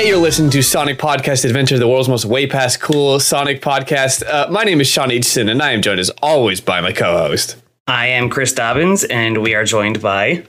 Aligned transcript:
Hey, 0.00 0.08
you're 0.08 0.16
listening 0.16 0.48
to 0.52 0.62
Sonic 0.62 0.98
Podcast 0.98 1.44
Adventure, 1.44 1.78
the 1.78 1.86
world's 1.86 2.08
most 2.08 2.24
way 2.24 2.46
past 2.46 2.80
cool 2.80 3.20
Sonic 3.20 3.60
podcast. 3.60 4.26
Uh, 4.26 4.50
my 4.50 4.64
name 4.64 4.80
is 4.80 4.86
Sean 4.86 5.10
Aitchison, 5.10 5.50
and 5.50 5.60
I 5.60 5.72
am 5.72 5.82
joined 5.82 6.00
as 6.00 6.08
always 6.22 6.58
by 6.58 6.80
my 6.80 6.90
co-host. 6.90 7.56
I 7.86 8.06
am 8.06 8.30
Chris 8.30 8.54
Dobbins, 8.54 9.04
and 9.04 9.42
we 9.42 9.54
are 9.54 9.64
joined 9.64 10.00
by. 10.00 10.44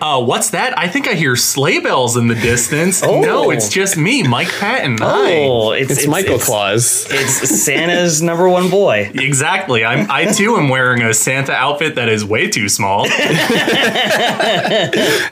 Uh, 0.00 0.22
what's 0.22 0.50
that? 0.50 0.78
I 0.78 0.88
think 0.88 1.06
I 1.06 1.14
hear 1.14 1.36
sleigh 1.36 1.78
bells 1.80 2.16
in 2.16 2.28
the 2.28 2.34
distance. 2.34 3.02
Oh. 3.10 3.20
No, 3.22 3.50
it's 3.50 3.68
just 3.68 3.96
me, 3.96 4.22
Mike 4.22 4.48
Patton. 4.48 4.98
Hi. 4.98 5.44
Oh, 5.44 5.72
It's, 5.72 6.06
Michael 6.06 6.38
Claus. 6.38 7.06
It's 7.10 7.62
Santa's 7.62 8.22
number 8.22 8.48
one 8.48 8.70
boy. 8.70 9.10
Exactly. 9.14 9.84
I'm, 9.84 10.08
I 10.10 10.26
too 10.26 10.56
am 10.56 10.68
wearing 10.68 11.02
a 11.02 11.12
Santa 11.12 11.52
outfit 11.52 11.96
that 11.96 12.08
is 12.08 12.24
way 12.24 12.48
too 12.48 12.68
small. 12.68 13.06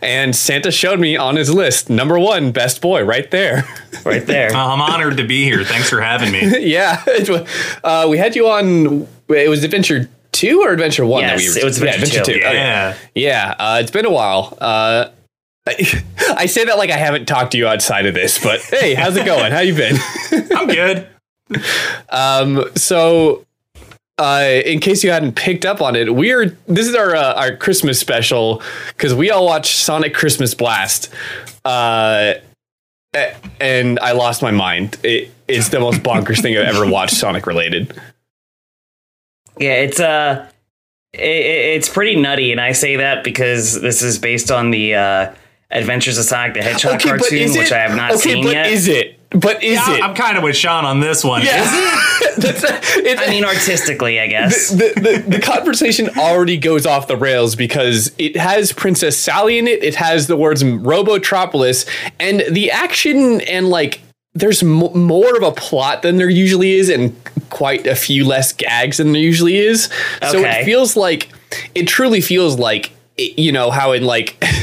And 0.02 0.34
Santa 0.34 0.70
showed 0.70 0.98
me 0.98 1.16
on 1.16 1.36
his 1.36 1.52
list, 1.52 1.90
number 1.90 2.18
one, 2.18 2.50
best 2.52 2.80
boy, 2.80 3.04
right 3.04 3.30
there. 3.30 3.68
Right 4.04 4.24
there. 4.26 4.50
I'm 4.50 4.80
honored 4.80 5.18
to 5.18 5.24
be 5.24 5.44
here. 5.44 5.64
Thanks 5.64 5.88
for 5.88 6.00
having 6.00 6.32
me. 6.32 6.66
yeah. 6.66 7.04
Uh, 7.84 8.06
we 8.08 8.18
had 8.18 8.34
you 8.34 8.48
on, 8.48 9.06
it 9.28 9.48
was 9.48 9.62
Adventure 9.64 10.08
2 10.32 10.62
or 10.62 10.72
Adventure 10.72 11.06
1 11.06 11.22
that 11.22 11.40
Yes, 11.40 11.54
we 11.54 11.60
it 11.60 11.64
was 11.64 11.80
Adventure 11.80 12.22
2. 12.24 12.32
Okay. 12.32 12.40
Yeah. 12.54 12.96
Yeah, 13.14 13.54
uh, 13.58 13.78
it's 13.80 13.90
been 13.90 14.06
a 14.06 14.10
while. 14.10 14.56
Uh, 14.60 15.10
I, 15.66 16.02
I 16.36 16.46
say 16.46 16.64
that 16.64 16.78
like 16.78 16.90
I 16.90 16.96
haven't 16.96 17.26
talked 17.26 17.52
to 17.52 17.58
you 17.58 17.66
outside 17.66 18.06
of 18.06 18.14
this, 18.14 18.42
but 18.42 18.60
hey, 18.70 18.94
how's 18.94 19.16
it 19.16 19.26
going? 19.26 19.52
How 19.52 19.60
you 19.60 19.74
been? 19.74 19.96
I'm 20.56 20.66
good. 20.66 21.08
Um, 22.10 22.64
so, 22.74 23.44
uh, 24.18 24.60
in 24.64 24.80
case 24.80 25.02
you 25.02 25.10
hadn't 25.10 25.34
picked 25.36 25.64
up 25.64 25.80
on 25.80 25.96
it, 25.96 26.14
we 26.14 26.32
are 26.32 26.46
this 26.66 26.86
is 26.86 26.94
our 26.94 27.14
uh, 27.14 27.34
our 27.34 27.56
Christmas 27.56 27.98
special 27.98 28.62
because 28.88 29.14
we 29.14 29.30
all 29.30 29.46
watched 29.46 29.76
Sonic 29.76 30.14
Christmas 30.14 30.54
Blast. 30.54 31.12
Uh, 31.64 32.34
and 33.60 33.98
I 34.00 34.12
lost 34.12 34.42
my 34.42 34.50
mind. 34.50 34.98
It, 35.02 35.30
it's 35.48 35.70
the 35.70 35.80
most 35.80 36.02
bonkers 36.02 36.42
thing 36.42 36.56
I've 36.56 36.74
ever 36.74 36.86
watched 36.86 37.16
Sonic 37.16 37.46
related. 37.46 37.98
Yeah, 39.60 39.74
it's 39.74 40.00
uh, 40.00 40.46
i- 41.14 41.18
i 41.18 41.22
it's 41.22 41.88
pretty 41.88 42.16
nutty, 42.16 42.52
and 42.52 42.60
I 42.60 42.72
say 42.72 42.96
that 42.96 43.24
because 43.24 43.80
this 43.80 44.02
is 44.02 44.18
based 44.18 44.50
on 44.50 44.70
the 44.70 44.94
uh, 44.94 45.34
Adventures 45.70 46.18
of 46.18 46.24
Sonic 46.24 46.54
the 46.54 46.62
Hedgehog 46.62 47.00
cartoon, 47.00 47.52
which 47.52 47.72
I 47.72 47.78
have 47.78 47.96
not 47.96 48.12
okay, 48.12 48.20
seen 48.20 48.44
but 48.44 48.52
yet. 48.52 48.66
is 48.72 48.88
it? 48.88 49.14
But 49.30 49.62
is 49.62 49.74
Yeah, 49.76 49.96
it? 49.96 50.02
I'm 50.02 50.14
kind 50.14 50.38
of 50.38 50.42
with 50.42 50.56
Sean 50.56 50.86
on 50.86 51.00
this 51.00 51.22
one. 51.22 51.42
yeah. 51.42 51.64
That's, 52.38 52.62
it's, 52.96 53.20
I 53.20 53.26
mean, 53.28 53.44
artistically, 53.44 54.18
I 54.20 54.28
guess. 54.28 54.70
the, 54.70 54.92
the, 54.94 55.24
the 55.36 55.40
conversation 55.40 56.08
already 56.16 56.56
goes 56.56 56.86
off 56.86 57.08
the 57.08 57.16
rails 57.16 57.54
because 57.56 58.12
it 58.16 58.36
has 58.36 58.72
Princess 58.72 59.18
Sally 59.18 59.58
in 59.58 59.66
it. 59.66 59.82
It 59.82 59.96
has 59.96 60.28
the 60.28 60.36
words 60.36 60.62
Robotropolis, 60.62 61.86
and 62.20 62.42
the 62.48 62.70
action 62.70 63.40
and 63.42 63.68
like 63.68 64.00
there's 64.38 64.62
m- 64.62 64.96
more 64.98 65.36
of 65.36 65.42
a 65.42 65.52
plot 65.52 66.02
than 66.02 66.16
there 66.16 66.28
usually 66.30 66.72
is, 66.72 66.88
and 66.88 67.14
quite 67.50 67.86
a 67.86 67.94
few 67.94 68.24
less 68.24 68.52
gags 68.52 68.98
than 68.98 69.12
there 69.12 69.20
usually 69.22 69.56
is. 69.58 69.88
So 70.30 70.40
it 70.60 70.64
feels 70.64 70.96
like 70.96 71.28
it 71.74 71.86
truly 71.88 72.20
feels 72.20 72.58
like 72.58 72.92
it- 73.16 73.38
you 73.38 73.52
know 73.52 73.70
how 73.70 73.92
in 73.92 74.04
like. 74.04 74.42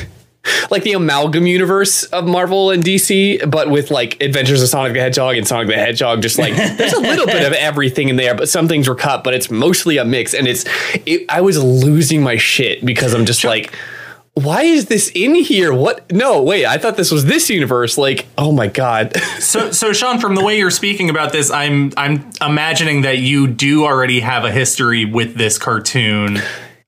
Like 0.70 0.84
the 0.84 0.94
amalgam 0.94 1.48
universe 1.48 2.03
of 2.03 2.28
Marvel 2.28 2.70
and 2.70 2.84
DC, 2.84 3.50
but 3.50 3.72
with 3.72 3.90
like 3.90 4.22
Adventures 4.22 4.62
of 4.62 4.70
Sonic 4.70 4.94
the 4.94 5.00
Hedgehog 5.00 5.38
and 5.38 5.48
Sonic 5.48 5.68
the 5.70 5.73
Hedgehog, 5.73 6.22
just 6.22 6.38
like 6.38 6.56
there's 6.78 6.94
a 6.94 7.00
little 7.00 7.26
bit 7.26 7.48
of 7.48 7.53
everything 7.53 8.09
in 8.09 8.16
there, 8.16 8.35
but 8.35 8.47
some 8.47 8.68
things 8.68 8.88
were 8.88 8.94
cut, 8.94 9.24
but 9.24 9.34
it's 9.34 9.50
mostly 9.50 9.97
a 9.97 10.06
mix. 10.06 10.35
And 10.35 10.47
it's, 10.47 10.64
it, 11.08 11.25
I 11.30 11.41
was 11.41 11.62
losing 11.64 12.22
my 12.22 12.38
shit 12.38 12.85
because 12.85 13.16
I'm 13.16 13.25
just 13.25 13.44
like, 13.44 13.74
why 14.35 14.63
is 14.63 14.88
this 14.88 15.09
in 15.16 15.34
here? 15.34 15.73
What? 15.73 16.12
No, 16.12 16.44
wait, 16.44 16.66
I 16.66 16.78
thought 16.78 16.97
this 16.97 17.09
was 17.09 17.25
this 17.25 17.50
universe. 17.50 17.97
Like, 17.97 18.28
oh 18.38 18.51
my 18.51 18.68
god. 18.68 19.13
So, 19.46 19.72
so 19.72 19.94
Sean, 19.94 20.19
from 20.19 20.34
the 20.34 20.44
way 20.44 20.57
you're 20.57 20.72
speaking 20.72 21.09
about 21.09 21.31
this, 21.31 21.51
I'm 21.51 21.94
I'm 21.97 22.31
imagining 22.41 23.01
that 23.01 23.19
you 23.19 23.47
do 23.47 23.85
already 23.85 24.22
have 24.22 24.44
a 24.44 24.51
history 24.51 25.06
with 25.06 25.35
this 25.35 25.57
cartoon. 25.57 26.38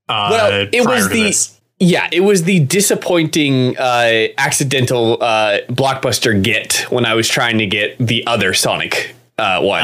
Uh, 0.09 0.27
well, 0.31 0.67
it 0.71 0.85
was 0.85 1.09
the 1.09 1.23
this. 1.23 1.59
yeah, 1.79 2.09
it 2.11 2.21
was 2.21 2.43
the 2.43 2.59
disappointing 2.61 3.77
uh, 3.77 4.27
accidental 4.37 5.21
uh, 5.21 5.59
blockbuster 5.69 6.41
get 6.41 6.85
when 6.89 7.05
I 7.05 7.13
was 7.13 7.27
trying 7.29 7.59
to 7.59 7.67
get 7.67 7.95
the 7.99 8.25
other 8.25 8.53
Sonic 8.53 9.13
uh, 9.37 9.61
one. 9.61 9.83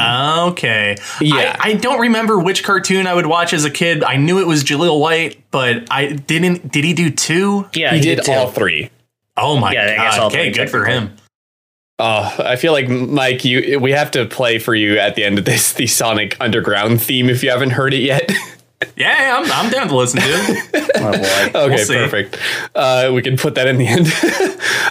Okay. 0.50 0.96
Yeah. 1.20 1.56
I, 1.58 1.70
I 1.70 1.72
don't 1.74 2.00
remember 2.00 2.38
which 2.38 2.64
cartoon 2.64 3.06
I 3.06 3.14
would 3.14 3.26
watch 3.26 3.52
as 3.52 3.64
a 3.64 3.70
kid. 3.70 4.02
I 4.02 4.16
knew 4.16 4.40
it 4.40 4.46
was 4.46 4.64
Jaleel 4.64 5.00
White, 5.00 5.42
but 5.50 5.86
I 5.90 6.12
didn't. 6.12 6.72
Did 6.72 6.84
he 6.84 6.92
do 6.92 7.10
two? 7.10 7.68
yeah, 7.74 7.94
he 7.94 8.00
did 8.00 8.24
too. 8.24 8.32
all 8.32 8.50
three. 8.50 8.90
Oh 9.36 9.56
my 9.58 9.72
Yeah, 9.72 9.82
I 9.82 9.96
guess 9.96 10.18
all 10.18 10.30
god. 10.30 10.36
Okay, 10.36 10.52
three, 10.52 10.64
good 10.64 10.70
for 10.70 10.84
him. 10.84 11.16
Oh, 12.00 12.34
I 12.38 12.56
feel 12.56 12.72
like 12.72 12.88
Mike, 12.88 13.44
you 13.44 13.78
we 13.78 13.92
have 13.92 14.10
to 14.12 14.26
play 14.26 14.58
for 14.58 14.74
you 14.74 14.98
at 14.98 15.14
the 15.14 15.24
end 15.24 15.38
of 15.38 15.44
this 15.44 15.72
the 15.72 15.86
Sonic 15.86 16.36
Underground 16.40 17.00
theme 17.00 17.28
if 17.28 17.42
you 17.44 17.50
haven't 17.50 17.70
heard 17.70 17.94
it 17.94 18.02
yet. 18.02 18.30
Yeah, 18.96 19.38
I'm, 19.38 19.50
I'm 19.52 19.70
down 19.70 19.88
to 19.88 19.96
listen 19.96 20.20
to 20.20 20.26
it. 20.28 20.90
Oh 20.96 21.12
boy. 21.52 21.58
okay, 21.72 21.84
see. 21.84 21.94
perfect. 21.94 22.38
Uh, 22.74 23.10
we 23.14 23.22
can 23.22 23.36
put 23.36 23.54
that 23.56 23.66
in 23.66 23.78
the 23.78 23.86
end. 23.86 24.12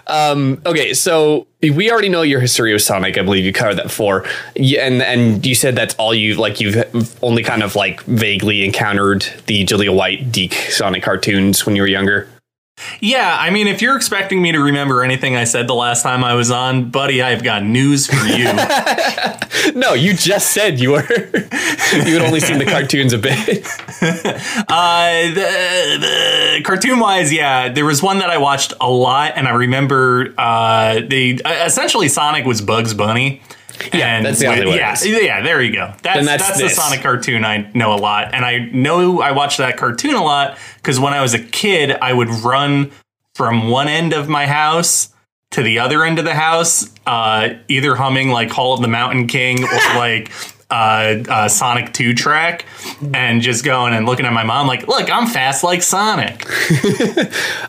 um, 0.08 0.62
okay, 0.66 0.94
so 0.94 1.48
we 1.62 1.92
already 1.92 2.10
know 2.10 2.22
your 2.22 2.40
history 2.40 2.74
with 2.74 2.82
Sonic. 2.82 3.18
I 3.18 3.22
believe 3.22 3.46
you 3.46 3.54
covered 3.54 3.76
that 3.76 3.86
before, 3.86 4.26
and 4.56 5.02
and 5.02 5.46
you 5.46 5.56
said 5.56 5.76
that's 5.76 5.96
all 5.96 6.14
you 6.14 6.36
like. 6.36 6.60
You've 6.60 7.24
only 7.24 7.44
kind 7.44 7.64
of 7.64 7.76
like 7.76 8.02
vaguely 8.04 8.66
encountered 8.66 9.26
the 9.46 9.66
Jaleel 9.66 9.96
White 9.96 10.32
Deke 10.32 10.54
Sonic 10.54 11.04
cartoons 11.04 11.66
when 11.66 11.76
you 11.76 11.82
were 11.82 11.88
younger. 11.88 12.28
Yeah, 13.00 13.38
I 13.40 13.50
mean, 13.50 13.68
if 13.68 13.82
you're 13.82 13.96
expecting 13.96 14.42
me 14.42 14.52
to 14.52 14.60
remember 14.60 15.04
anything 15.04 15.36
I 15.36 15.44
said 15.44 15.68
the 15.68 15.76
last 15.76 16.04
time 16.04 16.24
I 16.24 16.34
was 16.34 16.52
on, 16.52 16.90
buddy, 16.90 17.22
I've 17.22 17.44
got 17.44 17.64
news 17.64 18.08
for 18.08 18.26
you. 18.26 18.50
No, 19.76 19.94
you 19.94 20.14
just 20.14 20.52
said 20.52 20.80
you 20.80 20.92
were 20.92 21.02
you 21.10 22.14
had 22.14 22.22
only 22.22 22.42
seen 22.42 22.58
the 22.58 22.66
cartoons 22.66 23.14
a 23.14 23.18
bit. 23.18 23.66
Uh, 24.68 25.28
the, 25.30 25.98
the 26.58 26.62
cartoon 26.64 27.00
wise, 27.00 27.32
yeah, 27.32 27.70
there 27.70 27.86
was 27.86 28.04
one 28.04 28.20
that 28.20 28.30
I 28.30 28.38
watched 28.38 28.74
a 28.82 28.90
lot, 28.90 29.34
and 29.38 29.48
I 29.48 29.52
remember 29.52 30.34
uh, 30.38 31.00
the 31.08 31.42
uh, 31.46 31.64
essentially 31.66 32.10
Sonic 32.10 32.46
was 32.46 32.62
Bugs 32.62 32.94
Bunny. 32.94 33.42
Yeah, 33.94 34.18
and 34.18 34.26
that's 34.26 34.42
exactly 34.42 34.66
what 34.68 34.76
it 34.76 35.06
yeah, 35.06 35.20
yeah, 35.20 35.42
there 35.42 35.62
you 35.62 35.74
go. 35.74 35.94
That's 36.02 36.26
that's, 36.26 36.48
that's 36.48 36.62
the. 36.62 36.70
Sonic 36.70 37.02
cartoon 37.02 37.46
I 37.46 37.72
know 37.74 37.94
a 37.94 37.98
lot, 37.98 38.34
and 38.34 38.46
I 38.46 38.60
know 38.60 39.22
I 39.22 39.32
watched 39.32 39.58
that 39.58 39.78
cartoon 39.78 40.16
a 40.16 40.24
lot 40.24 40.58
because 40.78 41.00
when 41.00 41.14
I 41.14 41.22
was 41.22 41.34
a 41.34 41.40
kid, 41.40 41.92
I 41.92 42.14
would 42.14 42.30
run 42.30 42.92
from 43.36 43.70
one 43.70 43.88
end 43.88 44.14
of 44.14 44.30
my 44.30 44.46
house 44.46 45.10
to 45.52 45.64
the 45.64 45.80
other 45.80 46.04
end 46.04 46.20
of 46.20 46.26
the 46.26 46.34
house, 46.34 46.92
uh, 47.06 47.50
either 47.68 47.96
humming 47.96 48.30
like 48.30 48.50
Hall 48.50 48.74
of 48.74 48.82
the 48.82 48.88
Mountain 48.88 49.28
King 49.28 49.64
or 49.64 49.68
like 49.96 50.32
uh, 50.70 51.24
uh, 51.30 51.48
Sonic 51.48 51.94
2 51.94 52.14
track, 52.16 52.66
and 53.14 53.42
just 53.42 53.64
going 53.64 53.94
and 53.94 54.06
looking 54.06 54.26
at 54.26 54.34
my 54.34 54.44
mom 54.44 54.68
like, 54.68 54.88
look, 54.88 55.12
I'm 55.12 55.28
fast 55.28 55.64
like 55.64 55.82
Sonic. 55.82 56.46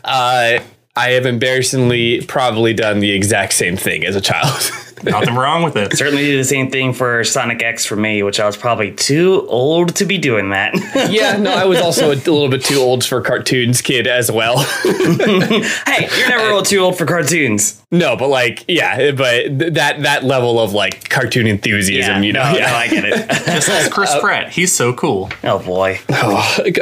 Uh, 0.03 0.59
I 0.95 1.09
have 1.11 1.25
embarrassingly 1.25 2.21
probably 2.21 2.73
done 2.73 2.99
the 2.99 3.11
exact 3.11 3.53
same 3.53 3.75
thing 3.75 4.05
as 4.05 4.15
a 4.15 4.21
child. 4.21 4.71
Nothing 5.03 5.35
wrong 5.35 5.63
with 5.63 5.75
it. 5.75 5.97
Certainly 5.97 6.23
did 6.25 6.39
the 6.39 6.43
same 6.45 6.71
thing 6.71 6.93
for 6.93 7.23
Sonic 7.23 7.61
X 7.61 7.85
for 7.85 7.95
me, 7.95 8.23
which 8.23 8.39
I 8.39 8.45
was 8.45 8.57
probably 8.57 8.91
too 8.91 9.45
old 9.49 9.95
to 9.95 10.05
be 10.05 10.17
doing 10.17 10.49
that. 10.49 10.73
yeah, 11.11 11.37
no, 11.37 11.51
I 11.53 11.65
was 11.65 11.79
also 11.81 12.07
a 12.11 12.15
little 12.15 12.49
bit 12.49 12.63
too 12.63 12.77
old 12.77 13.03
for 13.03 13.21
cartoons 13.21 13.81
kid 13.81 14.07
as 14.07 14.31
well. 14.31 14.59
hey, 14.59 16.07
you're 16.17 16.29
never 16.29 16.51
old 16.51 16.65
too 16.65 16.79
old 16.79 16.97
for 16.97 17.05
cartoons. 17.05 17.81
no, 17.91 18.15
but 18.15 18.29
like, 18.29 18.63
yeah, 18.67 19.11
but 19.11 19.57
that 19.73 20.01
that 20.03 20.23
level 20.23 20.59
of 20.59 20.73
like 20.73 21.09
cartoon 21.09 21.47
enthusiasm, 21.47 22.23
you 22.23 22.33
know, 22.33 22.43
no, 22.51 22.57
yeah. 22.57 22.67
no, 22.67 22.75
I 22.75 22.87
get 22.87 23.05
it. 23.05 23.29
Just 23.45 23.69
as 23.69 23.89
Chris 23.89 24.13
Pratt. 24.19 24.51
He's 24.51 24.71
so 24.73 24.93
cool. 24.93 25.29
oh 25.43 25.59
boy. 25.59 25.99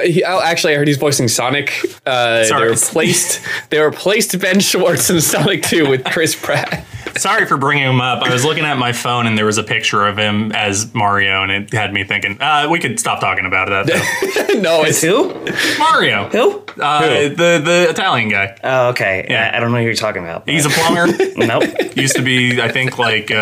He- 0.04 0.24
oh, 0.26 0.42
actually, 0.44 0.74
I 0.74 0.78
heard 0.78 0.88
he's 0.88 0.98
voicing 0.98 1.28
Sonic. 1.28 1.74
Uh, 2.06 2.44
they 2.48 2.66
replaced 2.70 3.42
they 3.70 3.80
replaced 3.80 4.40
Ben 4.40 4.60
Schwartz 4.60 5.10
in 5.10 5.22
Sonic 5.22 5.64
Two 5.64 5.90
with 5.90 6.04
Chris 6.06 6.36
Pratt. 6.36 6.86
Sorry 7.18 7.46
for 7.46 7.58
bringing 7.58 7.84
him 7.84 8.02
up. 8.02 8.24
I 8.24 8.32
was 8.34 8.44
looking 8.44 8.66
at 8.66 8.78
my 8.78 8.92
phone 8.92 9.28
and 9.28 9.38
there 9.38 9.46
was 9.46 9.58
a 9.58 9.64
picture 9.64 10.06
of 10.06 10.18
him 10.18 10.52
as 10.52 10.94
Mario, 10.94 11.44
and 11.44 11.52
it 11.52 11.74
had 11.74 11.94
me 11.94 12.04
thinking, 12.04 12.42
uh, 12.42 12.68
we 12.70 12.80
could 12.80 13.00
stop 13.00 13.20
talking 13.20 13.46
about 13.46 13.70
that. 13.70 14.44
No, 14.54 14.84
it's 14.84 15.02
Who? 15.02 15.34
Mario. 15.80 16.30
Who? 16.30 16.60
Uh, 16.80 17.30
the 17.30 17.60
the 17.64 17.88
Italian 17.90 18.30
guy. 18.30 18.56
Oh, 18.64 18.90
okay. 18.90 19.26
Yeah. 19.28 19.50
I, 19.52 19.58
I 19.58 19.60
don't 19.60 19.72
know 19.72 19.80
who 19.80 19.84
you're 19.86 19.96
talking 19.96 20.22
about. 20.22 20.48
He's 20.48 20.66
a 20.66 20.70
plumber. 20.70 21.08
nope. 21.38 21.64
Used 21.98 22.16
to 22.18 22.22
be, 22.22 22.62
I 22.62 22.70
think, 22.70 23.00
like 23.00 23.32
uh, 23.32 23.36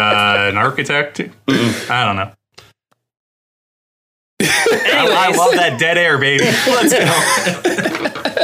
an 0.49 0.57
architect. 0.57 1.19
I 1.19 2.05
don't 2.05 2.15
know. 2.15 2.31
I, 4.41 5.29
I 5.33 5.37
love 5.37 5.51
that 5.53 5.79
dead 5.79 5.97
air, 5.97 6.17
baby. 6.17 6.45
Let's 6.45 6.93
go. 6.93 7.87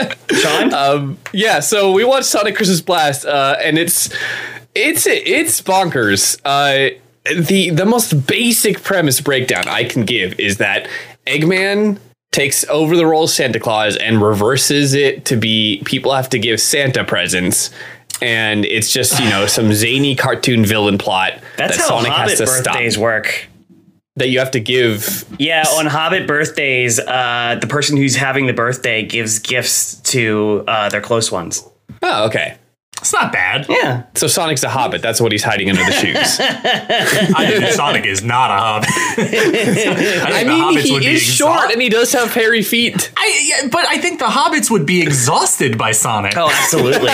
Sean? 0.32 0.74
um, 0.74 1.18
yeah. 1.34 1.60
So 1.60 1.92
we 1.92 2.04
watched 2.04 2.28
Sonic 2.28 2.56
Christmas 2.56 2.82
Blast, 2.82 3.26
uh, 3.26 3.56
and 3.64 3.78
it's 3.78 4.14
it's 4.76 5.06
it's 5.08 5.62
bonkers. 5.62 6.40
Uh, 6.46 6.98
the 7.36 7.70
the 7.72 7.86
most 7.86 8.28
basic 8.28 8.84
premise 8.84 9.22
breakdown 9.22 9.68
I 9.68 9.84
can 9.84 10.06
give 10.06 10.40
is 10.40 10.58
that 10.58 10.88
Eggman 11.26 12.00
takes 12.32 12.68
over 12.70 12.96
the 12.96 13.06
role 13.06 13.24
of 13.24 13.30
Santa 13.30 13.60
Claus 13.60 13.96
and 13.96 14.22
reverses 14.22 14.94
it 14.94 15.26
to 15.26 15.36
be 15.36 15.82
people 15.86 16.14
have 16.14 16.30
to 16.30 16.40
give 16.40 16.62
Santa 16.62 17.04
presents 17.04 17.72
and 18.22 18.66
it's 18.66 18.92
just 18.92 19.20
you 19.20 19.30
know 19.30 19.46
some 19.46 19.74
zany 19.74 20.16
cartoon 20.16 20.66
villain 20.66 20.98
plot 20.98 21.40
That's 21.58 21.78
that 21.78 21.84
how 21.84 21.90
Sonic 21.98 22.12
Hobbit 22.12 22.30
has 22.30 22.40
to 22.40 22.46
birthdays 22.46 22.94
stop. 22.94 23.04
work. 23.04 23.48
That 24.18 24.30
you 24.30 24.40
have 24.40 24.52
to 24.52 24.60
give. 24.60 25.26
Yeah, 25.40 25.64
on 25.76 25.86
Hobbit 25.86 26.28
birthdays, 26.28 27.00
uh, 27.00 27.58
the 27.62 27.68
person 27.68 27.98
who's 27.98 28.16
having 28.16 28.48
the 28.48 28.54
birthday 28.54 29.06
gives 29.06 29.40
gifts 29.40 29.96
to 30.12 30.64
uh, 30.68 30.90
their 30.90 31.02
close 31.02 31.32
ones. 31.32 31.64
Oh, 32.02 32.26
okay. 32.26 32.58
It's 33.00 33.14
not 33.14 33.32
bad. 33.32 33.68
Yeah. 33.70 34.04
So 34.16 34.28
Sonic's 34.28 34.64
a 34.64 34.70
hobbit. 34.70 35.04
That's 35.04 35.22
what 35.22 35.32
he's 35.32 35.44
hiding 35.44 35.70
under 35.70 35.84
the 35.84 35.92
shoes. 35.92 36.16
I 36.42 37.48
think 37.48 37.72
Sonic 37.74 38.06
is 38.06 38.24
not 38.24 38.50
a 38.50 38.56
hobbit. 38.56 38.90
I, 38.92 40.42
I 40.42 40.44
mean, 40.44 40.80
he 40.80 41.06
is 41.14 41.22
short 41.22 41.72
and 41.72 41.80
he 41.80 41.90
does 41.90 42.12
have 42.14 42.34
hairy 42.34 42.64
feet. 42.64 43.12
I, 43.16 43.46
yeah, 43.62 43.68
but 43.72 43.86
I 43.88 44.00
think 44.00 44.20
the 44.20 44.26
hobbits 44.26 44.72
would 44.72 44.88
be 44.88 45.02
exhausted 45.02 45.78
by 45.78 45.92
Sonic. 45.92 46.36
Oh, 46.36 46.50
absolutely. 46.52 47.14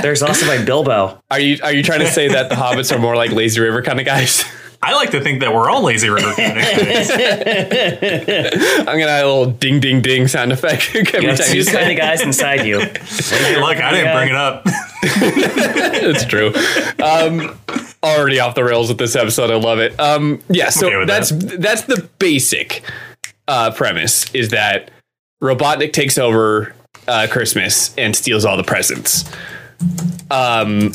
They're 0.00 0.12
exhausted 0.12 0.46
by 0.46 0.64
Bilbo. 0.64 1.20
Are 1.30 1.40
you 1.40 1.58
are 1.62 1.72
you 1.72 1.82
trying 1.82 2.00
to 2.00 2.10
say 2.10 2.28
that 2.28 2.48
the 2.48 2.54
hobbits 2.54 2.94
are 2.94 2.98
more 2.98 3.16
like 3.16 3.32
lazy 3.32 3.60
river 3.60 3.82
kind 3.82 3.98
of 3.98 4.06
guys? 4.06 4.44
I 4.82 4.94
like 4.94 5.10
to 5.10 5.20
think 5.20 5.40
that 5.40 5.52
we're 5.52 5.68
all 5.68 5.82
lazy 5.82 6.08
river 6.08 6.32
kind 6.36 6.54
guys. 6.54 7.10
I'm 7.10 7.18
gonna 8.98 9.10
add 9.10 9.24
a 9.24 9.28
little 9.28 9.46
ding 9.46 9.78
ding 9.80 10.00
ding 10.00 10.26
sound 10.26 10.52
effect 10.52 10.90
every 10.94 11.28
you 11.28 11.36
time 11.36 11.54
you 11.54 11.62
say 11.64 11.72
kind 11.72 11.90
of 11.92 11.98
guys 11.98 12.22
inside 12.22 12.66
you. 12.66 12.80
Hey, 13.30 13.60
look, 13.60 13.76
I 13.76 13.90
didn't 13.92 14.16
bring 14.16 14.28
it 14.28 14.34
up. 14.34 14.62
it's 15.02 16.24
true. 16.24 16.52
Um, 17.02 17.58
already 18.02 18.40
off 18.40 18.54
the 18.54 18.64
rails 18.64 18.88
with 18.88 18.98
this 18.98 19.16
episode. 19.16 19.50
I 19.50 19.56
love 19.56 19.78
it. 19.78 19.98
Um, 20.00 20.40
yeah, 20.48 20.70
so 20.70 20.86
okay 20.88 21.04
that's 21.04 21.30
that. 21.30 21.60
that's 21.60 21.82
the 21.82 22.08
basic 22.18 22.82
uh, 23.48 23.70
premise 23.72 24.32
is 24.34 24.50
that 24.50 24.90
Robotnik 25.42 25.92
takes 25.92 26.18
over 26.18 26.74
uh, 27.08 27.26
Christmas 27.30 27.94
and 27.96 28.14
steals 28.14 28.44
all 28.44 28.56
the 28.56 28.64
presents. 28.64 29.30
Um, 30.30 30.92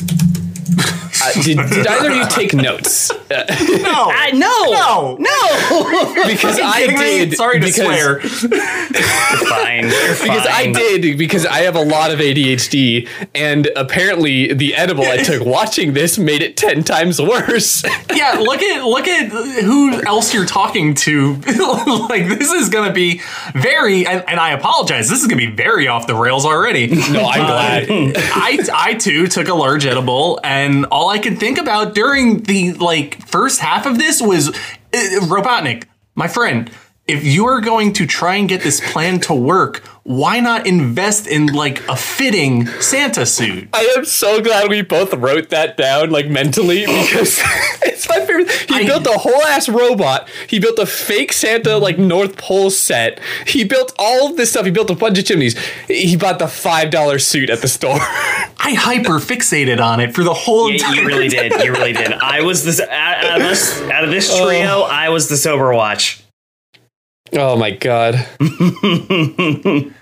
uh, 0.68 1.32
did, 1.42 1.56
did, 1.56 1.86
either 1.86 2.10
of 2.10 2.16
you 2.16 2.26
take 2.28 2.52
notes? 2.52 3.10
Uh, 3.10 3.16
no, 3.28 3.30
I, 3.30 4.30
no, 4.32 4.64
no, 4.72 5.16
no. 5.20 6.26
because 6.26 6.58
I 6.60 6.86
did. 6.86 7.30
Me? 7.30 7.36
Sorry 7.36 7.60
to 7.60 7.72
swear. 7.72 8.20
You're 8.20 8.28
fine. 8.28 9.84
Because 9.84 10.18
fine. 10.18 10.48
I 10.48 10.72
did 10.72 11.18
because 11.18 11.46
I 11.46 11.60
have 11.60 11.76
a 11.76 11.84
lot 11.84 12.10
of 12.10 12.18
ADHD, 12.18 13.08
and 13.34 13.68
apparently 13.76 14.54
the 14.54 14.74
edible 14.74 15.04
I 15.04 15.18
took 15.18 15.44
watching 15.46 15.92
this 15.92 16.18
made 16.18 16.42
it 16.42 16.56
ten 16.56 16.82
times 16.82 17.20
worse. 17.20 17.84
yeah, 18.12 18.32
look 18.40 18.62
at 18.62 18.84
look 18.84 19.06
at 19.06 19.30
who 19.30 20.02
else 20.02 20.34
you're 20.34 20.46
talking 20.46 20.94
to. 20.94 21.34
like 22.08 22.28
this 22.28 22.50
is 22.50 22.68
gonna 22.70 22.92
be 22.92 23.20
very, 23.54 24.06
and, 24.06 24.24
and, 24.28 24.40
I 24.40 24.50
apologize. 24.50 25.08
This 25.08 25.20
is 25.20 25.28
gonna 25.28 25.38
be 25.38 25.50
very 25.50 25.86
off 25.86 26.06
the 26.06 26.16
rails 26.16 26.44
already. 26.44 26.88
No, 26.88 27.24
I'm 27.24 27.42
uh, 27.42 27.46
glad. 27.46 27.86
I 27.88 28.58
I 28.74 28.94
too 28.94 29.28
took 29.28 29.48
a 29.48 29.54
large 29.54 29.86
edible 29.86 30.40
and 30.42 30.55
all 30.90 31.08
I 31.08 31.18
could 31.18 31.38
think 31.38 31.58
about 31.58 31.94
during 31.94 32.42
the 32.42 32.72
like 32.74 33.26
first 33.26 33.60
half 33.60 33.86
of 33.86 33.98
this 33.98 34.20
was 34.20 34.48
uh, 34.48 34.52
Robotnik, 34.92 35.84
my 36.14 36.28
friend. 36.28 36.70
If 37.06 37.24
you 37.24 37.46
are 37.46 37.60
going 37.60 37.92
to 37.94 38.06
try 38.06 38.34
and 38.34 38.48
get 38.48 38.62
this 38.62 38.80
plan 38.92 39.20
to 39.20 39.34
work, 39.34 39.82
why 40.06 40.38
not 40.38 40.68
invest 40.68 41.26
in 41.26 41.48
like 41.48 41.86
a 41.88 41.96
fitting 41.96 42.68
Santa 42.80 43.26
suit? 43.26 43.68
I 43.72 43.92
am 43.96 44.04
so 44.04 44.40
glad 44.40 44.70
we 44.70 44.82
both 44.82 45.12
wrote 45.12 45.50
that 45.50 45.76
down 45.76 46.10
like 46.10 46.28
mentally 46.28 46.80
because 46.86 47.40
it's 47.82 48.08
my 48.08 48.20
favorite. 48.20 48.48
He 48.48 48.76
I, 48.76 48.86
built 48.86 49.04
a 49.08 49.18
whole 49.18 49.42
ass 49.42 49.68
robot. 49.68 50.28
He 50.46 50.60
built 50.60 50.78
a 50.78 50.86
fake 50.86 51.32
Santa 51.32 51.76
like 51.78 51.98
North 51.98 52.36
Pole 52.36 52.70
set. 52.70 53.18
He 53.48 53.64
built 53.64 53.92
all 53.98 54.30
of 54.30 54.36
this 54.36 54.50
stuff. 54.50 54.64
He 54.64 54.70
built 54.70 54.90
a 54.90 54.94
bunch 54.94 55.18
of 55.18 55.24
chimneys. 55.24 55.58
He 55.88 56.16
bought 56.16 56.38
the 56.38 56.46
five 56.46 56.90
dollar 56.90 57.18
suit 57.18 57.50
at 57.50 57.60
the 57.60 57.68
store. 57.68 57.98
I 58.00 58.74
hyper 58.74 59.18
fixated 59.18 59.84
on 59.84 59.98
it 59.98 60.14
for 60.14 60.22
the 60.22 60.34
whole. 60.34 60.70
Yeah, 60.70 60.92
you 60.92 61.04
really 61.04 61.28
did. 61.28 61.52
You 61.64 61.72
really 61.72 61.92
did. 61.92 62.12
I 62.12 62.42
was 62.42 62.64
this 62.64 62.80
out, 62.80 63.24
out 63.24 63.40
of 63.40 63.48
this 63.48 63.82
out 63.82 64.04
of 64.04 64.10
this 64.10 64.30
oh. 64.32 64.46
trio. 64.46 64.68
Oh. 64.68 64.82
I 64.84 65.08
was 65.08 65.28
the 65.28 65.36
sober 65.36 65.74
watch. 65.74 66.22
Oh 67.32 67.56
my 67.56 67.70
god. 67.72 68.26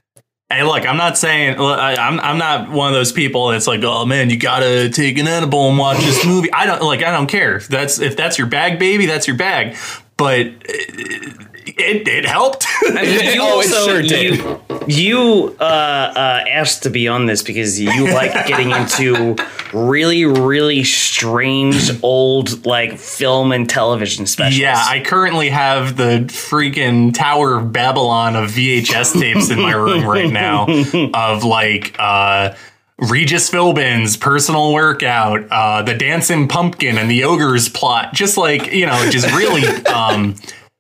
Hey, 0.51 0.63
look, 0.63 0.87
I'm 0.87 0.99
not 0.99 1.19
saying 1.19 1.59
I'm 1.59 2.21
I'm 2.21 2.39
not 2.39 2.71
one 2.71 2.89
of 2.89 2.95
those 2.95 3.11
people 3.11 3.49
that's 3.49 3.67
like, 3.67 3.81
oh 3.83 4.05
man, 4.05 4.31
you 4.31 4.39
gotta 4.39 4.89
take 4.89 5.19
an 5.19 5.27
edible 5.27 5.69
and 5.69 5.79
watch 5.79 5.99
this 5.99 6.25
movie. 6.25 6.53
I 6.53 6.67
don't 6.67 6.83
like. 6.83 7.03
I 7.03 7.11
don't 7.11 7.27
care. 7.27 7.59
That's 7.59 7.99
if 7.99 8.17
that's 8.17 8.39
your 8.39 8.47
bag, 8.47 8.79
baby. 8.79 9.07
That's 9.07 9.27
your 9.27 9.37
bag. 9.37 9.77
But 10.17 10.47
uh, 10.47 11.45
it, 11.67 12.09
it 12.09 12.25
helped. 12.27 12.67
I 12.83 13.03
mean, 13.03 13.35
you 13.35 13.41
oh, 13.41 13.57
also, 13.57 13.87
sure 13.87 14.03
did. 14.03 14.39
You, 14.39 14.61
you 14.87 15.57
uh, 15.61 15.65
uh, 15.65 16.45
asked 16.49 16.83
to 16.85 16.91
be 16.91 17.09
on 17.09 17.27
this 17.27 17.43
because 17.43 17.81
you 17.81 17.89
like 18.15 18.47
getting 18.47 18.71
into 18.71 19.37
really, 19.73 20.25
really 20.25 20.85
strange 20.85 22.03
old 22.03 22.67
like 22.67 22.99
film 22.99 23.53
and 23.53 23.69
television 23.69 24.27
specials. 24.27 24.59
Yeah, 24.59 24.77
I 24.77 25.01
currently 25.01 25.51
have 25.51 25.97
the 25.97 26.25
freaking 26.29 27.15
Tower 27.15 27.57
of 27.57 27.73
Babylon 27.73 28.37
of 28.37 28.51
VHS 28.51 29.19
tapes 29.19 29.51
in 29.51 29.61
my 29.61 29.73
room 29.73 30.07
right 30.07 30.33
now 30.33 30.67
of 31.15 31.45
like. 31.45 31.97
Uh, 31.99 32.55
Regis 32.97 33.51
Philbin's 33.51 34.17
personal 34.17 34.73
workout, 34.73 35.49
uh, 35.51 35.83
the 35.83 35.95
dancing 35.95 36.47
pumpkin 36.47 36.97
and 36.97 37.11
the 37.11 37.25
ogre's 37.25 37.69
plot, 37.69 38.15
just 38.15 38.37
like, 38.37 38.73
you 38.73 38.87
know, 38.87 39.11
just 39.11 39.27
really 39.35 39.67
um, 39.87 40.37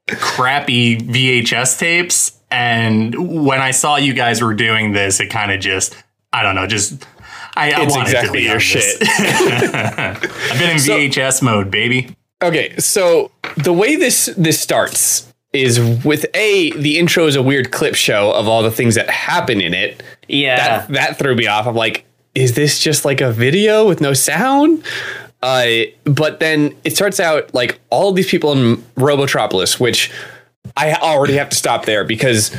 crappy 0.09 0.99
VHS 0.99 1.79
tapes. 1.79 2.39
And 2.51 3.45
when 3.45 3.61
I 3.61 3.73
saw 3.73 3.97
you 3.97 4.15
guys 4.15 4.43
were 4.43 4.55
doing 4.55 4.93
this, 4.93 5.21
it 5.21 5.29
kind 5.29 5.51
of 5.51 5.61
just, 5.61 5.97
I 6.33 6.43
don't 6.43 6.55
know, 6.55 6.67
just 6.67 7.05
I, 7.57 7.73
I 7.73 7.83
it's 7.83 7.97
exactly 7.97 8.45
your 8.45 8.61
shit. 8.61 8.97
I've 9.03 10.59
been 10.59 10.71
in 10.71 10.77
VHS 10.77 11.41
so, 11.41 11.45
mode, 11.45 11.71
baby. 11.71 12.17
Okay, 12.43 12.77
so 12.79 13.31
the 13.57 13.73
way 13.73 13.97
this 13.97 14.27
this 14.37 14.61
starts 14.61 15.33
is 15.53 15.81
with 16.05 16.27
a 16.35 16.73
the 16.73 16.99
intro 16.99 17.27
is 17.27 17.37
a 17.37 17.43
weird 17.43 17.71
clip 17.71 17.95
show 17.95 18.33
of 18.33 18.49
all 18.49 18.63
the 18.63 18.71
things 18.71 18.97
that 18.97 19.09
happen 19.09 19.61
in 19.61 19.73
it. 19.73 20.03
Yeah, 20.29 20.57
that, 20.57 20.89
that 20.89 21.19
threw 21.19 21.35
me 21.35 21.47
off. 21.47 21.67
I'm 21.67 21.77
like, 21.77 22.05
is 22.35 22.55
this 22.55 22.81
just 22.81 23.05
like 23.05 23.21
a 23.21 23.31
video 23.31 23.87
with 23.87 24.01
no 24.01 24.13
sound? 24.13 24.85
Uh, 25.45 25.85
but 26.05 26.41
then 26.41 26.75
it 26.85 26.97
starts 26.97 27.21
out 27.21 27.53
like 27.53 27.79
all 27.91 28.13
these 28.13 28.27
people 28.27 28.53
in 28.53 28.77
Robotropolis, 28.97 29.79
which 29.79 30.11
I 30.75 30.95
already 30.95 31.35
have 31.35 31.51
to 31.51 31.57
stop 31.57 31.85
there 31.85 32.03
because 32.03 32.51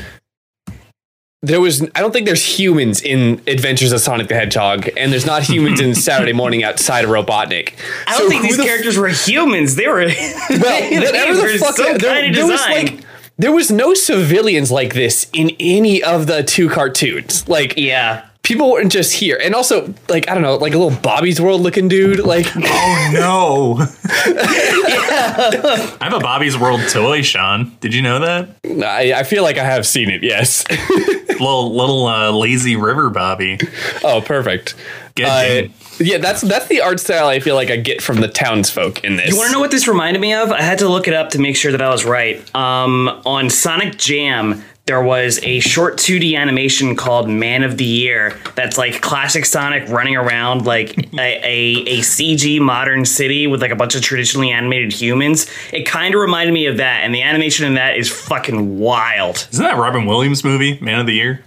there 1.41 1.59
was 1.59 1.81
I 1.95 2.01
don't 2.01 2.11
think 2.11 2.27
there's 2.27 2.45
humans 2.45 3.01
in 3.01 3.41
Adventures 3.47 3.91
of 3.91 4.01
Sonic 4.01 4.27
the 4.27 4.35
Hedgehog, 4.35 4.87
and 4.97 5.11
there's 5.11 5.25
not 5.25 5.41
humans 5.41 5.79
in 5.79 5.95
Saturday 5.95 6.31
Morning 6.31 6.63
outside 6.63 7.05
of 7.05 7.09
Robotnik. 7.09 7.73
I 8.05 8.19
don't 8.19 8.21
so 8.21 8.29
think 8.29 8.43
these 8.43 8.57
the 8.57 8.63
characters 8.63 8.97
f- 8.97 9.01
were 9.01 9.09
humans. 9.09 9.73
They 9.73 9.87
were 9.87 10.05
well, 10.05 10.09
they 10.49 10.99
whatever 10.99 11.33
the 11.33 11.57
fuck. 11.57 11.75
There, 11.77 12.31
there 12.31 12.45
was 12.45 12.61
like 12.61 12.99
there 13.39 13.51
was 13.51 13.71
no 13.71 13.95
civilians 13.95 14.69
like 14.69 14.93
this 14.93 15.27
in 15.33 15.55
any 15.59 16.03
of 16.03 16.27
the 16.27 16.43
two 16.43 16.69
cartoons. 16.69 17.49
Like 17.49 17.77
yeah, 17.77 18.27
people 18.45 18.71
weren't 18.71 18.91
just 18.91 19.13
here. 19.13 19.37
And 19.41 19.53
also, 19.53 19.93
like, 20.07 20.29
I 20.29 20.33
don't 20.33 20.43
know, 20.43 20.55
like 20.55 20.73
a 20.73 20.77
little 20.77 20.97
Bobby's 20.99 21.41
World 21.41 21.61
looking 21.61 21.89
dude. 21.89 22.19
Like, 22.19 22.45
oh 22.55 23.09
no. 23.11 23.77
I 24.07 25.97
have 25.99 26.13
a 26.13 26.19
Bobby's 26.19 26.57
World 26.57 26.81
toy, 26.89 27.23
Sean. 27.23 27.75
Did 27.81 27.93
you 27.93 28.01
know 28.01 28.19
that? 28.19 28.49
I, 28.85 29.13
I 29.13 29.23
feel 29.23 29.43
like 29.43 29.57
I 29.57 29.65
have 29.65 29.85
seen 29.85 30.09
it, 30.09 30.23
yes. 30.23 30.63
little 31.27 31.75
little 31.75 32.05
uh, 32.05 32.31
lazy 32.31 32.77
river 32.77 33.09
Bobby. 33.09 33.59
Oh, 34.03 34.21
perfect. 34.21 34.75
Good. 35.15 35.25
Uh, 35.25 35.69
yeah, 35.99 36.17
that's 36.17 36.41
that's 36.41 36.67
the 36.67 36.81
art 36.81 36.99
style 36.99 37.27
I 37.27 37.39
feel 37.39 37.55
like 37.55 37.69
I 37.69 37.77
get 37.77 38.01
from 38.01 38.21
the 38.21 38.27
townsfolk 38.27 39.03
in 39.03 39.15
this. 39.15 39.29
You 39.29 39.37
want 39.37 39.47
to 39.47 39.53
know 39.53 39.59
what 39.59 39.71
this 39.71 39.87
reminded 39.87 40.19
me 40.19 40.33
of? 40.33 40.51
I 40.51 40.61
had 40.61 40.79
to 40.79 40.89
look 40.89 41.07
it 41.07 41.13
up 41.13 41.31
to 41.31 41.39
make 41.39 41.55
sure 41.55 41.71
that 41.71 41.81
I 41.81 41.89
was 41.89 42.05
right. 42.05 42.55
Um, 42.55 43.07
on 43.25 43.49
Sonic 43.49 43.97
Jam, 43.97 44.63
there 44.85 45.01
was 45.01 45.39
a 45.41 45.59
short 45.61 45.97
2D 45.97 46.37
animation 46.37 46.95
called 46.95 47.27
Man 47.27 47.63
of 47.63 47.77
the 47.77 47.85
Year 47.85 48.39
that's 48.53 48.77
like 48.77 49.01
classic 49.01 49.45
Sonic 49.45 49.89
running 49.89 50.15
around 50.15 50.65
like 50.65 50.95
a, 51.13 51.19
a, 51.19 51.83
a, 51.87 51.99
CG 51.99 52.59
modern 52.61 53.03
city 53.05 53.47
with 53.47 53.61
like 53.61 53.71
a 53.71 53.75
bunch 53.75 53.95
of 53.95 54.03
traditionally 54.03 54.51
animated 54.51 54.93
humans. 54.93 55.49
It 55.73 55.85
kind 55.87 56.13
of 56.13 56.21
reminded 56.21 56.53
me 56.53 56.67
of 56.67 56.77
that, 56.77 57.03
and 57.03 57.15
the 57.15 57.23
animation 57.23 57.65
in 57.65 57.73
that 57.75 57.97
is 57.97 58.11
fucking 58.11 58.77
wild. 58.77 59.47
Isn't 59.51 59.63
that 59.63 59.77
Robin 59.77 60.05
Williams 60.05 60.43
movie, 60.43 60.77
Man 60.81 60.99
of 60.99 61.07
the 61.07 61.13
Year? 61.13 61.43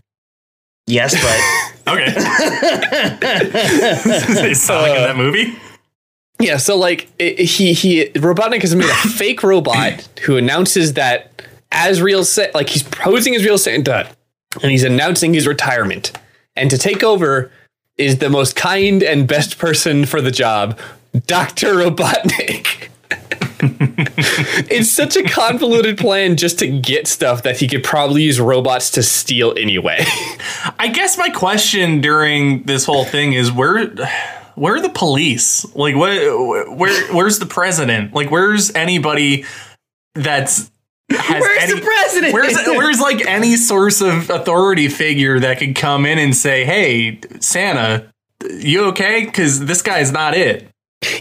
Yes, 0.87 1.14
but. 1.14 1.68
okay. 1.95 2.07
is 4.50 4.62
Sonic 4.62 4.90
uh, 4.90 4.95
in 4.95 5.02
that 5.02 5.16
movie? 5.16 5.57
Yeah, 6.40 6.57
so 6.57 6.76
like 6.76 7.09
it, 7.18 7.38
he 7.38 7.73
he 7.73 8.07
Robotnik 8.11 8.62
has 8.62 8.75
made 8.75 8.88
a 8.88 8.95
fake 8.95 9.42
robot 9.42 10.09
who 10.23 10.37
announces 10.37 10.92
that 10.95 11.30
as 11.72 12.00
real 12.00 12.25
Santa, 12.25 12.52
like 12.54 12.68
he's 12.68 12.82
posing 12.82 13.34
as 13.34 13.44
real 13.44 13.58
Santa, 13.58 14.08
and 14.62 14.70
he's 14.70 14.84
announcing 14.84 15.34
his 15.34 15.46
retirement. 15.46 16.12
And 16.56 16.70
to 16.70 16.78
take 16.78 17.02
over 17.02 17.50
is 17.96 18.18
the 18.18 18.30
most 18.30 18.56
kind 18.56 19.02
and 19.02 19.26
best 19.26 19.58
person 19.58 20.06
for 20.06 20.20
the 20.20 20.30
job, 20.30 20.78
Doctor 21.26 21.75
Robotnik. 21.75 22.88
it's 24.70 24.90
such 24.90 25.16
a 25.16 25.22
convoluted 25.25 25.98
plan 25.98 26.37
just 26.37 26.60
to 26.60 26.68
get 26.68 27.08
stuff 27.08 27.42
that 27.42 27.58
he 27.58 27.66
could 27.66 27.82
probably 27.82 28.22
use 28.22 28.38
robots 28.38 28.90
to 28.90 29.02
steal 29.02 29.52
anyway. 29.58 29.98
I 30.78 30.88
guess 30.88 31.18
my 31.18 31.28
question 31.28 32.00
during 32.00 32.62
this 32.64 32.84
whole 32.84 33.04
thing 33.04 33.32
is 33.32 33.50
where 33.50 33.88
where 34.54 34.75
are 34.75 34.80
the 34.80 34.88
police? 34.88 35.64
Like, 35.75 35.96
what? 35.96 36.16
Where? 36.76 37.14
Where's 37.14 37.38
the 37.38 37.46
president? 37.46 38.12
Like, 38.12 38.30
where's 38.30 38.75
anybody 38.75 39.44
that's 40.14 40.70
Where's 41.10 41.70
any, 41.70 41.80
the 41.80 41.86
president? 41.86 42.34
Where's 42.34 42.56
where's 42.66 43.00
like 43.00 43.24
any 43.26 43.56
source 43.56 44.00
of 44.00 44.28
authority 44.30 44.88
figure 44.88 45.40
that 45.40 45.58
could 45.58 45.74
come 45.74 46.04
in 46.06 46.18
and 46.18 46.36
say, 46.36 46.64
"Hey, 46.64 47.20
Santa, 47.40 48.10
you 48.50 48.84
okay?" 48.86 49.24
Because 49.24 49.64
this 49.64 49.82
guy's 49.82 50.12
not 50.12 50.34
it. 50.36 50.68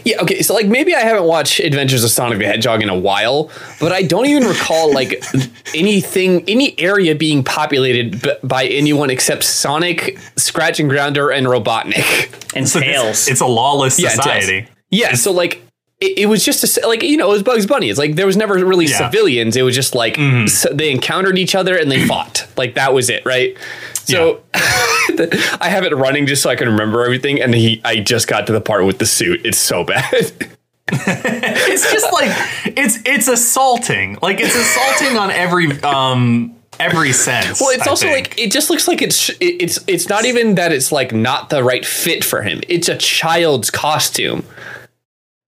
Yeah, 0.04 0.20
okay, 0.22 0.42
so 0.42 0.54
like 0.54 0.66
maybe 0.66 0.92
I 0.94 1.00
haven't 1.00 1.24
watched 1.24 1.60
Adventures 1.60 2.02
of 2.02 2.10
Sonic 2.10 2.40
the 2.40 2.46
Hedgehog 2.46 2.82
in 2.82 2.88
a 2.88 2.98
while, 2.98 3.48
but 3.78 3.92
I 3.92 4.02
don't 4.02 4.26
even 4.26 4.42
recall 4.42 4.92
like 4.92 5.22
anything, 5.74 6.42
any 6.48 6.78
area 6.80 7.14
being 7.14 7.44
populated 7.44 8.20
b- 8.20 8.32
by 8.42 8.66
anyone 8.66 9.08
except 9.08 9.44
Sonic, 9.44 10.18
Scratch 10.36 10.80
and 10.80 10.90
Grounder, 10.90 11.30
and 11.30 11.46
Robotnik. 11.46 12.56
and 12.56 12.68
So 12.68 12.80
tails. 12.80 13.08
It's, 13.08 13.28
it's 13.28 13.40
a 13.40 13.46
lawless 13.46 14.00
Yeah, 14.00 14.08
society. 14.10 14.66
Yeah, 14.90 15.14
so 15.14 15.30
like 15.30 15.62
it, 16.00 16.18
it 16.18 16.26
was 16.26 16.44
just 16.44 16.78
a, 16.78 16.86
like 16.86 17.02
you 17.02 17.16
know 17.16 17.26
it 17.28 17.32
was 17.32 17.42
Bugs 17.42 17.66
Bunny. 17.66 17.88
It's 17.90 17.98
like 17.98 18.14
there 18.14 18.26
was 18.26 18.36
never 18.36 18.54
really 18.54 18.86
Yeah. 18.86 18.98
civilians. 19.10 19.56
It 19.56 19.62
was 19.62 19.74
just 19.74 19.94
like 19.94 20.18
s 20.18 20.66
they 20.72 20.90
encountered 20.90 21.38
each 21.38 21.54
other 21.54 21.76
and 21.76 21.90
they 21.90 22.06
fought. 22.06 22.46
Like 22.56 22.74
that 22.74 22.92
was 22.94 23.10
it, 23.10 23.24
right? 23.26 23.56
So 23.94 24.40
I 24.54 25.68
have 25.68 25.84
it 25.84 25.94
running 25.94 26.26
just 26.26 26.42
so 26.42 26.50
I 26.50 26.56
can 26.56 26.68
remember 26.68 27.04
everything. 27.04 27.40
And 27.42 27.54
he, 27.54 27.80
I 27.84 27.96
just 28.00 28.26
got 28.28 28.46
to 28.46 28.52
the 28.52 28.60
part 28.60 28.84
with 28.86 28.98
the 28.98 29.06
suit. 29.06 29.44
It's 29.44 29.58
so 29.58 29.84
bad. 29.84 30.48
It's 30.90 31.92
just 31.92 32.10
like 32.14 32.30
it's 32.64 32.98
it's 33.04 33.28
assaulting. 33.28 34.16
Like 34.22 34.40
it's 34.40 34.54
assaulting 34.56 35.18
on 35.18 35.30
every 35.30 35.70
um 35.82 36.54
every 36.80 37.12
sense. 37.12 37.60
Well, 37.60 37.68
it's 37.70 37.86
I 37.86 37.90
also 37.90 38.06
think. 38.06 38.30
like 38.30 38.38
it 38.40 38.50
just 38.50 38.70
looks 38.70 38.88
like 38.88 39.02
it's 39.02 39.30
it's 39.38 39.78
it's 39.86 40.08
not 40.08 40.24
even 40.24 40.54
that 40.54 40.72
it's 40.72 40.90
like 40.90 41.12
not 41.12 41.50
the 41.50 41.62
right 41.62 41.84
fit 41.84 42.24
for 42.24 42.40
him. 42.40 42.62
It's 42.68 42.88
a 42.88 42.96
child's 42.96 43.70
costume. 43.70 44.46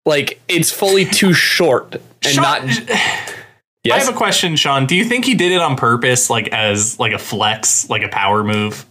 Like 0.06 0.40
it's 0.48 0.70
fully 0.70 1.04
too 1.04 1.32
short 1.34 1.94
and 1.96 2.02
Sean- 2.24 2.42
not. 2.66 2.90
I 3.92 3.98
have 4.00 4.08
a 4.08 4.16
question, 4.16 4.56
Sean. 4.56 4.86
Do 4.86 4.96
you 4.96 5.04
think 5.04 5.24
he 5.24 5.34
did 5.34 5.52
it 5.52 5.60
on 5.60 5.76
purpose, 5.76 6.28
like 6.28 6.48
as 6.48 6.98
like 6.98 7.12
a 7.12 7.18
flex, 7.18 7.88
like 7.88 8.02
a 8.02 8.08
power 8.08 8.42
move? 8.42 8.84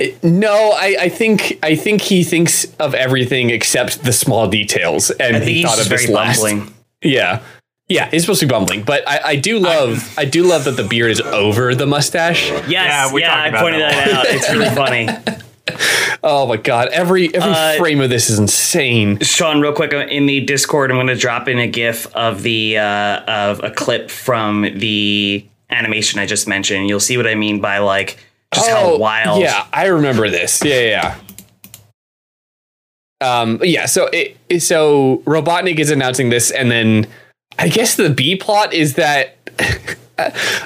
Uh, 0.00 0.06
no, 0.24 0.72
I, 0.74 0.96
I 1.02 1.08
think 1.08 1.58
I 1.62 1.76
think 1.76 2.00
he 2.02 2.24
thinks 2.24 2.64
of 2.80 2.94
everything 2.94 3.50
except 3.50 4.02
the 4.02 4.12
small 4.12 4.48
details, 4.48 5.10
and 5.12 5.44
he 5.44 5.62
thought 5.62 5.78
of 5.80 5.88
this 5.88 6.02
very 6.06 6.12
last. 6.12 6.42
bumbling. 6.42 6.74
Yeah, 7.02 7.40
yeah, 7.88 8.10
he's 8.10 8.22
supposed 8.22 8.40
to 8.40 8.46
be 8.46 8.50
bumbling, 8.50 8.82
but 8.82 9.06
I, 9.08 9.20
I 9.24 9.36
do 9.36 9.58
love 9.60 10.14
I, 10.18 10.24
do 10.24 10.42
love 10.44 10.64
that 10.64 10.72
the 10.76 10.84
beard 10.84 11.10
is 11.12 11.20
over 11.20 11.74
the 11.74 11.86
mustache. 11.86 12.48
Yes, 12.50 12.68
Yeah, 12.68 12.84
yeah, 12.84 13.12
we 13.12 13.22
talked 13.22 13.36
I 13.36 13.48
about 13.48 13.60
pointed 13.62 13.80
that 13.82 14.06
that 14.06 14.14
out. 14.14 14.26
It's 14.28 14.50
really 14.50 14.70
funny. 14.74 15.08
Oh 16.22 16.46
my 16.46 16.56
god, 16.56 16.88
every 16.88 17.34
every 17.34 17.50
Uh, 17.52 17.76
frame 17.78 18.00
of 18.00 18.10
this 18.10 18.28
is 18.28 18.38
insane. 18.38 19.18
Sean, 19.20 19.60
real 19.60 19.72
quick 19.72 19.94
uh, 19.94 19.98
in 20.08 20.26
the 20.26 20.40
Discord, 20.40 20.90
I'm 20.90 20.96
going 20.98 21.06
to 21.06 21.14
drop 21.16 21.48
in 21.48 21.58
a 21.58 21.66
GIF 21.66 22.14
of 22.14 22.42
the 22.42 22.76
uh, 22.78 23.20
of 23.26 23.62
a 23.64 23.70
clip 23.70 24.10
from 24.10 24.62
the 24.78 25.44
animation 25.70 26.20
I 26.20 26.26
just 26.26 26.46
mentioned. 26.46 26.88
You'll 26.88 27.00
see 27.00 27.16
what 27.16 27.26
I 27.26 27.34
mean 27.34 27.60
by 27.60 27.78
like 27.78 28.18
just 28.52 28.68
how 28.68 28.98
wild. 28.98 29.38
Oh, 29.38 29.42
Yeah, 29.42 29.66
I 29.72 29.86
remember 29.86 30.28
this. 30.28 30.62
Yeah, 30.64 30.80
yeah. 30.80 31.16
yeah. 33.22 33.40
Um, 33.40 33.60
yeah. 33.62 33.86
So 33.86 34.06
it, 34.06 34.36
it- 34.48 34.60
so 34.60 35.22
Robotnik 35.26 35.78
is 35.78 35.90
announcing 35.90 36.30
this, 36.30 36.50
and 36.50 36.70
then 36.70 37.06
I 37.58 37.68
guess 37.68 37.96
the 37.96 38.10
B 38.10 38.36
plot 38.36 38.72
is 38.74 38.94
that. 38.94 39.36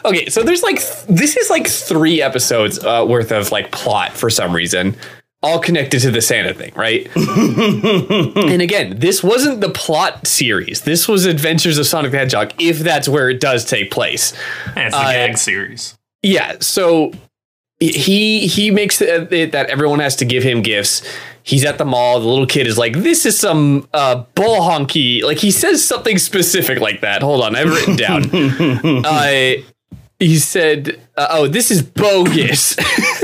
okay, 0.05 0.29
so 0.29 0.43
there's 0.43 0.63
like 0.63 0.81
th- 0.81 1.07
this 1.09 1.37
is 1.37 1.49
like 1.51 1.67
three 1.69 2.21
episodes 2.23 2.79
uh, 2.85 3.05
worth 3.09 3.31
of 3.33 3.53
like 3.53 3.71
plot 3.71 4.13
for 4.13 4.31
some 4.31 4.53
reason, 4.53 4.97
all 5.45 5.59
connected 5.61 6.01
to 6.01 6.11
the 6.11 6.23
Santa 6.23 6.55
thing, 6.55 6.73
right? 6.75 7.07
and 7.17 8.63
again, 8.63 8.99
this 8.99 9.23
wasn't 9.23 9.61
the 9.61 9.69
plot 9.71 10.27
series. 10.27 10.81
This 10.83 11.07
was 11.07 11.27
Adventures 11.27 11.77
of 11.79 11.87
Sonic 11.87 12.13
the 12.13 12.19
Hedgehog, 12.19 12.53
if 12.59 12.79
that's 12.79 13.09
where 13.09 13.29
it 13.29 13.41
does 13.41 13.65
take 13.65 13.91
place. 13.91 14.33
Yeah, 14.75 14.87
it's 14.87 14.95
the 14.97 15.01
Uh, 15.03 15.13
gag 15.13 15.39
series. 15.39 15.97
Yeah, 16.23 16.57
so 16.61 17.13
he 17.81 18.47
he 18.47 18.71
makes 18.71 19.01
it 19.03 19.31
it 19.33 19.53
that 19.53 19.69
everyone 19.69 19.99
has 19.99 20.17
to 20.17 20.25
give 20.25 20.43
him 20.43 20.63
gifts. 20.63 21.03
He's 21.43 21.65
at 21.67 21.77
the 21.77 21.85
mall. 21.85 22.21
The 22.21 22.27
little 22.27 22.47
kid 22.47 22.67
is 22.67 22.79
like, 22.79 22.95
"This 22.95 23.27
is 23.27 23.39
some 23.39 23.87
uh, 23.93 24.25
bull 24.35 24.61
honky." 24.63 25.23
Like 25.23 25.37
he 25.39 25.51
says 25.51 25.85
something 25.85 26.17
specific 26.17 26.81
like 26.81 27.03
that. 27.03 27.23
Hold 27.23 27.43
on, 27.45 27.55
I've 27.55 27.69
written 27.69 27.97
down. 27.97 28.25
uh, 29.05 29.53
he 30.19 30.37
said, 30.39 30.99
uh, 31.19 31.27
"Oh, 31.31 31.47
this 31.47 31.71
is 31.71 31.83
bogus," 31.83 32.77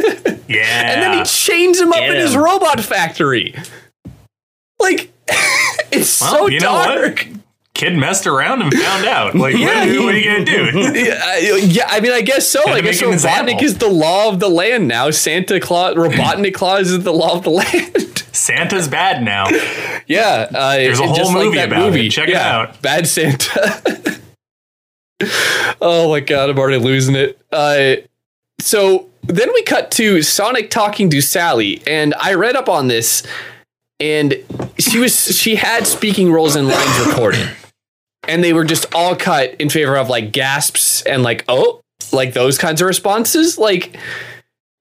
Yeah. 0.50 0.92
and 0.92 1.02
then 1.02 1.19
he 1.19 1.25
chains 1.25 1.80
him 1.80 1.92
up 1.92 1.99
Get 2.00 2.11
in 2.11 2.16
his 2.16 2.37
robot 2.37 2.80
factory. 2.80 3.54
Like 4.78 5.12
it's 5.92 6.21
Well, 6.21 6.33
so 6.35 6.47
you 6.49 6.61
know 6.61 6.73
what? 6.73 6.95
dark. 6.95 7.26
Kid 7.75 7.97
messed 7.97 8.26
around 8.26 8.61
and 8.62 8.75
found 8.75 9.07
out. 9.07 9.35
Like, 9.35 9.57
Yeah, 9.57 9.78
what, 9.80 9.88
he- 9.88 9.99
what 10.00 10.14
are 10.14 10.19
you 10.19 10.25
gonna 10.25 10.45
do? 10.45 10.71
Yeah, 11.00 11.21
I- 11.23 11.61
yeah, 11.64 11.87
I 11.88 12.00
mean, 12.00 12.12
I 12.12 12.21
guess 12.21 12.47
so. 12.47 12.62
I 12.69 12.80
guess 12.83 13.00
Robotnik 13.00 13.62
is 13.62 13.78
the 13.78 13.88
law 13.88 14.28
of 14.28 14.38
the 14.40 14.49
land 14.50 14.87
now. 14.88 15.11
Santa 15.11 15.61
Claus, 15.61 15.95
Robotnik 15.95 16.52
Claus 16.52 16.90
is 16.90 17.04
the 17.04 17.12
law 17.12 17.37
of 17.37 17.45
the 17.45 17.50
land. 17.50 18.19
Santa's 18.33 18.87
bad 18.88 19.23
now. 19.23 19.47
yeah, 20.07 20.49
uh, 20.54 20.76
There's 20.76 21.00
a 21.00 21.07
whole 21.07 21.14
just 21.16 21.33
like 21.35 21.45
movie 21.45 21.57
that 21.57 21.69
about 21.69 21.83
it. 21.83 21.87
movie. 21.87 22.09
Check 22.11 22.28
it 22.28 22.35
out. 22.37 22.80
Bad 22.83 23.07
Santa. 23.07 24.21
oh 25.80 26.09
my 26.11 26.21
god, 26.21 26.50
I'm 26.50 26.59
already 26.59 26.78
losing 26.83 27.14
it. 27.14 27.38
Uh, 27.52 27.97
so 28.61 29.09
then 29.22 29.52
we 29.52 29.62
cut 29.62 29.90
to 29.92 30.22
Sonic 30.22 30.70
talking 30.70 31.10
to 31.10 31.20
Sally, 31.20 31.82
and 31.86 32.14
I 32.18 32.34
read 32.34 32.56
up 32.56 32.68
on 32.68 32.88
this, 32.88 33.22
and 33.98 34.34
she 34.78 34.98
was 34.98 35.36
she 35.36 35.56
had 35.56 35.86
speaking 35.86 36.32
roles 36.32 36.56
and 36.56 36.68
lines 36.68 37.06
recorded, 37.06 37.50
and 38.26 38.42
they 38.42 38.52
were 38.52 38.64
just 38.64 38.86
all 38.94 39.14
cut 39.14 39.54
in 39.54 39.68
favor 39.68 39.96
of 39.96 40.08
like 40.08 40.32
gasps 40.32 41.02
and 41.02 41.22
like 41.22 41.44
oh 41.48 41.80
like 42.12 42.32
those 42.32 42.58
kinds 42.58 42.80
of 42.80 42.86
responses. 42.86 43.58
Like 43.58 43.96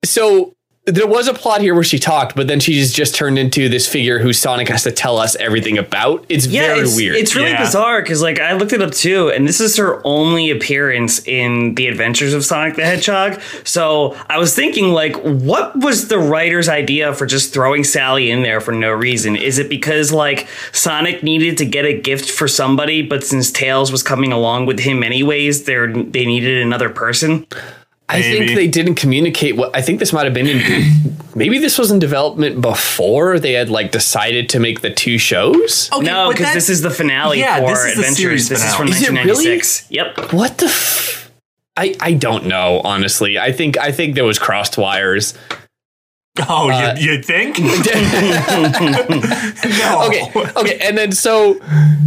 so 0.06 0.54
there 0.86 1.08
was 1.08 1.28
a 1.28 1.34
plot 1.34 1.62
here 1.62 1.76
where 1.76 1.84
she 1.84 2.00
talked 2.00 2.36
but 2.36 2.48
then 2.48 2.60
she 2.60 2.74
just, 2.74 2.96
just 2.96 3.14
turned 3.14 3.38
into 3.38 3.70
this 3.70 3.88
figure 3.88 4.18
who 4.18 4.34
sonic 4.34 4.68
has 4.68 4.82
to 4.84 4.92
tell 4.92 5.18
us 5.18 5.36
everything 5.36 5.78
about 5.78 6.26
it's 6.30 6.48
Yeah, 6.48 6.68
very 6.68 6.80
it's, 6.80 6.96
weird 6.96 7.16
It's 7.16 7.36
really 7.36 7.52
Yeah. 7.52 7.64
bizarre 7.64 8.02
because, 8.02 8.22
like, 8.22 8.40
I 8.40 8.54
looked 8.54 8.74
it 8.74 8.82
up 8.82 8.92
too, 8.92 9.30
and 9.30 9.48
this 9.48 9.60
is 9.60 9.76
her 9.78 10.02
only 10.06 10.50
appearance 10.50 11.26
in 11.28 11.76
the 11.76 11.88
Adventures 11.88 12.34
of 12.34 12.44
Sonic 12.46 12.76
the 12.76 12.86
Hedgehog. 12.86 13.40
So 13.64 14.16
I 14.30 14.38
was 14.38 14.56
thinking, 14.56 14.92
like, 14.94 15.16
what 15.18 15.76
was 15.80 16.08
the 16.08 16.18
writer's 16.18 16.70
idea 16.70 17.14
for 17.14 17.26
just 17.26 17.54
throwing 17.54 17.84
Sally 17.84 18.32
in 18.32 18.42
there 18.44 18.62
for 18.62 18.72
no 18.72 18.92
reason? 18.92 19.36
Is 19.36 19.60
it 19.60 19.70
because 19.70 20.12
like 20.12 20.48
Sonic 20.72 21.24
needed 21.24 21.58
to 21.60 21.66
get 21.66 21.86
a 21.86 22.00
gift 22.00 22.30
for 22.32 22.48
somebody, 22.48 23.02
but 23.02 23.24
since 23.24 23.52
Tails 23.52 23.92
was 23.92 24.02
coming 24.04 24.32
along 24.32 24.66
with 24.66 24.80
him 24.80 25.04
anyways, 25.04 25.64
they 25.64 25.76
they 25.88 26.26
needed 26.26 26.62
another 26.62 26.90
person? 26.90 27.46
I 28.10 28.22
think 28.22 28.56
they 28.56 28.68
didn't 28.68 28.96
communicate 28.96 29.56
what 29.56 29.76
i 29.76 29.82
think 29.82 30.00
this 30.00 30.12
might 30.12 30.26
have 30.26 30.34
been 30.34 30.48
in 30.48 30.60
maybe 31.36 31.58
this 31.60 31.78
was 31.78 31.92
in 31.92 32.00
development 32.00 32.60
before 32.62 33.40
they 33.40 33.54
had 33.54 33.70
like 33.70 33.92
decided 33.92 34.50
to 34.50 34.60
make 34.60 34.82
the 34.82 34.90
two 34.90 35.18
shows 35.18 35.90
Okay, 35.94 36.06
no, 36.06 36.30
because 36.32 36.54
this 36.54 36.70
is 36.70 36.82
the 36.82 36.90
finale 36.90 37.40
Yeah, 37.40 37.60
for 37.60 37.68
this 37.68 37.80
is 37.80 37.84
the 37.86 37.90
Adventures. 38.02 38.18
series 38.18 38.50
this 38.50 38.66
is 38.66 38.76
from 38.76 38.88
Is 38.90 39.02
it 39.02 39.10
really? 39.12 39.28
1996. 39.28 39.92
Yep. 39.92 40.34
what 40.34 40.58
the 40.58 40.66
f- 40.66 41.32
I, 41.78 41.96
I 42.02 42.14
don't 42.14 42.46
know 42.48 42.82
honestly 42.84 43.38
i 43.40 43.52
think 43.54 43.78
i 43.78 43.92
think 43.92 44.16
there 44.16 44.26
was 44.26 44.38
crossed 44.40 44.78
wires 44.78 45.34
Oh, 46.48 46.70
Uh, 46.70 46.96
you, 46.98 47.12
you 47.14 47.22
think? 47.24 47.60
no. 47.60 47.66
okay 50.08 50.32
okay 50.56 50.78
and 50.82 50.98
then 50.98 51.12
so 51.12 51.60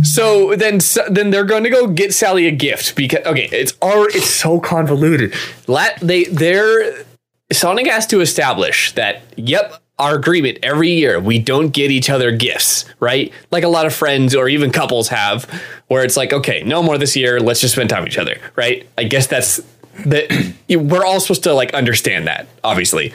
so 0.02 0.54
then 0.56 0.80
so, 0.80 1.04
then 1.10 1.30
they're 1.30 1.44
going 1.44 1.64
to 1.64 1.70
go 1.70 1.86
get 1.86 2.14
sally 2.14 2.46
a 2.46 2.50
gift 2.50 2.96
because 2.96 3.24
okay 3.26 3.48
it's 3.52 3.74
already 3.82 4.18
it's 4.18 4.30
so 4.30 4.58
convoluted. 4.60 5.34
Lat 5.66 5.98
they 6.00 6.24
they're 6.24 7.04
sonic 7.52 7.86
has 7.86 8.06
to 8.06 8.20
establish 8.20 8.92
that 8.92 9.22
yep 9.36 9.74
our 9.98 10.14
agreement 10.16 10.58
every 10.62 10.90
year 10.90 11.20
we 11.20 11.38
don't 11.38 11.68
get 11.70 11.90
each 11.90 12.08
other 12.08 12.30
gifts 12.32 12.86
right? 13.00 13.32
Like 13.50 13.64
a 13.64 13.68
lot 13.68 13.84
of 13.86 13.92
friends 13.94 14.34
or 14.34 14.48
even 14.48 14.70
couples 14.70 15.08
have 15.08 15.44
where 15.88 16.04
it's 16.04 16.16
like 16.16 16.32
okay 16.32 16.62
no 16.64 16.82
more 16.82 16.96
this 16.96 17.16
year 17.16 17.38
let's 17.40 17.60
just 17.60 17.74
spend 17.74 17.90
time 17.90 18.04
with 18.04 18.12
each 18.12 18.18
other 18.18 18.38
right? 18.56 18.86
I 18.96 19.04
guess 19.04 19.26
that's 19.26 19.60
that 20.06 20.54
we're 20.70 21.04
all 21.04 21.20
supposed 21.20 21.42
to 21.44 21.52
like 21.52 21.74
understand 21.74 22.26
that 22.26 22.46
obviously 22.64 23.12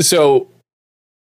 so 0.00 0.48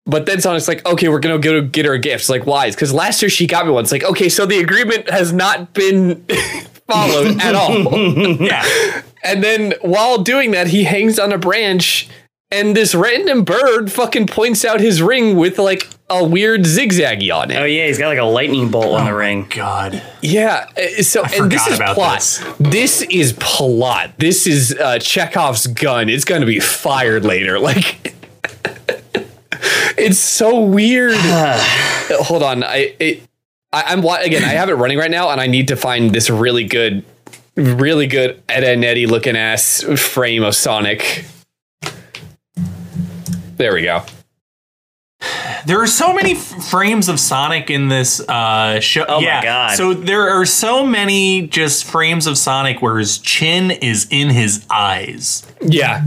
but 0.07 0.27
then 0.27 0.39
Sonic's 0.39 0.67
like, 0.67 0.85
okay, 0.85 1.09
we're 1.09 1.19
gonna 1.19 1.39
go 1.39 1.61
get 1.63 1.85
her 1.85 1.97
gifts. 1.97 2.29
like, 2.29 2.45
why? 2.45 2.69
Because 2.69 2.93
last 2.93 3.21
year 3.23 3.29
she 3.29 3.47
got 3.47 3.65
me 3.65 3.71
one. 3.71 3.83
It's 3.85 3.91
like, 3.91 4.03
okay, 4.03 4.29
so 4.29 4.45
the 4.45 4.59
agreement 4.59 5.09
has 5.09 5.33
not 5.33 5.73
been 5.73 6.23
followed 6.87 7.41
at 7.41 7.55
all. 7.55 7.73
Yeah. 8.39 9.01
and 9.23 9.43
then 9.43 9.73
while 9.81 10.19
doing 10.21 10.51
that, 10.51 10.67
he 10.67 10.83
hangs 10.83 11.17
on 11.17 11.31
a 11.33 11.39
branch, 11.39 12.07
and 12.51 12.75
this 12.75 12.93
random 12.93 13.43
bird 13.43 13.91
fucking 13.91 14.27
points 14.27 14.63
out 14.63 14.79
his 14.79 15.01
ring 15.01 15.35
with 15.37 15.57
like 15.57 15.89
a 16.11 16.23
weird 16.23 16.61
zigzaggy 16.61 17.35
on 17.35 17.49
it. 17.49 17.55
Oh 17.57 17.65
yeah, 17.65 17.87
he's 17.87 17.97
got 17.97 18.09
like 18.09 18.19
a 18.19 18.23
lightning 18.25 18.69
bolt 18.69 18.93
on 18.99 19.05
the 19.05 19.11
Oh 19.11 19.15
ring. 19.15 19.47
God. 19.49 20.03
Yeah. 20.21 20.67
uh, 20.77 21.01
So 21.01 21.23
and 21.23 21.51
this 21.51 21.65
is 21.65 21.77
about 21.77 21.95
plot. 21.95 22.19
this. 22.19 22.43
This. 22.59 23.01
is 23.09 23.33
plot. 23.39 24.11
This 24.19 24.45
is 24.45 24.71
uh, 24.79 24.99
Chekhov's 24.99 25.65
gun. 25.65 26.09
It's 26.09 26.25
going 26.25 26.41
to 26.41 26.47
be 26.47 26.59
fired 26.59 27.25
later. 27.25 27.57
Like. 27.65 28.13
It's 29.97 30.19
so 30.19 30.61
weird. 30.61 31.15
Hold 31.19 32.43
on. 32.43 32.63
I 32.63 32.93
it, 32.99 33.23
I, 33.71 33.83
I'm 33.87 34.03
again. 34.05 34.43
I 34.43 34.49
have 34.49 34.69
it 34.69 34.75
running 34.75 34.97
right 34.97 35.11
now, 35.11 35.29
and 35.29 35.39
I 35.41 35.47
need 35.47 35.67
to 35.69 35.75
find 35.75 36.11
this 36.13 36.29
really 36.29 36.63
good, 36.65 37.03
really 37.55 38.07
good 38.07 38.41
Ed 38.49 38.63
and 38.63 38.83
Eddie 38.85 39.07
looking 39.07 39.35
ass 39.35 39.83
frame 39.83 40.43
of 40.43 40.55
Sonic. 40.55 41.25
There 43.57 43.73
we 43.73 43.83
go. 43.83 44.03
There 45.65 45.81
are 45.81 45.87
so 45.87 46.13
many 46.13 46.33
f- 46.33 46.69
frames 46.69 47.09
of 47.09 47.19
Sonic 47.19 47.69
in 47.71 47.87
this 47.87 48.19
uh, 48.19 48.79
show. 48.81 49.05
Oh 49.07 49.19
my. 49.21 49.41
God. 49.41 49.75
So 49.77 49.93
there 49.93 50.29
are 50.29 50.45
so 50.45 50.85
many 50.85 51.47
just 51.47 51.85
frames 51.85 52.27
of 52.27 52.37
Sonic 52.37 52.81
where 52.81 52.97
his 52.99 53.17
chin 53.17 53.71
is 53.71 54.07
in 54.11 54.29
his 54.29 54.65
eyes, 54.69 55.43
Yeah, 55.61 56.03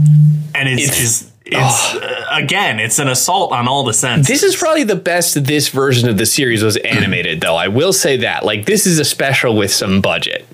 and 0.54 0.68
it's, 0.68 0.83
It's- 0.83 1.00
just 1.00 1.33
it's 1.50 1.94
uh, 1.94 2.26
again, 2.30 2.78
it's 2.78 2.98
an 2.98 3.08
assault 3.08 3.52
on 3.52 3.68
all 3.68 3.84
the 3.84 3.94
senses. 3.94 4.26
this 4.26 4.42
is 4.42 4.56
probably 4.56 4.84
the 4.84 4.96
best 4.96 5.44
this 5.44 5.68
version 5.68 6.08
of 6.08 6.18
the 6.18 6.26
series 6.26 6.62
was 6.62 6.76
animated, 6.78 7.40
though. 7.40 7.56
I 7.56 7.68
will 7.68 7.92
say 7.92 8.18
that. 8.18 8.44
Like, 8.44 8.66
this 8.66 8.86
is 8.86 8.98
a 8.98 9.04
special 9.04 9.56
with 9.56 9.72
some 9.72 10.00
budget. 10.00 10.46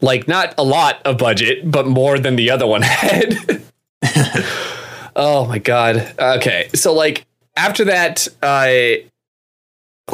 Like, 0.00 0.26
not 0.26 0.54
a 0.58 0.64
lot 0.64 1.00
of 1.04 1.18
budget, 1.18 1.70
but 1.70 1.86
more 1.86 2.18
than 2.18 2.36
the 2.36 2.50
other 2.50 2.66
one 2.66 2.82
had. 2.84 3.62
oh 5.14 5.46
my 5.46 5.58
god. 5.58 6.14
Okay, 6.18 6.68
so 6.74 6.92
like 6.92 7.26
after 7.56 7.84
that, 7.84 8.26
I 8.42 9.04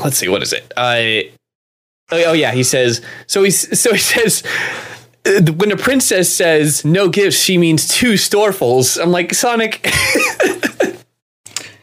let's 0.03 0.17
see, 0.19 0.29
what 0.29 0.43
is 0.43 0.53
it? 0.53 0.73
I 0.77 1.31
oh, 2.11 2.25
oh 2.27 2.33
yeah, 2.33 2.53
he 2.53 2.63
says. 2.63 3.01
So 3.27 3.43
he's 3.43 3.79
so 3.79 3.93
he 3.93 3.99
says. 3.99 4.43
When 5.57 5.73
a 5.73 5.77
princess 5.77 6.33
says 6.33 6.85
no 6.85 7.09
gifts, 7.09 7.37
she 7.39 7.59
means 7.59 7.89
two 7.89 8.13
storefuls. 8.15 9.01
I'm 9.01 9.11
like 9.11 9.35
Sonic. 9.35 9.87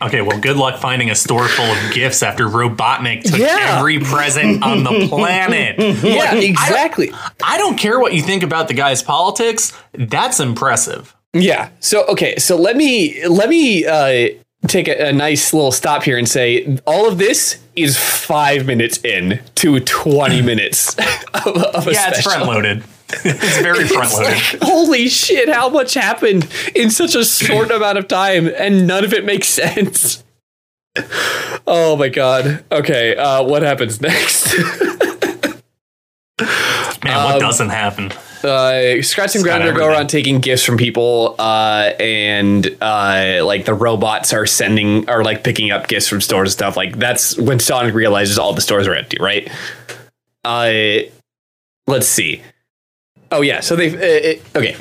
Okay, 0.02 0.22
well, 0.22 0.38
good 0.38 0.58
luck 0.58 0.82
finding 0.82 1.10
a 1.12 1.16
store 1.16 1.48
full 1.48 1.64
of 1.64 1.94
gifts 1.94 2.22
after 2.24 2.46
Robotnik 2.50 3.24
took 3.24 3.40
Yeah. 3.40 3.78
every 3.78 4.00
present 4.02 4.62
on 4.62 4.84
the 4.84 5.08
planet. 5.10 5.80
yeah, 6.04 6.36
exactly. 6.36 7.10
I 7.42 7.58
don't 7.58 7.78
care 7.78 7.98
what 8.02 8.14
you 8.14 8.22
think 8.22 8.44
about 8.44 8.68
the 8.68 8.74
guy's 8.74 9.02
politics. 9.02 9.72
That's 9.94 10.42
impressive. 10.42 11.16
Yeah. 11.32 11.70
So 11.80 12.06
okay. 12.08 12.36
So 12.38 12.58
let 12.58 12.76
me 12.76 13.26
let 13.28 13.48
me 13.48 13.86
uh, 13.86 14.28
take 14.68 14.90
a, 14.90 15.08
a 15.08 15.14
nice 15.14 15.54
little 15.54 15.72
stop 15.72 16.04
here 16.04 16.18
and 16.18 16.28
say 16.28 16.78
all 16.86 17.08
of 17.08 17.18
this 17.18 17.60
is 17.78 17.98
five 17.98 18.66
minutes 18.66 18.98
in 19.06 19.40
to 19.56 19.80
twenty 19.80 20.42
minutes 20.42 20.96
of, 21.34 21.48
of 21.48 21.88
a 21.88 21.94
Yeah, 21.94 22.10
it's 22.10 22.24
front 22.24 22.46
loaded. 22.46 22.84
It's 23.26 23.62
very 23.62 23.88
front 23.88 24.12
loaded. 24.14 24.28
like, 24.32 24.62
holy 24.62 25.08
shit! 25.10 25.50
How 25.50 25.70
much 25.70 25.94
happened 25.94 26.48
in 26.76 26.90
such 26.90 27.16
a 27.16 27.24
short 27.24 27.72
amount 27.72 27.98
of 27.98 28.08
time, 28.08 28.48
and 28.58 28.86
none 28.88 29.04
of 29.04 29.14
it 29.14 29.26
makes 29.26 29.48
sense. 29.48 30.24
Oh 31.68 31.96
my 31.98 32.10
god. 32.10 32.64
Okay. 32.72 33.16
Uh, 33.16 33.44
what 33.44 33.62
happens 33.64 34.00
next? 34.02 34.54
Man, 37.04 37.18
Um, 37.18 37.24
what 37.34 37.40
doesn't 37.40 37.70
happen? 37.70 38.12
uh, 38.44 39.02
Scratch 39.02 39.36
and 39.36 39.44
Grounder 39.44 39.72
go 39.74 39.88
around 39.88 40.08
taking 40.08 40.40
gifts 40.40 40.64
from 40.64 40.78
people, 40.78 41.36
uh, 41.40 41.92
and 42.00 42.66
uh, 42.82 43.42
like 43.46 43.66
the 43.66 43.74
robots 43.74 44.34
are 44.34 44.46
sending 44.46 45.10
or 45.10 45.24
like 45.24 45.44
picking 45.44 45.72
up 45.72 45.88
gifts 45.88 46.08
from 46.08 46.22
stores 46.22 46.50
and 46.50 46.54
stuff. 46.54 46.76
Like 46.78 46.98
that's 46.98 47.38
when 47.38 47.60
Sonic 47.60 47.94
realizes 47.94 48.38
all 48.40 48.54
the 48.54 48.62
stores 48.62 48.88
are 48.88 48.96
empty, 48.96 49.18
right? 49.20 49.50
Uh, 50.46 51.10
let's 51.88 52.08
see. 52.08 52.42
Oh 53.34 53.42
yeah, 53.42 53.60
so 53.62 53.76
they 53.76 53.90
uh, 53.90 53.98
it, 54.00 54.42
okay. 54.56 54.78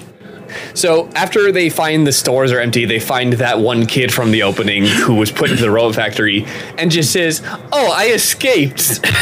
So 0.74 1.08
after 1.14 1.50
they 1.50 1.70
find 1.70 2.06
the 2.06 2.12
stores 2.12 2.52
are 2.52 2.60
empty, 2.60 2.84
they 2.84 3.00
find 3.00 3.32
that 3.34 3.58
one 3.60 3.86
kid 3.86 4.12
from 4.12 4.30
the 4.30 4.42
opening 4.42 4.84
who 4.84 5.14
was 5.14 5.32
put 5.32 5.50
into 5.50 5.62
the 5.62 5.70
robot 5.70 5.94
factory 5.94 6.44
and 6.76 6.90
just 6.90 7.12
says, 7.12 7.40
"Oh, 7.72 7.92
I 7.92 8.08
escaped." 8.08 9.00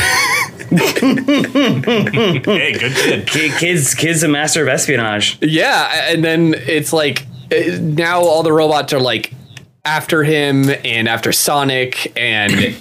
Hey, 0.71 0.79
good 2.79 2.95
kid. 2.95 3.27
Kids, 3.27 3.93
kids, 3.93 4.23
a 4.23 4.29
master 4.29 4.62
of 4.62 4.69
espionage. 4.69 5.37
Yeah, 5.43 6.12
and 6.12 6.23
then 6.23 6.55
it's 6.55 6.93
like 6.93 7.27
uh, 7.51 7.79
now 7.81 8.21
all 8.21 8.45
the 8.45 8.53
robots 8.53 8.93
are 8.93 9.01
like 9.01 9.35
after 9.85 10.23
him 10.23 10.71
and 10.85 11.09
after 11.09 11.33
Sonic, 11.33 12.12
and 12.16 12.53
it, 12.53 12.77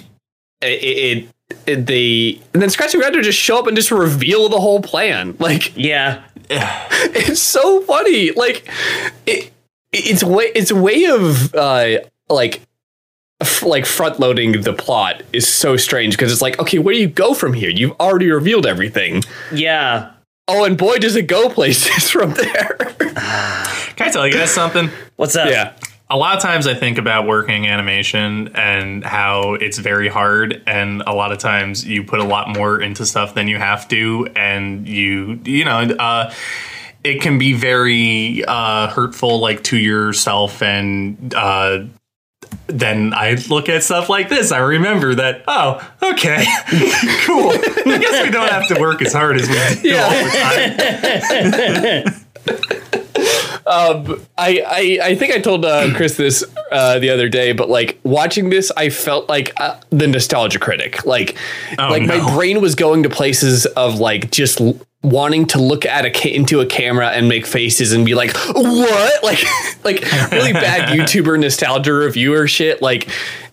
it, 0.62 1.28
it 1.66 1.86
the 1.86 2.40
and 2.52 2.62
then 2.62 2.70
Scratch 2.70 2.94
and 2.94 3.02
Grounder 3.02 3.22
just 3.22 3.38
show 3.38 3.58
up 3.58 3.66
and 3.66 3.76
just 3.76 3.90
reveal 3.90 4.48
the 4.48 4.60
whole 4.60 4.80
plan. 4.80 5.36
Like 5.38 5.76
Yeah, 5.76 6.22
it's 7.14 7.40
so 7.40 7.80
funny. 7.82 8.32
Like 8.32 8.68
it, 9.26 9.52
it's 9.92 10.22
way 10.22 10.50
it's 10.54 10.70
a 10.70 10.76
way 10.76 11.06
of 11.06 11.54
uh 11.54 11.98
like 12.28 12.60
f- 13.40 13.62
like 13.62 13.86
front 13.86 14.20
loading 14.20 14.60
the 14.62 14.72
plot 14.72 15.22
is 15.32 15.46
so 15.48 15.76
strange 15.76 16.16
because 16.16 16.32
it's 16.32 16.42
like 16.42 16.58
okay 16.58 16.78
where 16.78 16.94
do 16.94 17.00
you 17.00 17.08
go 17.08 17.34
from 17.34 17.52
here 17.52 17.70
you've 17.70 17.92
already 17.98 18.30
revealed 18.30 18.66
everything 18.66 19.22
yeah. 19.52 20.12
oh 20.46 20.64
and 20.64 20.78
boy 20.78 20.96
does 20.98 21.16
it 21.16 21.26
go 21.26 21.48
places 21.54 22.08
from 22.10 22.32
there 22.34 22.76
Can 23.96 24.08
I 24.08 24.10
tell 24.12 24.26
you 24.26 24.32
guys 24.32 24.50
something? 24.50 24.90
What's 25.16 25.36
up? 25.36 25.48
yeah 25.50 25.74
A 26.12 26.16
lot 26.16 26.34
of 26.36 26.42
times 26.42 26.66
I 26.66 26.74
think 26.74 26.98
about 26.98 27.26
working 27.28 27.68
animation 27.68 28.48
and 28.56 29.04
how 29.04 29.54
it's 29.54 29.78
very 29.78 30.08
hard 30.08 30.60
and 30.66 31.02
a 31.06 31.14
lot 31.14 31.30
of 31.30 31.38
times 31.38 31.86
you 31.86 32.02
put 32.02 32.18
a 32.18 32.24
lot 32.24 32.48
more 32.48 32.80
into 32.82 33.06
stuff 33.06 33.34
than 33.34 33.46
you 33.46 33.58
have 33.58 33.86
to 33.88 34.28
and 34.34 34.88
you 34.88 35.38
you 35.44 35.64
know 35.64 35.78
uh 35.82 36.34
it 37.04 37.20
can 37.20 37.38
be 37.38 37.52
very 37.52 38.44
uh 38.48 38.88
hurtful 38.88 39.38
like 39.38 39.62
to 39.64 39.76
yourself 39.78 40.60
and 40.62 41.32
uh 41.34 41.84
then 42.66 43.14
I 43.14 43.34
look 43.48 43.68
at 43.68 43.84
stuff 43.84 44.08
like 44.08 44.28
this. 44.28 44.50
I 44.50 44.58
remember 44.58 45.14
that. 45.14 45.44
Oh, 45.46 45.80
okay, 46.02 46.44
cool. 47.24 47.50
I 47.52 47.98
guess 48.00 48.24
we 48.24 48.30
don't 48.30 48.50
have 48.50 48.66
to 48.68 48.80
work 48.80 49.00
as 49.02 49.12
hard 49.12 49.36
as 49.36 49.48
we 49.48 49.54
do 49.82 49.88
Yeah. 49.88 50.02
all 50.04 50.10
the 50.10 52.02
time. 52.90 52.99
I, 54.36 54.62
I 54.66 54.98
I 55.10 55.14
think 55.14 55.32
I 55.32 55.40
told 55.40 55.64
uh, 55.64 55.92
Chris 55.96 56.16
this 56.16 56.44
uh, 56.72 56.98
the 56.98 57.10
other 57.10 57.28
day, 57.28 57.52
but 57.52 57.68
like 57.68 57.98
watching 58.02 58.50
this, 58.50 58.70
I 58.76 58.90
felt 58.90 59.28
like 59.28 59.52
uh, 59.60 59.78
the 59.90 60.06
nostalgia 60.06 60.58
critic. 60.58 61.04
Like, 61.06 61.36
like 61.78 62.02
no. 62.02 62.18
my 62.18 62.34
brain 62.34 62.60
was 62.60 62.74
going 62.74 63.04
to 63.04 63.10
places 63.10 63.66
of 63.66 64.00
like 64.00 64.30
just 64.30 64.60
l- 64.60 64.80
wanting 65.02 65.46
to 65.46 65.60
look 65.60 65.86
at 65.86 66.04
a 66.04 66.10
ca- 66.10 66.34
into 66.34 66.60
a 66.60 66.66
camera 66.66 67.08
and 67.08 67.28
make 67.28 67.46
faces 67.46 67.92
and 67.92 68.04
be 68.04 68.14
like, 68.14 68.36
what? 68.36 69.22
Like, 69.22 69.44
like 69.84 70.30
really 70.32 70.52
bad 70.52 70.88
YouTuber 70.98 71.38
nostalgia 71.38 71.92
reviewer 71.92 72.48
shit. 72.48 72.82
Like, 72.82 73.08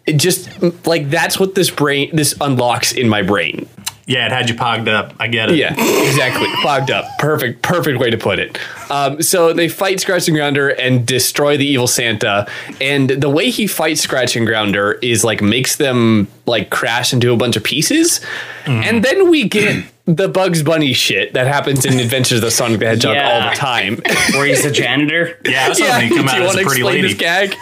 it 0.08 0.18
just 0.18 0.50
like 0.88 1.10
that's 1.10 1.40
what 1.40 1.54
this 1.54 1.70
brain 1.70 2.16
this 2.16 2.34
unlocks 2.42 2.94
in 2.94 3.10
my 3.10 3.22
brain. 3.22 3.68
Yeah, 4.08 4.26
it 4.26 4.32
had 4.32 4.50
you 4.50 4.56
pogged 4.56 4.88
up. 4.88 5.14
I 5.20 5.28
get 5.28 5.50
it. 5.52 5.58
Yeah, 5.58 5.74
exactly. 5.74 6.48
Fogged 6.64 6.92
up. 6.92 7.06
Perfect, 7.20 7.62
perfect 7.62 8.00
way 8.00 8.10
to 8.10 8.18
put 8.18 8.40
it. 8.40 8.58
Um, 8.90 9.22
so 9.22 9.52
they 9.52 9.68
fight 9.68 10.00
Scratch 10.00 10.30
and 10.30 10.38
Grounder 10.38 10.70
and 10.70 11.06
destroy 11.06 11.58
the 11.58 11.66
evil 11.66 11.88
Santa. 11.88 12.48
And 12.80 13.10
the 13.10 13.30
way 13.30 13.50
he 13.50 13.68
fights 13.68 14.00
Scratch 14.00 14.38
and 14.38 14.48
Grounder 14.48 14.94
is 15.02 15.26
like 15.26 15.42
makes 15.42 15.76
them 15.76 16.30
like 16.46 16.70
crash 16.70 17.12
into 17.12 17.34
a 17.34 17.38
bunch 17.38 17.58
of 17.58 17.66
pieces. 17.66 18.22
And 18.66 19.04
then 19.04 19.30
we 19.30 19.50
get 19.50 19.84
the 20.06 20.30
Bugs 20.30 20.64
Bunny 20.64 20.94
shit 20.94 21.34
that 21.34 21.48
happens 21.48 21.84
in 21.86 22.00
Adventures 22.00 22.38
of 22.38 22.44
the 22.46 22.52
Sonic 22.52 22.80
the 22.80 22.88
Hedgehog 22.88 23.16
Yeah. 23.16 23.30
all 23.44 23.50
the 23.50 23.56
time. 23.58 23.98
Where 24.32 24.46
he's 24.46 24.64
the 24.64 24.72
janitor. 24.72 25.38
Yeah, 25.46 25.66
I 25.66 25.70
was 25.70 25.80
hoping 25.82 26.08
he'd 26.08 26.16
come 26.16 26.26
do 26.28 26.32
out 26.32 26.38
you 26.38 26.44
as 26.44 26.48
want 26.48 26.60
a 26.60 26.62
to 26.62 26.66
pretty 26.66 26.82
explain 26.82 27.02
lady. 27.04 27.14
this 27.14 27.18
gag? 27.18 27.56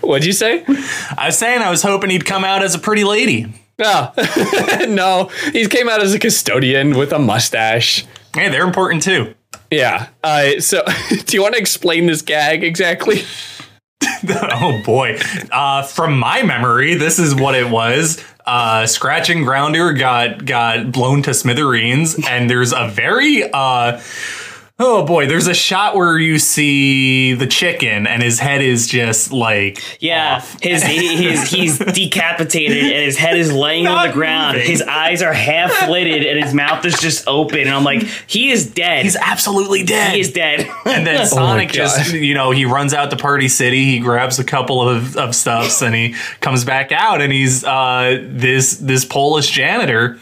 What'd 0.02 0.26
you 0.26 0.32
say? 0.32 0.64
I 1.16 1.26
was 1.26 1.38
saying 1.38 1.62
I 1.62 1.70
was 1.70 1.82
hoping 1.82 2.10
he'd 2.10 2.24
come 2.26 2.42
out 2.44 2.64
as 2.64 2.74
a 2.74 2.78
pretty 2.80 3.04
lady. 3.04 3.46
Oh. 3.78 4.86
no, 4.88 5.30
he 5.52 5.66
came 5.66 5.88
out 5.88 6.00
as 6.00 6.14
a 6.14 6.18
custodian 6.18 6.96
with 6.96 7.12
a 7.12 7.18
mustache. 7.18 8.04
Hey, 8.34 8.48
they're 8.48 8.64
important 8.64 9.02
too. 9.02 9.34
Yeah. 9.70 10.08
Uh, 10.22 10.60
so, 10.60 10.82
do 11.26 11.36
you 11.36 11.42
want 11.42 11.54
to 11.54 11.60
explain 11.60 12.06
this 12.06 12.22
gag 12.22 12.62
exactly? 12.62 13.22
oh 14.28 14.80
boy. 14.84 15.18
Uh, 15.50 15.82
from 15.82 16.18
my 16.18 16.42
memory, 16.42 16.94
this 16.94 17.18
is 17.18 17.34
what 17.34 17.54
it 17.54 17.68
was. 17.68 18.22
Uh, 18.46 18.86
Scratch 18.86 19.30
and 19.30 19.44
Grounder 19.44 19.92
got 19.94 20.44
got 20.44 20.92
blown 20.92 21.22
to 21.22 21.32
smithereens, 21.32 22.16
and 22.28 22.48
there's 22.48 22.72
a 22.72 22.88
very 22.88 23.42
uh, 23.50 24.00
oh 24.78 25.04
boy, 25.06 25.26
there's 25.26 25.46
a 25.46 25.54
shot 25.54 25.94
where 25.94 26.18
you 26.18 26.38
see 26.38 27.34
the 27.34 27.46
chicken, 27.46 28.06
and 28.06 28.22
his 28.22 28.38
head 28.40 28.60
is 28.62 28.86
just 28.88 29.32
like 29.32 29.80
Yeah, 30.00 30.40
his 30.60 30.82
he, 30.82 31.16
he's 31.16 31.50
he's 31.50 31.78
decapitated 31.94 32.78
and 32.92 33.04
his 33.04 33.16
head 33.16 33.36
is 33.38 33.52
laying 33.52 33.86
on 33.86 34.06
the 34.08 34.12
ground. 34.12 34.56
moving. 34.56 34.70
His 34.70 34.82
eyes 34.82 35.22
are 35.22 35.32
half 35.32 35.88
lidded 35.88 36.24
and 36.26 36.42
his 36.44 36.52
mouth 36.54 36.84
is 36.84 36.98
just 36.98 37.26
open. 37.28 37.60
And 37.60 37.70
I'm 37.70 37.84
like, 37.84 38.02
he 38.26 38.50
is 38.50 38.70
dead. 38.72 39.04
he's 39.04 39.16
absolutely 39.16 39.84
dead. 39.84 40.14
he 40.14 40.20
is 40.20 40.32
dead. 40.32 40.68
And 40.84 41.06
then 41.06 41.26
Sonic 41.26 41.68
God. 41.68 41.74
just, 41.74 42.12
you 42.12 42.34
know, 42.34 42.50
he 42.50 42.64
runs 42.64 42.92
out 42.94 43.10
to 43.10 43.16
Party 43.16 43.48
City. 43.48 43.84
He 43.84 43.98
grabs 44.00 44.38
a 44.38 44.44
couple 44.44 44.86
of, 44.88 45.16
of 45.16 45.34
stuffs 45.34 45.82
and 45.82 45.94
he 45.94 46.14
comes 46.40 46.64
back 46.64 46.92
out 46.92 47.20
and 47.20 47.32
he's 47.32 47.64
uh, 47.64 48.22
this 48.28 48.76
this 48.78 49.04
Polish 49.04 49.50
janitor. 49.50 50.18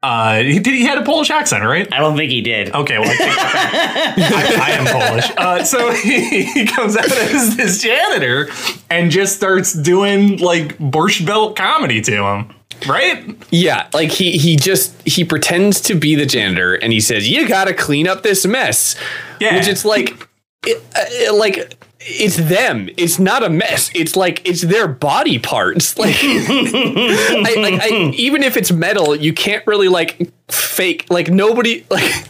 Uh, 0.00 0.42
he 0.42 0.60
did. 0.60 0.74
He 0.74 0.84
had 0.84 0.98
a 0.98 1.04
Polish 1.04 1.28
accent, 1.30 1.64
right? 1.64 1.92
I 1.92 1.98
don't 1.98 2.16
think 2.16 2.30
he 2.30 2.40
did. 2.40 2.72
Okay, 2.72 2.98
well, 2.98 3.10
I, 3.10 3.16
take. 3.16 3.28
I, 3.28 4.58
I 4.62 4.70
am 4.70 4.86
Polish. 4.86 5.30
Uh, 5.36 5.64
so 5.64 5.90
he, 6.02 6.44
he 6.44 6.66
comes 6.66 6.96
out 6.96 7.10
as 7.10 7.56
this 7.56 7.82
janitor 7.82 8.48
and 8.90 9.10
just 9.10 9.36
starts 9.36 9.72
doing 9.72 10.38
like 10.38 10.78
Borscht 10.78 11.26
Belt 11.26 11.56
comedy 11.56 12.00
to 12.02 12.12
him, 12.12 12.54
right? 12.86 13.36
Yeah, 13.50 13.88
like 13.92 14.12
he 14.12 14.38
he 14.38 14.54
just 14.54 14.94
he 15.02 15.24
pretends 15.24 15.80
to 15.82 15.96
be 15.96 16.14
the 16.14 16.26
janitor 16.26 16.74
and 16.74 16.92
he 16.92 17.00
says, 17.00 17.28
"You 17.28 17.48
got 17.48 17.64
to 17.64 17.74
clean 17.74 18.06
up 18.06 18.22
this 18.22 18.46
mess." 18.46 18.94
Yeah. 19.40 19.56
Which 19.56 19.66
it's 19.66 19.84
like 19.84 20.28
it, 20.64 21.28
uh, 21.28 21.34
like 21.34 21.76
it's 22.00 22.36
them. 22.36 22.88
It's 22.96 23.18
not 23.18 23.42
a 23.42 23.50
mess. 23.50 23.90
It's 23.94 24.16
like 24.16 24.46
it's 24.46 24.62
their 24.62 24.88
body 24.88 25.38
parts. 25.38 25.96
Like, 25.98 26.16
I, 26.20 27.54
like 27.56 27.80
I, 27.82 27.88
even 28.14 28.42
if 28.42 28.56
it's 28.56 28.70
metal, 28.70 29.16
you 29.16 29.32
can't 29.32 29.66
really 29.66 29.88
like 29.88 30.30
fake. 30.48 31.06
Like 31.10 31.28
nobody 31.28 31.84
like. 31.90 32.28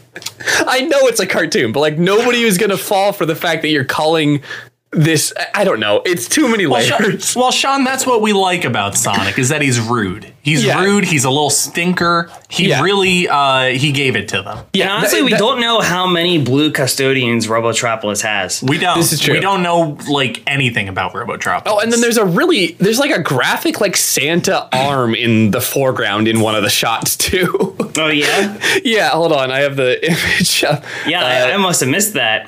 I 0.66 0.80
know 0.80 0.98
it's 1.02 1.20
a 1.20 1.26
cartoon, 1.26 1.72
but 1.72 1.80
like 1.80 1.98
nobody 1.98 2.42
is 2.42 2.58
gonna 2.58 2.78
fall 2.78 3.12
for 3.12 3.26
the 3.26 3.36
fact 3.36 3.62
that 3.62 3.68
you're 3.68 3.84
calling 3.84 4.42
this. 4.90 5.32
I 5.54 5.64
don't 5.64 5.80
know. 5.80 6.02
It's 6.06 6.28
too 6.28 6.48
many 6.48 6.66
Well, 6.66 6.80
Sean, 6.82 7.02
layers. 7.02 7.36
well, 7.36 7.50
Sean, 7.52 7.84
that's 7.84 8.06
what 8.06 8.22
we 8.22 8.32
like 8.32 8.64
about 8.64 8.96
Sonic 8.96 9.38
is 9.38 9.50
that 9.50 9.60
he's 9.62 9.78
rude. 9.78 10.32
He's 10.40 10.64
Yeah. 10.64 10.82
rude. 10.82 11.04
He's 11.04 11.24
a 11.24 11.30
little 11.30 11.50
stinker. 11.50 12.30
He 12.48 12.68
Yeah. 12.70 12.80
really 12.80 13.28
uh, 13.28 13.64
he 13.66 13.92
gave 13.92 14.16
it 14.16 14.28
to 14.28 14.40
them. 14.42 14.60
And 14.74 14.88
honestly, 14.90 15.18
that- 15.20 15.24
we 15.26 15.30
that- 15.32 15.38
don't 15.38 15.60
know 15.60 15.80
how 15.80 16.06
many 16.06 16.38
blue 16.38 16.70
custodians 16.70 17.46
Robotropolis 17.48 18.22
has. 18.22 18.62
We 18.62 18.78
don't. 18.78 18.96
This 18.98 19.12
is 19.12 19.20
true. 19.20 19.34
We 19.34 19.40
don't 19.40 19.62
know 19.62 19.98
like 20.08 20.42
anything 20.46 20.88
about 20.88 21.12
Robotrop. 21.12 21.62
Oh, 21.66 21.80
and 21.80 21.92
then 21.92 22.00
there's 22.00 22.16
a 22.16 22.24
really 22.24 22.76
there's 22.80 22.98
like 22.98 23.10
a 23.10 23.20
graphic 23.20 23.80
like 23.82 23.96
Santa 23.96 24.68
arm 24.72 25.14
in 25.14 25.50
the 25.50 25.60
foreground 25.60 26.28
in 26.28 26.40
one 26.40 26.54
of 26.54 26.62
the 26.62 26.70
shots 26.70 27.14
too. 27.16 27.76
Oh 27.98 28.08
yeah, 28.08 28.54
yeah, 28.84 29.10
hold 29.10 29.32
on, 29.32 29.50
I 29.50 29.58
have 29.60 29.76
the 29.76 30.02
image. 30.10 30.64
Up. 30.64 30.82
yeah. 31.06 31.24
I, 31.50 31.52
I 31.52 31.56
must 31.58 31.80
have 31.80 31.90
missed 31.90 32.14
that. 32.14 32.46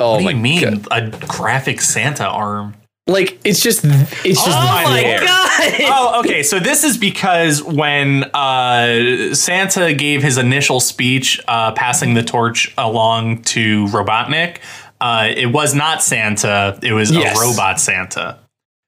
Oh 0.00 0.12
what 0.12 0.18
do 0.18 0.24
my 0.24 0.30
you 0.32 0.36
mean 0.36 0.82
god! 0.82 0.88
a 0.90 1.26
graphic 1.26 1.80
Santa 1.80 2.26
arm? 2.26 2.74
Like 3.06 3.40
it's 3.44 3.60
just 3.62 3.84
it's 3.84 4.44
just 4.44 4.48
Oh 4.48 4.82
my 4.84 5.00
there. 5.02 5.20
god! 5.20 5.72
oh, 5.80 6.20
okay. 6.24 6.42
So 6.42 6.58
this 6.60 6.84
is 6.84 6.96
because 6.96 7.62
when 7.62 8.24
uh, 8.24 9.34
Santa 9.34 9.92
gave 9.94 10.22
his 10.22 10.38
initial 10.38 10.80
speech, 10.80 11.40
uh, 11.48 11.72
passing 11.72 12.14
the 12.14 12.22
torch 12.22 12.72
along 12.78 13.42
to 13.42 13.86
Robotnik, 13.86 14.58
uh, 15.00 15.28
it 15.34 15.46
was 15.46 15.74
not 15.74 16.02
Santa. 16.02 16.78
It 16.82 16.92
was 16.92 17.10
Yes. 17.10 17.36
a 17.36 17.40
robot 17.40 17.80
Santa. 17.80 18.38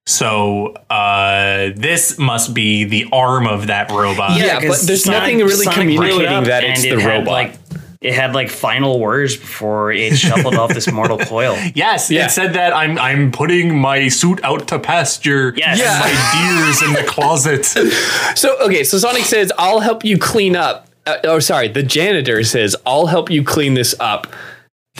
So 0.06 0.74
uh, 0.90 1.70
this 1.76 2.18
must 2.18 2.54
be 2.54 2.84
the 2.84 3.06
arm 3.12 3.46
of 3.46 3.68
that 3.68 3.90
robot. 3.90 4.36
Yeah, 4.38 4.58
but 4.60 4.80
there's 4.80 5.06
nothing 5.06 5.38
really 5.38 5.64
blew 5.64 5.72
communicating 5.74 6.44
that 6.44 6.64
it's 6.64 6.84
it 6.84 6.94
the 6.96 7.00
had, 7.00 7.18
robot. 7.20 7.32
Like, 7.32 7.54
it 8.02 8.14
had 8.14 8.34
like 8.34 8.50
final 8.50 8.98
words 9.00 9.36
before 9.36 9.92
it 9.92 10.16
shuffled 10.16 10.54
off 10.56 10.74
this 10.74 10.90
mortal 10.90 11.18
coil. 11.32 11.56
Yes, 11.74 12.10
Yeah. 12.10 12.26
it 12.26 12.30
said 12.30 12.54
that 12.54 12.72
I'm 12.74 12.98
I'm 12.98 13.30
putting 13.32 13.78
my 13.78 14.08
suit 14.08 14.40
out 14.44 14.68
to 14.68 14.78
pasture. 14.78 15.54
Yes. 15.56 15.78
Yeah. 15.78 15.98
my 16.00 16.64
deers 16.66 16.82
in 16.82 16.92
the 17.04 17.10
closet. 17.10 17.64
So 18.36 18.58
okay, 18.62 18.84
so 18.84 18.98
Sonic 18.98 19.24
says, 19.24 19.52
"I'll 19.58 19.80
help 19.80 20.04
you 20.04 20.18
clean 20.18 20.56
up." 20.56 20.88
Uh, 21.06 21.16
oh, 21.24 21.38
sorry, 21.38 21.68
the 21.68 21.82
janitor 21.82 22.42
says, 22.44 22.74
"I'll 22.86 23.06
help 23.06 23.30
you 23.30 23.42
clean 23.44 23.74
this 23.74 23.94
up." 24.00 24.26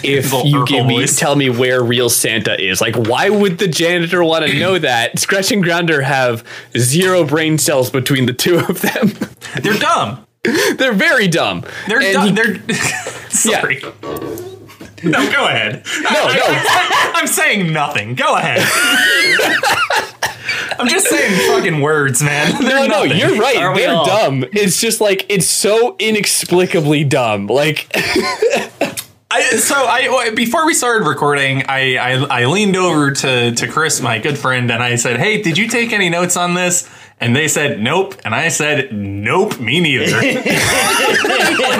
If 0.03 0.33
you 0.45 0.65
give 0.67 0.87
me, 0.87 1.01
voice. 1.01 1.19
tell 1.19 1.37
me 1.37 1.51
where 1.51 1.83
real 1.83 2.09
Santa 2.09 2.59
is. 2.61 2.81
Like, 2.81 2.97
why 2.97 3.29
would 3.31 3.59
the 3.59 3.69
janitor 3.69 4.23
want 4.25 4.47
to 4.51 4.59
know 4.59 4.79
that? 4.79 5.19
Scratch 5.19 5.53
and 5.53 5.63
Grounder 5.63 6.03
have 6.03 6.45
zero 6.77 7.25
brain 7.25 7.59
cells 7.59 7.91
between 7.91 8.27
the 8.27 8.33
two 8.33 8.59
of 8.59 8.81
them. 8.81 9.13
They're 9.63 9.75
dumb. 9.79 10.27
They're 10.77 10.93
very 10.93 11.29
dumb. 11.29 11.65
They're 11.87 12.01
And 12.01 12.13
dumb. 12.15 12.27
he- 12.27 12.33
They're 12.33 12.77
sorry. 13.31 13.81
No, 15.05 15.31
go 15.33 15.47
ahead. 15.47 15.85
no, 16.03 16.11
no. 16.11 16.43
I'm 17.15 17.27
saying 17.27 17.73
nothing. 17.73 18.15
Go 18.15 18.37
ahead. 18.37 18.61
I'm 20.79 20.89
just 20.89 21.07
saying 21.09 21.49
fucking 21.49 21.81
words, 21.81 22.23
man. 22.23 22.53
No, 22.55 22.69
They're 22.69 22.89
no, 22.89 23.05
nothing. 23.05 23.19
you're 23.19 23.37
right. 23.37 23.57
Are 23.59 23.73
we 23.75 23.81
They're 23.83 23.95
dumb. 23.95 24.45
It's 24.53 24.81
just 24.81 25.01
like 25.01 25.27
it's 25.29 25.47
so 25.47 25.97
inexplicably 25.99 27.05
dumb. 27.05 27.47
Like, 27.49 27.89
I, 29.31 29.43
so 29.57 29.75
I 29.77 30.07
oh, 30.11 30.35
before 30.35 30.67
we 30.67 30.75
started 30.75 31.07
recording, 31.07 31.65
I, 31.69 31.97
I 31.97 32.43
I 32.43 32.45
leaned 32.47 32.77
over 32.77 33.11
to 33.13 33.53
to 33.55 33.69
Chris, 33.69 34.01
my 34.01 34.19
good 34.19 34.39
friend, 34.39 34.71
and 34.71 34.83
I 34.83 34.97
said, 34.97 35.19
"Hey, 35.19 35.41
did 35.43 35.57
you 35.59 35.69
take 35.69 35.93
any 35.93 36.11
notes 36.11 36.37
on 36.37 36.55
this?" 36.55 36.89
And 37.23 37.37
they 37.37 37.47
said, 37.47 37.81
"Nope," 37.81 38.17
and 38.25 38.35
I 38.35 38.49
said, 38.49 38.93
"Nope, 38.93 39.61
me 39.61 39.81
neither." 39.81 40.11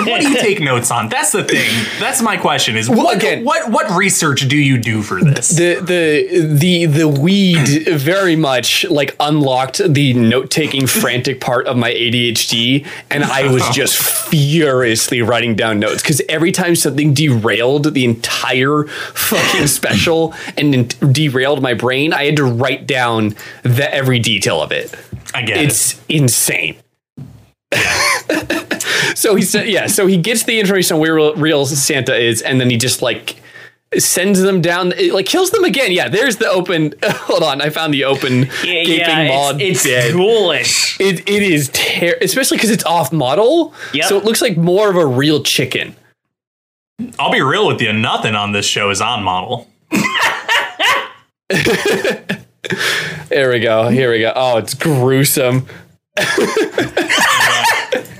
What 0.05 0.21
do 0.21 0.29
you 0.29 0.37
take 0.37 0.59
notes 0.61 0.91
on? 0.91 1.09
That's 1.09 1.31
the 1.31 1.43
thing. 1.43 1.69
That's 1.99 2.21
my 2.21 2.37
question. 2.37 2.75
Is 2.77 2.89
what 2.89 3.17
again- 3.17 3.43
what 3.43 3.69
what 3.69 3.89
research 3.97 4.47
do 4.47 4.57
you 4.57 4.77
do 4.77 5.01
for 5.01 5.21
this? 5.21 5.49
the 5.49 5.75
the 5.75 6.39
the 6.55 6.85
the 6.85 7.07
weed 7.07 7.87
very 7.89 8.35
much 8.35 8.85
like 8.85 9.15
unlocked 9.19 9.79
the 9.93 10.13
note 10.13 10.49
taking 10.49 10.87
frantic 10.87 11.41
part 11.41 11.67
of 11.67 11.77
my 11.77 11.91
ADHD, 11.91 12.85
and 13.09 13.23
I 13.23 13.51
was 13.51 13.67
just 13.73 13.97
furiously 13.97 15.21
writing 15.21 15.55
down 15.55 15.79
notes 15.79 16.01
because 16.01 16.21
every 16.29 16.51
time 16.51 16.75
something 16.75 17.13
derailed 17.13 17.93
the 17.93 18.05
entire 18.05 18.85
fucking 18.85 19.67
special 19.67 20.33
and 20.57 20.97
derailed 21.13 21.61
my 21.61 21.73
brain, 21.73 22.13
I 22.13 22.25
had 22.25 22.37
to 22.37 22.45
write 22.45 22.87
down 22.87 23.35
the 23.63 23.93
every 23.93 24.19
detail 24.19 24.61
of 24.61 24.71
it. 24.71 24.93
I 25.33 25.41
get 25.41 25.57
it. 25.57 25.65
It's 25.65 26.01
insane. 26.07 26.75
so 29.15 29.35
he 29.35 29.41
said, 29.41 29.67
yeah. 29.67 29.87
So 29.87 30.07
he 30.07 30.17
gets 30.17 30.43
the 30.43 30.59
information 30.59 30.95
on 30.95 31.01
where 31.01 31.15
real, 31.15 31.35
real 31.35 31.65
Santa 31.65 32.15
is, 32.15 32.41
and 32.41 32.59
then 32.61 32.69
he 32.69 32.77
just 32.77 33.01
like 33.01 33.37
sends 33.97 34.41
them 34.41 34.61
down, 34.61 34.91
it, 34.93 35.13
like 35.13 35.25
kills 35.25 35.51
them 35.51 35.63
again. 35.63 35.91
Yeah, 35.91 36.09
there's 36.09 36.37
the 36.37 36.49
open. 36.49 36.93
Hold 37.03 37.43
on, 37.43 37.61
I 37.61 37.69
found 37.69 37.93
the 37.93 38.05
open 38.05 38.41
Yeah, 38.63 38.83
gaping 38.83 38.97
yeah, 38.97 39.27
maw 39.27 39.53
it's, 39.57 39.85
it's 39.85 40.13
ghoulish. 40.13 40.99
It, 40.99 41.27
it 41.27 41.43
is 41.43 41.69
ter- 41.73 42.17
especially 42.21 42.57
because 42.57 42.71
it's 42.71 42.85
off 42.85 43.11
model. 43.11 43.73
Yep. 43.93 44.05
So 44.05 44.17
it 44.17 44.23
looks 44.23 44.41
like 44.41 44.57
more 44.57 44.89
of 44.89 44.95
a 44.95 45.05
real 45.05 45.43
chicken. 45.43 45.95
I'll 47.19 47.31
be 47.31 47.41
real 47.41 47.67
with 47.67 47.81
you. 47.81 47.91
Nothing 47.91 48.35
on 48.35 48.51
this 48.51 48.65
show 48.65 48.89
is 48.89 49.01
on 49.01 49.23
model. 49.23 49.67
There 53.29 53.49
we 53.49 53.59
go. 53.59 53.89
Here 53.89 54.11
we 54.11 54.19
go. 54.19 54.31
Oh, 54.35 54.57
it's 54.57 54.73
gruesome. 54.73 55.67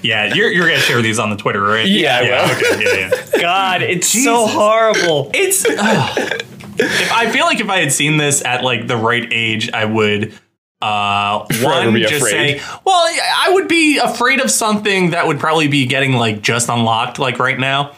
Yeah, 0.04 0.34
you're 0.34 0.52
you're 0.52 0.68
gonna 0.68 0.80
share 0.80 1.02
these 1.02 1.18
on 1.18 1.30
the 1.30 1.38
Twitter, 1.38 1.62
right? 1.62 1.88
Yeah, 1.88 2.18
I 2.18 2.22
yeah. 2.24 2.58
Okay, 2.58 2.84
yeah, 2.84 3.10
yeah. 3.34 3.42
God, 3.42 3.82
it's 3.82 4.08
so 4.08 4.46
horrible. 4.46 5.32
It's. 5.34 5.66
ugh. 5.66 6.18
if 6.78 7.12
I 7.12 7.32
feel 7.32 7.46
like 7.46 7.62
if 7.62 7.70
I 7.70 7.80
had 7.80 7.92
seen 7.92 8.18
this 8.18 8.44
at 8.44 8.64
like 8.64 8.88
the 8.88 8.98
right 8.98 9.26
age, 9.32 9.72
I 9.72 9.86
would. 9.86 10.34
Uh, 10.82 11.46
one 11.62 11.94
be 11.94 12.02
just 12.02 12.16
afraid. 12.16 12.60
say, 12.60 12.78
well, 12.84 13.08
I 13.08 13.52
would 13.54 13.70
be 13.70 14.00
afraid 14.00 14.42
of 14.42 14.52
something 14.52 15.12
that 15.12 15.26
would 15.26 15.40
probably 15.40 15.70
be 15.70 15.86
getting 15.86 16.12
like 16.12 16.42
just 16.42 16.68
unlocked 16.68 17.20
like 17.20 17.40
right 17.40 17.58
now. 17.58 17.96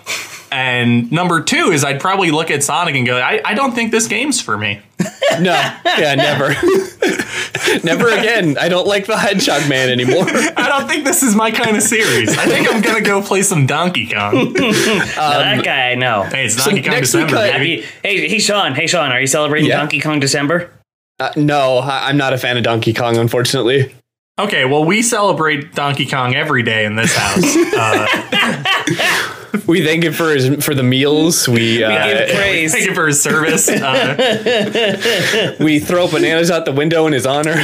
And 0.55 1.11
number 1.11 1.41
two 1.41 1.71
is 1.73 1.83
I'd 1.83 1.99
probably 1.99 2.31
look 2.31 2.49
at 2.49 2.63
Sonic 2.63 2.95
and 2.95 3.05
go, 3.05 3.17
I, 3.17 3.41
I 3.43 3.53
don't 3.55 3.73
think 3.75 3.91
this 3.91 4.07
game's 4.07 4.39
for 4.39 4.57
me. 4.57 4.81
No, 5.41 5.51
yeah, 5.97 6.15
never, 6.15 6.49
never 7.83 8.07
again. 8.07 8.57
I 8.57 8.69
don't 8.69 8.87
like 8.87 9.05
the 9.05 9.17
Hedgehog 9.17 9.67
Man 9.67 9.89
anymore. 9.89 10.23
I 10.29 10.69
don't 10.69 10.87
think 10.87 11.03
this 11.03 11.23
is 11.23 11.35
my 11.35 11.51
kind 11.51 11.75
of 11.75 11.83
series. 11.83 12.29
I 12.37 12.45
think 12.45 12.73
I'm 12.73 12.81
gonna 12.81 13.01
go 13.01 13.21
play 13.21 13.41
some 13.41 13.65
Donkey 13.65 14.07
Kong. 14.07 14.53
Now, 14.55 15.39
that 15.39 15.61
guy 15.65 15.91
I 15.91 15.95
know. 15.95 16.23
Hey, 16.23 16.45
it's 16.45 16.55
Donkey 16.55 16.81
Kong 16.83 16.91
next 16.91 17.13
week, 17.13 17.27
December, 17.27 17.51
baby. 17.57 17.81
Hey, 18.01 18.29
hey, 18.29 18.39
Sean. 18.39 18.73
Hey, 18.75 18.87
Sean. 18.87 19.11
Are 19.11 19.19
you 19.19 19.27
celebrating 19.27 19.67
Yeah. 19.69 19.77
Donkey 19.79 19.99
Kong 19.99 20.21
December? 20.21 20.71
Uh, 21.19 21.31
no, 21.35 21.79
I- 21.79 22.07
I'm 22.07 22.17
not 22.17 22.31
a 22.31 22.37
fan 22.37 22.55
of 22.55 22.63
Donkey 22.63 22.93
Kong, 22.93 23.17
unfortunately. 23.17 23.93
Okay, 24.39 24.63
well, 24.65 24.85
we 24.85 25.01
celebrate 25.01 25.73
Donkey 25.75 26.05
Kong 26.05 26.33
every 26.35 26.63
day 26.63 26.85
in 26.85 26.95
this 26.95 27.13
house. 27.15 27.43
Uh, 27.77 28.05
We 29.67 29.83
thank 29.83 30.03
him 30.03 30.13
for 30.13 30.31
his 30.31 30.63
for 30.63 30.73
the 30.75 30.83
meals. 30.83 31.47
We 31.47 31.77
Give 31.79 31.89
uh, 31.91 32.25
praise. 32.33 32.71
thank 32.73 32.87
him 32.87 32.93
for 32.95 33.07
his 33.07 33.21
service. 33.21 33.67
Uh, 33.67 35.55
we 35.59 35.79
throw 35.79 36.07
bananas 36.07 36.51
out 36.51 36.65
the 36.65 36.71
window 36.71 37.07
in 37.07 37.13
his 37.13 37.25
honor. 37.25 37.55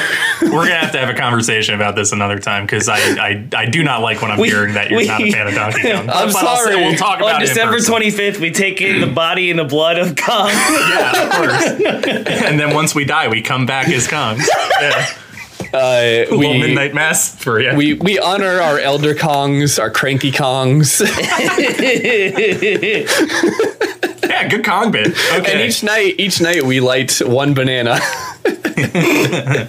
we're 0.41 0.49
gonna 0.67 0.75
have 0.75 0.91
to 0.93 0.99
have 0.99 1.09
a 1.09 1.13
conversation 1.19 1.75
about 1.75 1.95
this 1.95 2.11
another 2.11 2.39
time 2.39 2.65
because 2.65 2.89
I, 2.89 2.97
I 2.97 3.47
I 3.55 3.65
do 3.67 3.83
not 3.83 4.01
like 4.01 4.21
when 4.21 4.31
I'm 4.31 4.39
We- 4.39 4.49
hearing 4.49 4.73
that 4.73 4.89
you're 4.89 4.99
we- 4.99 5.07
not 5.07 5.21
a 5.21 5.31
fan 5.31 5.47
of 5.47 5.53
Donkey 5.53 5.81
Kong. 5.83 5.91
I'm 5.93 6.05
But 6.07 6.15
I'll 6.15 6.57
say- 6.57 6.63
sorry. 6.63 6.75
we'll 6.77 6.95
talk 6.95 7.19
about 7.19 7.35
On 7.35 7.41
it 7.43 7.45
December 7.47 7.77
25th, 7.77 8.39
we 8.39 8.51
take 8.51 8.81
in 8.81 9.01
the 9.01 9.07
body 9.07 9.49
and 9.51 9.59
the 9.59 9.63
blood 9.65 9.97
of 9.99 10.15
Kong. 10.15 10.49
Yeah, 10.49 11.23
of 11.23 11.31
course. 11.33 11.65
and 12.41 12.59
then 12.59 12.73
once 12.73 12.95
we 12.95 13.05
die, 13.05 13.27
we 13.27 13.41
come 13.41 13.65
back 13.65 13.87
as 13.89 14.07
Kongs. 14.07 14.45
Yeah. 14.81 15.05
Uh, 15.73 15.77
A 15.77 16.19
little 16.25 16.39
we, 16.39 16.59
midnight 16.59 16.93
mass 16.93 17.33
for 17.35 17.61
you. 17.61 17.73
we 17.75 17.93
we 17.93 18.19
honor 18.19 18.59
our 18.59 18.77
elder 18.79 19.13
Kongs, 19.15 19.79
our 19.79 19.89
cranky 19.89 20.31
Kongs, 20.31 20.99
yeah, 24.23 24.47
good 24.49 24.65
Kong 24.65 24.91
bit. 24.91 25.07
Okay. 25.07 25.35
and 25.37 25.45
Okay. 25.45 25.67
each 25.67 25.83
night 25.83 26.15
each 26.19 26.41
night 26.41 26.63
we 26.63 26.79
light 26.79 27.19
one 27.25 27.53
banana. 27.53 27.99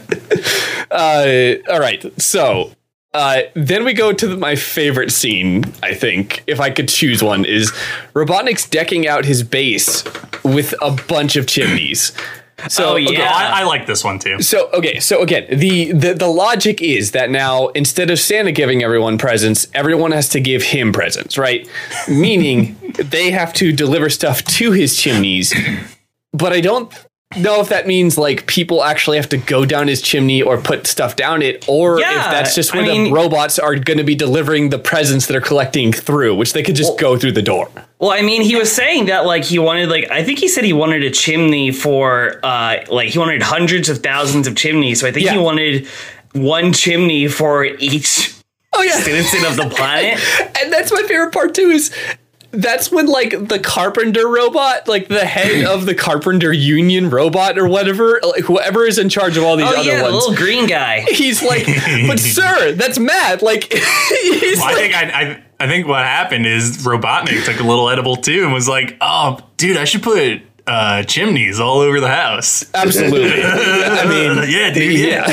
uh, 0.91 1.55
all 1.71 1.81
right, 1.81 2.05
so 2.21 2.73
uh, 3.15 3.43
then 3.55 3.85
we 3.85 3.93
go 3.93 4.13
to 4.13 4.27
the, 4.27 4.37
my 4.37 4.57
favorite 4.57 5.13
scene. 5.13 5.65
I 5.83 5.95
think, 5.95 6.43
if 6.47 6.61
I 6.61 6.71
could 6.71 6.89
choose 6.89 7.23
one, 7.23 7.45
is 7.45 7.71
Robotnik's 8.15 8.69
decking 8.69 9.07
out 9.07 9.25
his 9.25 9.43
base 9.43 10.05
with 10.43 10.75
a 10.81 10.91
bunch 11.09 11.37
of 11.37 11.47
chimneys. 11.47 12.13
So 12.69 12.91
Oh, 12.91 12.93
okay, 12.95 13.13
yeah. 13.15 13.33
I, 13.35 13.61
I 13.61 13.65
like 13.65 13.87
this 13.87 14.05
one 14.05 14.19
too. 14.19 14.41
so 14.43 14.69
okay, 14.73 15.01
so 15.01 15.23
again, 15.23 15.47
the, 15.51 15.93
the 15.93 16.15
the 16.15 16.29
logic 16.29 16.81
is 16.83 17.11
that 17.13 17.31
now 17.31 17.69
instead 17.69 18.11
of 18.11 18.19
Santa 18.19 18.53
giving 18.53 18.83
everyone 18.83 19.19
presents, 19.19 19.67
everyone 19.75 20.13
has 20.13 20.29
to 20.31 20.41
give 20.41 20.63
him 20.63 20.93
presents, 20.93 21.37
right? 21.39 21.69
Meaning 22.09 22.77
they 22.99 23.31
have 23.31 23.53
to 23.55 23.73
deliver 23.73 24.09
stuff 24.11 24.43
to 24.45 24.73
his 24.73 24.97
chimneys. 24.97 25.55
But 26.33 26.53
I 26.53 26.61
don't 26.61 26.93
know 27.37 27.61
if 27.61 27.69
that 27.71 27.87
means 27.87 28.19
like 28.19 28.47
people 28.47 28.83
actually 28.85 29.17
have 29.17 29.29
to 29.31 29.37
go 29.37 29.65
down 29.65 29.89
his 29.89 30.01
chimney 30.03 30.43
or 30.43 30.59
put 30.61 30.87
stuff 30.87 31.17
down 31.17 31.43
it, 31.43 31.65
or 31.69 31.99
if 32.01 32.05
that's 32.07 32.55
just 32.55 32.75
I 32.75 32.79
where 32.79 32.87
the 32.87 32.93
mean- 32.99 33.13
robots 33.13 33.59
are 33.59 33.75
going 33.75 33.99
to 33.99 34.05
be 34.05 34.15
delivering 34.15 34.71
the 34.71 34.79
presents 34.79 35.27
that 35.27 35.37
are 35.37 35.41
collecting 35.41 35.93
through, 35.93 36.35
which 36.37 36.53
they 36.53 36.63
could 36.63 36.77
just 36.77 36.99
go 36.99 37.17
through 37.19 37.33
the 37.33 37.43
door. 37.43 37.71
Well, 37.99 38.11
I 38.11 38.23
mean, 38.23 38.43
he 38.43 38.57
was 38.57 38.71
saying 38.73 39.07
that 39.07 39.27
like 39.27 39.45
he 39.45 39.59
wanted 39.59 39.89
like 39.89 40.11
I 40.11 40.25
think 40.25 40.39
he 40.39 40.49
said 40.49 40.65
he 40.65 40.73
wanted 40.73 41.03
a 41.05 41.11
chimney 41.11 41.71
for 41.71 42.41
uh 42.43 42.79
like 42.91 43.11
he 43.11 43.19
wanted 43.19 43.43
hundreds 43.43 43.89
of 43.89 43.99
thousands 43.99 44.47
of 44.47 44.57
chimneys. 44.57 45.01
So 45.01 45.07
I 45.07 45.13
think 45.13 45.27
Yeah. 45.27 45.33
he 45.33 45.39
wanted 45.39 45.87
one 46.33 46.73
chimney 46.73 47.29
for 47.29 47.65
each 47.65 48.35
Oh 48.75 48.83
yeah, 48.83 48.93
citizen 49.01 49.45
of 49.45 49.57
the 49.57 49.69
planet. 49.69 50.19
and 50.63 50.73
that's 50.73 50.91
my 50.91 51.03
favorite 51.03 51.31
part 51.33 51.55
too 51.55 51.69
is 51.71 51.95
that's 52.53 52.91
when 52.93 53.07
like 53.07 53.31
the 53.49 53.59
carpenter 53.59 54.29
robot 54.29 54.87
like 54.87 55.09
the 55.09 55.25
head 55.25 55.65
of 55.65 55.87
the 55.87 55.95
carpenter 55.95 56.53
union 56.53 57.09
robot 57.09 57.59
or 57.59 57.67
whatever 57.67 58.21
like 58.23 58.45
whoever 58.45 58.85
is 58.85 58.99
in 58.99 59.09
charge 59.09 59.37
of 59.39 59.45
all 59.45 59.57
these 59.57 59.67
Oh 59.67 59.81
other 59.81 59.89
yeah, 59.89 59.97
the 59.99 60.03
ones 60.05 60.15
little 60.15 60.35
green 60.35 60.67
guy. 60.67 61.01
he's 61.09 61.43
like 61.43 61.67
but 62.07 62.19
sir 62.21 62.73
that's 62.73 62.99
mad 62.99 63.41
like 63.43 63.65
he's 63.73 64.59
Well, 64.59 64.69
I 64.69 64.75
think 64.75 64.95
I, 64.95 65.03
I 65.11 65.43
I 65.61 65.69
think 65.69 65.87
what 65.87 66.05
happened 66.05 66.45
is 66.47 66.79
Robotnik 66.79 67.45
took 67.45 67.61
a 67.61 67.63
little 67.63 67.89
edible 67.89 68.17
too 68.17 68.43
and 68.43 68.53
was 68.53 68.67
like, 68.69 68.97
"Oh, 69.01 69.39
dude, 69.59 69.77
I 69.77 69.85
should 69.85 70.03
put 70.03 70.43
uh, 70.67 71.03
chimneys 71.05 71.61
all 71.61 71.79
over 71.79 72.01
the 72.01 72.09
house." 72.09 72.65
absolutely 72.75 73.43
i 73.45 74.07
mean 74.07 74.51
yeah, 74.51 74.71
dude. 74.73 74.99
Yeah. 74.99 75.27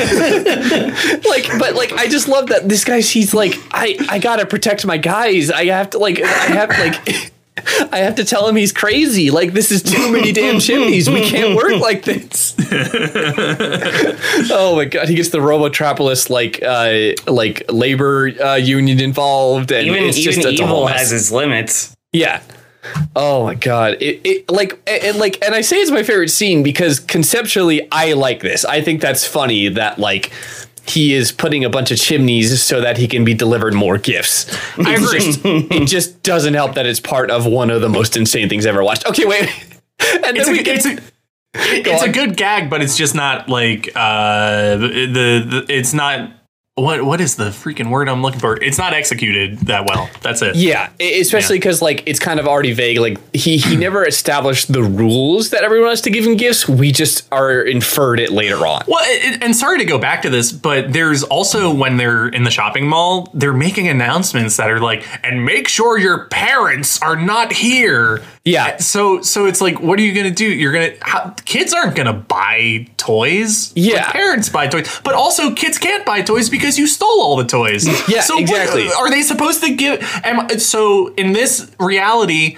like 1.30 1.48
but 1.60 1.76
like 1.76 1.92
i 1.94 2.08
just 2.08 2.28
love 2.28 2.48
that 2.48 2.68
this 2.68 2.84
guy's 2.84 3.10
he's 3.10 3.34
like 3.34 3.54
i 3.72 3.98
i 4.10 4.20
gotta 4.20 4.46
protect 4.46 4.86
my 4.86 4.98
guys 4.98 5.50
i 5.52 5.66
have 5.66 5.92
to 5.92 5.98
like 5.98 6.22
i 6.22 6.26
have 6.26 6.70
like 6.70 7.32
I 7.92 8.00
have 8.00 8.16
to 8.16 8.26
tell 8.26 8.48
him 8.48 8.56
he's 8.56 8.72
crazy. 8.72 9.32
Like 9.32 9.54
this 9.54 9.72
is 9.72 9.84
too 9.84 10.12
many 10.12 10.32
damn 10.32 10.60
chimneys. 10.60 11.10
We 11.10 11.28
can't 11.30 11.56
work 11.56 11.80
like 11.80 12.04
this. 12.04 12.56
oh 14.52 14.76
my 14.76 14.86
god, 14.86 15.10
he 15.10 15.16
gets 15.16 15.30
the 15.30 15.40
Robotropolis 15.40 16.30
like 16.30 16.62
uh 16.64 17.14
like 17.32 17.70
labor 17.72 18.32
uh, 18.42 18.56
union 18.56 19.00
involved, 19.00 19.72
and 19.72 19.88
Even 19.88 20.04
it's 20.04 20.18
even 20.18 20.34
just 20.34 20.48
it's 20.48 20.60
a 20.60 20.64
evil 20.64 20.88
has 20.88 21.12
its 21.12 21.32
limits. 21.32 21.96
Yeah. 22.12 22.42
Oh 23.16 23.44
my 23.46 23.56
god. 23.56 23.98
It, 24.02 24.22
it 24.24 24.50
like 24.50 24.80
and 24.88 25.18
like 25.18 25.44
and 25.44 25.54
I 25.56 25.62
say 25.62 25.78
it's 25.78 25.92
my 25.92 26.04
favorite 26.04 26.30
scene 26.30 26.64
because 26.64 27.00
conceptually 27.00 27.88
I 27.92 28.14
like 28.14 28.42
this. 28.42 28.66
I 28.66 28.82
think 28.82 29.02
that's 29.02 29.26
funny 29.26 29.68
that 29.70 30.00
like 30.00 30.32
he 30.88 31.14
is 31.14 31.32
putting 31.32 31.64
a 31.64 31.70
bunch 31.70 31.92
of 31.92 31.98
chimneys 32.00 32.62
so 32.64 32.82
that 32.82 32.98
he 32.98 33.08
can 33.08 33.24
be 33.24 33.34
delivered 33.34 33.74
more 33.74 33.98
gifts. 33.98 34.48
I 34.80 34.96
It's 34.96 35.14
agree. 35.14 35.20
just 35.20 35.40
it 35.46 35.86
just 35.88 36.24
doesn't 36.24 36.54
help 36.54 36.76
that 36.76 36.86
it's 36.86 37.00
part 37.00 37.30
of 37.32 37.46
one 37.46 37.70
of 37.70 37.82
the 37.82 37.90
most 37.90 38.18
insane 38.18 38.50
things 38.50 38.66
I've 38.66 38.74
ever 38.74 38.84
watched. 38.84 39.06
Okay, 39.08 39.26
wait. 39.26 39.50
And 40.02 40.24
then 40.24 40.38
It's 40.38 40.48
a, 40.48 40.52
we 40.54 40.64
get 40.64 40.78
it's 40.78 40.86
a, 40.86 40.98
it's 41.54 42.04
a 42.04 42.10
good 42.10 42.38
gag, 42.38 42.70
but 42.70 42.82
it's 42.82 42.96
just 42.96 43.14
not 43.16 43.50
like 43.50 43.90
uh 43.96 44.78
the, 44.78 44.88
the 44.88 45.66
it's 45.68 45.94
not 45.94 46.32
what 46.82 47.04
what 47.04 47.22
is 47.22 47.36
the 47.36 47.46
freaking 47.50 47.90
word 47.90 48.10
I'm 48.10 48.22
looking 48.22 48.40
for? 48.40 48.62
It's 48.62 48.78
not 48.78 48.94
executed 48.94 49.58
that 49.68 49.86
well. 49.88 50.10
That's 50.22 50.42
it. 50.42 50.56
Yeah, 50.56 50.90
especially 51.00 51.58
because 51.58 51.82
like 51.82 52.04
it's 52.06 52.20
kind 52.20 52.40
of 52.40 52.48
already 52.48 52.74
vague. 52.74 52.98
Like 53.00 53.18
he 53.36 53.58
he 53.58 53.76
never 53.88 54.06
established 54.06 54.72
the 54.72 54.84
rules 54.84 55.50
that 55.52 55.64
everyone 55.64 55.90
has 55.90 56.02
to 56.02 56.10
give 56.10 56.26
him 56.26 56.36
gifts. 56.38 56.68
We 56.68 56.92
just 56.92 57.28
are 57.32 57.62
inferred 57.62 58.20
it 58.20 58.32
later 58.32 58.66
on. 58.68 58.84
Well, 58.88 59.00
it- 59.04 59.44
and 59.44 59.56
sorry 59.56 59.78
to 59.80 59.86
go 59.86 59.98
back 59.98 60.22
to 60.24 60.30
this, 60.30 60.52
but 60.52 60.92
there's 60.94 61.24
also 61.24 61.74
when 61.74 61.98
they're 61.98 62.28
in 62.28 62.44
the 62.44 62.52
shopping 62.52 62.88
mall, 62.88 63.30
they're 63.34 63.54
making 63.54 63.88
announcements 63.88 64.58
that 64.58 64.70
are 64.70 64.80
like, 64.80 65.06
and 65.24 65.46
make 65.46 65.68
sure 65.68 65.98
your 65.98 66.26
parents 66.28 67.02
are 67.02 67.16
not 67.16 67.54
here. 67.54 68.22
Yeah. 68.50 68.66
Uh, 68.66 68.78
so, 68.78 69.22
so 69.22 69.46
it's 69.46 69.62
like, 69.62 69.80
what 69.80 70.00
are 70.00 70.02
you 70.02 70.14
gonna 70.14 70.32
do? 70.32 70.46
You're 70.46 70.72
gonna 70.74 70.92
how, 71.02 71.30
kids 71.46 71.74
aren't 71.74 71.96
gonna 71.96 72.14
buy 72.14 72.88
toys. 72.98 73.72
Yeah. 73.76 74.06
But 74.06 74.14
parents 74.14 74.50
buy 74.50 74.68
toys, 74.68 75.02
but 75.04 75.14
also 75.14 75.54
kids 75.54 75.78
can't 75.78 76.06
buy 76.06 76.22
toys 76.22 76.50
because 76.50 76.78
you 76.80 76.88
stole 76.88 77.22
all 77.22 77.36
the 77.36 77.46
toys. 77.46 77.86
Yeah, 78.10 78.22
so 78.22 78.36
what- 78.36 78.42
exactly. 78.44 78.88
are 78.92 79.10
they 79.10 79.22
supposed 79.22 79.62
to 79.64 79.74
give? 79.76 80.02
Am, 80.24 80.58
so 80.60 81.14
in 81.16 81.34
this 81.34 81.70
reality. 81.80 82.58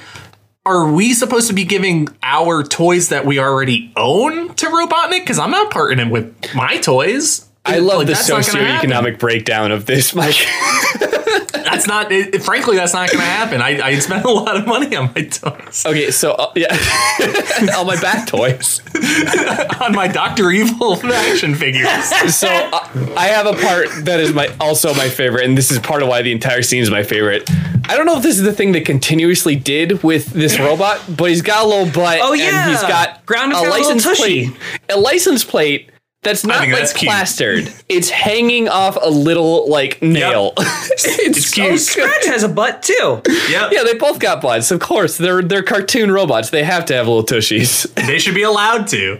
Are 0.63 0.91
we 0.91 1.15
supposed 1.15 1.47
to 1.47 1.53
be 1.55 1.63
giving 1.63 2.07
our 2.21 2.61
toys 2.61 3.09
that 3.09 3.25
we 3.25 3.39
already 3.39 3.91
own 3.97 4.53
to 4.53 4.67
Robotnik? 4.67 5.21
Because 5.21 5.39
I'm 5.39 5.49
not 5.49 5.71
partnering 5.73 6.11
with 6.11 6.35
my 6.53 6.77
toys. 6.77 7.47
I 7.65 7.79
love 7.79 7.97
Like, 7.97 8.07
the 8.07 8.13
that's 8.13 8.29
not 8.29 8.45
gonna 8.45 8.65
happen. 8.65 8.91
socioeconomic 8.91 9.17
breakdown 9.17 9.71
of 9.71 9.87
this, 9.87 10.13
Mike. 10.13 10.35
That's 11.71 11.87
not. 11.87 12.11
It, 12.11 12.43
frankly, 12.43 12.75
that's 12.75 12.93
not 12.93 13.09
going 13.09 13.19
to 13.19 13.25
happen. 13.25 13.61
I, 13.61 13.81
I 13.81 13.99
spent 13.99 14.25
a 14.25 14.31
lot 14.31 14.57
of 14.57 14.67
money 14.67 14.95
on 14.95 15.11
my 15.15 15.23
toys, 15.23 15.85
okay, 15.85 16.11
so 16.11 16.33
uh, 16.33 16.51
yeah, 16.55 16.75
all 17.75 17.85
my 17.85 17.99
back 17.99 18.27
toys. 18.27 18.81
on 19.81 19.93
my 19.93 20.07
Doctor 20.07 20.51
Evil 20.51 20.93
action 21.05 21.55
figures. 21.55 21.87
So 22.35 22.47
uh, 22.47 23.13
I 23.15 23.27
have 23.27 23.45
a 23.45 23.53
part 23.53 23.87
that 24.05 24.19
is 24.19 24.33
my 24.33 24.53
also 24.59 24.93
my 24.93 25.09
favorite, 25.09 25.45
and 25.45 25.57
this 25.57 25.71
is 25.71 25.79
part 25.79 26.03
of 26.03 26.09
why 26.09 26.21
the 26.21 26.31
entire 26.31 26.61
scene 26.61 26.81
is 26.81 26.91
my 26.91 27.03
favorite. 27.03 27.49
I 27.89 27.97
don't 27.97 28.05
know 28.05 28.17
if 28.17 28.23
this 28.23 28.37
is 28.37 28.43
the 28.43 28.53
thing 28.53 28.71
they 28.71 28.81
continuously 28.81 29.55
did 29.55 30.03
with 30.03 30.27
this 30.27 30.59
robot, 30.59 31.01
but 31.09 31.29
he's 31.29 31.41
got 31.41 31.65
a 31.65 31.67
little 31.67 31.91
butt. 31.91 32.19
Oh, 32.21 32.33
and 32.33 32.41
yeah. 32.41 32.69
he's 32.69 32.81
got 32.81 33.25
Ground 33.25 33.53
a 33.53 33.55
is 33.55 33.61
got 33.61 33.69
license 33.69 34.03
tushy. 34.03 34.49
plate. 34.49 34.61
A 34.89 34.97
license 34.99 35.43
plate. 35.43 35.89
That's 36.23 36.45
not 36.45 36.59
think 36.59 36.73
like 36.73 36.81
that's 36.81 36.93
cute. 36.93 37.09
plastered. 37.09 37.73
It's 37.89 38.09
hanging 38.11 38.69
off 38.69 38.95
a 39.01 39.09
little 39.09 39.67
like 39.69 40.03
nail. 40.03 40.53
it's, 40.57 41.47
so 41.49 41.55
cute. 41.55 41.71
good. 41.71 41.79
Scratch 41.79 42.25
has 42.27 42.43
a 42.43 42.47
butt 42.49 42.83
too. 42.83 43.21
Yep. 43.49 43.71
Yeah, 43.71 43.83
they 43.83 43.95
both 43.95 44.19
got 44.19 44.39
butts. 44.39 44.69
Of 44.69 44.79
course, 44.81 45.17
they're 45.17 45.41
they're 45.41 45.63
cartoon 45.63 46.11
robots. 46.11 46.51
They 46.51 46.63
have 46.63 46.85
to 46.85 46.93
have 46.93 47.07
little 47.07 47.23
tushies. 47.25 47.87
They 48.11 48.19
should 48.19 48.35
be 48.35 48.43
allowed 48.43 48.87
to. 48.89 49.19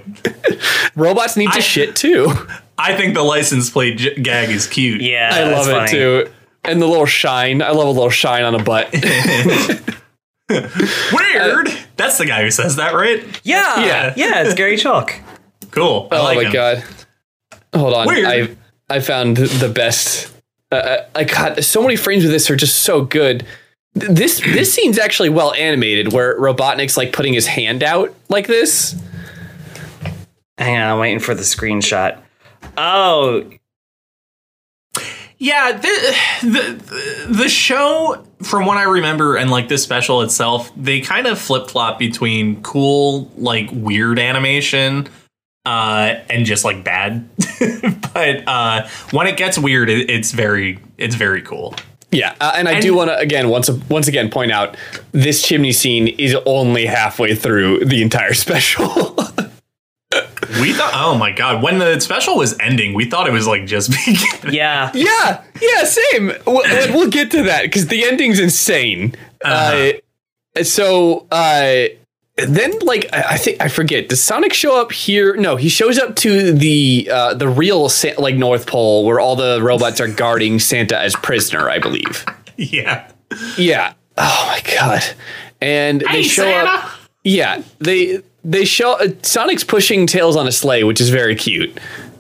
Robots 0.95 1.37
need 1.37 1.51
to 1.53 1.57
I- 1.57 1.61
shit 1.61 1.95
too. 1.95 2.31
I 2.77 2.95
think 2.95 3.13
the 3.15 3.23
license 3.23 3.69
plate 3.71 3.97
j- 3.97 4.15
gag 4.15 4.49
is 4.49 4.67
cute. 4.67 5.01
Yeah, 5.01 5.29
I 5.33 5.43
love 5.43 5.65
that's 5.65 5.67
it 5.67 5.71
funny. 5.71 5.91
too. 5.91 6.31
And 6.63 6.79
the 6.81 6.85
little 6.87 7.05
shine. 7.07 7.61
I 7.63 7.71
love 7.71 7.87
a 7.87 7.91
little 7.91 8.09
shine 8.11 8.43
on 8.43 8.53
a 8.53 8.63
butt. 8.63 8.91
Weird. 10.49 11.69
that's 11.95 12.17
the 12.17 12.25
guy 12.27 12.43
who 12.43 12.51
says 12.51 12.75
that, 12.75 12.93
right? 12.93 13.23
Yeah, 13.43 13.85
Yeah. 13.85 14.13
yeah, 14.17 14.43
it's 14.43 14.53
Garry 14.55 14.77
Chalk. 14.77 15.13
Cool. 15.71 16.07
I 16.11 16.17
oh 16.17 16.23
like 16.23 16.37
my 16.37 16.43
him. 16.45 16.51
god. 16.53 16.83
Hold 17.73 17.93
on. 17.93 18.07
Weird. 18.07 18.25
I 18.25 18.95
I 18.95 18.99
found 18.99 19.37
the 19.37 19.69
best. 19.69 20.33
Uh, 20.71 20.99
I 21.15 21.23
got 21.25 21.63
so 21.63 21.81
many 21.81 21.95
frames 21.95 22.23
of 22.23 22.31
this 22.31 22.49
are 22.49 22.55
just 22.55 22.79
so 22.83 23.03
good. 23.03 23.45
This 23.93 24.39
this 24.39 24.73
scene's 24.75 24.97
actually 24.99 25.29
well 25.29 25.53
animated, 25.53 26.13
where 26.13 26.37
Robotnik's 26.39 26.97
like 26.97 27.11
putting 27.13 27.33
his 27.33 27.47
hand 27.47 27.83
out 27.83 28.13
like 28.29 28.47
this. 28.47 28.95
Hang 30.57 30.77
on, 30.77 30.91
I'm 30.93 30.99
waiting 30.99 31.19
for 31.19 31.33
the 31.33 31.41
screenshot. 31.41 32.19
Oh, 32.77 33.43
Yeah, 35.37 35.71
the, 35.71 36.15
the 36.43 37.27
the 37.29 37.49
show, 37.49 38.23
from 38.43 38.65
what 38.67 38.77
I 38.77 38.83
remember, 38.83 39.35
and 39.37 39.49
like 39.49 39.67
this 39.69 39.83
special 39.83 40.21
itself, 40.21 40.71
they 40.77 41.01
kind 41.01 41.25
of 41.25 41.39
flip 41.39 41.67
flop 41.67 41.97
between 41.97 42.61
cool, 42.61 43.31
like 43.37 43.69
weird 43.73 44.19
animation, 44.19 45.09
uh, 45.65 46.15
and 46.29 46.45
just 46.45 46.63
like 46.65 46.83
bad. 46.83 47.29
but 48.13 48.47
uh, 48.47 48.87
when 49.11 49.27
it 49.27 49.37
gets 49.37 49.57
weird, 49.57 49.89
it, 49.89 50.09
it's 50.09 50.31
very 50.31 50.79
it's 50.97 51.15
very 51.15 51.41
cool. 51.41 51.75
Yeah, 52.11 52.35
uh, 52.41 52.51
and 52.55 52.67
I 52.67 52.73
And- 52.73 52.81
do 52.81 52.93
want 52.93 53.09
to 53.09 53.17
again 53.17 53.47
once 53.49 53.69
once 53.89 54.07
again 54.07 54.29
point 54.29 54.51
out 54.51 54.75
this 55.11 55.41
chimney 55.41 55.71
scene 55.71 56.07
is 56.07 56.35
only 56.45 56.85
halfway 56.85 57.35
through 57.35 57.85
the 57.85 58.01
entire 58.01 58.33
special. 58.45 59.15
We 60.59 60.73
thought, 60.73 60.91
oh 60.93 61.17
my 61.17 61.31
god, 61.31 61.63
when 61.63 61.77
the 61.79 61.97
special 62.01 62.35
was 62.35 62.57
ending, 62.59 62.93
we 62.93 63.05
thought 63.05 63.27
it 63.27 63.31
was 63.31 63.47
like 63.47 63.65
just 63.65 63.89
beginning. 64.05 64.53
yeah. 64.53 64.91
yeah, 64.93 65.41
yeah, 65.61 65.83
same. 65.85 66.33
We'll, 66.45 66.63
we'll 66.93 67.09
get 67.09 67.31
to 67.31 67.43
that 67.43 67.63
because 67.63 67.87
the 67.87 68.03
ending's 68.03 68.37
insane. 68.39 69.15
uh 69.45 69.91
so 70.63 71.25
uh, 71.31 71.85
then, 72.47 72.73
like, 72.81 73.07
I, 73.13 73.23
I 73.33 73.37
think 73.37 73.61
I 73.61 73.67
forget. 73.67 74.09
Does 74.09 74.21
Sonic 74.21 74.53
show 74.53 74.79
up 74.79 74.91
here? 74.91 75.35
No, 75.35 75.55
he 75.55 75.69
shows 75.69 75.97
up 75.99 76.15
to 76.17 76.51
the 76.53 77.09
uh, 77.11 77.33
the 77.33 77.47
real 77.47 77.89
Sa- 77.89 78.19
like 78.19 78.35
North 78.35 78.67
Pole 78.67 79.05
where 79.05 79.19
all 79.19 79.35
the 79.35 79.59
robots 79.61 79.99
are 80.01 80.07
guarding 80.07 80.59
Santa 80.59 80.97
as 80.99 81.15
prisoner. 81.15 81.69
I 81.69 81.79
believe. 81.79 82.25
yeah. 82.57 83.09
Yeah. 83.57 83.93
Oh 84.17 84.45
my 84.47 84.61
god. 84.75 85.03
And 85.61 86.01
they 86.01 86.07
Hey, 86.07 86.23
show 86.23 86.43
Santa! 86.43 86.69
up. 86.69 86.91
Yeah, 87.23 87.61
they 87.79 88.21
they 88.43 88.65
show 88.65 88.93
uh, 88.93 89.07
Sonic's 89.21 89.63
pushing 89.63 90.07
Tails 90.07 90.35
on 90.35 90.47
a 90.47 90.51
sleigh, 90.51 90.83
which 90.83 90.99
is 90.99 91.09
very 91.09 91.35
cute. 91.35 91.79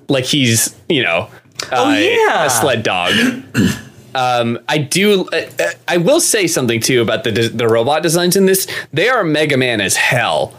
Like 0.09 0.25
he's 0.25 0.75
you 0.89 1.03
know 1.03 1.29
Oh 1.71 1.91
yeah. 1.93 2.45
a 2.45 2.49
sled 2.49 2.83
dog. 2.83 3.13
um, 4.15 4.59
I 4.67 4.77
do. 4.79 5.25
Uh, 5.31 5.41
uh, 5.59 5.63
I 5.87 5.97
will 5.97 6.19
say 6.19 6.47
something 6.47 6.79
too 6.79 7.01
about 7.01 7.23
the 7.23 7.31
the 7.31 7.67
robot 7.67 8.03
designs 8.03 8.35
in 8.35 8.45
this. 8.45 8.67
They 8.93 9.09
are 9.09 9.23
Mega 9.23 9.57
Man 9.57 9.81
as 9.81 9.95
hell. 9.95 10.53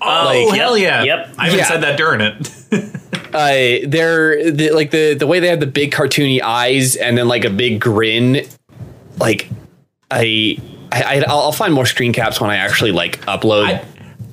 Oh 0.00 0.24
Like- 0.48 0.58
hell 0.58 0.76
yeah! 0.78 1.02
Yep. 1.02 1.34
I 1.38 1.46
even 1.48 1.58
Yeah. 1.58 1.64
said 1.68 1.80
that 1.82 1.96
during 1.96 2.20
it. 2.20 2.50
Uh, 3.28 3.84
they're 3.86 4.50
the, 4.50 4.70
like 4.70 4.90
the 4.90 5.12
the 5.12 5.26
way 5.26 5.38
they 5.38 5.48
have 5.48 5.60
the 5.60 5.66
big 5.66 5.92
cartoony 5.92 6.40
eyes 6.40 6.96
and 6.96 7.18
then 7.18 7.28
like 7.28 7.44
a 7.44 7.50
big 7.50 7.78
grin. 7.78 8.46
Like 9.18 9.50
I. 10.10 10.56
I, 10.90 11.22
I'll 11.28 11.40
I'll 11.40 11.52
find 11.52 11.74
more 11.74 11.84
screen 11.84 12.14
caps 12.14 12.40
when 12.40 12.48
I 12.48 12.56
actually 12.56 12.92
like 12.92 13.20
upload. 13.26 13.66
I- 13.66 13.84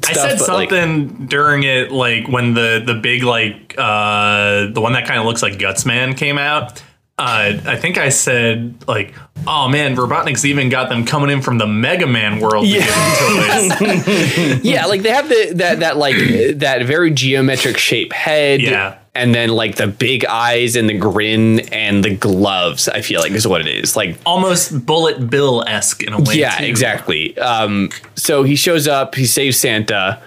I 0.08 0.14
said 0.14 0.40
but, 0.40 0.48
like- 0.48 0.70
something 0.70 1.26
during 1.28 1.64
it, 1.64 1.92
like 1.92 2.30
when 2.30 2.54
the 2.54 2.82
the 2.86 2.94
big 2.94 3.24
like 3.24 3.76
uh 3.78 4.68
the 4.68 4.80
one 4.80 4.94
that 4.94 5.06
kind 5.06 5.20
of 5.20 5.26
looks 5.26 5.42
like 5.44 5.54
Gutsman 5.60 6.16
came 6.16 6.38
out. 6.38 6.82
Uh, 7.18 7.58
I 7.66 7.78
think 7.78 7.98
I 7.98 8.10
said 8.10 8.76
like, 8.90 9.14
"Oh 9.48 9.70
man, 9.70 9.96
Robotnik's 9.96 10.44
even 10.44 10.68
got 10.68 10.90
them 10.90 11.06
coming 11.06 11.30
in 11.30 11.42
from 11.42 11.58
the 11.58 11.66
Mega 11.68 12.06
Man 12.08 12.42
world." 12.42 12.68
Yeah. 12.68 12.80
get 12.86 13.64
into 13.64 14.04
this. 14.04 14.64
yeah, 14.66 14.86
like 14.88 15.02
they 15.02 15.12
have 15.12 15.30
the 15.30 15.54
that 15.56 15.80
that 15.80 15.96
like 15.96 16.18
that 16.58 16.84
very 16.84 17.12
geometric 17.12 17.78
shape 17.78 18.12
head. 18.12 18.62
Yeah. 18.62 18.98
And 19.18 19.34
then 19.34 19.48
like 19.48 19.78
the 19.78 19.88
big 19.88 20.26
eyes 20.26 20.76
and 20.76 20.90
the 20.90 20.98
grin 20.98 21.62
and 21.72 22.04
the 22.04 22.14
gloves, 22.14 22.90
I 22.90 23.00
feel 23.02 23.22
like 23.22 23.32
is 23.32 23.48
what 23.48 23.62
it 23.62 23.68
is. 23.68 23.96
Like 23.96 24.18
Almost 24.26 24.86
Bullet 24.86 25.30
Bill 25.30 25.64
esque 25.66 26.04
in 26.04 26.12
a 26.12 26.20
way. 26.20 26.36
yeah, 26.36 26.58
too. 26.58 26.66
exactly. 26.66 27.38
Um 27.38 27.92
so 28.16 28.44
he 28.44 28.58
shows 28.58 28.90
up, 28.90 29.16
he 29.16 29.26
saves 29.26 29.58
Santa, 29.58 30.22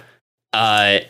uh 0.53 1.01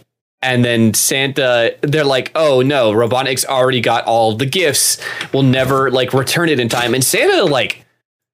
and 0.41 0.63
then 0.63 0.93
Santa, 0.93 1.75
they're 1.81 2.03
like, 2.03 2.31
"Oh 2.35 2.61
no, 2.61 2.91
Robotnik's 2.93 3.45
already 3.45 3.81
got 3.81 4.05
all 4.05 4.35
the 4.35 4.45
gifts. 4.45 4.97
We'll 5.33 5.43
never 5.43 5.91
like 5.91 6.13
return 6.13 6.49
it 6.49 6.59
in 6.59 6.69
time." 6.69 6.93
And 6.93 7.03
Santa, 7.03 7.43
like, 7.43 7.85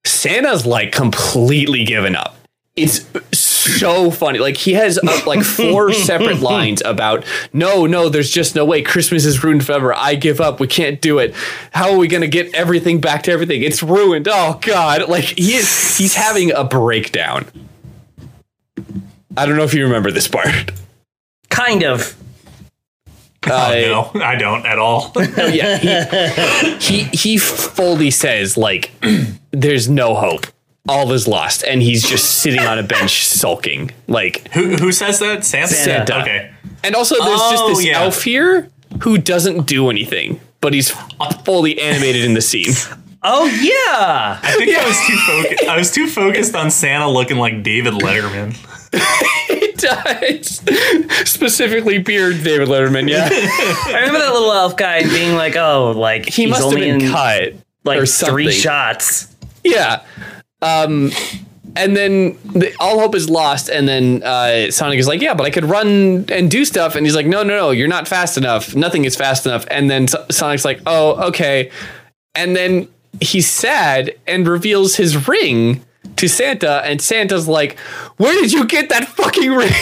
Santa's 0.05 0.65
like 0.65 0.91
completely 0.91 1.83
given 1.83 2.15
up. 2.15 2.35
It's 2.75 3.05
so 3.35 4.11
funny. 4.11 4.39
Like 4.39 4.57
he 4.57 4.73
has 4.73 4.97
uh, 4.97 5.21
like 5.25 5.43
four 5.43 5.93
separate 5.93 6.41
lines 6.41 6.81
about 6.83 7.25
no, 7.53 7.85
no, 7.85 8.09
there's 8.09 8.29
just 8.29 8.53
no 8.53 8.65
way. 8.65 8.81
Christmas 8.81 9.25
is 9.25 9.43
ruined 9.43 9.65
forever. 9.65 9.93
I 9.93 10.15
give 10.15 10.41
up. 10.41 10.59
We 10.59 10.67
can't 10.67 11.01
do 11.01 11.19
it. 11.19 11.33
How 11.71 11.91
are 11.91 11.97
we 11.97 12.07
gonna 12.07 12.27
get 12.27 12.53
everything 12.53 12.99
back 12.99 13.23
to 13.23 13.31
everything? 13.31 13.63
It's 13.63 13.81
ruined. 13.81 14.27
Oh 14.29 14.59
God! 14.61 15.07
Like 15.09 15.23
he 15.23 15.55
is. 15.55 15.97
He's 15.97 16.15
having 16.15 16.51
a 16.51 16.63
breakdown. 16.65 17.45
I 19.37 19.45
don't 19.45 19.57
know 19.57 19.63
if 19.63 19.73
you 19.73 19.83
remember 19.83 20.11
this 20.11 20.27
part. 20.27 20.71
Kind 21.55 21.83
of. 21.83 22.15
Oh 23.47 24.11
no, 24.13 24.21
I 24.23 24.35
don't 24.35 24.65
at 24.65 24.79
all. 24.79 25.11
yeah, 25.37 25.77
he, 26.79 27.03
he 27.03 27.17
he 27.17 27.37
fully 27.37 28.11
says 28.11 28.57
like, 28.57 28.91
"There's 29.51 29.87
no 29.87 30.15
hope. 30.15 30.47
All 30.89 31.11
is 31.13 31.27
lost," 31.27 31.63
and 31.63 31.81
he's 31.81 32.07
just 32.07 32.39
sitting 32.41 32.61
on 32.61 32.77
a 32.79 32.83
bench 32.83 33.25
sulking. 33.25 33.91
Like, 34.07 34.47
who 34.53 34.75
who 34.75 34.91
says 34.91 35.19
that? 35.19 35.45
Santa. 35.45 35.67
Santa. 35.73 36.21
Okay. 36.21 36.51
and 36.83 36.95
also 36.95 37.15
there's 37.23 37.39
Oh, 37.41 37.51
just 37.51 37.67
this 37.67 37.85
yeah. 37.85 38.01
elf 38.01 38.23
here 38.23 38.69
who 39.03 39.17
doesn't 39.17 39.67
do 39.67 39.89
anything, 39.89 40.39
but 40.61 40.73
he's 40.73 40.91
fully 41.43 41.79
animated 41.79 42.25
in 42.25 42.33
the 42.33 42.41
scene. 42.41 42.73
Oh 43.27 43.45
yeah. 43.45 44.39
I 44.43 44.53
think 44.57 44.75
I 44.75 44.87
was 44.87 44.99
too 45.07 45.17
focused. 45.17 45.63
I 45.69 45.77
was 45.77 45.91
too 45.91 46.07
focused 46.07 46.55
on 46.55 46.69
Santa 46.71 47.09
looking 47.09 47.37
like 47.37 47.61
David 47.63 47.93
Letterman. 47.95 48.55
He 50.21 50.37
does 50.37 50.61
specifically 51.29 51.97
beard 51.97 52.43
David 52.43 52.67
Letterman. 52.67 53.09
Yeah, 53.09 53.27
I 53.31 53.99
remember 53.99 54.19
that 54.19 54.33
little 54.33 54.51
elf 54.51 54.77
guy 54.77 55.03
being 55.03 55.35
like, 55.35 55.55
"Oh, 55.55 55.91
like 55.95 56.27
he 56.27 56.45
must 56.47 56.63
have 56.63 56.73
been 56.73 57.01
cut 57.11 57.53
like 57.83 58.07
three 58.07 58.51
shots." 58.51 59.35
Yeah. 59.63 60.03
Um, 60.61 61.11
and 61.75 61.95
then 61.95 62.37
the, 62.45 62.73
all 62.79 62.99
hope 62.99 63.15
is 63.15 63.29
lost. 63.29 63.69
And 63.69 63.87
then 63.87 64.23
uh, 64.23 64.71
Sonic 64.71 64.97
is 64.99 65.07
like, 65.07 65.21
yeah, 65.21 65.33
but 65.33 65.43
I 65.45 65.49
could 65.49 65.65
run 65.65 66.25
and 66.31 66.49
do 66.49 66.63
stuff. 66.65 66.95
And 66.95 67.05
he's 67.05 67.15
like, 67.15 67.25
no, 67.25 67.43
no, 67.43 67.57
no, 67.57 67.71
you're 67.71 67.87
not 67.87 68.07
fast 68.07 68.37
enough. 68.37 68.75
Nothing 68.75 69.05
is 69.05 69.15
fast 69.15 69.45
enough. 69.45 69.65
And 69.69 69.89
then 69.89 70.07
So- 70.07 70.25
Sonic's 70.31 70.63
like, 70.63 70.79
oh, 70.85 71.27
okay. 71.27 71.69
And 72.33 72.55
then 72.55 72.87
he's 73.19 73.49
sad 73.49 74.15
and 74.25 74.47
reveals 74.47 74.95
his 74.95 75.27
ring 75.27 75.83
to 76.27 76.33
Santa. 76.33 76.81
And 76.85 77.01
Santa's 77.01 77.47
like, 77.47 77.77
where 78.17 78.33
did 78.33 78.51
you 78.51 78.65
get 78.65 78.89
that 78.89 79.07
fucking 79.07 79.51
ring? 79.51 79.71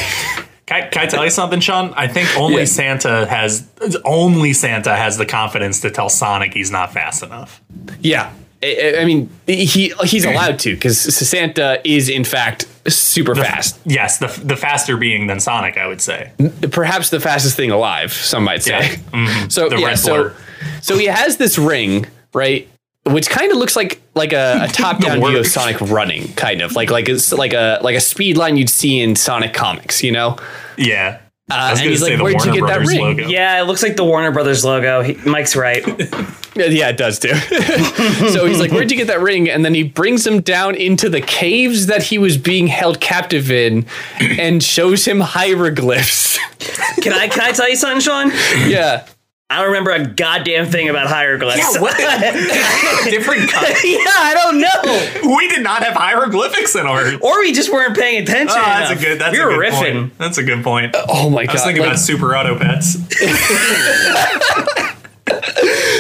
Can 0.66 0.82
I, 0.82 0.88
can 0.88 1.02
I 1.04 1.06
tell 1.08 1.26
you 1.26 1.30
something, 1.30 1.60
Sean? 1.60 1.94
I 1.94 2.08
think 2.08 2.30
only 2.38 2.60
Yeah. 2.60 2.66
Santa 2.66 3.26
has 3.26 3.68
only 4.06 4.54
Santa 4.54 4.96
has 4.96 5.18
the 5.18 5.26
confidence 5.26 5.82
to 5.82 5.92
tell 5.92 6.08
Sonic 6.08 6.54
he's 6.54 6.72
not 6.72 6.94
fast 6.94 7.22
enough. 7.22 7.62
yeah. 8.00 8.32
I, 8.64 8.96
I 9.02 9.06
mean, 9.06 9.30
he 9.46 9.94
he's 10.06 10.24
allowed 10.24 10.60
to 10.60 10.74
because 10.74 10.98
Santa 10.98 11.82
is 11.84 12.08
in 12.08 12.24
fact 12.24 12.66
super 12.88 13.36
fast. 13.36 13.78
Yes, 13.84 14.20
the 14.20 14.28
the 14.42 14.56
faster 14.56 14.96
being 14.96 15.28
than 15.28 15.42
Sonic, 15.42 15.78
I 15.78 15.86
would 15.86 16.00
say. 16.00 16.32
perhaps 16.72 17.10
the 17.10 17.20
fastest 17.20 17.58
thing 17.58 17.72
alive. 17.72 18.14
Some 18.14 18.46
might 18.46 18.64
say. 18.64 18.72
Yeah. 18.80 18.96
Mhm. 19.12 19.52
So 19.52 19.68
The 19.68 19.80
yeah, 19.82 19.96
so 19.96 20.32
so 20.82 20.98
he 20.98 21.08
has 21.08 21.36
this 21.36 21.58
ring, 21.58 22.06
right? 22.34 22.70
Which 23.06 23.30
kind 23.30 23.52
of 23.52 23.58
looks 23.58 23.76
like 23.76 24.02
like 24.16 24.32
a, 24.34 24.64
a 24.64 24.68
top 24.72 25.00
down 25.00 25.20
view 25.20 25.40
of. 25.40 25.48
Sonic 25.48 25.82
running, 25.82 26.34
kind 26.34 26.62
of 26.62 26.74
like 26.74 26.90
like 26.90 27.10
it's 27.10 27.32
like 27.34 27.54
a 27.54 27.80
like 27.82 27.96
a 27.96 28.02
speed 28.02 28.38
line 28.38 28.56
you'd 28.58 28.70
see 28.70 29.02
in 29.02 29.16
Sonic 29.16 29.54
comics, 29.54 30.04
you 30.04 30.12
know. 30.12 30.38
Yeah. 30.78 31.20
Uh, 31.52 31.76
and 31.78 31.80
he's 31.80 32.02
like, 32.02 32.20
"Where'd 32.20 32.42
you 32.46 32.52
Warner 32.52 32.68
get 32.68 32.68
that 32.68 32.88
ring?" 32.88 33.02
logo. 33.02 33.28
Yeah, 33.28 33.62
it 33.62 33.66
looks 33.66 33.84
like 33.84 33.98
the 33.98 34.06
Warner 34.06 34.32
Brothers 34.32 34.64
logo. 34.64 35.02
He, 35.02 35.14
Mike's 35.30 35.56
right. 35.56 35.84
Yeah, 36.56 36.66
yeah, 36.66 36.90
it 36.90 36.98
does 36.98 37.18
too. 37.18 37.34
so 38.30 38.46
he's 38.46 38.60
like, 38.60 38.70
"Where'd 38.70 38.92
you 38.92 38.98
get 38.98 39.08
that 39.08 39.22
ring?" 39.22 39.50
And 39.50 39.66
then 39.66 39.74
he 39.74 39.82
brings 39.82 40.28
him 40.28 40.40
down 40.40 40.76
into 40.76 41.10
the 41.10 41.20
caves 41.20 41.88
that 41.88 42.04
he 42.04 42.20
was 42.20 42.38
being 42.38 42.68
held 42.68 43.02
captive 43.02 43.50
in, 43.50 43.88
and 44.20 44.62
shows 44.62 45.04
him 45.04 45.20
hieroglyphs. 45.20 46.38
Can 47.02 47.12
I 47.12 47.28
can 47.28 47.42
I 47.42 47.54
tell 47.54 47.68
you 47.68 47.76
something, 47.76 48.02
Sean? 48.02 48.30
yeah. 48.70 49.08
I 49.50 49.58
don't 49.58 49.68
remember 49.68 49.92
a 49.92 50.06
goddamn 50.08 50.66
thing 50.68 50.90
about 50.90 51.08
hieroglyphs. 51.08 51.76
Yeah, 51.76 51.82
what? 51.82 51.96
Different 53.06 53.42
cut. 53.52 53.70
yeah, 53.84 54.00
I 54.08 54.34
don't 54.34 54.60
know. 54.60 55.36
We 55.36 55.48
did 55.48 55.62
not 55.62 55.84
have 55.84 55.94
hieroglyphics 55.94 56.76
in 56.76 56.88
ours. 56.88 57.14
Or 57.22 57.40
we 57.42 57.54
just 57.54 57.72
weren't 57.72 57.96
paying 57.96 58.24
attention. 58.24 58.58
Oh, 58.58 58.66
that's 58.66 59.00
a 59.00 59.04
good. 59.04 59.20
That's 59.20 59.38
we 59.38 59.44
a 59.44 59.46
good 59.46 59.60
riffing. 59.60 59.94
point. 60.02 60.18
That's 60.18 60.38
a 60.40 60.44
good 60.44 60.64
point. 60.64 60.96
Oh 60.96 61.30
my 61.30 61.46
god. 61.46 61.52
I 61.52 61.54
was 61.54 61.64
thinking 61.64 61.82
like- 61.84 61.92
about 61.92 62.00
Super 62.00 62.36
Auto 62.36 62.58
Pets. 62.58 62.98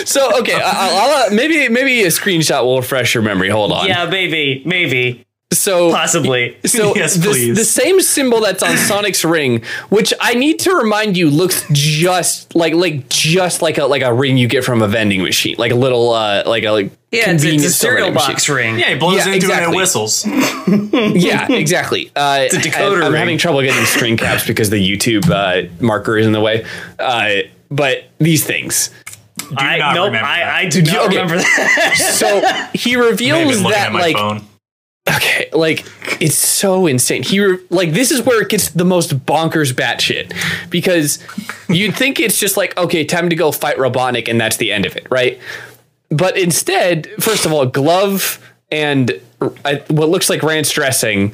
So 0.06 0.40
okay, 0.42 0.54
I- 0.54 0.60
I'll, 0.62 1.24
I'll, 1.26 1.32
maybe 1.34 1.70
maybe 1.70 2.04
a 2.04 2.08
screenshot 2.08 2.64
will 2.66 2.78
refresh 2.78 3.14
your 3.14 3.24
memory. 3.24 3.50
Hold 3.50 3.72
on. 3.72 3.88
Yeah, 3.88 4.06
maybe, 4.10 4.62
maybe, 4.66 5.26
So 5.54 5.92
possibly. 5.92 6.58
so 6.66 6.96
Yes, 6.96 7.16
the, 7.16 7.30
please. 7.30 7.58
the 7.58 7.66
same 7.66 8.02
symbol 8.02 8.42
that's 8.42 8.62
on 8.64 8.76
Sonic's 8.78 9.24
ring, 9.24 9.64
which 9.90 10.14
I 10.20 10.34
need 10.34 10.60
to 10.60 10.74
remind 10.76 11.18
you 11.18 11.30
looks 11.30 11.66
just 11.72 12.56
like 12.56 12.74
like 12.74 13.08
just 13.10 13.62
like 13.62 13.78
a 13.78 13.86
like 13.86 14.02
a 14.02 14.14
ring 14.14 14.38
you 14.38 14.48
get 14.48 14.64
from 14.64 14.82
a 14.82 14.88
vending 14.88 15.22
machine, 15.24 15.56
like 15.58 15.72
a 15.72 15.76
little 15.76 16.12
uh 16.12 16.44
like 16.46 16.64
a 16.64 16.72
like 16.72 16.92
Yeah, 17.12 17.32
it's, 17.32 17.44
it's 17.44 17.66
a 17.66 17.70
cereal 17.70 18.06
vending 18.08 18.14
machine. 18.16 18.34
box 18.34 18.50
ring. 18.50 18.80
Yeah, 18.80 18.90
he 18.90 18.96
blows 18.96 19.26
Yeah, 19.26 19.34
into 19.34 19.48
it 19.48 19.64
and 19.64 19.76
whistles. 19.76 20.26
Yeah, 21.16 21.52
exactly. 21.52 22.12
Uh, 22.16 22.46
a 22.52 22.56
decoder 22.56 23.04
I, 23.04 23.06
am 23.08 23.12
ring. 23.14 23.20
having 23.20 23.38
trouble 23.38 23.62
getting 23.62 23.86
screen 23.86 24.18
caps 24.18 24.46
because 24.48 24.70
the 24.70 24.78
YouTube 24.78 25.30
uh, 25.30 25.70
marker 25.84 26.18
is 26.18 26.26
in 26.26 26.32
the 26.32 26.42
way. 26.42 26.66
Uh, 27.00 27.42
but 27.70 28.06
these 28.20 28.46
things. 28.46 28.90
Do 29.38 29.48
I 29.58 29.78
not 29.78 29.96
nope, 29.96 30.06
remember 30.08 30.26
I, 30.28 30.40
that. 30.40 30.54
I 30.56 30.70
do 30.70 30.82
not 30.84 30.96
Okay. 31.08 31.18
remember 31.22 31.38
that. 31.38 31.96
So 32.16 32.42
he 32.74 32.96
I 32.96 33.00
may 33.00 33.06
reveals 33.10 33.48
looking 33.58 33.72
that 33.72 33.88
at 33.88 33.92
my 33.94 34.00
like 34.00 34.16
phone. 34.16 34.42
Okay, 35.10 35.50
like 35.54 35.86
it's 36.22 36.36
so 36.38 36.88
insane. 36.88 37.24
He 37.24 37.40
re- 37.40 37.58
like 37.70 37.92
this 37.94 38.12
is 38.12 38.22
where 38.22 38.42
it 38.42 38.50
gets 38.50 38.70
the 38.70 38.86
most 38.86 39.26
bonkers 39.26 39.74
batshit 39.74 40.34
because 40.70 41.20
you'd 41.70 41.96
think 41.96 42.20
it's 42.20 42.40
just 42.40 42.58
like 42.58 42.76
okay, 42.78 43.04
time 43.06 43.30
to 43.30 43.36
go 43.36 43.52
fight 43.52 43.78
Robotnik 43.78 44.28
and 44.28 44.40
that's 44.40 44.58
the 44.58 44.72
end 44.72 44.86
of 44.86 44.96
it, 44.96 45.08
right? 45.10 45.40
But 46.10 46.38
instead, 46.38 47.08
first 47.20 47.46
of 47.46 47.52
all, 47.54 47.66
glove 47.66 48.40
and 48.72 49.20
uh, 49.42 49.76
what 49.90 50.10
looks 50.10 50.30
like 50.30 50.44
ranch 50.44 50.74
dressing, 50.74 51.34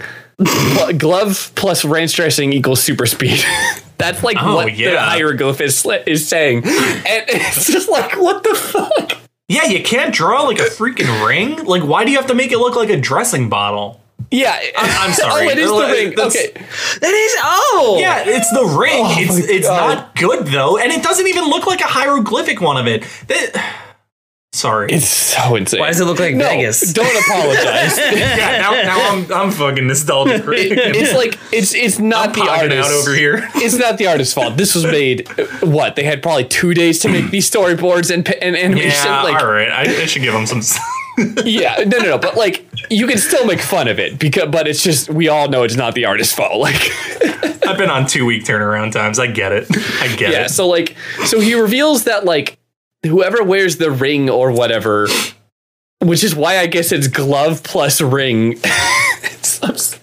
glove 0.98 1.52
plus 1.56 1.84
ranch 1.86 2.14
dressing 2.16 2.54
equals 2.54 2.82
super 2.82 3.06
speed. 3.06 3.44
That's 3.98 4.24
like 4.24 4.38
Oh, 4.40 4.56
what 4.56 4.66
the 4.68 4.72
yeah. 4.72 4.98
hieroglyph 5.10 5.60
is 5.60 5.86
is 6.08 6.26
saying, 6.26 6.60
and 6.64 6.66
it's 7.28 7.68
just 7.70 7.90
like 7.90 8.16
what 8.18 8.44
the 8.44 8.56
fuck. 8.56 9.18
Yeah, 9.50 9.66
you 9.66 9.84
can't 9.84 10.14
draw 10.14 10.44
like 10.44 10.60
a 10.60 10.64
freaking 10.66 11.28
ring. 11.28 11.66
Like, 11.66 11.84
why 11.84 12.06
do 12.06 12.12
you 12.12 12.18
have 12.18 12.28
to 12.28 12.36
make 12.36 12.52
it 12.52 12.60
look 12.60 12.76
like 12.76 12.90
a 12.90 12.98
dressing 12.98 13.50
bottle? 13.50 14.00
Yeah, 14.32 14.56
I'm 14.78 15.12
sorry. 15.12 15.48
oh, 15.48 15.50
it 15.50 15.58
is 15.58 15.72
the 15.72 15.88
ring. 15.88 16.10
that's- 16.16 16.36
Okay, 16.36 16.52
that 17.02 17.14
is 17.14 17.36
oh 17.44 17.98
Yeah, 18.00 18.24
it's 18.28 18.52
the 18.52 18.64
ring. 18.80 19.02
Oh 19.04 19.16
it's 19.18 19.38
it's 19.50 19.68
God. 19.68 19.96
not 19.98 20.16
good 20.16 20.46
though, 20.48 20.78
and 20.78 20.92
it 20.92 21.02
doesn't 21.02 21.28
even 21.28 21.46
look 21.46 21.66
like 21.66 21.82
a 21.82 21.86
hieroglyphic 21.88 22.62
one 22.62 22.78
of 22.78 22.86
it. 22.86 23.04
That- 23.28 23.86
Sorry. 24.52 24.92
It's 24.92 25.08
so 25.08 25.56
insane. 25.56 25.80
Why 25.80 25.88
does 25.88 26.00
it 26.02 26.06
look 26.06 26.20
like 26.20 26.36
no, 26.36 26.46
Vegas? 26.46 26.92
Don't 26.92 27.06
apologize. 27.24 27.98
yeah, 28.18 28.58
now, 28.60 28.72
now 28.72 29.10
I'm, 29.12 29.32
I'm 29.32 29.52
fucking 29.52 29.86
nostalgic. 29.86 30.42
it's 30.48 31.14
like 31.14 31.38
it's 31.54 31.76
it's 31.76 32.00
not 32.00 32.34
the 32.34 32.42
artist 32.42 32.90
out 32.90 32.92
over 32.92 33.14
here. 33.14 33.48
It's 33.56 33.78
not 33.78 34.00
the 34.00 34.08
artist's 34.08 34.34
fault. 34.34 34.58
This 34.58 34.74
was 34.74 34.86
made 34.86 35.30
uh, 35.40 35.46
what 35.62 35.96
they 35.96 36.04
had 36.04 36.24
probably 36.24 36.46
two 36.46 36.74
days 36.74 36.98
to 37.00 37.10
make 37.10 37.30
these 37.30 37.50
storyboards 37.50 38.12
and 38.12 38.28
and 38.42 38.56
animation. 38.56 39.06
Yeah, 39.06 39.22
like 39.22 39.42
all 39.42 39.52
right. 39.52 39.70
I, 39.70 39.84
I 39.84 40.06
should 40.08 40.24
give 40.24 40.34
them 40.34 40.48
some. 40.48 40.62
yeah, 41.46 41.84
no, 41.86 42.00
no, 42.00 42.06
no. 42.06 42.18
But 42.18 42.36
like 42.36 42.68
you 42.90 43.06
can 43.06 43.20
still 43.20 43.46
make 43.46 43.62
fun 43.62 43.88
of 43.88 44.00
it 44.00 44.18
because, 44.18 44.50
but 44.50 44.68
it's 44.68 44.84
just 44.84 45.10
we 45.10 45.28
all 45.28 45.48
know 45.48 45.62
it's 45.62 45.76
not 45.76 45.94
the 45.94 46.06
artist's 46.06 46.34
fault. 46.34 46.60
Like 46.60 46.92
I've 47.68 47.78
been 47.78 47.92
on 47.92 48.08
two 48.08 48.26
week 48.26 48.46
turnaround 48.46 48.94
times. 48.94 49.20
I 49.20 49.28
get 49.28 49.52
it. 49.52 49.68
I 50.02 50.08
get 50.08 50.22
yeah, 50.22 50.28
it. 50.28 50.32
Yeah. 50.32 50.48
So 50.48 50.68
like 50.68 50.96
so 51.26 51.40
he 51.40 51.54
reveals 51.54 52.06
that 52.06 52.26
like 52.26 52.58
whoever 53.04 53.44
wears 53.44 53.78
the 53.78 53.92
ring 53.92 54.30
or 54.30 54.52
whatever, 54.52 55.08
which 56.00 56.24
is 56.24 56.36
why 56.36 56.58
I 56.60 56.68
guess 56.68 56.92
it's 56.92 57.08
glove 57.08 57.64
plus 57.64 58.02
ring. 58.02 58.60
It's- 59.22 60.00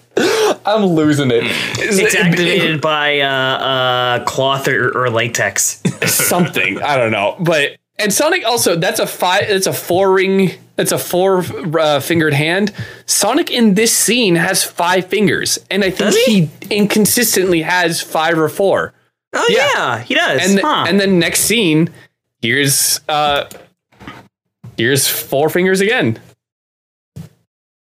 I'm, 0.65 0.83
losing 0.85 1.29
it. 1.31 1.43
It's 1.79 2.15
activated 2.15 2.81
by 2.81 3.19
uh, 3.19 3.29
uh, 3.29 4.25
cloth 4.25 4.67
or, 4.67 4.89
or 4.97 5.09
latex. 5.09 5.81
something. 6.05 6.81
I 6.81 6.97
don't 6.97 7.11
know, 7.11 7.35
but 7.39 7.77
and 7.99 8.11
Sonic 8.11 8.43
also 8.45 8.75
that's 8.75 8.99
a 8.99 9.05
five. 9.07 9.43
It's 9.43 9.67
a 9.67 9.73
four 9.73 10.11
ring. 10.13 10.51
That's 10.75 10.91
a 10.91 10.97
four 10.97 11.43
uh, 11.79 11.99
fingered 11.99 12.33
hand. 12.33 12.73
Sonic 13.05 13.51
in 13.51 13.75
this 13.75 13.95
scene 13.95 14.35
has 14.35 14.63
five 14.63 15.05
fingers, 15.07 15.59
and 15.69 15.83
I 15.83 15.91
think 15.91 16.15
he? 16.15 16.45
he? 16.45 16.75
inconsistently 16.75 17.61
has 17.61 18.01
five 18.01 18.37
or 18.39 18.49
four. 18.49 18.93
Oh 19.33 19.45
Yeah. 19.49 19.69
yeah, 19.75 19.99
he 19.99 20.15
does. 20.15 20.49
And 20.49 20.59
huh. 20.59 20.85
and 20.87 20.99
then 20.99 21.19
next 21.19 21.41
scene, 21.41 21.89
here's 22.41 22.99
uh, 23.09 23.49
here's 24.77 25.07
four 25.07 25.49
fingers 25.49 25.81
again. 25.81 26.19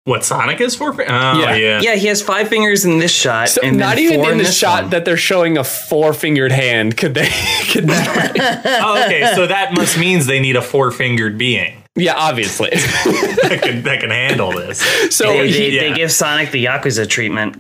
What 0.06 0.24
Sonic 0.24 0.62
is 0.62 0.76
for? 0.76 0.92
Oh 0.94 0.96
Yeah. 1.40 1.56
yeah. 1.56 1.82
yeah, 1.82 1.96
he 1.96 2.06
has 2.08 2.22
five 2.22 2.48
fingers 2.48 2.86
in 2.86 3.00
this 3.00 3.12
shot, 3.12 3.50
So 3.50 3.62
and 3.64 3.78
not 3.78 3.98
even 3.98 4.20
in 4.24 4.38
the 4.38 4.44
this 4.44 4.56
shot 4.56 4.84
one. 4.84 4.92
that 4.92 5.04
they're 5.04 5.18
showing 5.18 5.58
a 5.58 5.64
four 5.64 6.14
fingered 6.14 6.52
hand 6.52 6.96
could 6.96 7.16
they? 7.16 7.28
Could 7.72 7.88
that, 7.88 8.62
Oh, 8.84 9.04
okay, 9.04 9.32
so 9.34 9.48
that 9.48 9.74
must 9.74 9.98
means 9.98 10.28
they 10.28 10.40
need 10.40 10.56
a 10.58 10.62
four 10.62 10.92
fingered 10.92 11.38
being 11.40 11.82
yeah, 11.98 12.14
obviously. 12.18 12.70
that 12.74 13.60
can 13.64 13.82
that 13.84 14.02
can 14.02 14.10
handle 14.10 14.52
this. 14.52 14.80
So 15.16 15.30
They, 15.30 15.48
he- 15.48 15.54
they, 15.58 15.70
yeah. 15.72 15.82
they 15.90 15.94
give 15.96 16.12
Sonic 16.12 16.52
the 16.52 16.66
Yakuza 16.66 17.08
treatment. 17.10 17.56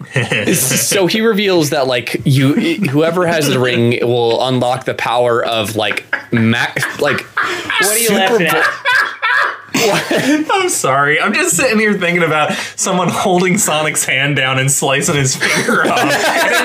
so 0.58 1.08
he 1.08 1.22
reveals 1.22 1.70
that 1.72 1.88
like 1.88 2.22
you 2.26 2.54
whoever 2.54 3.26
has 3.26 3.48
the 3.48 3.60
ring 3.60 3.98
will 4.06 4.46
unlock 4.46 4.84
the 4.86 4.94
power 4.94 5.44
of 5.44 5.76
like 5.78 6.06
max 6.42 7.00
like 7.00 7.22
What 7.22 7.86
are 7.86 7.98
you 7.98 8.10
laughing 8.12 8.48
at? 8.48 8.64
I'm 9.78 10.70
sorry. 10.70 11.20
I'm 11.20 11.34
just 11.34 11.56
sitting 11.56 11.80
here 11.80 11.94
thinking 11.98 12.24
about 12.24 12.54
someone 12.76 13.10
holding 13.10 13.58
Sonic's 13.58 14.06
hand 14.06 14.36
down 14.36 14.58
and 14.58 14.72
slicing 14.72 15.16
his 15.16 15.36
finger 15.36 15.82
off. 15.84 16.00
and 16.00 16.10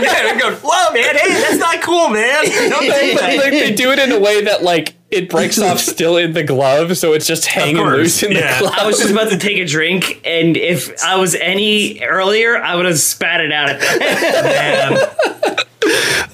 then 0.04 0.38
going, 0.38 0.54
"Whoa, 0.54 0.92
man! 0.92 1.16
Hey, 1.16 1.28
that's 1.40 1.58
not 1.58 1.82
cool, 1.82 2.08
man! 2.08 2.44
Don't 2.70 2.80
do 2.82 2.88
But, 2.88 3.20
that." 3.20 3.36
like, 3.36 3.50
they 3.50 3.74
do 3.74 3.90
it 3.90 3.98
in 3.98 4.12
a 4.12 4.20
way 4.20 4.44
that 4.44 4.62
like 4.62 4.94
it 5.10 5.28
breaks 5.28 5.60
off 5.60 5.78
still 5.80 6.16
in 6.16 6.32
the 6.32 6.44
glove 6.44 6.96
so 6.96 7.12
it's 7.12 7.26
just 7.26 7.46
hanging 7.46 7.76
course, 7.76 7.96
loose 7.96 8.22
in 8.22 8.32
yeah. 8.32 8.54
the 8.54 8.60
glove 8.60 8.74
I 8.78 8.86
was 8.86 8.98
just 8.98 9.10
about 9.10 9.30
to 9.30 9.38
take 9.38 9.58
a 9.58 9.66
drink, 9.66 10.20
and 10.24 10.56
if 10.56 11.02
I 11.02 11.16
was 11.16 11.34
any 11.34 12.00
earlier, 12.02 12.56
I 12.56 12.76
would 12.76 12.86
have 12.86 12.98
spat 12.98 13.40
it 13.40 13.52
out 13.52 13.70
at 13.70 13.80
them. 13.80 15.56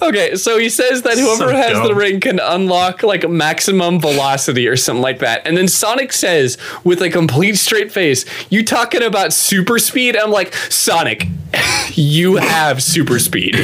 Okay 0.01 0.35
so 0.35 0.57
he 0.57 0.69
says 0.69 1.01
that 1.03 1.17
whoever 1.17 1.51
So 1.51 1.55
has 1.55 1.87
the 1.87 1.95
ring 1.95 2.19
can 2.19 2.39
unlock 2.39 3.03
like 3.03 3.27
maximum 3.29 3.99
velocity 3.99 4.67
or 4.67 4.75
something 4.75 5.01
like 5.01 5.19
that 5.19 5.41
and 5.45 5.57
then 5.57 5.67
sonic 5.67 6.13
says 6.13 6.57
with 6.83 7.01
a 7.01 7.09
complete 7.09 7.57
straight 7.57 7.91
face 7.91 8.25
you 8.49 8.63
talking 8.63 9.03
about 9.03 9.33
super 9.33 9.79
speed 9.79 10.15
i'm 10.15 10.31
like 10.31 10.53
sonic 10.53 11.27
you 11.93 12.35
have 12.37 12.81
super 12.83 13.19
speed 13.19 13.55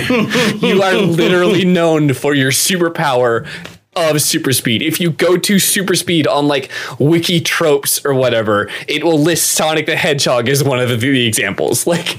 you 0.61 0.81
are 0.81 0.95
literally 0.95 1.65
known 1.73 2.13
for 2.13 2.33
your 2.33 2.51
superpower 2.51 3.47
of 3.95 4.21
super 4.21 4.53
speed. 4.53 4.81
If 4.81 4.99
you 4.99 5.11
go 5.11 5.37
to 5.37 5.59
super 5.59 5.95
speed 5.95 6.27
on 6.27 6.47
like 6.47 6.71
wiki 6.99 7.39
tropes 7.39 8.03
or 8.05 8.13
whatever, 8.13 8.69
it 8.87 9.03
will 9.03 9.19
list 9.19 9.51
Sonic 9.51 9.85
the 9.85 9.95
Hedgehog 9.95 10.49
as 10.49 10.63
one 10.63 10.79
of 10.79 10.89
the, 10.89 10.97
the 10.97 11.25
examples. 11.25 11.87
Like 11.93 12.17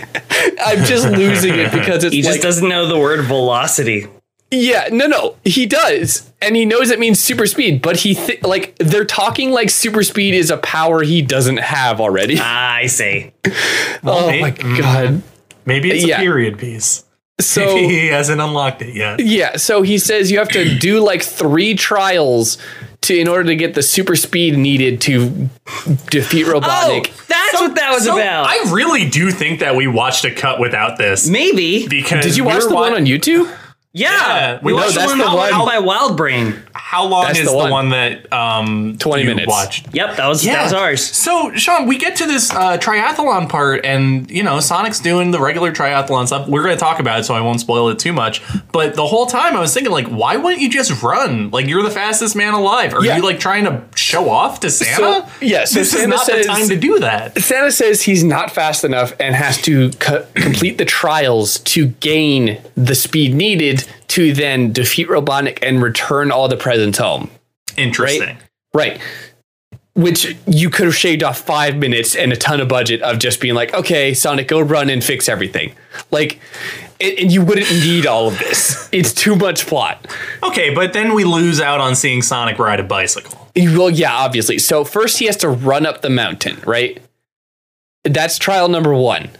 I'm 0.64 0.84
just 0.84 1.08
losing 1.08 1.54
it 1.54 1.72
because 1.72 2.04
it's 2.04 2.14
He 2.14 2.22
just 2.22 2.36
like 2.36 2.40
doesn't 2.42 2.68
know 2.68 2.86
the 2.86 2.98
word 2.98 3.24
velocity. 3.24 4.06
yeah, 4.50 4.88
no, 4.90 5.06
no, 5.06 5.36
he 5.44 5.66
does, 5.66 6.30
and 6.42 6.56
he 6.56 6.64
knows 6.64 6.90
it 6.90 6.98
means 6.98 7.20
super 7.20 7.46
speed, 7.46 7.82
but 7.82 7.96
he 7.98 8.14
th- 8.14 8.42
like 8.42 8.74
they're 8.78 9.04
talking 9.04 9.50
like 9.50 9.70
super 9.70 10.02
speed 10.02 10.34
is 10.34 10.50
a 10.50 10.56
power 10.58 11.02
he 11.02 11.22
doesn't 11.22 11.58
have 11.58 12.00
already. 12.00 12.36
Ah, 12.40 12.74
I 12.74 12.86
see. 12.86 13.32
oh 14.04 14.26
may- 14.28 14.40
my 14.40 14.50
god! 14.50 15.22
Maybe 15.66 15.90
it's 15.90 16.04
Yeah. 16.04 16.16
a 16.16 16.20
period 16.20 16.58
piece. 16.58 17.04
So 17.40 17.76
he 17.76 18.08
hasn't 18.08 18.40
unlocked 18.40 18.82
it 18.82 18.94
yet. 18.94 19.20
Yeah, 19.20 19.56
so 19.56 19.82
he 19.82 19.98
says 19.98 20.30
you 20.30 20.38
have 20.38 20.48
to 20.50 20.78
do 20.78 21.00
like 21.00 21.22
three 21.22 21.74
trials 21.74 22.58
to 23.02 23.18
in 23.18 23.28
order 23.28 23.44
to 23.44 23.56
get 23.56 23.74
the 23.74 23.82
super 23.82 24.14
speed 24.16 24.56
needed 24.58 25.00
to 25.02 25.48
defeat 26.10 26.46
Oh, 26.46 26.60
Robotnik. 26.60 27.26
that's 27.26 27.54
what 27.60 27.74
that 27.76 27.90
was 27.92 28.04
So, 28.04 28.16
about. 28.16 28.46
I 28.46 28.70
really 28.72 29.08
do 29.08 29.30
think 29.30 29.60
that 29.60 29.74
we 29.76 29.86
watched 29.86 30.24
a 30.24 30.30
cut 30.34 30.60
without 30.60 30.98
this. 30.98 31.28
Maybe. 31.28 31.86
Because 31.88 32.24
Did 32.24 32.36
you 32.36 32.44
watch 32.44 32.62
were 32.64 32.68
the 32.68 32.74
wa- 32.74 32.80
one 32.82 32.94
on 32.94 33.06
YouTube? 33.06 33.50
Yeah. 33.92 34.10
Yeah, 34.10 34.58
we 34.62 34.72
we 34.72 34.72
watched 34.74 34.88
know, 34.88 34.92
the 34.94 34.98
that's 35.00 35.10
one 35.10 35.18
the 35.18 35.36
one- 35.36 35.52
out 35.52 35.66
by 35.66 35.78
Wild 35.80 36.16
Brain. 36.16 36.54
How 36.72 37.04
long 37.06 37.26
That's 37.26 37.38
is 37.40 37.44
the 37.46 37.50
the, 37.52 37.56
one. 37.56 37.70
one. 37.70 37.88
that 37.90 38.32
um 38.32 38.96
20 38.98 39.22
you 39.22 39.28
minutes. 39.28 39.46
watched? 39.48 39.94
Yep, 39.94 40.16
that 40.16 40.26
was 40.26 40.42
that 40.42 40.64
was 40.64 40.72
ours. 40.72 41.04
So, 41.04 41.54
Sean, 41.54 41.86
we 41.86 41.98
get 41.98 42.16
to 42.16 42.26
this 42.26 42.50
uh, 42.50 42.78
triathlon 42.78 43.48
part, 43.48 43.84
and 43.84 44.28
you 44.30 44.42
know, 44.42 44.58
Sonic's 44.60 44.98
doing 44.98 45.30
the 45.30 45.40
regular 45.40 45.72
triathlon 45.72 46.26
stuff. 46.26 46.48
We're 46.48 46.62
going 46.64 46.74
to 46.74 46.80
talk 46.80 46.98
about 46.98 47.20
it, 47.20 47.24
so 47.24 47.34
I 47.34 47.40
won't 47.42 47.60
spoil 47.60 47.88
it 47.90 47.98
too 48.00 48.12
much. 48.12 48.42
But 48.72 48.94
the 48.94 49.06
whole 49.06 49.26
time, 49.26 49.56
I 49.56 49.60
was 49.60 49.72
thinking, 49.72 49.92
like, 49.92 50.06
why 50.08 50.36
wouldn't 50.36 50.60
you 50.62 50.68
just 50.70 51.00
run? 51.02 51.50
Like, 51.50 51.66
you're 51.68 51.82
the 51.82 51.90
fastest 51.90 52.34
man 52.34 52.54
alive. 52.54 52.92
Are 52.94 53.04
Yeah. 53.04 53.16
you 53.16 53.22
like 53.22 53.38
trying 53.38 53.64
to 53.64 53.82
show 53.94 54.28
off 54.28 54.58
to 54.60 54.70
Santa? 54.70 55.28
yeah, 55.40 55.64
so 55.66 55.78
this 55.80 55.94
is 55.94 56.06
not 56.08 56.26
says- 56.26 56.46
the 56.46 56.52
time 56.52 56.68
to 56.68 56.76
do 56.76 56.98
that. 57.00 57.38
Santa 57.40 57.70
says 57.70 58.02
he's 58.02 58.24
not 58.24 58.50
fast 58.52 58.82
enough 58.84 59.12
and 59.20 59.34
has 59.36 59.60
to 59.62 59.90
co- 60.00 60.26
complete 60.34 60.78
the 60.78 60.84
trials 60.84 61.58
to 61.60 61.86
gain 61.86 62.60
the 62.76 62.94
speed 62.96 63.34
needed 63.34 63.79
to 64.08 64.32
then 64.32 64.72
defeat 64.72 65.08
Robotnik 65.08 65.58
and 65.62 65.82
return 65.82 66.30
all 66.30 66.48
the 66.48 66.56
presents 66.56 66.98
home. 66.98 67.30
Interesting. 67.76 68.38
Right. 68.74 69.00
Which 69.94 70.36
you 70.46 70.70
could 70.70 70.86
have 70.86 70.94
shaved 70.94 71.22
off 71.22 71.38
five 71.38 71.76
minutes 71.76 72.14
and 72.14 72.32
a 72.32 72.36
ton 72.36 72.60
of 72.60 72.68
budget 72.68 73.02
of 73.02 73.18
just 73.18 73.40
being 73.40 73.54
like, 73.54 73.74
okay, 73.74 74.14
Sonic, 74.14 74.48
go 74.48 74.60
run 74.60 74.88
and 74.88 75.02
fix 75.02 75.28
everything. 75.28 75.74
Like, 76.10 76.38
and 77.00 77.32
you 77.32 77.44
wouldn't 77.44 77.70
need 77.70 78.06
all 78.06 78.28
of 78.28 78.38
this. 78.38 78.88
It's 78.92 79.12
too 79.12 79.36
much 79.36 79.66
plot. 79.66 80.08
Okay, 80.42 80.74
but 80.74 80.92
then 80.92 81.14
we 81.14 81.22
lose 81.22 81.60
out 81.60 81.80
on 81.80 81.94
seeing 81.94 82.22
Sonic 82.22 82.58
ride 82.58 82.80
a 82.80 82.82
bicycle. 82.82 83.48
Well, 83.56 83.88
yeah, 83.88 84.12
obviously. 84.12 84.58
So 84.58 84.84
first 84.84 85.18
he 85.20 85.26
has 85.26 85.36
to 85.38 85.48
run 85.48 85.86
up 85.86 86.02
the 86.02 86.10
mountain, 86.10 86.60
right? 86.66 87.00
That's 88.02 88.36
trial 88.36 88.68
number 88.68 88.92
one. 88.92 89.30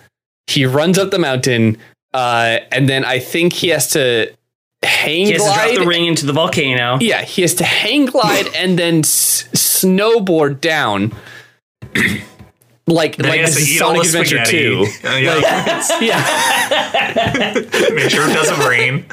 He 0.47 0.65
runs 0.65 0.99
up 0.99 1.11
the 1.11 1.19
mountain, 1.19 1.79
uh, 2.15 2.59
and 2.73 2.89
then 2.89 3.05
I 3.05 3.19
think 3.19 3.53
he 3.53 3.69
has 3.69 3.91
to 3.93 4.33
hang 4.83 5.27
He 5.27 5.33
has 5.33 5.43
to 5.45 5.53
drop 5.53 5.75
the 5.75 5.87
ring 5.87 6.07
into 6.07 6.27
the 6.27 6.33
volcano. 6.33 6.99
Yeah, 7.01 7.23
he 7.23 7.43
has 7.43 7.55
to 7.57 7.65
hang 7.65 8.07
glide 8.07 8.49
and 8.57 8.79
then 8.79 9.01
s- 9.01 9.49
snowboard 9.55 10.61
down. 10.61 11.13
like 12.87 13.17
Then 13.17 13.29
like 13.29 13.41
this 13.47 13.57
is 13.59 13.79
Sonic 13.79 14.05
Adventure 14.05 14.45
2. 14.45 14.87
Uh, 15.05 15.11
yeah. 15.17 15.83
Yeah. 16.01 17.55
Make 17.95 18.11
sure 18.11 18.29
it 18.29 18.35
doesn't 18.35 18.67
rain. 18.69 19.05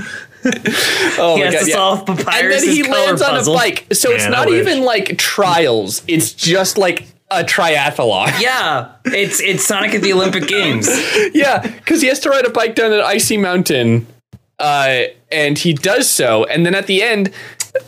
Oh 1.20 1.36
He 1.36 1.44
my 1.44 1.46
has 1.48 1.54
God, 1.56 1.60
to 1.66 1.70
yeah. 1.70 1.76
solve 1.76 2.10
And 2.10 2.20
Papyrus' 2.20 2.62
then 2.66 2.74
he 2.74 2.84
lands 2.84 3.22
on 3.22 3.32
puzzle. 3.32 3.54
a 3.54 3.58
bike. 3.58 3.88
So 3.94 4.12
it's 4.12 4.24
Man, 4.24 4.34
I 4.34 4.38
not 4.38 4.50
even 4.50 4.82
like 4.84 5.18
trials. 5.18 6.02
It's 6.08 6.32
just 6.34 6.78
like 6.78 7.06
a 7.30 7.44
triathlon. 7.44 8.34
Yeah, 8.42 8.94
it's 9.06 9.42
it's 9.42 9.66
Sonic 9.66 9.94
at 9.96 10.02
the 10.02 10.14
Olympic 10.14 10.48
Games. 10.48 10.88
yeah, 11.34 11.60
because 11.60 12.02
he 12.02 12.08
has 12.08 12.20
to 12.22 12.30
ride 12.30 12.46
a 12.46 12.50
bike 12.50 12.76
down 12.76 12.94
an 12.94 13.02
icy 13.02 13.38
mountain, 13.38 14.08
uh, 14.60 15.04
and 15.32 15.58
he 15.58 15.74
does 15.74 16.10
so. 16.10 16.46
And 16.46 16.66
then 16.66 16.76
at 16.76 16.88
the 16.88 17.02
end, 17.04 17.32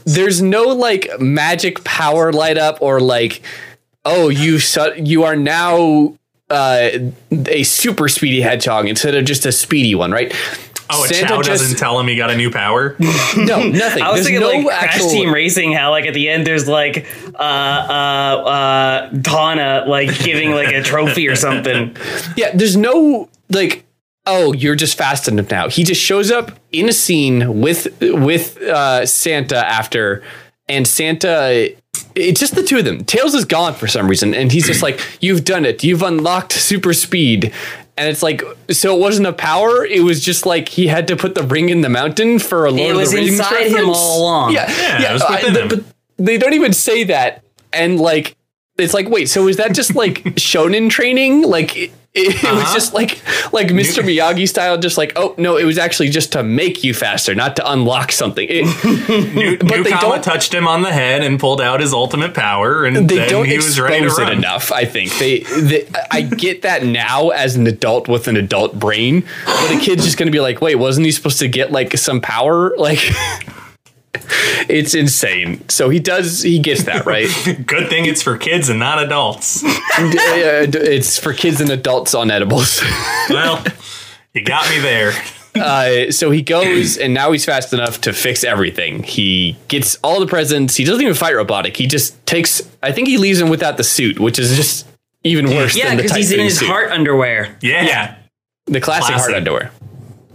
there's 0.05 0.41
no 0.41 0.63
like 0.63 1.07
magic 1.19 1.83
power 1.83 2.31
light 2.33 2.57
up 2.57 2.81
or 2.81 2.99
like, 2.99 3.41
oh, 4.05 4.29
you 4.29 4.59
su- 4.59 4.93
you 4.97 5.23
are 5.23 5.35
now 5.35 6.15
uh, 6.49 6.89
a 7.47 7.63
super 7.63 8.07
speedy 8.07 8.41
hedgehog 8.41 8.87
instead 8.87 9.15
of 9.15 9.25
just 9.25 9.45
a 9.45 9.51
speedy 9.51 9.95
one, 9.95 10.11
right? 10.11 10.33
Oh, 10.91 11.05
Santa 11.05 11.27
Chow 11.27 11.41
just- 11.41 11.61
doesn't 11.61 11.77
tell 11.77 11.99
him 11.99 12.07
he 12.07 12.15
got 12.15 12.29
a 12.31 12.35
new 12.35 12.51
power. 12.51 12.95
No, 13.37 13.61
nothing. 13.63 14.01
I 14.03 14.11
was 14.11 14.25
There's 14.25 14.25
thinking 14.25 14.39
no 14.41 14.47
like 14.49 14.65
Crash. 14.65 14.99
Team 15.01 15.33
Racing, 15.33 15.73
how 15.73 15.91
like 15.91 16.05
at 16.05 16.13
the 16.13 16.27
end 16.29 16.45
there's 16.47 16.67
like 16.67 17.05
uh 17.35 17.41
uh 17.41 18.43
uh 18.49 19.09
Donna 19.09 19.85
like 19.87 20.17
giving 20.19 20.51
like 20.51 20.73
a 20.73 20.81
trophy 20.83 21.27
or 21.27 21.35
something. 21.35 21.95
Yeah, 22.35 22.51
there's 22.55 22.75
no 22.77 23.29
like. 23.49 23.85
Oh, 24.25 24.53
you're 24.53 24.75
just 24.75 24.97
fast 24.97 25.27
enough 25.27 25.49
now. 25.49 25.69
He 25.69 25.83
just 25.83 26.01
shows 26.01 26.29
up 26.29 26.51
in 26.71 26.87
a 26.87 26.93
scene 26.93 27.61
with 27.61 27.87
with 28.01 28.57
uh, 28.61 29.05
Santa 29.05 29.57
after, 29.57 30.21
and 30.67 30.87
Santa. 30.87 31.73
It's 32.15 32.39
just 32.39 32.53
the 32.55 32.63
two 32.63 32.77
of 32.77 32.85
them. 32.85 33.03
Tails 33.05 33.33
is 33.33 33.45
gone 33.45 33.73
for 33.73 33.87
some 33.87 34.07
reason, 34.07 34.33
and 34.35 34.51
he's 34.51 34.67
just 34.67 34.83
like, 34.83 34.99
"You've 35.21 35.45
done 35.45 35.65
it. 35.65 35.83
You've 35.83 36.03
unlocked 36.03 36.51
super 36.53 36.93
speed." 36.93 37.51
And 37.99 38.07
it's 38.07 38.23
like, 38.23 38.41
so 38.71 38.95
it 38.95 38.99
wasn't 39.01 39.27
a 39.27 39.33
power. 39.33 39.85
It 39.85 40.03
was 40.03 40.23
just 40.23 40.45
like 40.45 40.69
he 40.69 40.87
had 40.87 41.05
to 41.09 41.17
put 41.17 41.35
the 41.35 41.43
ring 41.43 41.67
in 41.67 41.81
the 41.81 41.89
mountain 41.89 42.39
for 42.39 42.65
a 42.65 42.71
Lord 42.71 42.81
It 42.81 42.91
of 42.91 42.95
was 42.97 43.11
the 43.11 43.17
Rings 43.17 43.31
inside 43.31 43.67
him 43.67 43.89
all 43.89 44.21
along. 44.21 44.53
Yeah, 44.53 44.71
Yeah, 45.01 45.09
it 45.09 45.13
was 45.13 45.21
I- 45.21 45.43
within 45.43 45.55
him. 45.55 45.67
But 45.67 45.83
they 46.17 46.37
don't 46.37 46.53
even 46.53 46.71
say 46.71 47.03
that, 47.05 47.43
and 47.73 47.99
like, 47.99 48.37
it's 48.81 48.93
like, 48.93 49.09
wait, 49.09 49.29
so 49.29 49.47
is 49.47 49.57
that 49.57 49.73
just 49.73 49.95
like 49.95 50.23
shonen 50.35 50.89
training? 50.89 51.43
Like, 51.43 51.75
it, 51.77 51.91
it 52.15 52.33
was 52.43 52.43
Uh-huh. 52.43 52.73
just 52.73 52.93
like 52.95 53.21
like 53.53 53.67
Mr. 53.67 54.01
Miyagi 54.03 54.47
style, 54.49 54.77
just 54.79 54.97
like, 54.97 55.13
oh 55.15 55.35
no, 55.37 55.57
it 55.57 55.63
was 55.65 55.77
actually 55.77 56.09
just 56.09 56.31
to 56.31 56.41
make 56.41 56.83
you 56.83 56.93
faster, 56.93 57.35
not 57.35 57.55
to 57.57 57.71
unlock 57.71 58.11
something. 58.11 58.47
It, 58.49 58.63
New, 59.35 59.57
But 59.59 59.83
they 59.83 59.91
Newkama 59.91 60.01
don't- 60.01 60.23
touched 60.23 60.51
him 60.53 60.67
on 60.67 60.81
the 60.81 60.91
head 60.91 61.21
and 61.23 61.39
pulled 61.39 61.61
out 61.61 61.81
his 61.81 61.93
ultimate 61.93 62.33
power, 62.33 62.83
and 62.85 63.07
they 63.07 63.17
then 63.17 63.29
don't 63.29 63.45
he 63.45 63.57
was 63.57 63.79
ready 63.79 63.99
to 63.99 64.05
expose 64.07 64.27
it 64.27 64.33
enough. 64.33 64.71
I 64.71 64.85
think 64.85 65.15
they, 65.19 65.41
they. 65.41 65.87
I 66.09 66.21
get 66.23 66.63
that 66.63 66.83
now 66.83 67.29
as 67.29 67.55
an 67.55 67.67
adult 67.67 68.07
with 68.07 68.27
an 68.27 68.37
adult 68.37 68.77
brain, 68.79 69.23
but 69.45 69.71
a 69.75 69.79
kid's 69.79 70.03
just 70.03 70.17
gonna 70.17 70.31
be 70.31 70.39
like, 70.39 70.61
wait, 70.61 70.75
wasn't 70.75 71.05
he 71.05 71.11
supposed 71.11 71.37
to 71.39 71.47
get 71.47 71.71
like 71.71 71.95
some 71.97 72.21
power? 72.21 72.75
Like. 72.77 72.99
It's 74.69 74.93
insane. 74.93 75.67
So 75.69 75.89
he 75.89 75.99
does. 75.99 76.43
He 76.43 76.59
gets 76.59 76.83
that 76.83 77.05
right. 77.05 77.27
Good 77.65 77.89
thing 77.89 78.05
it's 78.05 78.21
for 78.21 78.37
kids 78.37 78.69
and 78.69 78.77
not 78.79 79.01
adults. 79.01 79.61
D- 79.97 80.11
d- 80.11 80.77
it's 80.77 81.17
for 81.17 81.33
kids 81.33 81.59
and 81.61 81.69
adults 81.71 82.13
on 82.13 82.29
edibles. 82.29 82.79
well, 83.29 83.63
you 84.33 84.43
got 84.43 84.69
me 84.69 84.79
there. 84.79 85.13
Uh, 85.55 86.11
so 86.11 86.29
he 86.29 86.41
goes, 86.43 86.97
and 86.97 87.13
now 87.13 87.31
he's 87.31 87.45
fast 87.45 87.73
enough 87.73 88.01
to 88.01 88.13
fix 88.13 88.43
everything. 88.43 89.01
He 89.01 89.57
gets 89.69 89.95
all 90.03 90.19
the 90.19 90.27
presents. 90.27 90.75
He 90.75 90.83
doesn't 90.83 91.01
even 91.01 91.15
fight 91.15 91.33
Robotnik. 91.33 91.75
He 91.75 91.87
just 91.87 92.23
takes. 92.27 92.61
I 92.83 92.91
think 92.91 93.07
he 93.07 93.17
leaves 93.17 93.39
him 93.41 93.49
without 93.49 93.77
the 93.77 93.83
suit, 93.83 94.19
which 94.19 94.37
is 94.37 94.55
just 94.55 94.85
even 95.23 95.47
worse 95.47 95.75
Yeah, 95.75 95.87
than 95.87 95.97
the 95.97 96.03
because 96.03 96.15
he's 96.17 96.31
in 96.31 96.39
his 96.41 96.59
suit. 96.59 96.67
heart 96.69 96.91
underwear. 96.91 97.57
Yeah, 97.61 97.81
Yeah. 97.83 98.15
The 98.67 98.79
classic, 98.79 99.07
Classic. 99.07 99.15
heart 99.31 99.33
underwear. 99.37 99.71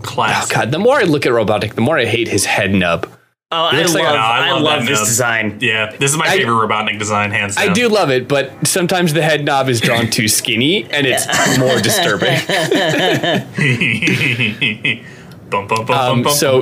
class. 0.03 0.51
God, 0.51 0.73
the 0.73 0.79
more 0.81 0.97
I 0.99 1.03
look 1.05 1.25
at 1.25 1.33
Robotnik, 1.33 1.75
the 1.75 1.81
more 1.83 1.97
I 1.99 2.05
hate 2.07 2.27
his 2.27 2.45
head 2.47 2.73
nub. 2.75 3.07
Oh, 3.53 3.69
I 3.71 3.83
love, 3.83 3.95
like 3.95 4.05
I 4.05 4.49
I 4.49 4.51
love 4.53 4.63
love, 4.63 4.87
this 4.87 4.99
nub. 4.99 5.07
design. 5.07 5.59
Yeah, 5.61 5.95
this 5.97 6.11
is 6.11 6.17
my 6.17 6.25
I- 6.27 6.39
favorite 6.39 6.55
Robotnik 6.55 6.99
design, 6.99 7.31
hands 7.31 7.55
down. 7.55 7.71
I 7.71 7.73
do 7.73 7.89
love 7.89 8.11
it, 8.11 8.27
but 8.27 8.67
sometimes 8.67 9.13
the 9.13 9.23
head 9.23 9.45
knob 9.45 9.69
is 9.69 9.81
drawn 9.81 10.11
too 10.11 10.27
skinny, 10.27 10.85
and 10.91 11.07
it's 11.07 11.25
more 11.59 11.79
disturbing. 11.81 12.35
bum, 15.51 15.69
bum, 15.69 15.87
bum, 15.87 16.27
Um, 16.27 16.29
so-. 16.31 16.61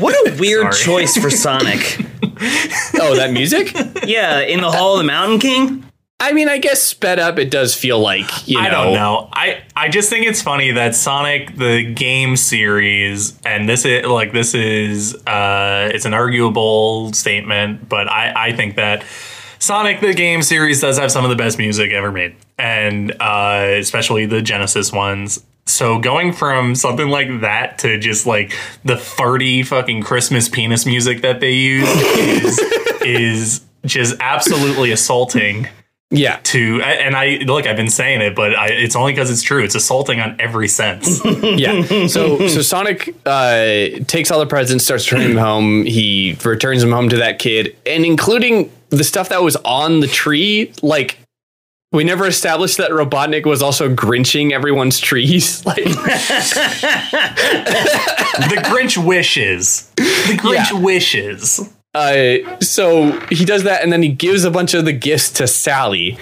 What 0.00 0.28
a 0.28 0.36
weird 0.40 0.72
choice 0.72 1.16
for 1.16 1.30
Sonic. 1.30 2.00
oh, 3.00 3.14
that 3.16 3.30
music? 3.32 3.72
yeah, 4.06 4.40
in 4.40 4.60
the 4.60 4.70
Hall 4.72 4.94
of 4.94 4.98
the 4.98 5.04
Mountain 5.04 5.38
King. 5.38 5.85
I 6.18 6.32
mean, 6.32 6.48
I 6.48 6.56
guess 6.56 6.82
sped 6.82 7.18
up, 7.18 7.38
it 7.38 7.50
does 7.50 7.74
feel 7.74 8.00
like 8.00 8.48
you 8.48 8.56
know. 8.56 8.66
I 8.66 8.70
don't 8.70 8.94
know. 8.94 9.28
I 9.32 9.62
I 9.76 9.88
just 9.88 10.08
think 10.08 10.26
it's 10.26 10.40
funny 10.40 10.72
that 10.72 10.94
Sonic 10.94 11.56
the 11.56 11.92
game 11.92 12.36
series 12.36 13.38
and 13.44 13.68
this 13.68 13.84
is 13.84 14.06
like 14.06 14.32
this 14.32 14.54
is 14.54 15.14
uh 15.26 15.90
it's 15.92 16.06
an 16.06 16.14
arguable 16.14 17.12
statement, 17.12 17.88
but 17.88 18.08
I 18.08 18.48
I 18.48 18.52
think 18.56 18.76
that 18.76 19.04
Sonic 19.58 20.00
the 20.00 20.14
game 20.14 20.42
series 20.42 20.80
does 20.80 20.98
have 20.98 21.12
some 21.12 21.24
of 21.24 21.30
the 21.30 21.36
best 21.36 21.58
music 21.58 21.92
ever 21.92 22.10
made, 22.10 22.34
and 22.58 23.12
uh, 23.20 23.66
especially 23.72 24.26
the 24.26 24.40
Genesis 24.40 24.92
ones. 24.92 25.44
So 25.66 25.98
going 25.98 26.32
from 26.32 26.74
something 26.74 27.08
like 27.08 27.40
that 27.40 27.78
to 27.80 27.98
just 27.98 28.26
like 28.26 28.54
the 28.84 28.94
farty 28.94 29.66
fucking 29.66 30.02
Christmas 30.02 30.48
penis 30.48 30.86
music 30.86 31.22
that 31.22 31.40
they 31.40 31.52
use 31.52 31.88
is 31.88 32.58
is 33.02 33.60
just 33.84 34.16
absolutely 34.20 34.92
assaulting 34.92 35.68
Yeah, 36.10 36.38
to 36.44 36.80
and 36.82 37.16
I 37.16 37.38
look 37.46 37.66
I've 37.66 37.76
been 37.76 37.90
saying 37.90 38.20
it 38.20 38.36
but 38.36 38.54
I, 38.54 38.68
it's 38.68 38.94
only 38.94 39.12
because 39.12 39.28
it's 39.28 39.42
true 39.42 39.64
it's 39.64 39.74
assaulting 39.74 40.20
on 40.20 40.36
every 40.38 40.68
sense 40.68 41.20
yeah. 41.42 41.82
So 42.06 42.46
so 42.46 42.62
Sonic 42.62 43.12
uh, 43.26 44.04
takes 44.06 44.30
all 44.30 44.38
the 44.38 44.46
presents, 44.46 44.84
starts 44.84 45.04
turning 45.04 45.30
them 45.30 45.38
home. 45.38 45.84
He 45.84 46.38
returns 46.44 46.82
them 46.82 46.92
home 46.92 47.08
to 47.08 47.16
that 47.16 47.40
kid, 47.40 47.76
and 47.84 48.04
including 48.04 48.70
the 48.90 49.02
stuff 49.02 49.30
that 49.30 49.42
was 49.42 49.56
on 49.56 49.98
the 49.98 50.06
tree. 50.06 50.72
Like 50.80 51.18
we 51.90 52.04
never 52.04 52.26
established 52.26 52.76
that 52.76 52.92
Robotnik 52.92 53.44
was 53.44 53.60
also 53.60 53.92
grinching 53.92 54.52
everyone's 54.52 55.00
trees. 55.00 55.66
Like 55.66 55.82
the 55.84 55.90
Grinch 58.64 58.96
wishes 59.04 59.90
the 59.96 60.38
Grinch 60.40 60.70
Yeah. 60.70 60.80
wishes 60.80 61.68
Uh, 61.96 62.60
so 62.60 63.18
he 63.30 63.46
does 63.46 63.62
that, 63.62 63.82
and 63.82 63.90
then 63.90 64.02
he 64.02 64.10
gives 64.10 64.44
a 64.44 64.50
bunch 64.50 64.74
of 64.74 64.84
the 64.84 64.92
gifts 64.92 65.30
to 65.30 65.46
Sally, 65.46 66.18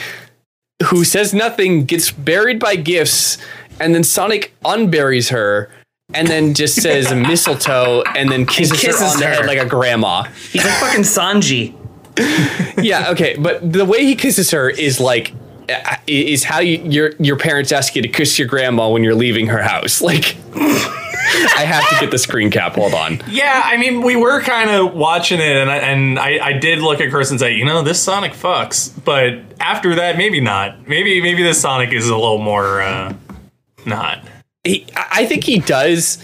who 0.84 1.02
says 1.02 1.34
nothing, 1.34 1.84
gets 1.84 2.12
buried 2.12 2.60
by 2.60 2.76
gifts, 2.76 3.38
and 3.80 3.92
then 3.92 4.04
Sonic 4.04 4.54
unburies 4.64 5.30
her, 5.30 5.68
and 6.14 6.28
then 6.28 6.54
just 6.54 6.80
says 6.80 7.12
mistletoe, 7.28 8.04
and 8.14 8.30
then 8.30 8.46
kisses, 8.46 8.80
her 8.80 8.86
kisses 8.86 9.14
on 9.14 9.18
the 9.18 9.26
head 9.26 9.46
like 9.46 9.58
a 9.58 9.66
grandma. 9.66 10.22
He's 10.52 10.64
like 10.64 10.74
fucking 10.74 11.02
Sanji. 11.02 11.74
Yeah, 12.80 13.10
okay, 13.10 13.36
but 13.36 13.72
the 13.72 13.84
way 13.84 14.04
he 14.04 14.14
kisses 14.14 14.50
her 14.50 14.68
is 14.68 15.00
like 15.00 15.32
uh, 15.68 15.96
is 16.06 16.44
how 16.44 16.60
you, 16.60 16.78
your 16.84 17.12
your 17.18 17.36
parents 17.36 17.72
ask 17.72 17.96
you 17.96 18.02
to 18.02 18.08
kiss 18.08 18.38
your 18.38 18.46
grandma 18.46 18.90
when 18.90 19.02
you're 19.02 19.14
leaving 19.14 19.48
her 19.48 19.62
house. 19.62 20.02
Like, 20.02 20.36
I 21.56 21.64
have 21.64 21.88
to 21.90 21.96
get 22.00 22.10
the 22.10 22.18
screen 22.18 22.50
cap. 22.50 22.74
Hold 22.74 22.94
on. 22.94 23.22
yeah 23.28 23.62
I 23.64 23.76
mean 23.76 24.02
we 24.02 24.16
were 24.16 24.40
kind 24.42 24.70
of 24.70 24.94
watching 24.94 25.40
it 25.40 25.56
and 25.56 25.70
I, 25.70 25.76
and 25.78 26.18
I, 26.18 26.38
I 26.46 26.52
did 26.52 26.80
look 26.80 27.00
at 27.00 27.10
Chris 27.10 27.30
and 27.30 27.40
say 27.40 27.54
you 27.54 27.64
know 27.64 27.82
this 27.82 28.02
Sonic 28.02 28.32
fucks 28.32 28.92
but 29.04 29.40
after 29.60 29.94
that 29.96 30.16
maybe 30.18 30.40
not 30.40 30.88
maybe 30.88 31.20
maybe 31.22 31.42
this 31.42 31.60
Sonic 31.60 31.92
is 31.92 32.08
a 32.08 32.14
little 32.16 32.38
more 32.38 32.80
uh 32.82 33.14
not 33.86 34.26
He, 34.64 34.86
I 34.96 35.06
I 35.12 35.26
think 35.26 35.44
he 35.44 35.58
does, 35.60 36.18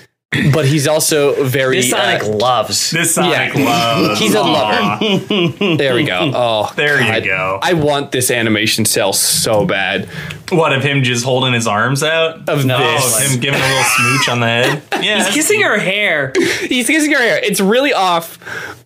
but 0.53 0.65
he's 0.65 0.87
also 0.87 1.43
very. 1.45 1.77
This 1.79 1.91
Sonic 1.91 2.23
uh, 2.23 2.29
loves. 2.29 2.91
this 2.93 3.15
Sonic 3.17 3.55
Yeah. 3.55 3.65
loves 3.65 4.21
He's 4.21 4.35
a 4.35 4.41
Aw. 4.41 4.99
lover. 5.01 5.77
There 5.77 5.95
we 5.95 6.05
go. 6.05 6.31
Oh, 6.35 6.73
There 6.77 7.01
you 7.01 7.25
go. 7.25 7.59
I 7.61 7.73
want 7.73 8.13
this 8.13 8.31
animation 8.31 8.85
cell 8.85 9.13
so 9.13 9.65
bad. 9.67 10.07
what 10.51 10.73
of 10.73 10.83
him 10.85 11.03
just 11.03 11.25
holding 11.25 11.53
his 11.53 11.67
arms 11.67 12.03
out 12.03 12.49
Of 12.49 12.65
no 12.65 12.79
this. 12.79 13.17
of 13.27 13.33
him 13.33 13.41
giving 13.41 13.61
a 13.61 13.65
little 13.69 13.83
smooch 13.85 14.29
on 14.29 14.41
the 14.41 14.47
head 14.47 14.83
yeah 15.03 15.25
He's 15.25 15.35
kissing 15.35 15.63
her 15.63 15.79
hair. 15.79 16.33
He's 16.61 16.87
kissing 16.87 17.11
her 17.13 17.19
hair. 17.19 17.39
It's 17.43 17.61
really 17.61 17.93
off, 17.93 18.39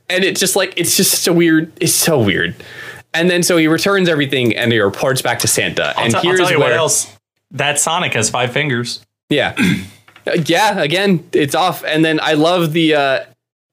and 0.09 0.24
it's 0.24 0.40
just 0.40 0.57
like 0.57 0.74
it's 0.76 0.97
just 0.97 1.22
so 1.22 1.32
weird. 1.32 1.72
It's 1.80 1.92
so 1.95 2.18
weird. 2.22 2.55
And 3.12 3.28
then 3.30 3.42
so 3.42 3.57
he 3.59 3.66
returns 3.68 4.09
everything 4.09 4.57
and 4.57 4.72
he 4.72 4.78
reports 4.80 5.20
back 5.22 5.38
to 5.40 5.47
Santa. 5.49 5.92
I'll, 5.97 6.05
and 6.05 6.11
t- 6.12 6.16
I'll 6.16 6.22
here's 6.22 6.40
tell 6.40 6.51
you 6.51 6.59
where, 6.59 6.70
what 6.70 6.76
else 6.76 7.14
that 7.53 7.78
Sonic 7.78 8.14
has 8.14 8.28
five 8.30 8.53
fingers 8.53 9.05
Yeah, 9.30 9.55
yeah. 10.47 10.81
Again, 10.81 11.27
it's 11.33 11.55
off. 11.55 11.85
And 11.85 12.05
then 12.05 12.20
I 12.20 12.35
love 12.35 12.72
the. 12.72 12.95
uh 12.95 13.25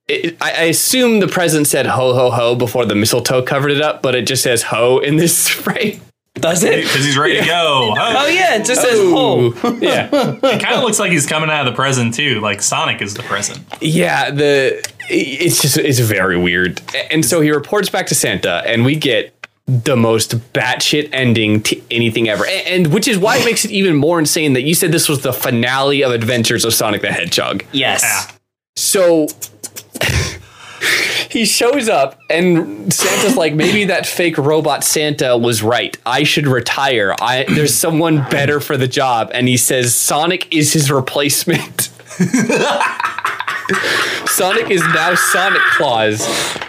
it, 0.08 0.36
I, 0.41 0.52
I 0.52 0.64
assume 0.64 1.20
the 1.22 1.28
president 1.28 1.68
said 1.68 1.86
ho 1.86 2.14
ho 2.14 2.32
ho 2.32 2.56
before 2.56 2.86
the 2.86 2.95
mistletoe 2.95 3.43
covered 3.43 3.72
it 3.72 3.82
up, 3.82 4.02
but 4.02 4.14
it 4.16 4.28
just 4.28 4.43
says 4.43 4.64
ho 4.64 4.97
in 4.99 5.16
this 5.18 5.47
frame. 5.64 6.02
Does 6.36 6.64
it? 6.64 6.84
because 6.84 7.04
he's 7.06 7.18
ready 7.18 7.39
to 7.39 7.45
go. 7.45 7.93
Oh 7.97 8.28
yeah, 8.28 8.56
it 8.56 8.66
just 8.66 8.82
says 8.82 8.97
ho. 8.97 9.54
yeah. 9.80 10.10
It 10.14 10.62
kind 10.62 10.76
of 10.76 10.82
looks 10.84 10.97
like 10.99 11.12
he's 11.12 11.26
coming 11.28 11.49
out 11.49 11.68
of 11.68 11.74
the 11.74 11.76
present 11.76 12.14
too. 12.14 12.39
Like 12.39 12.62
Sonic 12.62 13.02
is 13.02 13.14
the 13.14 13.24
present. 13.24 13.60
Yeah, 13.82 14.32
the 14.32 14.82
it's 15.10 15.62
just 15.62 15.78
it's 15.78 15.99
very 15.99 16.38
weird. 16.38 16.82
And 17.12 17.24
so 17.26 17.41
he 17.41 17.52
reports 17.52 17.89
back 17.89 18.08
to 18.08 18.16
Santa, 18.16 18.64
and 18.66 18.84
we 18.86 18.95
get 18.95 19.34
the 19.66 19.95
most 19.95 20.36
batshit 20.53 21.09
ending 21.14 21.62
to 21.64 21.82
anything 21.89 22.28
ever, 22.28 22.45
and, 22.45 22.68
and 22.68 22.93
which 22.93 23.07
is 23.07 23.18
why 23.18 23.38
it 23.38 23.45
makes 23.45 23.64
it 23.64 23.72
even 23.72 23.95
more 23.95 24.20
insane 24.20 24.53
that 24.53 24.64
you 24.64 24.74
said 24.74 24.91
this 24.91 25.07
was 25.07 25.22
the 25.22 25.34
finale 25.34 26.03
of 26.03 26.12
Adventures 26.12 26.66
of 26.66 26.74
Sonic 26.74 27.01
the 27.01 27.12
Hedgehog. 27.12 27.64
Yes. 27.72 28.03
Yeah. 28.03 28.36
So 28.76 29.28
he 31.30 31.45
shows 31.45 31.88
up, 31.88 32.20
and 32.30 32.93
Santa's 32.93 33.38
like, 33.38 33.53
maybe 33.53 33.86
that 33.86 34.05
fake 34.05 34.38
robot 34.38 34.84
Santa 34.84 35.38
was 35.38 35.64
right. 35.64 35.97
I 36.05 36.24
should 36.24 36.47
retire. 36.47 37.16
I 37.22 37.45
there's 37.47 37.74
someone 37.74 38.18
better 38.30 38.59
for 38.59 38.78
the 38.78 38.88
job, 38.88 39.32
and 39.34 39.47
he 39.47 39.57
says 39.57 39.95
Sonic 39.95 40.53
is 40.53 40.74
his 40.74 40.91
replacement. 40.91 41.89
Sonic 44.26 44.70
is 44.70 44.82
now 44.93 45.16
Sonic 45.16 45.62
Claus, 45.78 46.28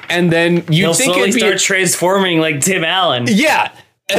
and 0.09 0.31
then 0.33 0.57
you 0.69 0.85
He'll 0.85 0.95
think 0.95 1.15
slowly 1.15 1.29
it'd 1.31 1.35
be 1.35 1.41
start 1.41 1.59
transforming 1.61 2.41
like 2.41 2.61
Tim 2.61 2.85
Allen. 2.85 3.27
yeah. 3.29 3.73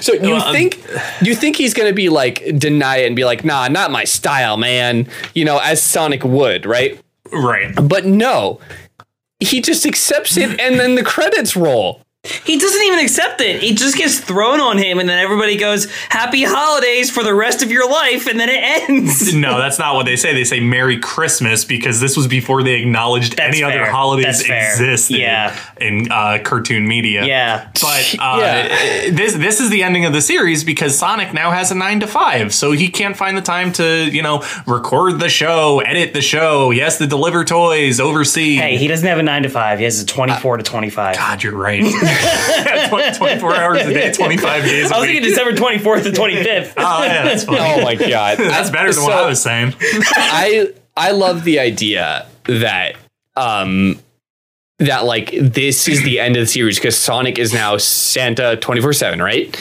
so 0.00 0.12
you 0.12 0.20
Well, 0.22 0.42
um, 0.44 0.52
think 0.52 0.80
you 1.22 1.34
think 1.34 1.56
he's 1.56 1.74
gonna 1.74 1.92
be 1.92 2.08
like 2.08 2.44
deny 2.58 2.98
it 2.98 3.06
and 3.06 3.16
be 3.16 3.24
like, 3.24 3.44
nah, 3.44 3.68
not 3.68 3.90
my 3.90 4.04
style, 4.04 4.56
man. 4.56 5.08
You 5.34 5.44
know, 5.44 5.58
as 5.58 5.82
Sonic 5.82 6.22
would, 6.24 6.66
right? 6.66 7.00
Right. 7.32 7.74
But 7.82 8.04
no, 8.06 8.60
he 9.40 9.60
just 9.60 9.84
accepts 9.86 10.36
it, 10.36 10.60
and 10.60 10.78
then 10.78 10.94
the 10.94 11.02
credits 11.02 11.56
roll. 11.56 12.02
He 12.44 12.58
doesn't 12.58 12.82
even 12.82 12.98
accept 13.00 13.40
it. 13.40 13.62
It 13.62 13.76
just 13.76 13.96
gets 13.96 14.18
thrown 14.20 14.60
on 14.60 14.78
him, 14.78 14.98
and 14.98 15.08
then 15.08 15.18
everybody 15.18 15.56
goes, 15.56 15.90
"Happy 16.08 16.44
holidays 16.44 17.10
for 17.10 17.22
the 17.22 17.34
rest 17.34 17.62
of 17.62 17.70
your 17.70 17.88
life," 17.90 18.26
and 18.26 18.38
then 18.40 18.48
it 18.48 18.88
ends. 18.90 19.34
No, 19.46 19.58
that's 19.58 19.78
not 19.78 19.94
what 19.94 20.06
they 20.06 20.16
say. 20.16 20.32
They 20.34 20.44
say 20.44 20.60
Merry 20.60 20.98
Christmas 20.98 21.64
because 21.64 22.00
this 22.00 22.16
was 22.16 22.26
before 22.26 22.62
they 22.62 22.74
acknowledged 22.80 23.36
That's 23.36 23.54
any 23.54 23.62
other 23.62 23.84
holidays 23.84 24.40
exist 24.40 25.10
Yeah. 25.10 25.56
in 25.80 26.10
uh, 26.10 26.38
cartoon 26.42 26.88
media. 26.88 27.24
Yeah. 27.24 27.68
But 27.74 28.14
uh, 28.18 28.38
Yeah. 28.40 29.10
this 29.10 29.34
this 29.34 29.60
is 29.60 29.68
the 29.70 29.82
ending 29.82 30.04
of 30.06 30.12
the 30.12 30.22
series 30.22 30.64
because 30.64 30.98
Sonic 30.98 31.32
now 31.34 31.50
has 31.50 31.70
a 31.70 31.74
nine 31.74 32.00
to 32.00 32.06
five, 32.06 32.54
so 32.54 32.72
he 32.72 32.88
can't 32.88 33.16
find 33.16 33.36
the 33.36 33.42
time 33.42 33.72
to 33.74 34.08
you 34.10 34.22
know 34.22 34.42
record 34.66 35.18
the 35.20 35.28
show, 35.28 35.80
edit 35.80 36.14
the 36.14 36.22
show. 36.22 36.70
He 36.70 36.78
has 36.80 36.96
to 36.98 37.06
deliver 37.06 37.44
toys, 37.44 38.00
oversee. 38.00 38.56
Hey, 38.56 38.76
he 38.78 38.88
doesn't 38.88 39.06
have 39.06 39.18
a 39.18 39.22
nine 39.22 39.42
to 39.42 39.48
five. 39.48 39.78
He 39.78 39.84
has 39.84 40.00
a 40.00 40.06
twenty-four 40.06 40.56
to 40.56 40.62
twenty-five. 40.62 41.16
God, 41.16 41.42
you're 41.42 41.56
right. 41.56 41.82
20 42.88 43.16
24 43.18 43.54
hours 43.56 43.80
a 43.82 43.92
day, 43.92 44.12
25 44.14 44.64
days 44.64 44.90
a 44.90 44.94
a 44.94 44.96
I 44.96 44.98
was 44.98 45.06
week. 45.06 45.14
thinking 45.16 45.30
December 45.30 45.56
twenty-fourth 45.56 46.02
to 46.04 46.12
twenty-fifth. 46.12 46.74
oh, 46.78 47.04
yeah, 47.04 47.24
that's 47.24 47.44
fine. 47.44 47.58
Oh 47.60 47.82
my 47.82 47.94
god, 47.94 48.38
That's 48.38 48.70
better 48.70 48.92
than 48.92 49.02
what 49.02 49.12
I 49.12 49.26
was 49.26 49.40
saying. 49.42 49.74
I 49.80 50.72
I 50.96 51.12
love 51.12 51.44
the 51.44 51.58
idea 51.60 52.26
that 52.44 52.96
um 53.36 54.00
that 54.78 55.04
like 55.04 55.30
this 55.32 55.88
is 55.88 56.02
the 56.02 56.20
end 56.20 56.36
of 56.36 56.42
the 56.42 56.46
series 56.46 56.78
because 56.78 56.96
Sonic 56.96 57.38
is 57.38 57.52
now 57.52 57.76
Santa 57.76 58.58
24/7, 58.60 59.22
right? 59.22 59.58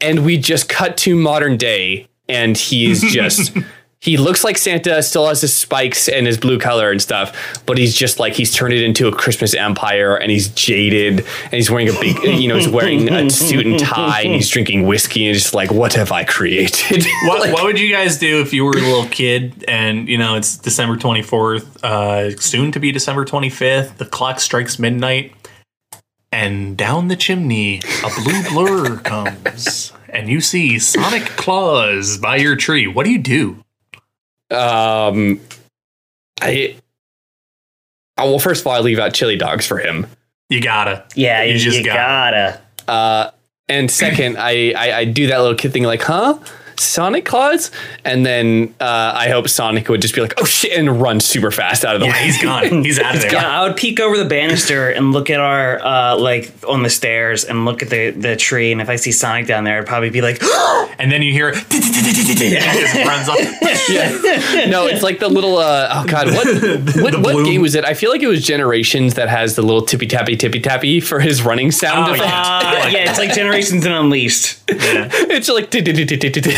And 0.00 0.24
we 0.24 0.36
just 0.38 0.68
cut 0.68 0.96
to 0.98 1.14
modern 1.16 1.56
day 1.56 2.08
and 2.28 2.56
he's 2.56 3.02
just 3.12 3.56
he 4.04 4.18
looks 4.18 4.44
like 4.44 4.58
Santa, 4.58 5.02
still 5.02 5.26
has 5.28 5.40
his 5.40 5.56
spikes 5.56 6.10
and 6.10 6.26
his 6.26 6.36
blue 6.36 6.58
color 6.58 6.90
and 6.90 7.00
stuff, 7.00 7.62
but 7.64 7.78
he's 7.78 7.94
just 7.94 8.18
like 8.18 8.34
he's 8.34 8.54
turned 8.54 8.74
it 8.74 8.82
into 8.82 9.08
a 9.08 9.12
Christmas 9.12 9.54
empire 9.54 10.14
and 10.14 10.30
he's 10.30 10.48
jaded 10.48 11.20
and 11.44 11.52
he's 11.52 11.70
wearing 11.70 11.88
a 11.88 11.92
big 11.92 12.22
you 12.22 12.46
know, 12.46 12.56
he's 12.56 12.68
wearing 12.68 13.10
a 13.10 13.30
suit 13.30 13.64
and 13.64 13.80
tie 13.80 14.20
and 14.20 14.34
he's 14.34 14.50
drinking 14.50 14.86
whiskey 14.86 15.26
and 15.26 15.34
just 15.34 15.54
like 15.54 15.72
what 15.72 15.94
have 15.94 16.12
I 16.12 16.24
created? 16.24 17.06
What, 17.24 17.50
what 17.52 17.64
would 17.64 17.78
you 17.78 17.90
guys 17.90 18.18
do 18.18 18.42
if 18.42 18.52
you 18.52 18.64
were 18.64 18.72
a 18.72 18.82
little 18.82 19.06
kid 19.06 19.64
and 19.66 20.08
you 20.08 20.18
know 20.18 20.34
it's 20.34 20.58
December 20.58 20.96
24th, 20.96 21.82
uh, 21.82 22.36
soon 22.38 22.72
to 22.72 22.80
be 22.80 22.92
December 22.92 23.24
25th, 23.24 23.96
the 23.96 24.04
clock 24.04 24.40
strikes 24.40 24.78
midnight, 24.78 25.32
and 26.30 26.76
down 26.76 27.08
the 27.08 27.16
chimney 27.16 27.80
a 28.04 28.10
blue 28.22 28.42
blur 28.50 28.98
comes, 28.98 29.92
and 30.10 30.28
you 30.28 30.42
see 30.42 30.78
Sonic 30.78 31.22
Claus 31.22 32.18
by 32.18 32.36
your 32.36 32.56
tree. 32.56 32.86
What 32.86 33.06
do 33.06 33.12
you 33.12 33.18
do? 33.18 33.63
Um, 34.50 35.40
I. 36.40 36.76
Oh, 38.16 38.30
well, 38.30 38.38
first 38.38 38.60
of 38.60 38.66
all, 38.66 38.74
I 38.74 38.80
leave 38.80 38.98
out 38.98 39.12
chili 39.12 39.36
dogs 39.36 39.66
for 39.66 39.78
him. 39.78 40.06
You 40.48 40.60
gotta. 40.60 41.04
Yeah, 41.14 41.42
You 41.42 41.54
you, 41.54 41.58
just 41.58 41.78
you 41.78 41.84
got 41.84 41.94
gotta. 42.32 42.60
Uh, 42.86 43.30
and 43.68 43.90
second, 43.90 44.36
I, 44.38 44.72
I 44.76 44.98
I 44.98 45.04
do 45.04 45.26
that 45.28 45.38
little 45.38 45.56
kid 45.56 45.72
thing 45.72 45.84
like, 45.84 46.02
huh? 46.02 46.38
Sonic 46.80 47.24
Claus? 47.24 47.70
And 48.04 48.24
then 48.24 48.74
uh, 48.80 49.12
I 49.14 49.28
hope 49.30 49.48
Sonic 49.48 49.88
would 49.88 50.00
just 50.02 50.14
be 50.14 50.20
like, 50.20 50.34
oh 50.40 50.44
shit, 50.44 50.72
and 50.78 51.00
run 51.00 51.20
super 51.20 51.50
fast 51.50 51.84
out 51.84 51.94
of 51.94 52.00
the 52.00 52.06
Yeah, 52.06 52.12
way. 52.12 52.24
he's 52.24 52.42
gone. 52.42 52.84
He's 52.84 52.98
out 52.98 53.14
of 53.14 53.22
there. 53.22 53.32
Yeah, 53.32 53.60
I 53.60 53.66
would 53.66 53.76
peek 53.76 54.00
over 54.00 54.16
the 54.16 54.24
banister 54.24 54.90
and 54.90 55.12
look 55.12 55.30
at 55.30 55.40
our 55.40 55.80
uh, 55.84 56.16
like 56.18 56.52
on 56.68 56.82
the 56.82 56.90
stairs 56.90 57.44
and 57.44 57.64
look 57.64 57.82
at 57.82 57.90
the 57.90 58.10
the 58.10 58.36
tree. 58.36 58.72
And 58.72 58.80
if 58.80 58.88
I 58.88 58.96
see 58.96 59.12
Sonic 59.12 59.46
down 59.46 59.64
there, 59.64 59.78
I'd 59.80 59.86
probably 59.86 60.10
be 60.10 60.20
like, 60.20 60.40
And 60.98 61.10
then 61.10 61.22
you 61.22 61.32
hear 61.32 61.48
and 61.54 61.56
just 61.70 62.94
runs 62.94 63.28
off. 63.28 63.38
Yeah. 63.88 64.66
No, 64.70 64.86
it's 64.86 65.02
like 65.02 65.18
the 65.18 65.28
little 65.28 65.58
uh, 65.58 65.88
oh 65.92 66.06
god, 66.06 66.28
what 66.28 66.46
what, 67.02 67.18
what 67.22 67.44
game 67.44 67.60
was 67.60 67.74
it? 67.74 67.84
I 67.84 67.92
feel 67.94 68.10
like 68.10 68.22
it 68.22 68.26
was 68.28 68.42
Generations 68.44 69.14
that 69.14 69.28
has 69.28 69.56
the 69.56 69.62
little 69.62 69.82
tippy 69.82 70.06
tappy 70.06 70.36
tippy 70.36 70.60
tappy 70.60 71.00
for 71.00 71.20
his 71.20 71.42
running 71.42 71.70
sound 71.70 72.08
Oh, 72.08 72.14
effect. 72.14 72.30
uh, 72.30 72.88
yeah, 72.90 73.10
it's 73.10 73.18
like 73.18 73.34
Generations 73.34 73.84
and 73.84 73.94
Unleashed. 73.94 74.58
Yeah. 74.70 75.08
It's 75.12 75.48
like 75.48 75.70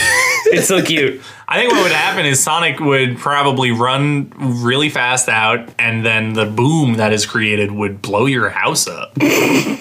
It's 0.48 0.68
so 0.68 0.80
cute. 0.80 1.20
I 1.48 1.58
think 1.58 1.72
what 1.72 1.82
would 1.82 1.90
happen 1.90 2.24
is 2.24 2.40
Sonic 2.40 2.78
would 2.78 3.18
probably 3.18 3.72
run 3.72 4.32
really 4.62 4.90
fast 4.90 5.28
out, 5.28 5.68
and 5.76 6.06
then 6.06 6.34
the 6.34 6.46
boom 6.46 6.94
that 6.98 7.12
is 7.12 7.26
created 7.26 7.72
would 7.72 8.00
blow 8.00 8.26
your 8.26 8.48
house 8.48 8.86
up. 8.86 9.12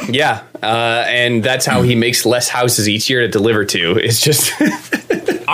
Yeah, 0.08 0.44
uh, 0.62 1.04
and 1.08 1.44
that's 1.44 1.66
how 1.66 1.82
he 1.82 1.96
makes 1.96 2.28
less 2.28 2.48
houses 2.48 2.88
each 2.88 3.10
year 3.10 3.22
to 3.22 3.28
deliver 3.28 3.66
to. 3.66 3.98
It's 3.98 4.22
just, 4.22 4.52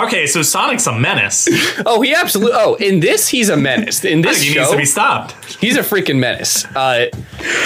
Okay, 0.05 0.25
so 0.27 0.41
Sonic's 0.41 0.87
a 0.87 0.97
menace. 0.97 1.47
oh, 1.85 2.01
he 2.01 2.13
absolutely. 2.13 2.53
Oh, 2.55 2.75
in 2.75 2.99
this, 2.99 3.27
he's 3.27 3.49
a 3.49 3.57
menace. 3.57 4.03
In 4.03 4.21
this 4.21 4.37
think 4.39 4.47
he 4.49 4.53
show, 4.53 4.61
needs 4.61 4.71
to 4.71 4.77
be 4.77 4.85
stopped. 4.85 5.55
he's 5.55 5.77
a 5.77 5.81
freaking 5.81 6.19
menace. 6.19 6.65
Uh, 6.75 7.07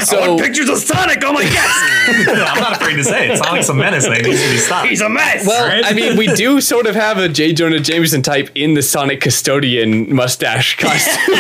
so 0.04 0.38
Pictures 0.38 0.70
of 0.70 0.78
Sonic. 0.78 1.22
Oh 1.24 1.34
my 1.34 1.44
god, 1.44 2.48
I'm 2.48 2.62
not 2.62 2.82
afraid 2.82 2.96
to 2.96 3.04
say 3.04 3.30
it. 3.32 3.38
Sonic's 3.38 3.70
a 3.70 3.74
menace, 3.74 4.06
and 4.06 4.16
he 4.16 4.22
needs 4.24 4.42
to 4.44 4.50
be 4.52 4.58
stopped. 4.58 4.90
he's 4.90 5.02
a 5.02 5.10
mess. 5.10 5.46
well, 5.48 5.68
Right? 5.68 5.86
I 5.86 5.94
mean, 5.94 6.18
we 6.18 6.28
do 6.34 6.62
sort 6.62 6.86
of 6.88 6.96
have 6.96 7.18
a 7.18 7.28
J. 7.30 7.54
Jonah 7.54 7.80
Jameson 7.80 8.22
type 8.22 8.50
in 8.56 8.74
the 8.74 8.82
Sonic 8.82 9.22
custodian 9.22 10.14
mustache 10.14 10.76
costume. 10.80 11.36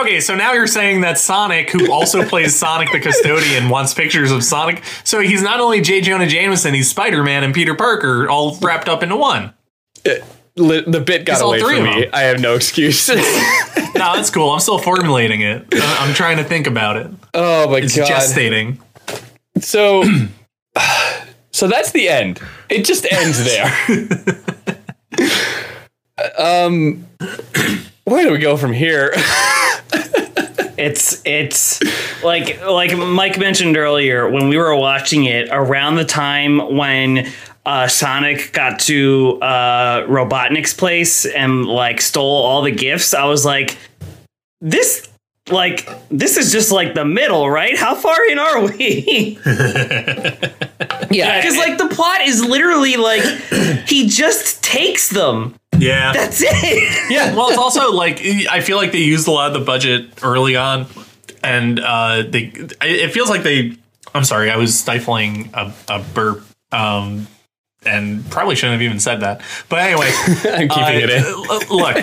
Okay, 0.00 0.20
so 0.20 0.34
now 0.34 0.52
you're 0.52 0.66
saying 0.66 1.00
that 1.02 1.18
Sonic, 1.18 1.70
who 1.70 1.90
also 1.92 2.24
plays 2.24 2.54
Sonic 2.56 2.92
the 2.92 3.00
Custodian, 3.00 3.68
wants 3.68 3.94
pictures 3.94 4.30
of 4.30 4.44
Sonic. 4.44 4.82
So 5.04 5.20
he's 5.20 5.42
not 5.42 5.60
only 5.60 5.80
J. 5.80 6.00
Jonah 6.00 6.26
Jameson, 6.26 6.74
he's 6.74 6.88
Spider 6.90 7.22
Man 7.22 7.42
and 7.44 7.54
Peter 7.54 7.74
Parker 7.74 8.28
all 8.28 8.56
wrapped 8.60 8.88
up 8.88 9.02
into 9.02 9.16
one. 9.16 9.52
Li- 10.58 10.84
the 10.86 11.00
bit 11.00 11.24
got 11.26 11.34
It's 11.34 11.42
away 11.42 11.60
from 11.60 11.84
me. 11.84 12.08
I 12.12 12.22
have 12.22 12.40
no 12.40 12.54
excuse. 12.54 13.10
No, 13.96 14.14
that's 14.14 14.28
cool. 14.28 14.50
I'm 14.50 14.60
still 14.60 14.76
formulating 14.78 15.40
it. 15.40 15.66
I- 15.72 15.96
I'm 16.06 16.12
trying 16.14 16.36
to 16.36 16.44
think 16.44 16.66
about 16.66 16.96
it. 16.98 17.06
oh 17.32 17.70
my 17.70 17.78
It's 17.78 17.96
god! 17.96 18.08
gestating. 18.10 18.76
So, 19.58 20.04
so 21.52 21.66
that's 21.66 21.92
the 21.92 22.06
end. 22.10 22.38
It 22.68 22.84
just 22.84 23.10
ends 23.10 23.42
there. 23.42 23.72
um, 26.38 27.06
where 28.04 28.24
do 28.26 28.32
we 28.32 28.38
go 28.38 28.56
from 28.56 28.72
here? 28.74 29.12
It's 30.78 31.22
it's 31.24 31.80
like 32.22 32.62
like 32.62 32.94
Mike 32.98 33.38
mentioned 33.38 33.78
earlier 33.78 34.28
when 34.30 34.48
we 34.50 34.58
were 34.58 34.76
watching 34.76 35.24
it 35.24 35.48
around 35.50 35.94
the 35.94 36.04
time 36.04 36.76
when 36.76 37.32
uh, 37.66 37.88
Sonic 37.88 38.52
got 38.52 38.78
to 38.80 39.38
uh, 39.42 40.06
Robotnik's 40.06 40.72
place 40.72 41.26
and 41.26 41.66
like 41.66 42.00
stole 42.00 42.42
all 42.44 42.62
the 42.62 42.70
gifts. 42.70 43.12
I 43.12 43.24
was 43.24 43.44
like, 43.44 43.76
this 44.60 45.08
like 45.50 45.88
this 46.08 46.36
is 46.36 46.50
just 46.52 46.72
like 46.72 46.94
the 46.94 47.04
middle, 47.04 47.50
right? 47.50 47.76
How 47.76 47.94
far 47.94 48.16
in 48.30 48.38
are 48.38 48.62
we? 48.62 49.38
Yeah, 51.10 51.36
Because 51.40 51.56
like 51.56 51.78
the 51.78 51.88
plot 51.88 52.22
is 52.22 52.44
literally 52.44 52.96
like 52.96 53.22
he 53.86 54.08
just 54.08 54.62
takes 54.62 55.08
them. 55.08 55.54
Yeah. 55.78 56.12
That's 56.12 56.42
it. 56.42 57.10
yeah. 57.10 57.34
well, 57.34 57.48
it's 57.48 57.58
also 57.58 57.92
like 57.92 58.20
I 58.50 58.60
feel 58.60 58.76
like 58.76 58.92
they 58.92 58.98
used 58.98 59.28
a 59.28 59.30
lot 59.30 59.48
of 59.48 59.58
the 59.58 59.64
budget 59.64 60.08
early 60.22 60.56
on, 60.56 60.86
and 61.42 61.78
uh, 61.80 62.22
they 62.22 62.52
it 62.82 63.12
feels 63.12 63.28
like 63.28 63.42
they. 63.42 63.76
I'm 64.14 64.24
sorry, 64.24 64.50
I 64.50 64.56
was 64.56 64.78
stifling 64.78 65.50
a, 65.52 65.72
a 65.88 65.98
burp, 66.14 66.42
um, 66.72 67.26
and 67.84 68.28
probably 68.30 68.56
shouldn't 68.56 68.74
have 68.74 68.82
even 68.82 68.98
said 69.00 69.20
that. 69.20 69.42
But 69.68 69.80
anyway, 69.80 70.10
I'm 70.52 70.68
keeping 70.68 71.00
it 71.00 71.10
in. 71.10 71.22
uh, 71.24 71.60
Look, 71.70 71.96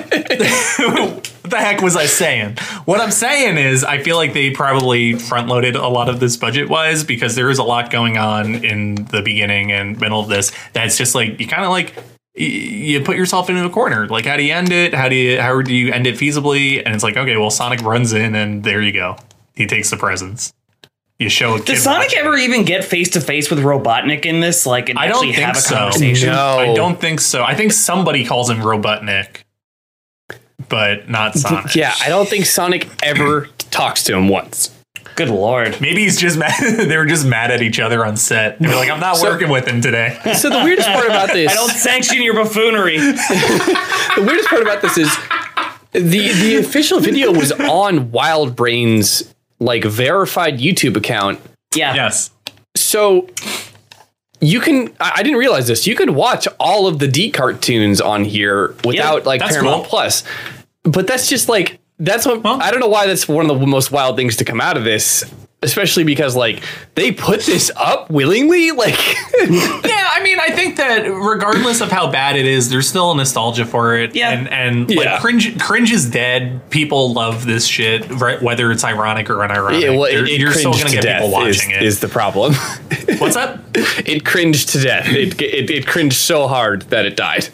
what 1.03 1.33
the 1.43 1.57
heck 1.57 1.81
was 1.81 1.95
I 1.95 2.05
saying? 2.05 2.57
What 2.85 3.01
I'm 3.01 3.11
saying 3.11 3.57
is, 3.57 3.83
I 3.83 3.97
feel 4.01 4.15
like 4.15 4.33
they 4.33 4.51
probably 4.51 5.13
front 5.13 5.47
loaded 5.47 5.75
a 5.75 5.87
lot 5.87 6.09
of 6.09 6.19
this 6.19 6.37
budget 6.37 6.69
wise 6.69 7.03
because 7.03 7.35
there 7.35 7.49
is 7.49 7.57
a 7.59 7.63
lot 7.63 7.91
going 7.91 8.17
on 8.17 8.63
in 8.63 8.95
the 8.95 9.21
beginning 9.21 9.71
and 9.71 9.99
middle 9.99 10.19
of 10.19 10.29
this 10.29 10.51
that's 10.73 10.97
just 10.97 11.15
like 11.15 11.39
you 11.39 11.47
kind 11.47 11.63
of 11.63 11.69
like 11.69 11.93
you 12.35 12.99
put 13.01 13.15
yourself 13.15 13.49
into 13.49 13.63
a 13.63 13.69
corner. 13.69 14.07
Like, 14.07 14.25
how 14.25 14.37
do 14.37 14.43
you 14.43 14.53
end 14.53 14.71
it? 14.71 14.93
How 14.93 15.07
do 15.09 15.15
you 15.15 15.39
how 15.39 15.61
do 15.61 15.73
you 15.73 15.91
end 15.91 16.07
it 16.07 16.15
feasibly? 16.15 16.81
And 16.83 16.95
it's 16.95 17.03
like, 17.03 17.17
okay, 17.17 17.37
well, 17.37 17.51
Sonic 17.51 17.81
runs 17.81 18.13
in 18.13 18.35
and 18.35 18.63
there 18.63 18.81
you 18.81 18.91
go. 18.91 19.17
He 19.55 19.67
takes 19.67 19.89
the 19.91 19.97
presents. 19.97 20.51
You 21.23 21.29
show 21.29 21.55
a 21.55 21.57
kid. 21.59 21.65
Does 21.67 21.83
Sonic 21.83 22.09
watching. 22.09 22.19
ever 22.19 22.35
even 22.37 22.65
get 22.65 22.83
face 22.83 23.11
to 23.11 23.21
face 23.21 23.49
with 23.49 23.59
Robotnik 23.59 24.25
in 24.25 24.41
this? 24.41 24.65
Like, 24.65 24.89
and 24.89 24.99
I 24.99 25.07
don't 25.07 25.15
actually 25.15 25.33
think 25.33 25.45
have 25.47 25.55
a 25.57 25.61
so. 25.61 25.75
conversation? 25.75 26.29
No. 26.29 26.59
I 26.59 26.73
don't 26.73 26.99
think 26.99 27.21
so. 27.21 27.43
I 27.43 27.55
think 27.55 27.71
somebody 27.71 28.25
calls 28.25 28.49
him 28.49 28.57
Robotnik, 28.57 29.43
but 30.69 31.09
not 31.09 31.35
Sonic. 31.35 31.75
Yeah, 31.75 31.93
I 32.03 32.09
don't 32.09 32.27
think 32.27 32.45
Sonic 32.45 32.89
ever 33.03 33.47
talks 33.71 34.03
to 34.03 34.15
him 34.17 34.27
once. 34.27 34.69
Good 35.15 35.29
lord. 35.29 35.79
Maybe 35.79 36.01
he's 36.03 36.19
just 36.19 36.37
mad. 36.37 36.53
they 36.77 36.97
were 36.97 37.05
just 37.05 37.25
mad 37.25 37.51
at 37.51 37.61
each 37.61 37.79
other 37.79 38.05
on 38.05 38.17
set. 38.17 38.57
They're 38.59 38.75
like, 38.75 38.89
I'm 38.89 38.99
not 38.99 39.17
So- 39.17 39.29
working 39.29 39.49
with 39.49 39.67
him 39.67 39.79
today. 39.81 40.19
So 40.35 40.49
the 40.49 40.63
weirdest 40.63 40.89
part 40.89 41.05
about 41.05 41.29
this, 41.33 41.51
I 41.51 41.55
don't 41.55 41.69
sanction 41.69 42.21
your 42.21 42.33
buffoonery. 42.33 42.97
the 42.97 44.23
weirdest 44.27 44.49
part 44.49 44.61
about 44.61 44.81
this 44.81 44.97
is 44.97 45.15
the 45.91 45.99
the 46.33 46.57
official 46.57 46.99
video 46.99 47.31
was 47.31 47.51
on 47.51 48.11
Wild 48.11 48.55
Brain's 48.55 49.32
like 49.63 49.83
verified 49.83 50.59
YouTube 50.59 50.95
account. 50.97 51.39
Yeah. 51.75 51.95
yes. 51.95 52.29
So 52.75 53.27
you 54.41 54.59
can 54.59 54.89
I, 54.99 55.13
I 55.17 55.23
didn't 55.23 55.39
realize 55.39 55.67
this. 55.67 55.87
You 55.87 55.95
could 55.95 56.11
watch 56.11 56.47
all 56.59 56.87
of 56.87 56.99
the 56.99 57.07
D 57.07 57.31
cartoons 57.31 58.01
on 58.01 58.25
here 58.25 58.75
without 58.83 59.25
like 59.25 59.39
that's 59.39 59.53
Paramount 59.53 59.83
cool. 59.83 59.89
Plus. 59.89 60.23
But 60.83 61.07
that's 61.07 61.27
just 61.27 61.47
like 61.49 61.79
that's 61.99 62.25
what 62.25 62.43
Well- 62.43 62.61
I 62.61 62.71
don't 62.71 62.79
know 62.79 62.89
why 62.89 63.07
that's 63.07 63.27
one 63.27 63.49
of 63.49 63.59
the 63.59 63.65
most 63.67 63.91
wild 63.91 64.17
things 64.17 64.35
to 64.37 64.45
come 64.45 64.59
out 64.61 64.77
of 64.77 64.83
this. 64.83 65.23
Especially 65.63 66.03
because 66.03 66.35
like 66.35 66.61
they 66.95 67.11
put 67.11 67.41
this 67.41 67.71
up 67.75 68.09
willingly. 68.09 68.71
Like, 68.83 68.97
yeah, 69.49 70.09
I 70.11 70.19
mean, 70.23 70.39
I 70.39 70.49
think 70.49 70.75
that 70.77 71.03
regardless 71.07 71.79
of 71.81 71.91
how 71.91 72.11
bad 72.11 72.35
it 72.35 72.45
is, 72.45 72.69
there's 72.69 72.87
still 72.89 73.11
a 73.11 73.15
nostalgia 73.15 73.65
for 73.65 73.95
it. 73.95 74.15
Yeah. 74.15 74.31
and 74.31 74.47
and 74.49 74.89
Yeah. 74.89 75.13
like 75.13 75.21
cringe, 75.21 75.59
cringe 75.59 75.91
is 75.91 76.09
dead. 76.09 76.69
People 76.69 77.13
love 77.13 77.45
this 77.45 77.65
shit, 77.65 78.09
right, 78.19 78.41
whether 78.41 78.71
it's 78.71 78.83
ironic 78.83 79.29
or 79.29 79.35
unironic. 79.35 79.81
it, 79.81 79.89
well, 79.97 80.11
You're- 80.11 80.29
it, 80.29 80.33
it 80.35 80.39
you're 80.39 80.51
still 80.53 80.71
gonna 80.73 80.85
to 80.85 80.91
get 80.91 81.03
people 81.03 81.29
death. 81.31 81.47
Is, 81.47 81.57
watching 81.59 81.71
it. 81.71 81.83
is 81.83 81.99
the 81.99 82.07
problem? 82.09 82.53
What's 83.19 83.35
up? 83.35 83.59
it 83.75 84.25
cringed 84.25 84.69
to 84.69 84.79
death. 84.81 85.07
It, 85.07 85.39
it 85.41 85.69
it 85.69 85.87
cringed 85.87 86.15
so 86.17 86.47
hard 86.47 86.83
that 86.83 87.05
it 87.05 87.15
died. 87.15 87.47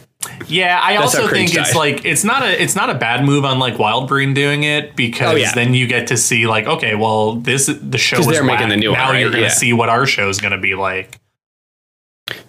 Yeah, 0.47 0.80
I 0.84 0.93
That's 0.93 1.03
also 1.15 1.20
think 1.20 1.30
cringe 1.30 1.55
it's 1.55 1.70
died. 1.70 1.76
like 1.78 2.05
it's 2.05 2.24
not 2.26 2.43
a 2.43 2.61
it's 2.61 2.76
not 2.76 2.89
a 2.89 2.93
bad 2.95 3.24
move 3.24 3.45
on 3.45 3.57
like 3.57 3.76
Wildbrain 3.76 4.36
doing 4.36 4.63
it 4.63 4.95
because 4.95 5.34
Oh, 5.34 5.36
yeah. 5.36 5.53
then 5.53 5.74
you 5.74 5.88
get 5.88 6.07
to 6.07 6.17
see 6.17 6.45
like 6.45 6.65
okay, 6.67 6.95
well 6.95 7.36
this 7.36 7.67
the 7.67 7.97
show 7.97 8.17
was 8.17 8.28
they're 8.28 8.43
making 8.43 8.67
the 8.70 8.76
new 8.78 8.89
one, 8.89 8.99
now 8.99 9.11
right? 9.11 9.20
you're 9.22 9.30
gonna 9.32 9.43
Yeah. 9.43 9.49
see 9.49 9.72
what 9.72 9.88
our 9.89 10.05
show's 10.05 10.39
gonna 10.39 10.57
be 10.57 10.76
like, 10.76 11.17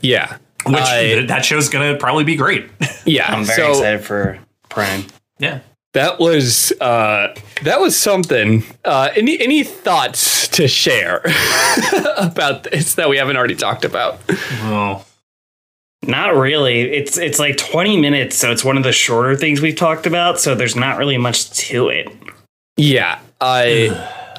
Yeah, 0.00 0.38
which 0.66 0.80
I- 0.80 1.00
th- 1.02 1.28
that 1.28 1.44
show's 1.44 1.68
gonna 1.68 1.96
probably 1.96 2.24
be 2.24 2.34
great. 2.36 2.68
yeah. 3.04 3.32
I'm 3.32 3.44
very 3.44 3.56
so 3.56 3.70
excited 3.70 4.00
for 4.04 4.38
Prime. 4.68 5.04
yeah. 5.38 5.60
that 5.92 6.18
was 6.18 6.72
uh, 6.80 7.34
that 7.62 7.80
was 7.80 7.96
something. 7.96 8.64
Uh, 8.84 9.10
any 9.14 9.40
any 9.40 9.62
thoughts 9.62 10.48
to 10.48 10.66
share 10.66 11.18
about 12.16 12.64
this 12.64 12.94
that 12.94 13.08
we 13.08 13.16
haven't 13.16 13.36
already 13.36 13.54
talked 13.56 13.84
about? 13.84 14.18
Oh. 14.62 15.04
Not 16.06 16.34
really. 16.34 16.80
It's 16.80 17.18
it's 17.18 17.38
like 17.38 17.56
20 17.58 17.98
minutes, 18.00 18.36
so 18.36 18.50
it's 18.50 18.64
one 18.64 18.76
of 18.76 18.82
the 18.84 18.92
shorter 18.92 19.36
things 19.36 19.60
we've 19.60 19.76
talked 19.76 20.06
about. 20.06 20.40
So 20.40 20.54
there's 20.54 20.76
not 20.76 20.96
really 20.96 21.18
much 21.18 21.50
to 21.50 21.88
it. 21.88 22.08
Yeah, 22.76 23.18
I 23.40 23.90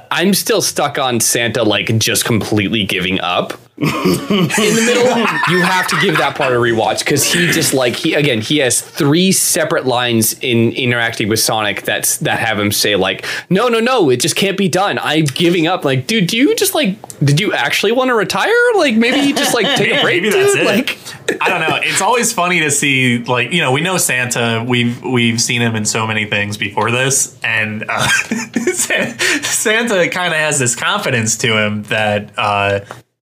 I'm 0.10 0.34
still 0.34 0.62
stuck 0.62 0.98
on 0.98 1.20
Santa 1.20 1.64
like 1.64 1.98
just 2.00 2.26
completely 2.26 2.84
giving 2.84 3.20
up. 3.22 3.54
In 3.82 4.76
the 4.76 4.84
middle, 4.86 5.08
you 5.54 5.64
have 5.64 5.88
to 5.88 6.00
give 6.00 6.18
that 6.18 6.36
part 6.36 6.54
a 6.54 6.58
rewatch 6.58 7.00
because 7.00 7.24
he 7.24 7.48
just 7.48 7.74
like 7.74 7.96
he 7.96 8.14
again 8.14 8.40
he 8.40 8.60
has 8.60 8.80
three 8.80 9.32
separate 9.32 9.88
lines 9.88 10.34
in 10.42 10.72
interacting 10.74 11.28
with 11.28 11.40
Sonic 11.40 11.82
that's 11.82 12.18
that 12.18 12.40
have 12.40 12.60
him 12.60 12.72
say 12.72 12.96
like 12.96 13.26
no 13.50 13.70
no 13.70 13.80
no 13.80 14.12
it 14.12 14.18
just 14.18 14.36
can't 14.36 14.58
be 14.58 14.70
done 14.70 15.00
I'm 15.02 15.26
giving 15.26 15.66
up 15.66 15.84
like 15.84 16.06
dude 16.06 16.28
do 16.28 16.38
you 16.38 16.56
just 16.56 16.76
like 16.76 16.96
did 17.24 17.40
you 17.40 17.54
actually 17.54 17.92
want 17.92 18.10
to 18.10 18.14
retire 18.14 18.54
like 18.76 18.96
maybe 18.96 19.20
you 19.22 19.34
just 19.34 19.56
like 19.56 19.66
take 19.78 19.98
a 19.98 20.02
break 20.02 20.22
maybe 20.22 20.36
dude 20.36 20.46
that's 20.46 20.56
it. 20.58 20.66
like 20.66 21.00
I 21.42 21.50
don't 21.50 21.62
know. 21.62 21.80
It's 21.82 22.02
always 22.02 22.34
funny 22.34 22.60
to 22.62 22.72
see, 22.72 23.20
like, 23.24 23.52
you 23.52 23.62
know, 23.62 23.72
we 23.72 23.82
know 23.82 23.98
Santa. 23.98 24.66
We've 24.68 25.02
we've 25.02 25.40
seen 25.40 25.62
him 25.62 25.76
in 25.76 25.86
so 25.86 26.06
many 26.06 26.26
things 26.26 26.58
before 26.58 26.92
this, 26.92 27.40
and 27.44 27.86
uh, 27.88 28.08
Santa 29.42 30.10
kind 30.10 30.34
of 30.34 30.40
has 30.40 30.60
this 30.60 30.76
confidence 30.76 31.38
to 31.38 31.58
him 31.58 31.84
that, 31.84 32.32
uh, 32.38 32.82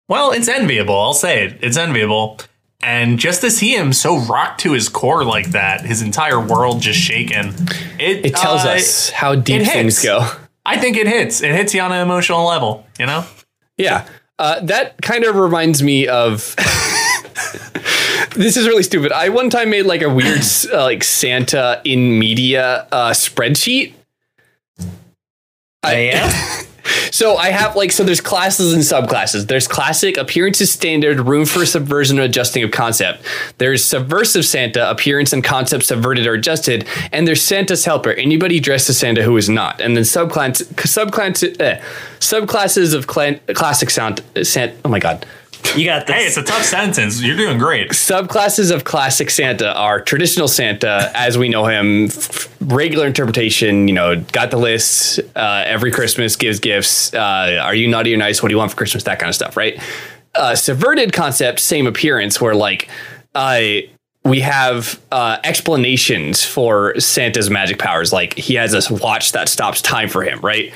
well, 0.09 0.31
it's 0.31 0.49
enviable. 0.49 0.99
I'll 0.99 1.13
say 1.13 1.45
it. 1.45 1.59
It's 1.61 1.77
enviable. 1.77 2.39
And 2.81 3.19
just 3.19 3.41
to 3.41 3.51
see 3.51 3.75
him 3.75 3.93
so 3.93 4.17
rocked 4.17 4.61
to 4.61 4.73
his 4.73 4.89
core 4.89 5.23
like 5.23 5.51
that, 5.51 5.81
his 5.81 6.01
entire 6.01 6.39
world 6.39 6.81
just 6.81 6.99
shaken, 6.99 7.53
it 7.99 8.25
it 8.25 8.35
tells 8.35 8.65
uh, 8.65 8.71
us 8.71 9.09
how 9.09 9.35
deep 9.35 9.65
things 9.65 10.01
go. 10.01 10.27
I 10.65 10.77
think 10.77 10.97
it 10.97 11.07
hits. 11.07 11.41
It 11.41 11.51
hits 11.51 11.73
you 11.73 11.81
on 11.81 11.91
an 11.91 12.01
emotional 12.01 12.45
level. 12.45 12.85
You 12.97 13.05
know. 13.05 13.25
Yeah. 13.77 14.07
Uh, 14.37 14.61
that 14.61 15.01
kind 15.01 15.25
of 15.25 15.35
reminds 15.35 15.83
me 15.83 16.07
of. 16.07 16.55
this 18.35 18.55
is 18.55 18.67
really 18.67 18.83
stupid. 18.83 19.11
I 19.11 19.29
one 19.29 19.49
time 19.49 19.69
made 19.69 19.85
like 19.85 20.01
a 20.01 20.09
weird 20.09 20.41
uh, 20.71 20.83
like 20.83 21.03
Santa 21.03 21.81
in 21.83 22.17
media 22.17 22.87
uh, 22.91 23.11
spreadsheet. 23.11 23.93
I, 25.83 25.99
yeah. 26.05 26.61
So 27.11 27.37
I 27.37 27.49
have 27.49 27.75
like 27.75 27.91
so 27.91 28.03
there's 28.03 28.21
classes 28.21 28.73
and 28.73 28.81
subclasses. 28.81 29.47
There's 29.47 29.67
classic 29.67 30.17
appearance 30.17 30.61
is 30.61 30.71
standard, 30.71 31.19
room 31.19 31.45
for 31.45 31.65
subversion 31.65 32.17
and 32.17 32.25
adjusting 32.25 32.63
of 32.63 32.71
concept. 32.71 33.23
There's 33.57 33.83
subversive 33.83 34.45
Santa, 34.45 34.89
appearance 34.89 35.33
and 35.33 35.43
concept 35.43 35.85
subverted 35.85 36.27
or 36.27 36.33
adjusted, 36.33 36.87
and 37.11 37.27
there's 37.27 37.41
Santa's 37.41 37.85
helper, 37.85 38.11
anybody 38.11 38.59
dressed 38.59 38.89
as 38.89 38.97
Santa 38.97 39.23
who 39.23 39.37
is 39.37 39.49
not. 39.49 39.81
And 39.81 39.95
then 39.95 40.03
subclass 40.03 40.63
subclass 40.75 41.59
eh, 41.59 41.81
subclasses 42.19 42.93
of 42.93 43.07
clan, 43.07 43.39
classic 43.53 43.89
sound 43.89 44.21
Santa. 44.43 44.75
Oh 44.85 44.89
my 44.89 44.99
god. 44.99 45.25
You 45.75 45.85
got 45.85 46.07
this. 46.07 46.15
Hey, 46.15 46.25
it's 46.25 46.37
a 46.37 46.43
tough 46.43 46.63
sentence. 46.63 47.21
You're 47.21 47.37
doing 47.37 47.57
great. 47.57 47.91
Subclasses 47.91 48.73
of 48.73 48.83
classic 48.83 49.29
Santa 49.29 49.71
are 49.75 50.01
traditional 50.01 50.47
Santa, 50.47 51.11
as 51.13 51.37
we 51.37 51.47
know 51.47 51.65
him, 51.67 52.05
f- 52.05 52.53
regular 52.59 53.05
interpretation. 53.05 53.87
You 53.87 53.93
know, 53.93 54.19
got 54.19 54.51
the 54.51 54.57
list. 54.57 55.19
Uh, 55.35 55.63
every 55.65 55.91
Christmas 55.91 56.35
gives 56.35 56.59
gifts. 56.59 57.13
Uh, 57.13 57.59
are 57.61 57.75
you 57.75 57.87
naughty 57.87 58.13
or 58.13 58.17
nice? 58.17 58.41
What 58.41 58.49
do 58.49 58.53
you 58.53 58.57
want 58.57 58.71
for 58.71 58.77
Christmas? 58.77 59.03
That 59.03 59.19
kind 59.19 59.29
of 59.29 59.35
stuff, 59.35 59.55
right? 59.55 59.79
Uh, 60.33 60.55
subverted 60.55 61.13
concept, 61.13 61.59
same 61.59 61.85
appearance, 61.87 62.41
where 62.41 62.55
like 62.55 62.89
uh, 63.35 63.61
we 64.29 64.41
have 64.41 65.01
uh, 65.11 65.37
explanations 65.43 66.43
for 66.45 66.99
Santa's 66.99 67.49
magic 67.49 67.79
powers. 67.79 68.13
Like 68.13 68.35
he 68.35 68.55
has 68.55 68.71
this 68.71 68.89
watch 68.89 69.31
that 69.33 69.49
stops 69.49 69.81
time 69.81 70.09
for 70.09 70.23
him, 70.23 70.39
right? 70.41 70.71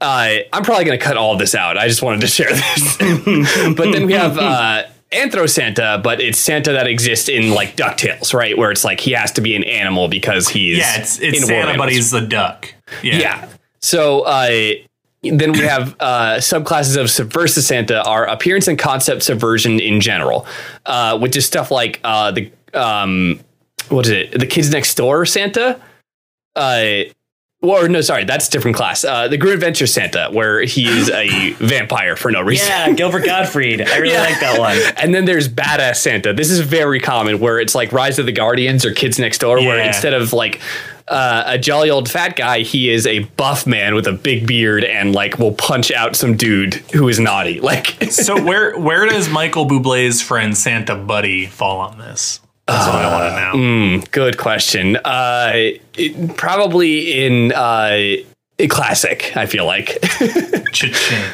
Uh, 0.00 0.38
I'm 0.52 0.62
probably 0.64 0.84
going 0.84 0.98
to 0.98 1.04
cut 1.04 1.16
all 1.16 1.36
this 1.36 1.54
out. 1.54 1.78
I 1.78 1.88
just 1.88 2.02
wanted 2.02 2.20
to 2.22 2.26
share 2.26 2.52
this. 2.52 2.96
but 3.76 3.92
then 3.92 4.06
we 4.06 4.12
have 4.14 4.36
uh, 4.38 4.84
Anthro 5.12 5.48
Santa, 5.48 6.00
but 6.02 6.20
it's 6.20 6.38
Santa 6.38 6.72
that 6.72 6.86
exists 6.86 7.28
in 7.28 7.50
like 7.50 7.76
Ducktales, 7.76 8.34
right? 8.34 8.56
Where 8.56 8.70
it's 8.70 8.84
like 8.84 9.00
he 9.00 9.12
has 9.12 9.32
to 9.32 9.40
be 9.40 9.56
an 9.56 9.64
animal 9.64 10.08
because 10.08 10.48
he's 10.48 10.78
Yeah, 10.78 11.00
it's 11.00 11.20
it's 11.20 11.40
in 11.40 11.46
Santa, 11.46 11.76
but 11.76 11.90
he's 11.90 12.10
the 12.10 12.20
duck. 12.20 12.72
Yeah. 13.02 13.18
Yeah. 13.18 13.48
So 13.80 14.20
uh, 14.22 14.72
then 15.22 15.52
we 15.52 15.60
have 15.60 15.96
uh, 16.00 16.36
subclasses 16.36 16.96
of 16.96 17.10
subversive 17.10 17.64
Santa 17.64 18.02
are 18.04 18.26
appearance 18.26 18.68
and 18.68 18.78
concept 18.78 19.22
subversion 19.22 19.78
in 19.78 20.00
general, 20.00 20.46
uh, 20.86 21.18
which 21.18 21.36
is 21.36 21.44
stuff 21.44 21.70
like 21.70 22.00
uh, 22.04 22.30
the 22.30 22.50
um, 22.74 23.40
what 23.88 24.06
is 24.06 24.12
it? 24.12 24.38
The 24.38 24.46
kids 24.46 24.70
next 24.70 24.94
door 24.96 25.26
Santa. 25.26 25.80
Uh, 26.56 27.04
or 27.62 27.88
no, 27.90 28.00
sorry, 28.00 28.24
that's 28.24 28.48
a 28.48 28.50
different 28.50 28.74
class. 28.76 29.04
Uh, 29.04 29.28
the 29.28 29.36
Grim 29.36 29.52
Adventure 29.52 29.86
Santa, 29.86 30.30
where 30.32 30.62
he's 30.62 31.10
a 31.10 31.50
vampire 31.58 32.16
for 32.16 32.30
no 32.30 32.40
reason. 32.40 32.66
yeah, 32.68 32.90
Gilbert 32.92 33.26
Gottfried. 33.26 33.82
I 33.82 33.98
really 33.98 34.14
Yeah. 34.14 34.22
like 34.22 34.40
that 34.40 34.58
one. 34.58 34.78
And 34.96 35.14
then 35.14 35.26
there's 35.26 35.46
Badass 35.46 35.96
Santa. 35.96 36.32
This 36.32 36.50
is 36.50 36.60
very 36.60 37.00
common 37.00 37.38
where 37.38 37.60
it's 37.60 37.74
like 37.74 37.92
Rise 37.92 38.18
of 38.18 38.24
the 38.24 38.32
Guardians 38.32 38.86
or 38.86 38.94
Kids 38.94 39.18
Next 39.18 39.38
Door, 39.38 39.58
where 39.58 39.78
instead 39.78 40.14
of 40.14 40.32
like 40.32 40.58
uh, 41.08 41.42
a 41.46 41.58
jolly 41.58 41.90
old 41.90 42.08
fat 42.10 42.34
guy, 42.34 42.60
he 42.60 42.88
is 42.90 43.06
a 43.06 43.20
buff 43.36 43.66
man 43.66 43.94
with 43.94 44.06
a 44.06 44.12
big 44.12 44.46
beard 44.46 44.82
and 44.82 45.14
like 45.14 45.38
will 45.38 45.52
punch 45.52 45.90
out 45.92 46.16
some 46.16 46.36
dude 46.38 46.74
who 46.94 47.08
is 47.08 47.20
naughty. 47.20 47.60
Like, 47.70 48.02
So 48.10 48.42
where 48.42 48.78
where 48.78 49.04
does 49.06 49.28
Michael 49.28 49.66
Bublé's 49.66 50.22
friend 50.22 50.56
Santa 50.56 50.94
Buddy 50.96 51.44
fall 51.44 51.80
on 51.80 51.98
this? 51.98 52.40
That's 52.70 52.86
what 52.86 52.96
I 53.04 53.10
want 53.10 53.54
to 53.54 53.58
know. 53.58 54.06
good 54.12 54.38
question. 54.38 54.96
Uh, 54.96 55.52
it- 55.96 56.36
probably 56.36 57.24
in 57.24 57.52
uh, 57.52 58.16
a 58.58 58.68
classic, 58.68 59.32
I 59.36 59.46
feel 59.46 59.66
like. 59.66 59.98
Cha-ching. 60.72 61.24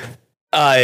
uh, 0.52 0.78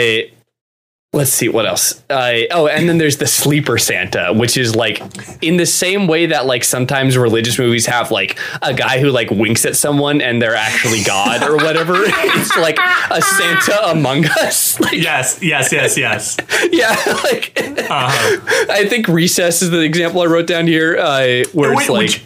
let's 1.14 1.30
see 1.32 1.48
what 1.48 1.66
else. 1.66 2.02
Uh, 2.08 2.40
oh, 2.52 2.66
and 2.66 2.88
then 2.88 2.96
there's 2.96 3.18
the 3.18 3.26
sleeper 3.26 3.76
Santa, 3.76 4.32
which 4.32 4.56
is 4.56 4.74
like 4.74 5.02
in 5.42 5.58
the 5.58 5.66
same 5.66 6.06
way 6.06 6.26
that 6.26 6.46
like 6.46 6.64
sometimes 6.64 7.18
religious 7.18 7.58
movies 7.58 7.86
have 7.86 8.10
like 8.10 8.38
a 8.62 8.72
guy 8.72 8.98
who 8.98 9.10
like 9.10 9.30
winks 9.30 9.64
at 9.66 9.76
someone 9.76 10.22
and 10.22 10.40
they're 10.40 10.54
actually 10.54 11.02
God 11.04 11.42
or 11.42 11.56
whatever. 11.56 11.94
it's 11.98 12.56
like 12.56 12.78
a 13.10 13.20
Santa 13.20 13.90
among 13.90 14.26
us. 14.26 14.72
Like, 14.82 14.94
Yes, 14.94 15.40
yes, 15.42 15.70
yes, 15.70 15.96
yes. 15.98 16.36
yeah, 16.72 16.96
like 17.22 17.52
Uh-huh. 17.56 18.66
I 18.70 18.86
think 18.88 19.06
Recess 19.06 19.62
is 19.62 19.70
the 19.70 19.80
example 19.80 20.22
I 20.22 20.26
wrote 20.26 20.46
down 20.46 20.66
here, 20.66 20.96
uh, 20.98 21.44
where 21.52 21.74
Wait, 21.74 21.88
would 21.88 22.10
like. 22.10 22.22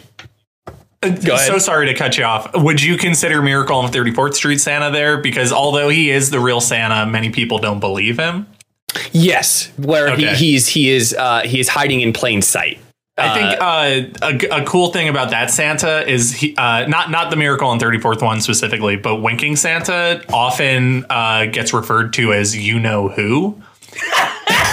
Uh. 1.03 1.37
So 1.37 1.57
sorry 1.59 1.87
to 1.87 1.93
cut 1.93 2.17
you 2.17 2.23
off. 2.23 2.49
Would 2.55 2.81
you 2.81 2.97
consider 2.97 3.41
Miracle 3.41 3.77
on 3.77 3.91
34th 3.91 4.35
Street 4.35 4.59
Santa 4.59 4.91
there? 4.91 5.17
Because 5.17 5.51
although 5.51 5.89
he 5.89 6.09
is 6.09 6.31
the 6.31 6.39
real 6.39 6.61
Santa, 6.61 7.05
many 7.05 7.29
people 7.29 7.59
don't 7.59 7.79
believe 7.79 8.17
him. 8.17 8.47
Yes, 9.11 9.71
where 9.77 10.09
Okay. 10.09 10.27
he, 10.35 10.51
he's 10.53 10.67
he 10.67 10.89
is 10.91 11.13
uh, 11.17 11.41
he 11.41 11.59
is 11.59 11.69
hiding 11.69 12.01
in 12.01 12.13
plain 12.13 12.41
sight. 12.41 12.79
I 13.19 13.33
think 13.33 13.61
uh, 14.21 14.51
a, 14.51 14.61
a 14.61 14.65
cool 14.65 14.91
thing 14.93 15.09
about 15.09 15.31
that 15.31 15.49
Santa 15.49 16.07
is 16.07 16.33
he 16.33 16.55
uh, 16.55 16.85
not 16.87 17.09
not 17.09 17.31
the 17.31 17.35
Miracle 17.35 17.67
on 17.67 17.79
34th 17.79 18.21
one 18.21 18.41
specifically, 18.41 18.95
but 18.95 19.15
Winking 19.23 19.55
Santa 19.55 20.23
often 20.31 21.03
uh, 21.09 21.45
gets 21.47 21.73
referred 21.73 22.13
to 22.13 22.31
as 22.33 22.55
you 22.55 22.79
know 22.79 23.07
who. 23.09 23.59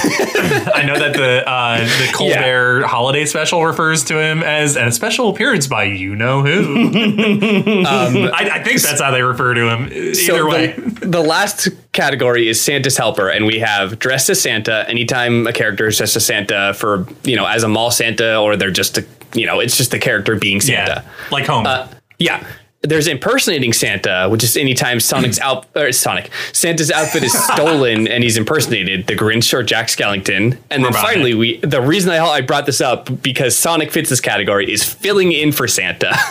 I 0.74 0.84
know 0.86 0.98
that 0.98 1.14
the 1.14 1.48
uh, 1.48 1.78
the 1.78 2.12
Colbert 2.12 2.84
holiday 2.86 3.24
special 3.24 3.64
refers 3.64 4.04
to 4.04 4.20
him 4.20 4.42
as 4.42 4.76
a 4.76 4.90
special 4.90 5.30
appearance 5.30 5.66
by 5.66 5.84
you 5.84 6.14
know 6.14 6.42
who. 6.42 6.86
I, 7.86 8.50
I 8.54 8.62
think 8.62 8.80
that's 8.82 9.00
how 9.00 9.10
they 9.10 9.22
refer 9.22 9.54
to 9.54 9.68
him. 9.68 9.86
Either 9.92 10.14
So 10.14 10.48
way, 10.48 10.72
the, 10.72 11.06
the 11.06 11.20
last 11.20 11.68
category 11.92 12.48
is 12.48 12.60
Santa's 12.60 12.96
helper, 12.96 13.28
and 13.28 13.46
we 13.46 13.60
have 13.60 13.98
dressed 13.98 14.28
as 14.30 14.40
Santa. 14.40 14.84
Anytime 14.88 15.46
a 15.46 15.52
character 15.52 15.86
is 15.86 15.96
dressed 15.98 16.16
as 16.16 16.26
Santa 16.26 16.74
for 16.74 17.06
you 17.24 17.36
know 17.36 17.46
as 17.46 17.62
a 17.62 17.68
mall 17.68 17.90
Santa, 17.90 18.38
or 18.40 18.56
they're 18.56 18.70
just 18.70 18.98
a 18.98 19.06
you 19.32 19.46
know 19.46 19.60
it's 19.60 19.76
just 19.76 19.90
the 19.90 19.98
character 19.98 20.36
being 20.36 20.60
Santa. 20.60 21.02
yeah, 21.04 21.30
like 21.30 21.46
home. 21.46 21.66
Uh, 21.66 21.88
yeah. 22.18 22.46
There's 22.84 23.06
impersonating 23.06 23.72
Santa, 23.72 24.28
which 24.30 24.44
is 24.44 24.56
anytime 24.56 25.00
Sonic's 25.00 25.40
out 25.40 25.66
or 25.74 25.90
Sonic 25.92 26.30
Santa's 26.52 26.90
outfit 26.90 27.24
is 27.24 27.32
stolen 27.52 28.06
and 28.06 28.22
he's 28.22 28.36
impersonated, 28.36 29.06
the 29.06 29.14
Grinch 29.14 29.52
or 29.52 29.62
Jack 29.62 29.88
Skellington. 29.88 30.58
And 30.70 30.84
then 30.84 30.92
finally, 30.92 31.32
it? 31.32 31.34
we 31.34 31.56
the 31.58 31.80
reason 31.80 32.10
I 32.10 32.18
I 32.24 32.40
brought 32.40 32.66
this 32.66 32.80
up 32.80 33.22
because 33.22 33.56
Sonic 33.56 33.90
fits 33.90 34.10
this 34.10 34.20
category 34.20 34.70
is 34.70 34.84
filling 34.84 35.32
in 35.32 35.52
for 35.52 35.66
Santa. 35.66 36.14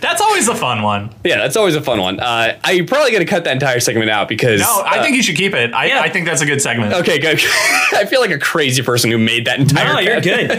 That's 0.00 0.20
always 0.20 0.46
a 0.46 0.54
fun 0.54 0.82
one. 0.82 1.12
yeah, 1.24 1.38
that's 1.38 1.56
always 1.56 1.74
a 1.74 1.80
fun 1.80 2.00
one. 2.00 2.20
Uh, 2.20 2.56
I'm 2.62 2.86
probably 2.86 3.10
gonna 3.10 3.24
cut 3.24 3.42
that 3.44 3.52
entire 3.52 3.80
segment 3.80 4.08
out 4.08 4.28
because 4.28 4.60
No, 4.60 4.82
I 4.86 4.98
uh, 4.98 5.02
think 5.02 5.16
you 5.16 5.24
should 5.24 5.36
keep 5.36 5.54
it. 5.54 5.74
I, 5.74 5.86
Yeah. 5.86 6.00
I 6.00 6.08
think 6.08 6.24
that's 6.26 6.40
a 6.40 6.46
good 6.46 6.62
segment. 6.62 6.92
Okay, 6.94 7.18
good. 7.18 7.38
I 7.94 8.06
feel 8.08 8.20
like 8.20 8.30
a 8.30 8.38
crazy 8.38 8.82
person 8.82 9.10
who 9.10 9.18
made 9.18 9.46
that 9.46 9.58
entire. 9.58 9.94
No, 9.94 9.98
you're 9.98 10.20
good. 10.20 10.50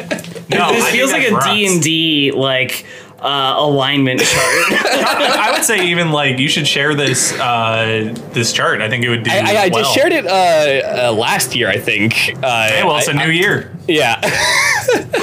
No, 0.49 0.73
this 0.73 0.83
think 0.83 0.95
feels 0.95 1.11
like 1.13 1.23
that 1.23 1.31
a 1.31 1.35
rocks. 1.35 1.45
D 1.45 1.65
and 1.67 1.81
D 1.81 2.31
like 2.33 2.85
uh, 3.21 3.55
alignment 3.57 4.19
chart. 4.19 4.31
I 4.71 5.49
would 5.53 5.63
say 5.63 5.87
even 5.89 6.11
like 6.11 6.39
you 6.39 6.47
should 6.47 6.67
share 6.67 6.95
this 6.95 7.33
uh, 7.39 8.13
this 8.33 8.51
chart. 8.53 8.81
I 8.81 8.89
think 8.89 9.03
it 9.03 9.09
would 9.09 9.23
do. 9.23 9.31
I, 9.31 9.37
I, 9.37 9.39
I 9.65 9.69
well. 9.69 9.83
just 9.83 9.93
shared 9.95 10.11
it 10.13 10.25
uh, 10.25 11.09
uh, 11.09 11.13
last 11.13 11.55
year, 11.55 11.67
I 11.69 11.77
think. 11.79 12.13
Uh, 12.43 12.69
Hey, 12.69 12.83
well, 12.83 12.97
it's 12.97 13.07
a 13.07 13.11
I- 13.13 13.25
new 13.25 13.31
year. 13.31 13.75
Yeah. 13.87 14.19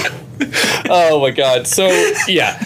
oh 0.88 1.18
my 1.20 1.30
god. 1.30 1.66
So 1.66 1.86
yeah. 2.28 2.58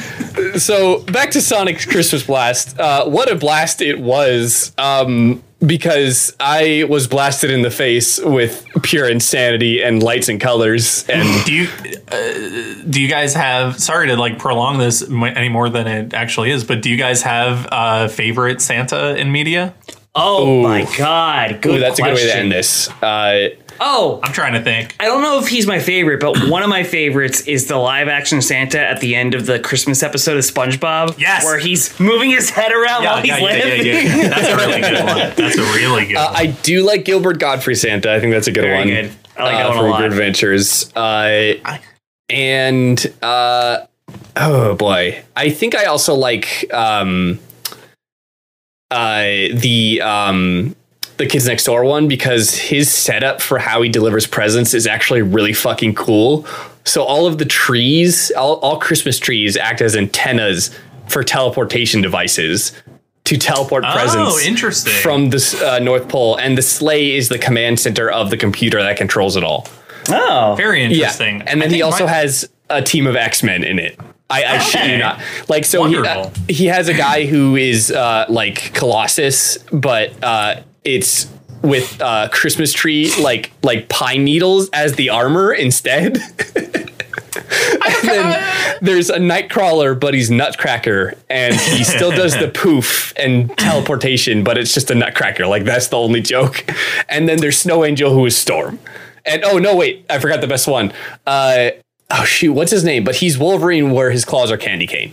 So 0.57 1.01
back 1.05 1.31
to 1.33 1.41
Sonic's 1.41 1.85
Christmas 1.85 2.23
Blast. 2.25 2.79
Uh, 2.79 3.07
what 3.07 3.31
a 3.31 3.35
blast 3.37 3.81
it 3.83 4.01
was. 4.01 4.73
Um, 4.79 5.43
because 5.65 6.35
I 6.41 6.85
was 6.89 7.07
blasted 7.07 7.51
in 7.51 7.63
the 7.63 7.71
face 7.71 8.19
with 8.19 8.67
pure 8.83 9.09
insanity 9.09 9.83
and 9.83 10.03
lights 10.03 10.29
and 10.29 10.41
colors, 10.41 11.05
and 11.09 11.45
Do 11.47 11.53
you 11.53 11.69
uh, 12.11 12.89
do 12.89 13.01
you 13.01 13.09
guys 13.09 13.35
have? 13.35 13.79
Sorry 13.81 14.09
to 14.09 14.17
like 14.17 14.39
prolong 14.39 14.79
this 14.79 15.03
any 15.09 15.49
more 15.49 15.69
than 15.69 15.87
it 15.87 16.15
actually 16.15 16.51
is, 16.51 16.65
but 16.65 16.83
do 16.83 16.91
you 16.91 16.97
guys 16.97 17.23
have 17.23 17.69
uh, 17.71 18.09
favorite 18.09 18.61
Santa 18.61 19.17
in 19.17 19.31
media? 19.33 19.75
oh 20.15 20.63
my 20.63 20.85
god, 20.99 21.63
good 21.63 21.77
ooh, 21.77 21.79
that's 21.79 22.01
question. 22.01 22.17
a 22.17 22.21
good 22.21 22.27
way 22.27 22.33
to 22.33 22.39
end 22.39 22.53
this. 22.53 22.89
Uh, 23.03 23.51
Oh, 23.83 24.21
I'm 24.23 24.33
trying 24.35 24.53
to 24.53 24.63
think. 24.63 24.95
I 25.01 25.07
don't 25.07 25.23
know 25.23 25.39
if 25.41 25.49
he's 25.49 25.67
my 25.67 25.79
favorite, 25.79 26.21
but 26.21 26.51
one 26.51 26.63
of 26.63 26.69
my 26.69 26.83
favorites 26.85 27.41
is 27.43 27.67
the 27.67 27.77
live 27.77 28.09
action 28.09 28.43
Santa 28.43 28.79
at 28.79 29.01
the 29.01 29.15
end 29.17 29.35
of 29.35 29.47
the 29.47 29.59
Christmas 29.59 30.03
episode 30.03 30.37
of 30.37 30.45
SpongeBob. 30.45 31.19
Yes. 31.19 31.45
where 31.45 31.59
he's 31.59 31.99
moving 31.99 32.29
his 32.31 32.51
head 32.51 32.73
around 32.73 33.05
while 33.05 33.23
he's 33.23 33.31
laughing. 33.31 33.85
That's 34.31 34.49
a 34.49 34.57
really 34.57 34.81
good 34.83 35.05
one. 35.05 35.17
That's 35.37 35.57
a 35.57 35.63
really 35.75 36.07
good. 36.07 36.17
one. 36.17 36.37
I 36.37 36.47
do 36.63 36.85
like 36.87 37.07
Gilbert 37.07 37.39
Gottfried 37.39 37.79
Santa. 37.79 38.13
I 38.13 38.21
think 38.21 38.35
that's 38.35 38.47
a 38.49 38.53
good 38.53 38.63
Very 38.65 38.77
one. 38.79 38.87
good. 38.89 39.13
I 39.39 39.45
like 39.45 39.55
uh, 39.55 39.59
that 39.59 39.69
one 39.77 39.79
a 39.79 39.89
lot. 39.89 39.99
Good 40.01 40.11
Adventures. 40.13 40.93
Uh, 40.95 41.55
and 42.29 43.15
uh, 43.23 43.87
oh 44.37 44.75
boy, 44.75 45.25
I 45.35 45.49
think 45.51 45.75
I 45.75 45.87
also 45.87 46.15
like 46.15 46.67
um, 46.75 47.39
uh, 48.91 49.23
the 49.55 50.03
um, 50.05 50.77
the 51.21 51.27
Kids 51.27 51.47
Next 51.47 51.65
Door 51.65 51.85
one 51.85 52.09
because 52.09 52.57
his 52.57 52.91
setup 52.91 53.43
for 53.43 53.59
how 53.59 53.83
he 53.83 53.91
delivers 53.91 54.27
presents 54.27 54.73
is 54.73 54.87
actually 54.87 55.21
really 55.21 55.53
fucking 55.53 55.95
cool. 55.95 56.47
So 56.85 57.03
all 57.03 57.27
of 57.27 57.37
the 57.37 57.45
trees, 57.45 58.33
all, 58.33 58.57
all 58.57 58.79
Christmas 58.79 59.19
trees, 59.19 59.57
act 59.57 59.83
as 59.83 59.95
antennas 59.95 60.77
for 61.09 61.23
teleportation 61.23 62.01
devices 62.01 62.73
to 63.25 63.37
teleport 63.37 63.85
presents 63.85 64.33
oh, 64.35 64.41
interesting. 64.41 64.95
from 64.95 65.29
the 65.29 65.63
uh, 65.65 65.79
North 65.79 66.09
Pole, 66.09 66.37
and 66.37 66.57
the 66.57 66.63
sleigh 66.63 67.15
is 67.15 67.29
the 67.29 67.39
command 67.39 67.79
center 67.79 68.11
of 68.11 68.31
the 68.31 68.37
computer 68.39 68.83
that 68.83 68.97
controls 68.97 69.37
it 69.37 69.45
all. 69.45 69.69
Oh, 70.09 70.55
Very 70.57 70.83
interesting. 70.83 71.39
Yeah, 71.39 71.45
and 71.47 71.61
then 71.61 71.71
he 71.71 71.83
also 71.83 72.07
my- 72.07 72.13
has 72.13 72.49
a 72.71 72.81
team 72.81 73.07
of 73.07 73.15
X 73.15 73.43
Men 73.43 73.63
in 73.63 73.79
it. 73.79 74.01
I, 74.31 74.45
I 74.45 74.59
shit 74.59 74.89
you 74.89 74.99
not. 74.99 75.21
Like 75.49 75.65
so, 75.65 75.85
he, 75.87 75.97
uh, 75.97 76.31
he 76.49 76.67
has 76.67 76.89
a 76.89 76.95
guy 76.95 77.27
who 77.27 77.57
is 77.57 77.91
uh, 77.91 78.27
like 78.29 78.73
Colossus, 78.75 79.59
but 79.73 80.13
uh, 80.23 80.63
it's 80.85 81.31
with 81.63 82.01
uh, 82.01 82.29
Christmas 82.31 82.73
tree 82.73 83.13
like 83.21 83.53
like 83.63 83.89
pine 83.89 84.25
needles 84.25 84.71
as 84.71 84.95
the 84.95 85.11
armor 85.11 85.53
instead. 85.53 86.19
and 86.57 88.09
then 88.09 88.79
there's 88.83 89.11
a 89.11 89.19
Nightcrawler, 89.19 89.99
but 89.99 90.15
he's 90.15 90.31
Nutcracker, 90.31 91.15
and 91.29 91.55
he 91.55 91.85
still 91.85 92.11
does 92.11 92.37
the 92.37 92.49
poof 92.55 93.13
and 93.17 93.57
teleportation, 93.59 94.45
but 94.45 94.59
it's 94.59 94.73
just 94.73 94.91
a 94.91 94.95
Nutcracker. 94.95 95.47
Like 95.47 95.65
that's 95.65 95.89
the 95.89 95.99
only 95.99 96.21
joke. 96.21 96.65
And 97.09 97.29
then 97.29 97.39
there's 97.39 97.59
Snow 97.59 97.85
Angel, 97.85 98.13
who 98.13 98.25
is 98.27 98.37
Storm. 98.37 98.79
And 99.25 99.45
oh 99.45 99.59
no, 99.59 99.77
wait, 99.77 100.07
I 100.09 100.19
forgot 100.19 100.41
the 100.41 100.49
best 100.49 100.67
one. 100.67 100.93
Uh, 101.27 101.71
oh 102.11 102.25
shoot, 102.25 102.53
what's 102.53 102.71
his 102.71 102.85
name? 102.85 103.05
But 103.05 103.17
he's 103.17 103.39
Wolverine, 103.39 103.91
where 103.91 104.11
his 104.11 104.25
claws 104.25 104.51
are 104.51 104.57
candy 104.57 104.87
cane. 104.87 105.13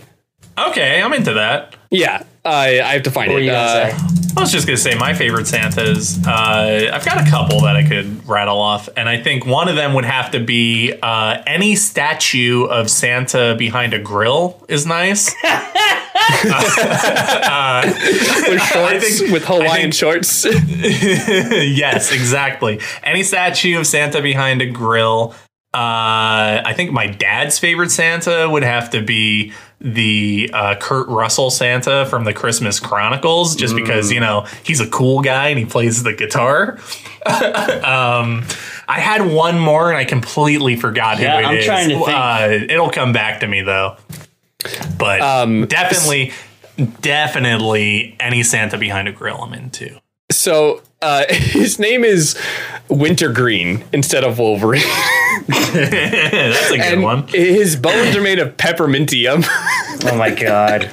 Okay, 0.56 1.00
I'm 1.00 1.12
into 1.12 1.34
that. 1.34 1.76
Yeah, 1.90 2.24
I 2.44 2.80
I 2.80 2.92
have 2.94 3.02
to 3.04 3.10
find 3.10 3.32
what 3.32 3.42
it. 3.42 3.48
Uh, 3.50 3.96
say? 3.96 4.17
I 4.38 4.40
was 4.40 4.52
just 4.52 4.68
gonna 4.68 4.76
say 4.76 4.94
my 4.94 5.14
favorite 5.14 5.48
Santas. 5.48 6.16
Uh, 6.24 6.90
I've 6.92 7.04
got 7.04 7.26
a 7.26 7.28
couple 7.28 7.62
that 7.62 7.74
I 7.74 7.82
could 7.82 8.24
rattle 8.28 8.60
off, 8.60 8.88
and 8.96 9.08
I 9.08 9.20
think 9.20 9.44
one 9.44 9.68
of 9.68 9.74
them 9.74 9.94
would 9.94 10.04
have 10.04 10.30
to 10.30 10.38
be 10.38 10.94
uh, 11.02 11.42
any 11.44 11.74
statue 11.74 12.62
of 12.66 12.88
Santa 12.88 13.56
behind 13.58 13.94
a 13.94 13.98
grill 13.98 14.64
is 14.68 14.86
nice. 14.86 15.34
with 18.48 18.62
shorts, 18.62 19.18
think- 19.18 19.32
with 19.32 19.44
Hawaiian 19.44 19.90
think- 19.90 19.94
shorts. 19.94 20.44
yes, 20.78 22.12
exactly. 22.12 22.78
Any 23.02 23.24
statue 23.24 23.76
of 23.80 23.88
Santa 23.88 24.22
behind 24.22 24.62
a 24.62 24.66
grill. 24.66 25.34
Uh, 25.74 26.62
I 26.64 26.72
think 26.74 26.92
my 26.92 27.06
dad's 27.06 27.58
favorite 27.58 27.90
Santa 27.90 28.48
would 28.48 28.62
have 28.62 28.88
to 28.90 29.02
be 29.02 29.52
the 29.80 30.50
uh, 30.52 30.74
Kurt 30.80 31.08
Russell 31.08 31.50
Santa 31.50 32.06
from 32.06 32.24
the 32.24 32.32
Christmas 32.32 32.80
Chronicles, 32.80 33.54
just 33.54 33.76
because 33.76 34.10
you 34.10 34.18
know 34.18 34.46
he's 34.64 34.80
a 34.80 34.88
cool 34.88 35.20
guy 35.20 35.48
and 35.48 35.58
he 35.58 35.66
plays 35.66 36.02
the 36.02 36.14
guitar. 36.14 36.78
um, 37.26 38.44
I 38.88 38.98
had 39.00 39.26
one 39.30 39.58
more 39.58 39.88
and 39.88 39.96
I 39.98 40.04
completely 40.06 40.74
forgot 40.76 41.18
Yeah, 41.20 41.34
who 41.36 41.38
it 41.42 41.46
I'm 41.46 41.56
is. 41.58 41.64
trying 41.66 41.88
to 41.90 41.94
think. 41.96 42.08
Uh, 42.08 42.48
it'll 42.72 42.90
come 42.90 43.12
back 43.12 43.40
to 43.40 43.46
me 43.46 43.60
though. 43.60 43.96
But 44.98 45.20
Um, 45.20 45.66
definitely, 45.66 46.32
definitely 47.02 48.16
any 48.18 48.42
Santa 48.42 48.78
behind 48.78 49.06
a 49.06 49.12
grill 49.12 49.42
I'm 49.42 49.52
into. 49.52 50.00
So 50.30 50.82
uh, 51.02 51.24
his 51.30 51.78
name 51.78 52.04
is 52.04 52.38
Wintergreen 52.88 53.84
instead 53.92 54.24
of 54.24 54.38
Wolverine, 54.38 54.82
That's 55.46 56.70
a 56.70 56.76
good 56.76 56.80
and 56.80 57.02
one. 57.02 57.26
his 57.28 57.76
bones 57.76 58.16
are 58.16 58.20
made 58.22 58.38
of 58.38 58.56
peppermintium. 58.56 59.46
Oh 60.04 60.16
my 60.16 60.30
god. 60.30 60.92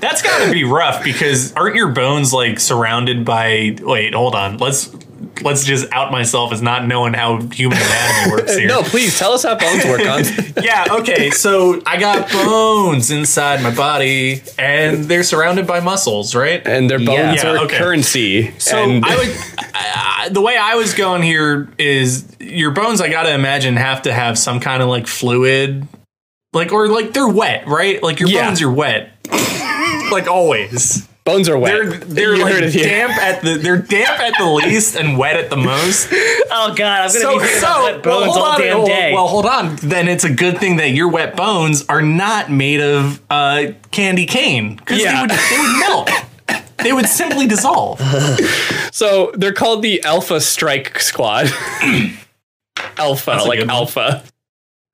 That's 0.00 0.22
got 0.22 0.46
to 0.46 0.52
be 0.52 0.62
rough 0.62 1.02
because 1.02 1.52
aren't 1.54 1.74
your 1.74 1.88
bones 1.90 2.32
like 2.32 2.60
surrounded 2.60 3.24
by? 3.24 3.76
Wait, 3.80 4.14
hold 4.14 4.36
on. 4.36 4.58
Let's 4.58 4.94
let's 5.42 5.64
just 5.64 5.90
out 5.92 6.12
myself 6.12 6.52
as 6.52 6.62
not 6.62 6.86
knowing 6.86 7.14
how 7.14 7.40
human 7.48 7.78
anatomy 7.78 8.30
works 8.36 8.56
here. 8.56 8.68
no, 8.68 8.82
please 8.82 9.18
tell 9.18 9.32
us 9.32 9.42
how 9.42 9.56
bones 9.58 9.84
work 9.84 10.06
on. 10.06 10.24
Yeah. 10.64 10.86
Okay. 11.00 11.30
So 11.30 11.82
I 11.84 11.98
got 11.98 12.30
bones 12.30 13.10
inside 13.10 13.62
my 13.62 13.74
body, 13.74 14.42
and 14.58 15.04
they're 15.04 15.22
surrounded 15.24 15.66
by 15.66 15.80
muscles, 15.80 16.34
right? 16.34 16.66
and 16.66 16.88
their 16.88 16.98
bones 16.98 17.42
Yeah, 17.42 17.50
are 17.52 17.58
okay. 17.64 17.76
currency. 17.76 18.58
So 18.58 18.78
I 18.78 19.16
would. 19.16 19.36
I, 19.74 20.28
the 20.30 20.40
way 20.40 20.56
I 20.56 20.76
was 20.76 20.94
going 20.94 21.22
here 21.22 21.68
is 21.78 22.26
your 22.40 22.70
bones. 22.70 23.00
I 23.00 23.10
got 23.10 23.24
to 23.24 23.34
imagine 23.34 23.76
have 23.76 24.02
to 24.02 24.12
have 24.12 24.38
some 24.38 24.60
kind 24.60 24.82
of 24.82 24.88
like 24.88 25.06
fluid, 25.06 25.86
like 26.54 26.72
or 26.72 26.88
like 26.88 27.12
they're 27.12 27.28
wet, 27.28 27.66
right? 27.66 28.02
Like 28.02 28.20
your 28.20 28.28
Yeah. 28.30 28.46
bones 28.48 28.62
are 28.62 28.70
wet, 28.70 29.10
like 30.10 30.26
always. 30.28 31.06
Bones 31.24 31.48
are 31.48 31.58
wet. 31.58 31.72
They're 31.72 31.90
they're 31.98 32.34
You 32.36 32.44
like 32.44 32.52
heard 32.54 32.62
it 32.64 32.72
here. 32.74 32.84
damp 32.84 33.12
at 33.20 33.42
the 33.42 33.56
they're 33.58 33.78
damp 33.78 34.20
at 34.20 34.34
the 34.38 34.44
least 34.46 34.94
and 34.96 35.16
wet 35.18 35.36
at 35.36 35.50
the 35.50 35.56
most. 35.56 36.12
Oh 36.56 36.72
god, 36.74 37.00
I'm 37.02 37.08
gonna 37.08 37.10
So, 37.20 37.40
be 37.40 37.46
so 37.46 37.66
about 37.66 37.82
wet 37.84 38.02
bones 38.04 38.26
well, 38.26 38.32
hold 38.32 38.38
all 38.38 38.52
on, 38.52 38.60
damn 38.60 38.78
well, 38.78 38.86
day. 38.86 39.12
Well, 39.12 39.26
hold 39.26 39.46
on. 39.46 39.76
Then 39.76 40.06
it's 40.06 40.22
a 40.22 40.32
good 40.32 40.58
thing 40.58 40.76
that 40.76 40.90
your 40.90 41.08
wet 41.08 41.34
bones 41.36 41.84
are 41.88 42.00
not 42.02 42.48
made 42.50 42.80
of 42.80 43.20
uh, 43.28 43.72
candy 43.90 44.24
cane 44.26 44.76
because 44.76 45.00
Yeah. 45.02 45.14
they 45.14 45.20
would 45.22 45.30
they 45.30 45.58
would 45.58 45.78
melt. 45.80 46.10
They 46.78 46.92
would 46.92 47.06
simply 47.06 47.46
dissolve. 47.48 48.00
So 48.92 49.32
they're 49.34 49.52
called 49.52 49.82
the 49.82 50.04
Alpha 50.04 50.40
Strike 50.40 51.00
Squad. 51.00 51.50
alpha, 52.96 53.32
a 53.32 53.42
like. 53.44 53.58
Alpha. 53.68 54.22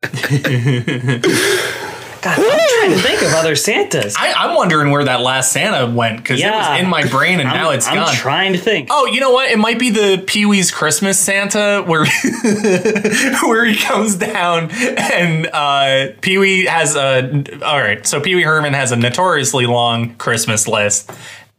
God, 2.22 2.38
I'm 2.38 2.44
trying 2.44 2.90
to 2.90 2.98
think 2.98 3.22
of 3.22 3.32
other 3.32 3.56
Santas. 3.56 4.14
I, 4.18 4.32
I'm 4.32 4.54
wondering 4.54 4.90
where 4.90 5.04
that 5.04 5.20
last 5.22 5.52
Santa 5.52 5.86
went 5.90 6.18
because 6.18 6.40
it 6.40 6.50
was 6.50 6.80
in 6.80 6.88
my 6.88 7.06
brain 7.06 7.40
and 7.40 7.48
I'm, 7.48 7.56
now 7.56 7.70
it's 7.70 7.86
I'm 7.88 7.94
gone. 7.94 8.12
trying 8.14 8.52
to 8.52 8.58
think. 8.58 8.88
Oh, 8.90 9.06
you 9.06 9.20
know 9.20 9.30
what? 9.30 9.50
It 9.50 9.58
might 9.58 9.78
be 9.78 9.90
the 9.90 10.22
Pee 10.26 10.44
Wee's 10.44 10.70
Christmas 10.70 11.18
Santa 11.18 11.82
where 11.86 12.04
where 13.44 13.64
he 13.64 13.76
comes 13.76 14.16
down 14.16 14.70
and 14.70 15.46
uh, 15.52 16.08
Pee 16.20 16.38
Wee 16.38 16.64
has 16.66 16.94
a. 16.94 17.44
All 17.64 17.78
right, 17.78 18.06
so 18.06 18.20
Pee 18.20 18.34
Wee 18.34 18.42
Herman 18.42 18.74
has 18.74 18.92
a 18.92 18.96
notoriously 18.96 19.66
long 19.66 20.14
Christmas 20.16 20.68
list, 20.68 21.10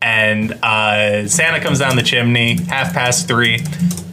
and 0.02 0.52
uh, 0.64 1.28
Santa 1.28 1.60
comes 1.60 1.80
down 1.80 1.96
the 1.96 2.04
chimney 2.04 2.62
half 2.64 2.94
past 2.94 3.28
three, 3.28 3.64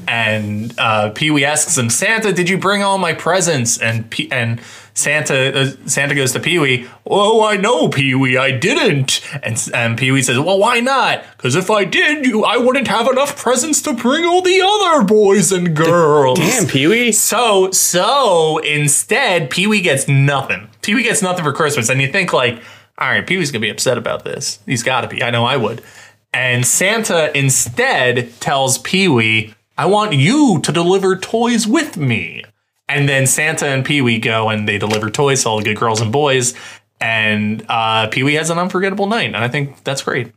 and 0.06 0.74
uh, 0.78 1.10
Pee 1.10 1.30
Wee 1.30 1.44
asks 1.44 1.76
him, 1.76 1.90
"Santa, 1.90 2.32
did 2.32 2.48
you 2.48 2.56
bring 2.58 2.82
all 2.82 2.98
my 2.98 3.12
presents?" 3.12 3.78
And 3.78 4.08
P- 4.10 4.30
and 4.32 4.60
Santa 4.98 5.60
uh, 5.60 5.70
Santa 5.86 6.14
goes 6.16 6.32
to 6.32 6.40
Pee 6.40 6.58
Wee. 6.58 6.88
Oh, 7.06 7.44
I 7.46 7.56
know, 7.56 7.88
Pee 7.88 8.16
Wee, 8.16 8.36
I 8.36 8.50
didn't. 8.50 9.20
And 9.44 9.56
and 9.72 9.96
Pee 9.96 10.10
Wee 10.10 10.22
says, 10.22 10.40
Well, 10.40 10.58
why 10.58 10.80
not? 10.80 11.24
Because 11.36 11.54
if 11.54 11.70
I 11.70 11.84
did, 11.84 12.26
you, 12.26 12.44
I 12.44 12.56
wouldn't 12.56 12.88
have 12.88 13.06
enough 13.06 13.40
presents 13.40 13.80
to 13.82 13.92
bring 13.92 14.24
all 14.24 14.42
the 14.42 14.60
other 14.60 15.04
boys 15.04 15.52
and 15.52 15.76
girls. 15.76 16.40
Damn, 16.40 16.66
Pee 16.66 16.88
Wee. 16.88 17.12
So 17.12 17.70
so 17.70 18.58
instead, 18.58 19.50
Pee 19.50 19.68
Wee 19.68 19.82
gets 19.82 20.08
nothing. 20.08 20.68
Pee 20.82 20.96
Wee 20.96 21.04
gets 21.04 21.22
nothing 21.22 21.44
for 21.44 21.52
Christmas, 21.52 21.88
and 21.88 22.00
you 22.00 22.10
think 22.10 22.32
like, 22.32 22.60
all 22.98 23.08
right, 23.08 23.24
Pee 23.24 23.36
Wee's 23.36 23.52
gonna 23.52 23.60
be 23.60 23.70
upset 23.70 23.98
about 23.98 24.24
this. 24.24 24.58
He's 24.66 24.82
got 24.82 25.02
to 25.02 25.08
be. 25.08 25.22
I 25.22 25.30
know 25.30 25.44
I 25.44 25.56
would. 25.56 25.80
And 26.34 26.66
Santa 26.66 27.36
instead 27.38 28.32
tells 28.40 28.78
Pee 28.78 29.06
Wee, 29.06 29.54
I 29.78 29.86
want 29.86 30.12
you 30.12 30.60
to 30.64 30.72
deliver 30.72 31.16
toys 31.16 31.68
with 31.68 31.96
me. 31.96 32.42
And 32.88 33.08
then 33.08 33.26
Santa 33.26 33.66
and 33.66 33.84
Pee 33.84 34.00
Wee 34.00 34.18
go 34.18 34.48
and 34.48 34.66
they 34.68 34.78
deliver 34.78 35.10
toys 35.10 35.42
to 35.42 35.48
all 35.50 35.58
the 35.58 35.64
good 35.64 35.76
girls 35.76 36.00
and 36.00 36.10
boys. 36.10 36.54
And 37.00 37.64
uh, 37.68 38.08
Pee 38.08 38.22
Wee 38.22 38.34
has 38.34 38.50
an 38.50 38.58
unforgettable 38.58 39.06
night. 39.06 39.26
And 39.26 39.36
I 39.36 39.48
think 39.48 39.84
that's 39.84 40.02
great. 40.02 40.32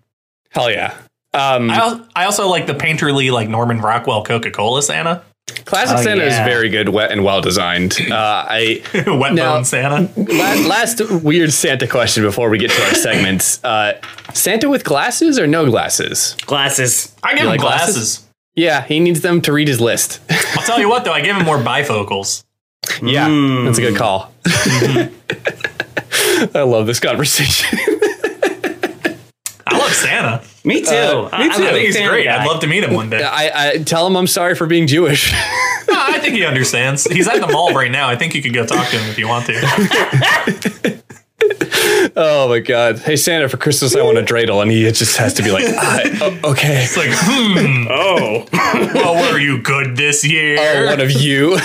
Hell 0.49 0.69
yeah. 0.69 0.93
Um, 1.33 1.71
I, 1.71 2.03
I 2.15 2.25
also 2.25 2.47
like 2.49 2.67
the 2.67 2.73
painterly, 2.73 3.31
like 3.31 3.47
Norman 3.47 3.79
Rockwell 3.79 4.23
Coca 4.23 4.51
Cola 4.51 4.81
Santa. 4.83 5.23
Classic 5.65 5.97
Oh, 5.97 6.01
Santa 6.01 6.23
is 6.23 6.35
very 6.39 6.69
good, 6.69 6.89
wet 6.89 7.11
and 7.11 7.23
well 7.23 7.41
designed. 7.41 7.97
Uh, 8.09 8.45
I 8.47 8.81
Wet 9.07 9.33
Now- 9.33 9.55
bone 9.55 9.65
Santa. 9.65 10.09
last, 10.17 10.99
last 10.99 11.23
weird 11.23 11.51
Santa 11.51 11.87
question 11.87 12.23
before 12.23 12.49
we 12.49 12.57
get 12.57 12.69
to 12.71 12.81
our 12.83 12.93
segments. 12.93 13.61
Uh, 13.63 13.99
Santa 14.33 14.69
with 14.69 14.83
glasses 14.83 15.39
or 15.39 15.47
no 15.47 15.65
glasses? 15.69 16.35
Glasses. 16.45 17.15
I 17.23 17.31
give 17.33 17.41
him 17.43 17.47
like 17.47 17.59
glasses. 17.61 17.95
glasses? 17.95 18.27
Yeah, 18.55 18.83
he 18.83 18.99
needs 18.99 19.21
them 19.21 19.41
to 19.41 19.53
read 19.53 19.67
his 19.67 19.79
list. 19.79 20.19
I'll 20.57 20.63
tell 20.65 20.79
you 20.79 20.89
what, 20.89 21.05
though, 21.05 21.13
I 21.13 21.21
give 21.21 21.35
him 21.35 21.45
more 21.45 21.57
bifocals. 21.57 22.43
yeah, 23.01 23.27
that's 23.65 23.77
a 23.77 23.81
good 23.81 23.95
call. 23.95 24.31
I 26.53 26.61
love 26.63 26.85
this 26.87 26.99
conversation. 26.99 27.79
I 29.67 29.77
love 29.77 29.93
Santa. 29.93 30.43
Me 30.65 30.81
too. 30.81 30.89
Uh, 30.89 31.29
me 31.37 31.45
I'm 31.45 31.51
too. 31.51 31.63
think 31.63 31.77
he's 31.85 31.95
fan 31.95 32.09
great. 32.09 32.25
guy. 32.25 32.41
I'd 32.41 32.47
love 32.47 32.59
to 32.61 32.67
meet 32.67 32.83
him 32.83 32.93
one 32.93 33.09
day. 33.09 33.23
I, 33.23 33.69
I 33.71 33.77
tell 33.77 34.05
him 34.07 34.17
I'm 34.17 34.27
sorry 34.27 34.55
for 34.55 34.67
being 34.67 34.87
Jewish. 34.87 35.33
No, 35.87 35.97
I 35.99 36.19
think 36.19 36.35
he 36.35 36.45
understands. 36.45 37.03
He's 37.03 37.27
at 37.27 37.41
the 37.41 37.47
mall 37.47 37.73
right 37.73 37.91
now. 37.91 38.07
I 38.07 38.15
think 38.15 38.33
you 38.33 38.41
could 38.41 38.53
go 38.53 38.65
talk 38.65 38.87
to 38.91 38.97
him 38.97 39.09
if 39.09 39.17
you 39.19 39.27
want 39.27 39.45
to. 39.47 41.01
oh 42.15 42.47
my 42.49 42.59
god! 42.59 42.99
Hey 42.99 43.15
Santa, 43.15 43.49
for 43.49 43.57
Christmas 43.57 43.95
I 43.95 44.01
want 44.03 44.17
a 44.17 44.21
dreidel, 44.21 44.61
and 44.61 44.71
he 44.71 44.89
just 44.91 45.17
has 45.17 45.33
to 45.35 45.43
be 45.43 45.51
like, 45.51 45.65
ah, 45.67 46.01
o- 46.21 46.51
okay, 46.51 46.83
It's 46.83 46.97
like, 46.97 47.09
hmm, 47.11 47.87
Oh. 47.91 48.47
well, 48.93 49.31
were 49.31 49.39
you 49.39 49.61
good 49.61 49.95
this 49.97 50.25
year? 50.25 50.57
oh, 50.59 50.85
one 50.87 50.99
of 51.01 51.11
you. 51.11 51.57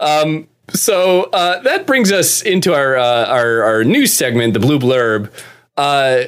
um, 0.00 0.46
so 0.70 1.24
uh, 1.32 1.60
that 1.62 1.86
brings 1.86 2.12
us 2.12 2.42
into 2.42 2.74
our 2.74 2.96
uh, 2.96 3.26
our 3.26 3.62
our 3.62 3.84
news 3.84 4.12
segment, 4.12 4.54
the 4.54 4.60
blue 4.60 4.78
blurb. 4.78 5.30
Uh, 5.76 6.24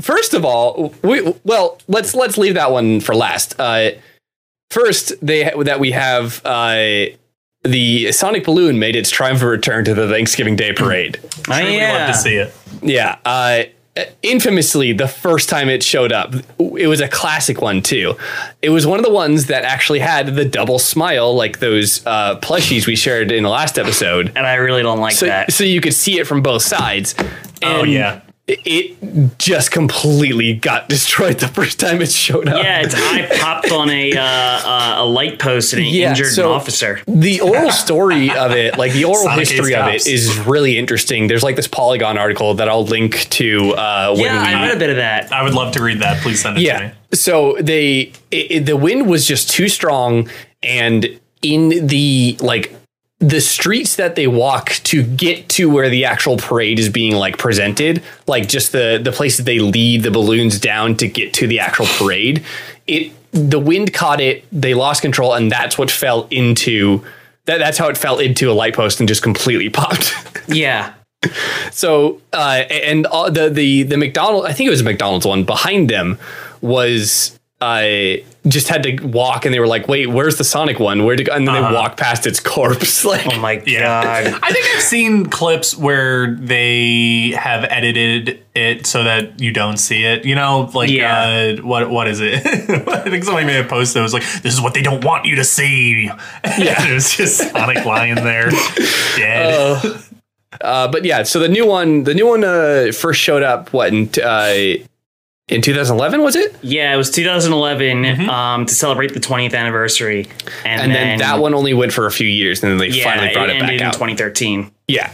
first 0.00 0.34
of 0.34 0.44
all, 0.44 0.94
we 1.02 1.22
well 1.44 1.78
let's 1.88 2.14
let's 2.14 2.36
leave 2.38 2.54
that 2.54 2.70
one 2.72 3.00
for 3.00 3.14
last. 3.14 3.58
Uh, 3.58 3.90
first, 4.70 5.12
they 5.24 5.44
that 5.64 5.78
we 5.80 5.92
have 5.92 6.40
uh, 6.44 7.06
the 7.62 8.10
Sonic 8.12 8.44
Balloon 8.44 8.78
made 8.78 8.96
its 8.96 9.10
triumphant 9.10 9.50
return 9.50 9.84
to 9.84 9.94
the 9.94 10.08
Thanksgiving 10.08 10.56
Day 10.56 10.72
parade. 10.72 11.18
I 11.48 11.60
Sure, 11.62 11.70
we'd 11.70 11.76
yeah. 11.76 11.92
love 12.06 12.14
to 12.14 12.20
see 12.20 12.34
it. 12.36 12.54
Yeah. 12.82 13.18
Uh, 13.24 13.64
infamously, 14.22 14.92
the 14.92 15.06
first 15.06 15.48
time 15.48 15.68
it 15.68 15.82
showed 15.82 16.12
up, 16.12 16.34
it 16.58 16.86
was 16.86 17.00
a 17.00 17.08
classic 17.08 17.60
one 17.60 17.82
too. 17.82 18.16
It 18.62 18.70
was 18.70 18.86
one 18.86 18.98
of 18.98 19.04
the 19.04 19.12
ones 19.12 19.46
that 19.46 19.64
actually 19.64 19.98
had 20.00 20.34
the 20.34 20.44
double 20.44 20.78
smile, 20.78 21.34
like 21.34 21.58
those 21.60 22.04
uh, 22.06 22.38
plushies 22.40 22.86
we 22.86 22.96
shared 22.96 23.30
in 23.30 23.42
the 23.42 23.48
last 23.50 23.78
episode. 23.78 24.32
And 24.34 24.46
I 24.46 24.54
really 24.54 24.82
don't 24.82 25.00
like 25.00 25.12
So, 25.14 25.26
that. 25.26 25.52
so 25.52 25.64
you 25.64 25.80
could 25.80 25.94
see 25.94 26.18
it 26.18 26.26
from 26.26 26.42
both 26.42 26.62
sides. 26.62 27.14
Oh, 27.62 27.84
yeah. 27.84 28.22
It 28.48 29.38
just 29.38 29.70
completely 29.70 30.54
got 30.54 30.88
destroyed 30.88 31.38
the 31.38 31.46
first 31.46 31.78
time 31.78 32.02
it 32.02 32.10
showed 32.10 32.48
up. 32.48 32.60
Yeah, 32.62 32.80
its 32.82 32.94
eye 32.96 33.28
popped 33.40 33.70
on 33.70 33.88
a 33.88 34.12
uh, 34.16 34.20
uh, 34.20 34.94
a 34.98 35.04
light 35.06 35.38
post 35.38 35.72
and 35.72 35.80
it 35.82 35.86
Yeah, 35.90 36.10
injured 36.10 36.26
so- 36.32 36.50
an 36.50 36.56
officer. 36.56 37.00
the 37.06 37.40
oral 37.40 37.70
story 37.70 38.30
of 38.30 38.50
it, 38.50 38.76
like 38.76 38.92
the 38.94 39.04
oral 39.04 39.22
Sonic 39.24 39.48
history 39.48 39.76
of 39.76 39.86
it, 39.94 40.08
is 40.08 40.38
really 40.40 40.76
interesting. 40.76 41.28
There's 41.28 41.44
like 41.44 41.54
this 41.54 41.68
Polygon 41.68 42.18
article 42.18 42.54
that 42.54 42.68
I'll 42.68 42.84
link 42.84 43.28
to 43.30 43.74
uh, 43.74 44.08
when 44.16 44.24
Yeah, 44.24 44.42
we 44.42 44.54
I 44.54 44.66
read 44.66 44.76
a 44.76 44.78
bit 44.78 44.90
of 44.90 44.96
that. 44.96 45.32
I 45.32 45.44
would 45.44 45.54
love 45.54 45.72
to 45.74 45.82
read 45.82 46.00
that. 46.00 46.20
Please 46.22 46.42
send 46.42 46.56
it 46.56 46.60
to 46.62 46.66
Yeah. 46.66 46.88
me. 46.88 46.92
So 47.14 47.56
they 47.60 48.12
it, 48.32 48.50
it- 48.50 48.66
the 48.66 48.76
wind 48.76 49.06
was 49.08 49.24
just 49.24 49.50
too 49.50 49.68
strong, 49.68 50.28
and 50.64 51.20
in 51.42 51.86
the 51.86 52.36
like 52.40 52.74
the 53.22 53.40
streets 53.40 53.96
that 53.96 54.16
they 54.16 54.26
walk 54.26 54.70
to 54.82 55.04
get 55.04 55.48
to 55.48 55.70
where 55.70 55.88
the 55.88 56.04
actual 56.04 56.36
parade 56.36 56.80
is 56.80 56.88
being 56.88 57.14
like 57.14 57.38
presented, 57.38 58.02
like 58.26 58.48
just 58.48 58.72
the 58.72 59.00
the 59.02 59.12
places 59.12 59.44
they 59.44 59.60
lead 59.60 60.02
the 60.02 60.10
balloons 60.10 60.58
down 60.58 60.96
to 60.96 61.06
get 61.06 61.32
to 61.34 61.46
the 61.46 61.60
actual 61.60 61.86
parade, 61.98 62.44
it 62.88 63.12
the 63.30 63.60
wind 63.60 63.94
caught 63.94 64.20
it, 64.20 64.44
they 64.52 64.74
lost 64.74 65.00
control, 65.00 65.32
and 65.34 65.50
that's 65.50 65.78
what 65.78 65.90
fell 65.90 66.26
into 66.30 67.02
that. 67.44 67.58
That's 67.58 67.78
how 67.78 67.88
it 67.88 67.96
fell 67.96 68.18
into 68.18 68.50
a 68.50 68.54
light 68.54 68.74
post 68.74 68.98
and 68.98 69.08
just 69.08 69.22
completely 69.22 69.70
popped. 69.70 70.12
Yeah. 70.48 70.94
So, 71.70 72.20
uh, 72.32 72.64
and 72.68 73.06
all 73.06 73.30
the 73.30 73.48
the 73.48 73.84
the 73.84 73.96
McDonald, 73.96 74.44
I 74.44 74.52
think 74.52 74.66
it 74.66 74.70
was 74.70 74.80
a 74.80 74.84
McDonald's 74.84 75.24
one 75.24 75.44
behind 75.44 75.88
them 75.88 76.18
was 76.60 77.38
uh, 77.62 78.16
just 78.48 78.68
had 78.68 78.82
to 78.82 78.96
walk, 79.06 79.44
and 79.44 79.54
they 79.54 79.60
were 79.60 79.68
like, 79.68 79.86
"Wait, 79.86 80.08
where's 80.08 80.36
the 80.36 80.42
Sonic 80.44 80.80
one? 80.80 81.04
Where 81.04 81.14
to 81.14 81.22
go?" 81.22 81.32
And 81.32 81.46
then 81.46 81.54
they 81.54 81.60
walk 81.60 81.96
past 81.96 82.26
its 82.26 82.40
corpse. 82.40 83.04
Like, 83.12 83.26
Oh 83.26 83.38
my 83.38 83.62
Yeah. 83.66 84.02
god. 84.32 84.40
I 84.42 84.52
think 84.52 84.66
I've 84.74 84.82
seen 84.82 85.26
clips 85.26 85.76
where 85.76 86.34
they 86.34 87.30
have 87.38 87.64
edited 87.64 88.42
it 88.54 88.86
so 88.86 89.04
that 89.04 89.40
you 89.40 89.52
don't 89.52 89.76
see 89.76 90.04
it. 90.04 90.24
You 90.24 90.34
know, 90.34 90.70
like 90.74 90.90
Yeah. 90.90 91.56
uh, 91.60 91.62
what 91.62 91.88
what 91.90 92.08
is 92.08 92.20
it? 92.20 92.34
I 92.88 93.10
think 93.10 93.22
somebody 93.24 93.46
made 93.46 93.64
a 93.64 93.68
post 93.68 93.94
that 93.94 94.02
was 94.02 94.12
like, 94.12 94.24
"This 94.42 94.52
is 94.54 94.60
what 94.60 94.74
they 94.74 94.82
don't 94.82 95.04
want 95.04 95.24
you 95.24 95.36
to 95.36 95.44
see." 95.44 96.04
Yeah, 96.44 96.88
it 96.88 96.92
was 96.94 97.16
just 97.16 97.38
Sonic 97.52 97.84
lying 97.84 98.16
there, 98.16 98.50
dead. 99.16 100.02
uh, 100.60 100.88
but 100.88 101.04
yeah, 101.04 101.22
so 101.22 101.38
the 101.38 101.48
new 101.48 101.66
one, 101.66 102.04
the 102.04 102.14
new 102.14 102.26
one 102.26 102.44
uh, 102.44 102.90
first 102.92 103.20
showed 103.20 103.42
up 103.42 103.72
what 103.72 103.92
in 103.92 104.08
uh, 104.22 104.84
in 105.52 105.62
2011 105.62 106.22
was 106.22 106.36
it? 106.36 106.56
Yeah, 106.62 106.92
it 106.92 106.96
was 106.96 107.10
2011 107.10 108.28
um, 108.28 108.66
to 108.66 108.74
celebrate 108.74 109.14
the 109.14 109.20
20th 109.20 109.54
anniversary, 109.54 110.28
and, 110.64 110.82
And 110.82 110.92
then, 110.92 111.18
that 111.18 111.38
one 111.38 111.54
only 111.54 111.74
went 111.74 111.92
for 111.92 112.06
a 112.06 112.12
few 112.12 112.26
years, 112.26 112.62
and 112.62 112.72
then 112.72 112.78
they 112.78 112.88
yeah, 112.96 113.04
finally 113.04 113.32
brought 113.32 113.50
it, 113.50 113.56
ended 113.56 113.68
back 113.68 113.80
in 113.80 113.82
out. 113.82 113.92
2013. 113.94 114.70
Yeah. 114.88 115.12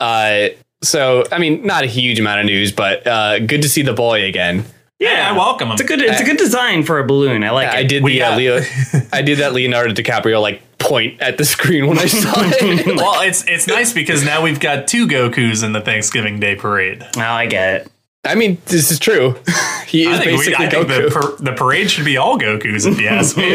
Uh, 0.00 0.48
so 0.82 1.24
I 1.32 1.38
mean, 1.38 1.66
not 1.66 1.84
a 1.84 1.86
huge 1.86 2.18
amount 2.18 2.40
of 2.40 2.46
news, 2.46 2.72
but 2.72 3.06
uh, 3.06 3.38
good 3.40 3.62
to 3.62 3.68
see 3.68 3.82
the 3.82 3.94
boy 3.94 4.24
again. 4.24 4.64
Yeah, 4.98 5.30
I 5.30 5.36
welcome 5.36 5.68
him. 5.68 5.72
It's 5.72 5.82
a 5.82 5.84
good. 5.84 6.00
It's 6.00 6.20
a 6.20 6.24
good 6.24 6.38
design 6.38 6.82
for 6.82 6.98
a 6.98 7.06
balloon. 7.06 7.44
I 7.44 7.50
like 7.50 7.68
I 7.68 7.80
it. 7.80 7.88
did 7.88 8.02
We 8.02 8.14
the 8.14 8.22
uh, 8.22 8.36
Leo, 8.36 8.60
I 9.12 9.20
did 9.20 9.38
that 9.38 9.52
Leonardo 9.52 9.92
DiCaprio 9.92 10.40
like 10.40 10.62
point 10.78 11.20
at 11.20 11.36
the 11.36 11.44
screen 11.44 11.86
when 11.86 11.98
I 11.98 12.06
saw 12.06 12.32
it. 12.36 12.86
well, 12.96 13.20
it's 13.20 13.44
it's 13.46 13.66
nice 13.66 13.92
because 13.92 14.24
now 14.24 14.42
we've 14.42 14.60
got 14.60 14.88
two 14.88 15.06
Goku's 15.06 15.62
in 15.62 15.72
the 15.72 15.82
Thanksgiving 15.82 16.40
Day 16.40 16.56
parade. 16.56 17.06
Oh, 17.16 17.20
I 17.20 17.44
get 17.46 17.82
it. 17.82 17.92
I 18.26 18.34
mean, 18.34 18.58
this 18.66 18.90
is 18.90 18.98
true. 18.98 19.36
He 19.86 20.02
is 20.02 20.18
I 20.18 20.24
think, 20.24 20.26
we, 20.40 20.46
basically 20.48 20.66
I 20.66 20.70
think 20.70 20.88
the, 20.88 21.10
par- 21.12 21.36
the 21.38 21.52
parade 21.52 21.88
should 21.88 22.04
be 22.04 22.16
all 22.16 22.36
Goku's 22.40 22.86
if 22.86 23.00
you 23.00 23.06
ask 23.06 23.36
me. 23.36 23.54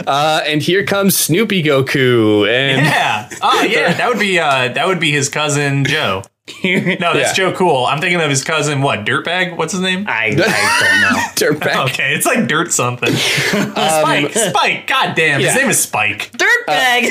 uh, 0.08 0.40
and 0.44 0.60
here 0.60 0.84
comes 0.84 1.16
Snoopy 1.16 1.62
Goku, 1.62 2.48
and 2.50 2.84
yeah. 2.84 3.30
Oh 3.42 3.62
yeah, 3.62 3.92
that 3.94 4.08
would 4.08 4.18
be 4.18 4.40
uh 4.40 4.68
that 4.72 4.88
would 4.88 4.98
be 4.98 5.12
his 5.12 5.28
cousin 5.28 5.84
Joe. 5.84 6.22
No, 6.64 7.14
that's 7.14 7.38
Yeah. 7.38 7.50
Joe 7.50 7.52
Cool. 7.56 7.86
I'm 7.86 8.00
thinking 8.00 8.20
of 8.20 8.28
his 8.28 8.42
cousin. 8.42 8.82
What 8.82 9.06
Dirtbag? 9.06 9.56
What's 9.56 9.72
his 9.72 9.80
name? 9.80 10.04
I, 10.08 10.26
I 10.26 10.30
don't 10.34 11.00
know. 11.00 11.20
Dirtbag. 11.60 11.90
Okay, 11.90 12.12
it's 12.16 12.26
like 12.26 12.48
Dirt 12.48 12.72
something. 12.72 13.14
Spike. 13.14 14.32
Spike. 14.32 14.86
God 14.88 15.14
damn, 15.14 15.40
his 15.40 15.54
name 15.54 15.70
is 15.70 15.78
Spike. 15.80 16.32
don't 16.36 16.66
know. 16.66 16.74
Dirtbag. 16.74 17.04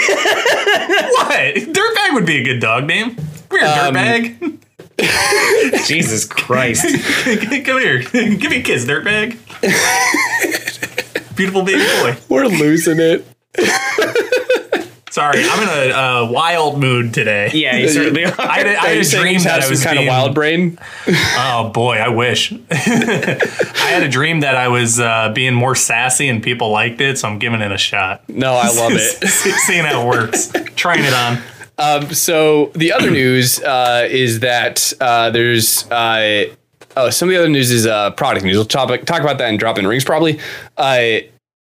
What? 1.14 1.56
Dirtbag 1.74 2.14
would 2.16 2.26
be 2.26 2.42
a 2.42 2.44
good 2.44 2.60
dog 2.60 2.86
name. 2.86 3.16
Come 3.16 3.60
here, 3.60 3.62
Um, 3.68 3.96
Dirtbag. 3.96 4.58
Jesus 5.86 6.26
Christ. 6.26 6.84
Come 7.24 7.80
here. 7.80 8.00
Give 8.12 8.50
me 8.52 8.60
a 8.60 8.64
kiss, 8.64 8.86
Dirtbag. 8.86 9.38
Beautiful 11.36 11.64
baby 11.64 11.84
boy. 12.02 12.18
We're 12.30 12.46
losing 12.48 13.00
it. 13.00 13.26
Sorry, 15.12 15.44
I'm 15.44 15.64
in 15.64 15.92
a 15.92 15.94
uh, 15.94 16.32
wild 16.32 16.80
mood 16.80 17.14
today. 17.14 17.52
Yeah, 17.54 17.76
you 17.76 17.90
certainly 17.90 18.24
are. 18.24 18.34
I 18.40 18.60
had, 18.60 18.66
a- 18.68 18.70
I 18.70 18.74
Are 18.76 18.88
had 18.96 18.98
a 19.06 19.10
dream 19.10 19.42
that 19.44 19.62
I 19.62 19.70
was 19.70 19.84
kind 19.84 19.98
being, 19.98 20.08
of 20.08 20.12
wild 20.14 20.34
brain? 20.34 20.80
Oh 21.08 21.70
boy, 21.74 21.98
I 21.98 22.08
wish. 22.08 22.54
I 22.72 23.90
had 23.90 24.04
a 24.04 24.08
dream 24.10 24.40
that 24.40 24.56
I 24.56 24.70
was 24.70 25.02
uh, 25.02 25.34
being 25.36 25.54
more 25.54 25.76
sassy 25.76 26.30
and 26.30 26.42
people 26.42 26.70
liked 26.72 27.02
it, 27.02 27.18
so 27.18 27.28
I'm 27.28 27.40
giving 27.40 27.60
it 27.60 27.74
a 27.74 27.78
shot. 27.78 28.24
No, 28.30 28.54
I 28.54 28.68
love 28.74 28.94
it. 28.94 29.28
Seeing 29.28 29.84
how 29.84 30.02
it 30.04 30.08
works, 30.08 30.50
trying 30.78 31.04
it 31.04 31.14
on. 31.14 31.40
Um, 31.82 32.14
so 32.14 32.68
the 32.76 32.94
other 32.94 33.10
news 33.22 33.62
uh, 33.64 34.08
is 34.10 34.42
that 34.42 34.94
uh, 35.02 35.32
there's 35.32 35.90
uh, 35.92 36.54
oh 36.96 37.10
some 37.10 37.28
of 37.28 37.34
the 37.34 37.40
other 37.40 37.50
news 37.50 37.72
is 37.72 37.88
uh, 37.88 38.12
product 38.12 38.46
news. 38.46 38.56
We'll 38.56 38.66
talk, 38.66 38.88
talk 39.06 39.22
about 39.22 39.40
that 39.40 39.50
in 39.50 39.58
drop 39.58 39.80
in 39.80 39.88
rings 39.88 40.06
probably. 40.06 40.40
Uh, 40.78 41.22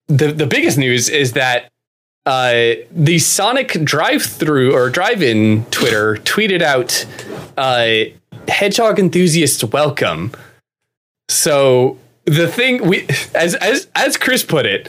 the 0.08 0.32
the 0.32 0.48
biggest 0.48 0.78
news 0.78 1.10
is 1.10 1.34
that 1.34 1.70
uh, 2.26 2.76
the 2.92 3.20
Sonic 3.20 3.84
drive-through 3.84 4.74
or 4.74 4.90
drive-in 4.90 5.66
Twitter 5.66 6.16
tweeted 6.16 6.62
out, 6.62 7.06
uh, 7.58 8.06
"Hedgehog 8.48 9.00
enthusiasts 9.00 9.64
welcome." 9.66 10.32
So 11.30 11.98
the 12.24 12.48
thing 12.48 12.88
we, 12.88 13.06
as 13.36 13.56
as 13.56 13.88
as 13.96 14.16
Chris 14.16 14.44
put 14.44 14.66
it, 14.66 14.88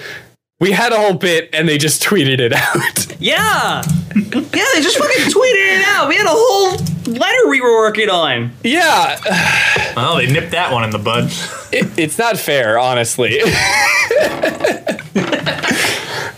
we 0.61 0.73
had 0.73 0.93
a 0.93 0.97
whole 0.97 1.15
bit 1.15 1.51
and 1.53 1.69
they 1.69 1.79
just 1.79 2.03
tweeted 2.09 2.41
it 2.41 2.53
out. 2.53 3.21
Yeah. 3.21 3.83
Yeah, 4.15 4.65
they 4.75 4.81
just 4.83 4.99
fucking 4.99 5.25
tweeted 5.33 5.79
it 5.81 5.85
out. 5.87 6.09
We 6.09 6.17
had 6.17 6.27
a 6.27 6.31
whole 6.33 6.73
letter 7.13 7.49
we 7.49 7.61
were 7.61 7.77
working 7.77 8.09
on. 8.09 8.53
yeah, 8.65 9.19
Well, 9.97 10.17
they 10.17 10.27
nipped 10.27 10.51
that 10.53 10.73
one 10.73 10.85
in 10.85 10.91
the 10.91 10.99
bud. 10.99 11.25
it, 11.73 11.99
it's 11.99 12.19
not 12.19 12.37
fair, 12.39 12.79
honestly. 12.79 13.41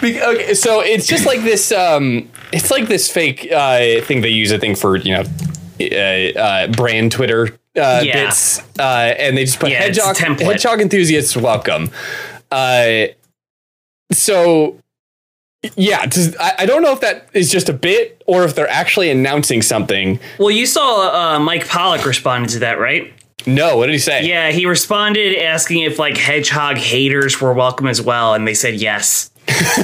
Okay, 0.02 0.54
so 0.54 0.80
it's 0.80 1.06
just 1.06 1.26
like 1.26 1.42
this. 1.42 1.70
Um, 1.72 2.30
it's 2.52 2.70
like 2.70 2.88
this 2.88 3.10
fake 3.10 3.46
uh, 3.52 4.00
thing 4.00 4.22
they 4.22 4.30
use. 4.30 4.50
I 4.50 4.56
think 4.56 4.78
for 4.78 4.96
you 4.96 5.12
know, 5.12 5.24
uh, 5.78 6.38
uh, 6.38 6.66
brand 6.68 7.12
Twitter 7.12 7.48
uh, 7.76 8.00
Yeah. 8.02 8.24
bits, 8.24 8.60
uh, 8.78 8.82
and 9.18 9.36
they 9.36 9.44
just 9.44 9.60
put 9.60 9.68
Yeah, 9.70 9.82
it's 9.84 10.02
hedgehog 10.02 10.40
hedgehog 10.40 10.80
enthusiasts 10.80 11.36
welcome. 11.36 11.90
Uh, 12.50 13.08
so 14.12 14.78
yeah, 15.76 16.06
does, 16.06 16.34
I, 16.36 16.54
I 16.60 16.66
don't 16.66 16.82
know 16.82 16.92
if 16.92 17.00
that 17.00 17.28
is 17.34 17.50
just 17.50 17.68
a 17.68 17.72
bit 17.72 18.22
or 18.26 18.44
if 18.44 18.54
they're 18.54 18.68
actually 18.68 19.10
announcing 19.10 19.60
something. 19.60 20.18
Well, 20.38 20.50
you 20.50 20.66
saw 20.66 21.34
uh, 21.34 21.38
Mike 21.38 21.68
Pollock 21.68 22.06
responded 22.06 22.50
to 22.52 22.58
that, 22.60 22.78
right? 22.78 23.12
No, 23.46 23.76
what 23.76 23.86
did 23.86 23.92
he 23.92 23.98
say? 23.98 24.26
Yeah, 24.26 24.50
he 24.50 24.66
responded 24.66 25.36
asking 25.38 25.82
if 25.82 25.98
like 25.98 26.16
hedgehog 26.16 26.76
haters 26.76 27.40
were 27.40 27.52
welcome 27.52 27.86
as 27.86 28.00
well, 28.00 28.34
and 28.34 28.46
they 28.46 28.54
said 28.54 28.74
yes. 28.74 29.29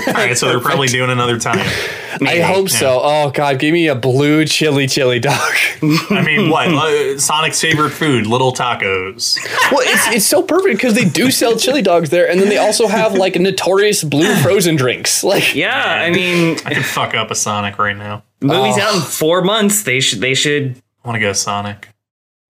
All 0.09 0.13
right, 0.15 0.37
so 0.37 0.49
they're 0.49 0.61
probably 0.61 0.89
doing 0.89 1.11
another 1.11 1.39
time. 1.39 1.59
I 1.59 2.19
Maybe. 2.21 2.41
hope 2.41 2.71
so. 2.71 3.01
Oh 3.03 3.31
God, 3.31 3.59
give 3.59 3.73
me 3.75 3.89
a 3.89 3.95
blue 3.95 4.45
chili 4.47 4.87
chili 4.87 5.19
dog. 5.21 5.39
I 6.11 6.23
mean, 6.25 6.49
what? 6.51 6.69
Uh, 6.69 7.19
Sonic's 7.19 7.61
favorite 7.61 7.91
food, 7.91 8.27
little 8.27 8.53
tacos. 8.53 9.37
well, 9.71 9.81
it's 9.83 10.09
it's 10.09 10.27
so 10.27 10.43
perfect 10.43 10.77
because 10.77 10.95
they 10.95 11.05
do 11.05 11.31
sell 11.31 11.57
chili 11.57 11.83
dogs 11.83 12.09
there, 12.11 12.29
and 12.31 12.41
then 12.41 12.49
they 12.49 12.57
also 12.59 12.87
have 12.89 13.15
like 13.15 13.37
notorious 13.39 14.03
blue 14.03 14.35
frozen 14.37 14.77
drinks. 14.77 15.23
Like, 15.27 15.55
Yeah, 15.55 15.73
I 15.75 16.11
mean, 16.11 16.57
I 16.65 16.73
could 16.75 16.85
fuck 16.87 17.15
up 17.15 17.31
a 17.31 17.35
Sonic 17.35 17.79
right 17.79 17.97
now. 17.97 18.23
movie's 18.41 18.77
Oh. 18.79 18.81
out 18.83 18.95
in 18.95 19.01
four 19.03 19.43
months. 19.43 19.83
They 19.83 20.01
should. 20.01 20.21
They 20.21 20.35
should. 20.35 20.77
I 21.05 21.09
want 21.09 21.17
to 21.17 21.21
go 21.21 21.33
Sonic. 21.33 21.89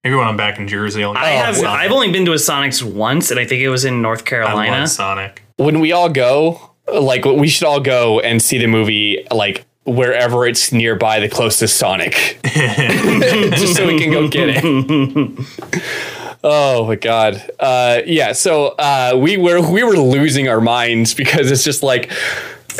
Maybe 0.02 0.16
when 0.16 0.26
I'm 0.28 0.36
back 0.36 0.58
in 0.58 0.68
Jersey, 0.68 1.02
I'll 1.02 1.14
go 1.14 1.20
I 1.20 1.30
have. 1.30 1.56
Sonic. 1.56 1.70
I've 1.70 1.92
only 1.92 2.10
been 2.12 2.26
to 2.26 2.32
a 2.34 2.38
Sonic's 2.38 2.82
once, 2.82 3.30
and 3.30 3.40
I 3.40 3.46
think 3.46 3.62
it 3.62 3.70
was 3.70 3.86
in 3.86 4.02
North 4.02 4.20
I 4.20 4.24
Carolina. 4.24 4.70
love 4.80 4.88
Sonic. 4.90 5.42
when 5.56 5.80
we 5.80 5.92
all 5.92 6.10
go, 6.10 6.73
like 6.92 7.24
we 7.24 7.48
should 7.48 7.66
all 7.66 7.80
go 7.80 8.20
and 8.20 8.42
see 8.42 8.58
the 8.58 8.66
movie, 8.66 9.24
like 9.30 9.64
wherever 9.84 10.46
it's 10.46 10.72
nearby 10.72 11.20
the 11.20 11.28
closest 11.28 11.76
Sonic, 11.76 12.38
just 12.44 13.76
so 13.76 13.86
we 13.86 13.98
can 14.00 14.10
go 14.10 14.28
get 14.28 14.48
it. 14.50 15.80
Oh 16.46 16.86
my 16.86 16.96
god. 16.96 17.42
Uh, 17.58 18.02
yeah. 18.04 18.32
So 18.32 18.74
uh, 18.78 19.18
we 19.18 19.38
were 19.38 19.66
we 19.66 19.82
were 19.82 19.96
losing 19.96 20.46
our 20.46 20.60
minds 20.60 21.14
because 21.14 21.50
it's 21.50 21.64
just 21.64 21.82
like. 21.82 22.10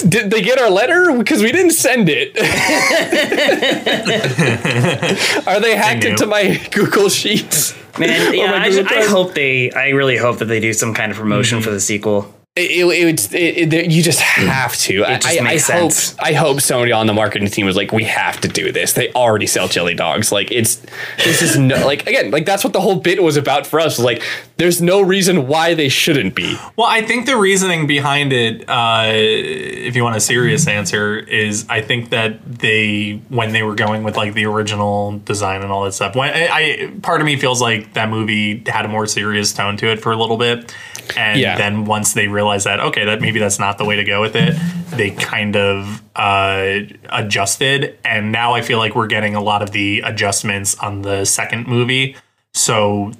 Did 0.08 0.32
they 0.32 0.42
get 0.42 0.58
our 0.58 0.70
letter? 0.70 1.16
Because 1.16 1.40
we 1.40 1.52
didn't 1.52 1.70
send 1.70 2.08
it. 2.10 2.36
Are 5.46 5.60
they 5.60 5.76
hacked 5.76 6.04
into 6.04 6.26
my 6.26 6.60
Google 6.72 7.08
Sheets? 7.08 7.74
Man, 7.98 8.34
yeah, 8.34 8.50
my 8.50 8.64
I, 8.64 8.68
Google 8.70 8.84
ju- 8.84 8.94
I 8.96 9.04
hope 9.06 9.34
they. 9.34 9.70
I 9.70 9.90
really 9.90 10.16
hope 10.16 10.38
that 10.38 10.46
they 10.46 10.58
do 10.58 10.72
some 10.72 10.94
kind 10.94 11.12
of 11.12 11.18
promotion 11.18 11.58
Mm-hmm. 11.58 11.64
for 11.64 11.70
the 11.70 11.80
sequel. 11.80 12.33
It, 12.56 12.70
it, 12.70 13.34
it, 13.34 13.34
it, 13.34 13.74
it- 13.74 13.90
you 13.90 14.00
just 14.00 14.20
have 14.20 14.76
to. 14.76 15.04
I, 15.04 15.18
just 15.18 15.40
I, 15.40 15.42
makes 15.42 15.68
I 15.68 15.80
hope. 15.80 15.92
I 16.22 16.32
hope 16.34 16.60
somebody 16.60 16.92
on 16.92 17.08
the 17.08 17.12
marketing 17.12 17.48
team 17.48 17.66
was 17.66 17.74
like, 17.74 17.90
"We 17.90 18.04
have 18.04 18.40
to 18.42 18.48
do 18.48 18.70
this." 18.70 18.92
They 18.92 19.10
already 19.12 19.48
sell 19.48 19.68
chili 19.68 19.94
dogs. 19.94 20.30
Like 20.30 20.52
it's 20.52 20.76
this 21.24 21.42
is 21.42 21.58
no 21.58 21.84
like 21.84 22.06
again 22.06 22.30
like 22.30 22.46
that's 22.46 22.62
what 22.62 22.72
the 22.72 22.80
whole 22.80 22.94
bit 23.00 23.20
was 23.20 23.36
about 23.36 23.66
for 23.66 23.80
us. 23.80 23.98
Was 23.98 24.04
like, 24.04 24.22
there's 24.56 24.80
no 24.80 25.00
reason 25.00 25.48
why 25.48 25.74
they 25.74 25.88
shouldn't 25.88 26.36
be. 26.36 26.56
Well, 26.76 26.86
I 26.86 27.02
think 27.02 27.26
the 27.26 27.36
reasoning 27.36 27.88
behind 27.88 28.32
it, 28.32 28.68
uh, 28.68 29.06
if 29.08 29.96
you 29.96 30.04
want 30.04 30.14
a 30.14 30.20
serious 30.20 30.68
answer, 30.68 31.18
is 31.18 31.66
I 31.68 31.80
think 31.80 32.10
that 32.10 32.38
they, 32.60 33.20
when 33.30 33.50
they 33.52 33.64
were 33.64 33.74
going 33.74 34.04
with 34.04 34.16
like 34.16 34.34
the 34.34 34.44
original 34.46 35.18
design 35.18 35.62
and 35.62 35.72
all 35.72 35.82
that 35.86 35.92
stuff, 35.94 36.14
when 36.14 36.32
I, 36.32 36.46
I 36.52 36.92
part 37.02 37.20
of 37.20 37.24
me 37.26 37.36
feels 37.36 37.60
like 37.60 37.94
that 37.94 38.08
movie 38.10 38.62
had 38.68 38.84
a 38.84 38.88
more 38.88 39.08
serious 39.08 39.52
tone 39.52 39.76
to 39.78 39.88
it 39.90 40.00
for 40.00 40.12
a 40.12 40.16
little 40.16 40.36
bit, 40.36 40.72
and 41.16 41.38
Yeah. 41.40 41.56
then 41.56 41.84
once 41.84 42.12
they 42.14 42.28
realize 42.28 42.64
that 42.64 42.80
okay, 42.80 43.04
that 43.04 43.20
maybe 43.20 43.38
that's 43.38 43.58
not 43.58 43.78
the 43.78 43.84
way 43.84 43.96
to 43.96 44.04
go 44.04 44.20
with 44.20 44.34
it, 44.36 44.54
they 44.90 45.10
kind 45.10 45.56
of 45.56 46.02
uh, 46.16 46.80
adjusted, 47.10 47.98
and 48.04 48.30
now 48.32 48.54
I 48.54 48.62
feel 48.62 48.78
like 48.78 48.94
we're 48.94 49.06
getting 49.08 49.34
a 49.34 49.42
lot 49.42 49.62
of 49.62 49.70
the 49.72 50.00
adjustments 50.00 50.76
on 50.78 51.02
the 51.02 51.24
second 51.24 51.66
movie. 51.66 52.16
So 52.52 53.12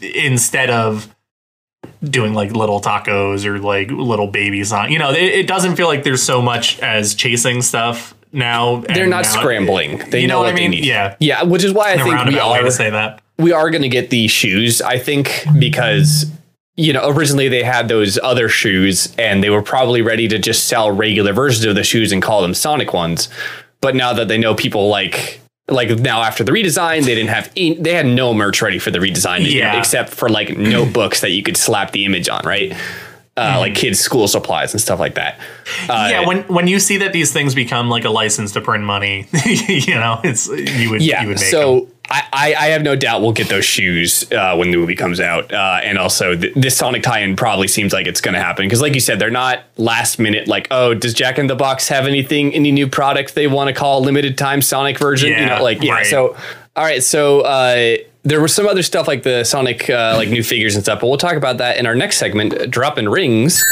instead 0.00 0.70
of 0.70 1.14
doing 2.02 2.34
like 2.34 2.52
little 2.52 2.80
tacos 2.80 3.44
or 3.44 3.58
like 3.58 3.90
little 3.90 4.26
babies 4.26 4.72
on 4.72 4.92
you 4.92 4.98
know 4.98 5.10
it, 5.10 5.16
it 5.22 5.46
doesn't 5.48 5.76
feel 5.76 5.86
like 5.86 6.04
there's 6.04 6.22
so 6.22 6.42
much 6.42 6.78
as 6.80 7.14
chasing 7.14 7.62
stuff 7.62 8.14
now 8.32 8.76
They're 8.80 9.06
not 9.06 9.24
now- 9.24 9.30
scrambling. 9.40 9.98
They 10.10 10.20
you 10.20 10.28
know, 10.28 10.34
know, 10.34 10.38
what 10.40 10.52
what 10.52 10.52
I 10.52 10.56
mean 10.56 10.70
they 10.72 10.76
need. 10.78 10.84
yeah 10.86 11.16
yeah. 11.20 11.42
Which 11.44 11.64
is 11.64 11.72
why 11.72 11.92
I 11.92 11.96
think 11.96 12.26
we 12.28 12.38
are 12.38 12.60
to 12.62 12.70
say 12.70 12.90
that 12.90 13.22
we 13.38 13.52
are 13.52 13.70
going 13.70 13.82
to 13.82 13.88
get 13.88 14.10
the 14.10 14.28
shoes. 14.28 14.82
I 14.82 14.98
think 14.98 15.44
because 15.58 16.30
you 16.76 16.92
know 16.92 17.08
originally 17.08 17.48
they 17.48 17.62
had 17.62 17.88
those 17.88 18.18
other 18.22 18.48
shoes 18.48 19.14
and 19.18 19.42
they 19.42 19.50
were 19.50 19.62
probably 19.62 20.02
ready 20.02 20.28
to 20.28 20.38
just 20.38 20.68
sell 20.68 20.90
regular 20.90 21.32
versions 21.32 21.64
of 21.64 21.74
the 21.74 21.84
shoes 21.84 22.12
and 22.12 22.22
call 22.22 22.42
them 22.42 22.54
Sonic 22.54 22.92
ones. 22.92 23.28
But 23.80 23.94
now 23.94 24.12
that 24.14 24.28
they 24.28 24.38
know 24.38 24.54
people 24.54 24.88
like 24.88 25.40
like 25.68 25.88
now 25.98 26.22
after 26.22 26.44
the 26.44 26.52
redesign, 26.52 27.04
they 27.04 27.14
didn't 27.14 27.30
have 27.30 27.50
in, 27.56 27.82
they 27.82 27.92
had 27.94 28.06
no 28.06 28.32
merch 28.34 28.62
ready 28.62 28.78
for 28.78 28.90
the 28.90 28.98
redesign 28.98 29.50
Yeah. 29.50 29.78
except 29.78 30.10
for 30.10 30.28
like 30.28 30.56
notebooks 30.58 31.20
that 31.22 31.30
you 31.30 31.42
could 31.42 31.56
slap 31.56 31.90
the 31.92 32.04
image 32.04 32.28
on, 32.28 32.42
right? 32.44 32.72
Uh, 33.38 33.56
Like 33.60 33.74
kids' 33.74 34.00
school 34.00 34.28
supplies 34.28 34.72
and 34.72 34.80
stuff 34.80 34.98
like 34.98 35.14
that. 35.16 35.38
Uh, 35.90 36.08
yeah 36.10 36.26
when 36.26 36.42
when 36.44 36.66
you 36.68 36.78
see 36.78 36.96
that 36.98 37.12
these 37.12 37.32
things 37.32 37.54
become 37.54 37.90
like 37.90 38.04
a 38.04 38.10
license 38.10 38.52
to 38.52 38.60
print 38.62 38.82
money 38.84 39.26
you 39.68 39.94
know 39.94 40.20
it's 40.24 40.48
you 40.48 40.88
would 40.90 41.02
yeah 41.02 41.20
you 41.22 41.28
would 41.28 41.40
make 41.40 41.50
so 41.50 41.80
them. 41.80 41.92
I, 42.08 42.54
I 42.58 42.66
have 42.68 42.82
no 42.82 42.94
doubt 42.96 43.22
we'll 43.22 43.32
get 43.32 43.48
those 43.48 43.64
shoes 43.64 44.30
uh, 44.32 44.54
when 44.56 44.70
the 44.70 44.76
movie 44.76 44.94
comes 44.94 45.20
out. 45.20 45.52
Uh, 45.52 45.80
and 45.82 45.98
also 45.98 46.36
th- 46.36 46.54
this 46.54 46.76
sonic 46.76 47.02
tie-in 47.02 47.36
probably 47.36 47.68
seems 47.68 47.92
like 47.92 48.06
it's 48.06 48.20
going 48.20 48.34
to 48.34 48.40
happen. 48.40 48.66
Because 48.66 48.80
like 48.80 48.94
you 48.94 49.00
said 49.00 49.18
they're 49.18 49.30
not 49.30 49.64
last 49.76 50.18
minute 50.18 50.48
like 50.48 50.68
oh 50.70 50.94
does 50.94 51.14
jack 51.14 51.38
in 51.38 51.46
the 51.46 51.56
box 51.56 51.88
have 51.88 52.06
anything 52.06 52.54
any 52.54 52.72
new 52.72 52.86
product 52.86 53.34
they 53.34 53.46
want 53.46 53.68
to 53.68 53.74
call 53.74 54.00
limited 54.02 54.38
time 54.38 54.62
sonic 54.62 54.98
version? 54.98 55.30
You 55.30 55.46
know 55.46 55.62
like 55.62 55.82
yeah 55.82 55.94
right. 55.94 56.06
so 56.06 56.36
all 56.76 56.84
right 56.84 57.02
so 57.02 57.40
uh, 57.40 57.96
there 58.26 58.40
was 58.40 58.52
some 58.52 58.66
other 58.66 58.82
stuff 58.82 59.06
like 59.06 59.22
the 59.22 59.44
sonic 59.44 59.88
uh, 59.88 60.14
like 60.16 60.28
new 60.28 60.42
figures 60.42 60.74
and 60.74 60.84
stuff 60.84 61.00
but 61.00 61.06
we'll 61.06 61.16
talk 61.16 61.36
about 61.36 61.58
that 61.58 61.76
in 61.76 61.86
our 61.86 61.94
next 61.94 62.18
segment 62.18 62.52
uh, 62.52 62.66
dropping 62.66 63.08
rings 63.08 63.62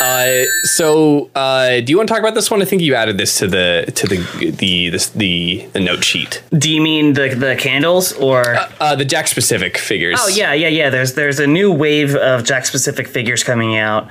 uh, 0.00 0.44
so 0.64 1.30
uh, 1.34 1.80
do 1.80 1.92
you 1.92 1.96
want 1.96 2.08
to 2.08 2.12
talk 2.12 2.20
about 2.20 2.34
this 2.34 2.50
one? 2.50 2.60
I 2.60 2.64
think 2.64 2.82
you 2.82 2.94
added 2.94 3.16
this 3.16 3.38
to 3.38 3.46
the 3.46 3.90
to 3.94 4.06
the 4.06 4.50
the 4.58 4.90
this, 4.90 5.10
the 5.10 5.66
the 5.72 5.80
note 5.80 6.04
sheet. 6.04 6.42
Do 6.52 6.70
you 6.70 6.82
mean 6.82 7.12
the 7.12 7.34
the 7.34 7.56
candles 7.56 8.12
or? 8.14 8.56
Uh, 8.80 8.96
the 8.96 9.04
Jakks 9.04 9.32
Pacific 9.32 9.78
figures. 9.78 10.18
Oh 10.20 10.28
yeah, 10.28 10.52
yeah, 10.52 10.68
yeah. 10.68 10.90
There's 10.90 11.14
there's 11.14 11.38
a 11.38 11.46
new 11.46 11.72
wave 11.72 12.16
of 12.16 12.42
Jakks 12.42 12.70
Pacific 12.70 13.06
figures 13.06 13.44
coming 13.44 13.76
out. 13.76 14.06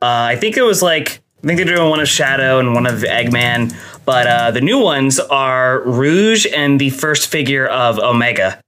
Uh, 0.00 0.32
I 0.32 0.36
think 0.36 0.56
it 0.56 0.62
was 0.62 0.82
like 0.82 1.20
I 1.44 1.46
think 1.46 1.58
they're 1.58 1.76
doing 1.76 1.90
one 1.90 2.00
of 2.00 2.08
Shadow 2.08 2.58
and 2.58 2.74
one 2.74 2.86
of 2.86 3.00
Eggman, 3.00 3.76
but 4.04 4.26
uh, 4.26 4.50
the 4.50 4.62
new 4.62 4.80
ones 4.80 5.20
are 5.20 5.82
Rouge 5.82 6.46
and 6.46 6.80
the 6.80 6.90
first 6.90 7.28
figure 7.28 7.66
of 7.66 7.98
Omega. 7.98 8.60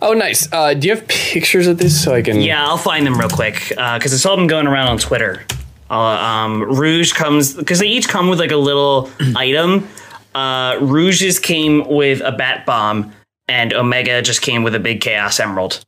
Oh, 0.00 0.12
nice. 0.12 0.50
Uh, 0.52 0.74
do 0.74 0.88
you 0.88 0.94
have 0.94 1.06
pictures 1.08 1.66
of 1.66 1.78
this 1.78 2.02
so 2.02 2.14
I 2.14 2.22
can? 2.22 2.40
Yeah, 2.40 2.64
I'll 2.64 2.78
find 2.78 3.04
them 3.06 3.18
real 3.18 3.28
quick 3.28 3.54
because 3.70 4.12
I 4.12 4.16
saw 4.16 4.36
them 4.36 4.46
going 4.46 4.66
around 4.66 4.88
on 4.88 4.98
Twitter. 4.98 5.44
Uh, 5.90 5.94
um, 5.98 6.62
Rouge 6.62 7.12
comes 7.12 7.54
because 7.54 7.78
they 7.80 7.86
each 7.88 8.08
come 8.08 8.28
with 8.28 8.38
like 8.38 8.52
a 8.52 8.56
little 8.56 9.10
item. 9.36 9.88
Uh, 10.34 10.78
Rouge's 10.80 11.38
came 11.38 11.88
with 11.88 12.20
a 12.20 12.30
bat 12.32 12.64
bomb, 12.66 13.12
and 13.48 13.72
Omega 13.72 14.22
just 14.22 14.42
came 14.42 14.62
with 14.62 14.74
a 14.74 14.78
big 14.78 15.00
Chaos 15.00 15.40
Emerald. 15.40 15.84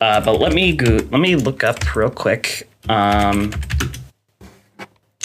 Uh, 0.00 0.20
but 0.24 0.38
let 0.40 0.52
me 0.52 0.74
go, 0.76 0.96
let 1.10 1.20
me 1.20 1.34
look 1.36 1.64
up 1.64 1.94
real 1.96 2.10
quick. 2.10 2.68
Um, 2.88 3.52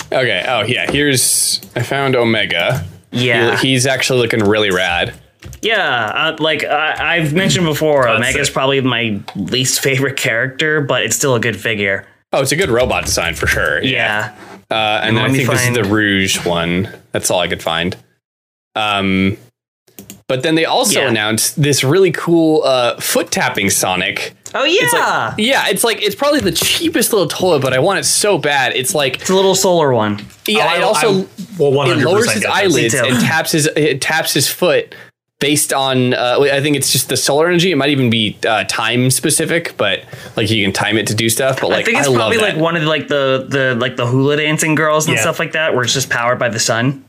Okay. 0.09 0.45
Oh, 0.47 0.61
yeah. 0.61 0.89
Here's 0.89 1.59
I 1.75 1.83
found 1.83 2.15
Omega. 2.15 2.85
yeah, 3.11 3.57
He- 3.57 3.71
he's 3.71 3.85
actually 3.85 4.19
looking 4.21 4.39
really 4.39 4.71
rad. 4.71 5.13
Yeah. 5.61 6.11
Uh, 6.13 6.35
like 6.39 6.63
I, 6.63 7.17
I've 7.17 7.33
mentioned 7.33 7.65
before, 7.65 8.07
Omega's 8.07 8.47
sick. 8.47 8.53
probably 8.53 8.81
my 8.81 9.19
least 9.35 9.79
favorite 9.81 10.17
character, 10.17 10.81
but 10.81 11.03
it's 11.03 11.15
still 11.15 11.35
a 11.35 11.39
good 11.39 11.59
figure. 11.59 12.05
Oh, 12.33 12.41
it's 12.41 12.51
a 12.51 12.55
good 12.55 12.69
robot 12.69 13.05
design 13.05 13.35
for 13.35 13.47
sure. 13.47 13.81
Yeah. 13.83 14.35
Uh, 14.69 14.99
and 15.03 15.15
then 15.15 15.25
I 15.25 15.29
me 15.29 15.37
think 15.37 15.49
this 15.49 15.67
is 15.67 15.73
the 15.75 15.85
Rouge 15.85 16.45
one. 16.45 16.89
That's 17.13 17.31
all 17.31 17.39
I 17.39 17.47
could 17.47 17.63
find. 17.63 17.95
Um, 18.75 19.37
but 20.27 20.43
then 20.43 20.55
they 20.55 20.65
also 20.65 20.99
Yeah. 21.01 21.07
announced 21.09 21.61
this 21.61 21.83
really 21.85 22.11
cool 22.11 22.63
uh, 22.63 22.99
foot 22.99 23.31
tapping 23.31 23.69
Sonic. 23.69 24.33
Oh 24.53 24.63
yeah, 24.63 25.33
Yeah, 25.37 25.67
it's 25.69 25.83
like 25.83 26.01
it's 26.01 26.15
probably 26.15 26.39
the 26.39 26.51
cheapest 26.51 27.11
little 27.13 27.27
toilet, 27.27 27.61
but 27.61 27.73
I 27.73 27.79
want 27.79 27.99
it 27.99 28.03
so 28.03 28.37
bad. 28.37 28.75
It's 28.75 28.93
like 28.95 29.21
it's 29.21 29.29
a 29.29 29.35
little 29.35 29.55
solar 29.55 29.93
one. 29.93 30.19
yeah, 30.47 30.65
I- 30.65 30.77
it 30.77 30.83
also 30.83 31.21
I- 31.21 31.25
well, 31.59 31.71
one 31.71 31.89
it 31.91 31.97
lowers 31.97 32.31
his 32.31 32.45
eyelids 32.45 32.93
and 32.93 33.19
taps 33.21 33.51
his 33.51 33.67
it 33.75 34.01
taps 34.01 34.33
his 34.33 34.47
foot 34.49 34.93
based 35.39 35.71
on 35.71 36.13
uh, 36.13 36.39
I 36.51 36.61
think 36.61 36.75
it's 36.75 36.91
just 36.91 37.09
the 37.09 37.17
solar 37.17 37.47
energy. 37.47 37.71
It 37.71 37.75
might 37.75 37.89
even 37.89 38.09
be 38.09 38.37
uh, 38.47 38.63
time 38.65 39.09
specific, 39.11 39.75
but 39.77 40.03
like 40.35 40.49
you 40.49 40.63
can 40.63 40.73
time 40.73 40.97
it 40.97 41.07
to 41.07 41.15
do 41.15 41.29
stuff. 41.29 41.61
But 41.61 41.69
like 41.69 41.81
I 41.81 41.83
think 41.83 41.97
it's 41.99 42.07
love 42.07 42.17
probably 42.17 42.37
that. 42.37 42.53
like 42.55 42.57
one 42.57 42.75
of 42.75 42.81
the, 42.83 42.87
like 42.89 43.07
the 43.07 43.45
the 43.47 43.75
like 43.79 43.95
the 43.97 44.07
hula 44.07 44.37
dancing 44.37 44.75
girls 44.75 45.05
and 45.07 45.15
Yeah. 45.15 45.21
stuff 45.21 45.39
like 45.39 45.51
that, 45.53 45.73
where 45.73 45.83
it's 45.83 45.93
just 45.93 46.09
powered 46.09 46.39
by 46.39 46.49
the 46.49 46.59
sun. 46.59 47.03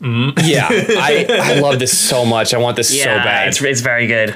yeah, 0.44 0.68
I 0.70 1.26
I 1.56 1.60
love 1.60 1.78
this 1.78 1.96
so 1.96 2.24
much. 2.24 2.52
I 2.54 2.58
want 2.58 2.76
this 2.76 2.94
Yeah, 2.94 3.04
so 3.04 3.24
bad. 3.24 3.48
it's 3.48 3.62
it's 3.62 3.80
very 3.80 4.06
good. 4.06 4.34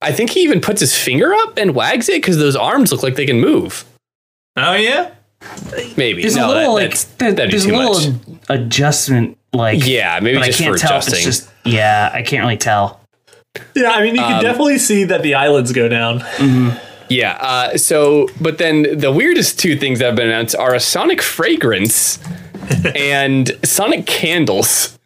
I 0.00 0.12
think 0.12 0.30
he 0.30 0.40
even 0.40 0.60
puts 0.60 0.80
his 0.80 0.96
finger 0.96 1.32
up 1.32 1.56
and 1.56 1.74
wags 1.74 2.08
it 2.10 2.20
because 2.20 2.36
those 2.36 2.56
arms 2.56 2.92
look 2.92 3.02
like 3.02 3.14
they 3.16 3.26
can 3.26 3.40
move. 3.40 3.84
Oh 4.56 4.74
yeah. 4.74 5.10
Maybe 5.96 6.22
There's 6.22 6.36
no, 6.36 6.46
a 6.46 6.48
little 6.48 6.74
that- 6.76 6.82
like 6.82 6.90
that's- 6.90 7.04
that'd 7.18 7.36
be 7.36 7.50
there's 7.50 7.66
a 7.66 7.76
little 7.76 8.12
much. 8.12 8.40
adjustment 8.48 9.36
like 9.52 9.86
Yeah, 9.86 10.18
maybe 10.22 10.38
but 10.38 10.46
just 10.46 10.60
I 10.60 10.64
can't 10.64 10.74
for 10.74 10.80
tell 10.86 10.98
if 10.98 11.08
it's 11.08 11.22
just 11.22 11.50
yeah, 11.64 12.10
I 12.12 12.22
can't 12.22 12.42
really 12.42 12.56
tell. 12.56 13.00
Yeah, 13.74 13.90
I 13.90 14.02
mean, 14.02 14.14
you 14.16 14.20
can 14.22 14.42
definitely 14.42 14.78
see 14.78 15.04
that 15.04 15.22
the 15.22 15.34
eyelids 15.34 15.72
go 15.72 15.88
down. 15.88 16.22
Yeah. 17.08 17.36
Uh, 17.40 17.76
so, 17.76 18.28
but 18.40 18.58
then 18.58 18.98
the 18.98 19.12
weirdest 19.12 19.58
two 19.58 19.76
things 19.76 19.98
that 19.98 20.06
have 20.06 20.16
been 20.16 20.28
announced 20.28 20.56
are 20.56 20.74
a 20.74 20.80
Sonic 20.80 21.20
fragrance 21.22 22.18
and 22.96 23.50
Sonic 23.64 24.06
candles. 24.06 24.98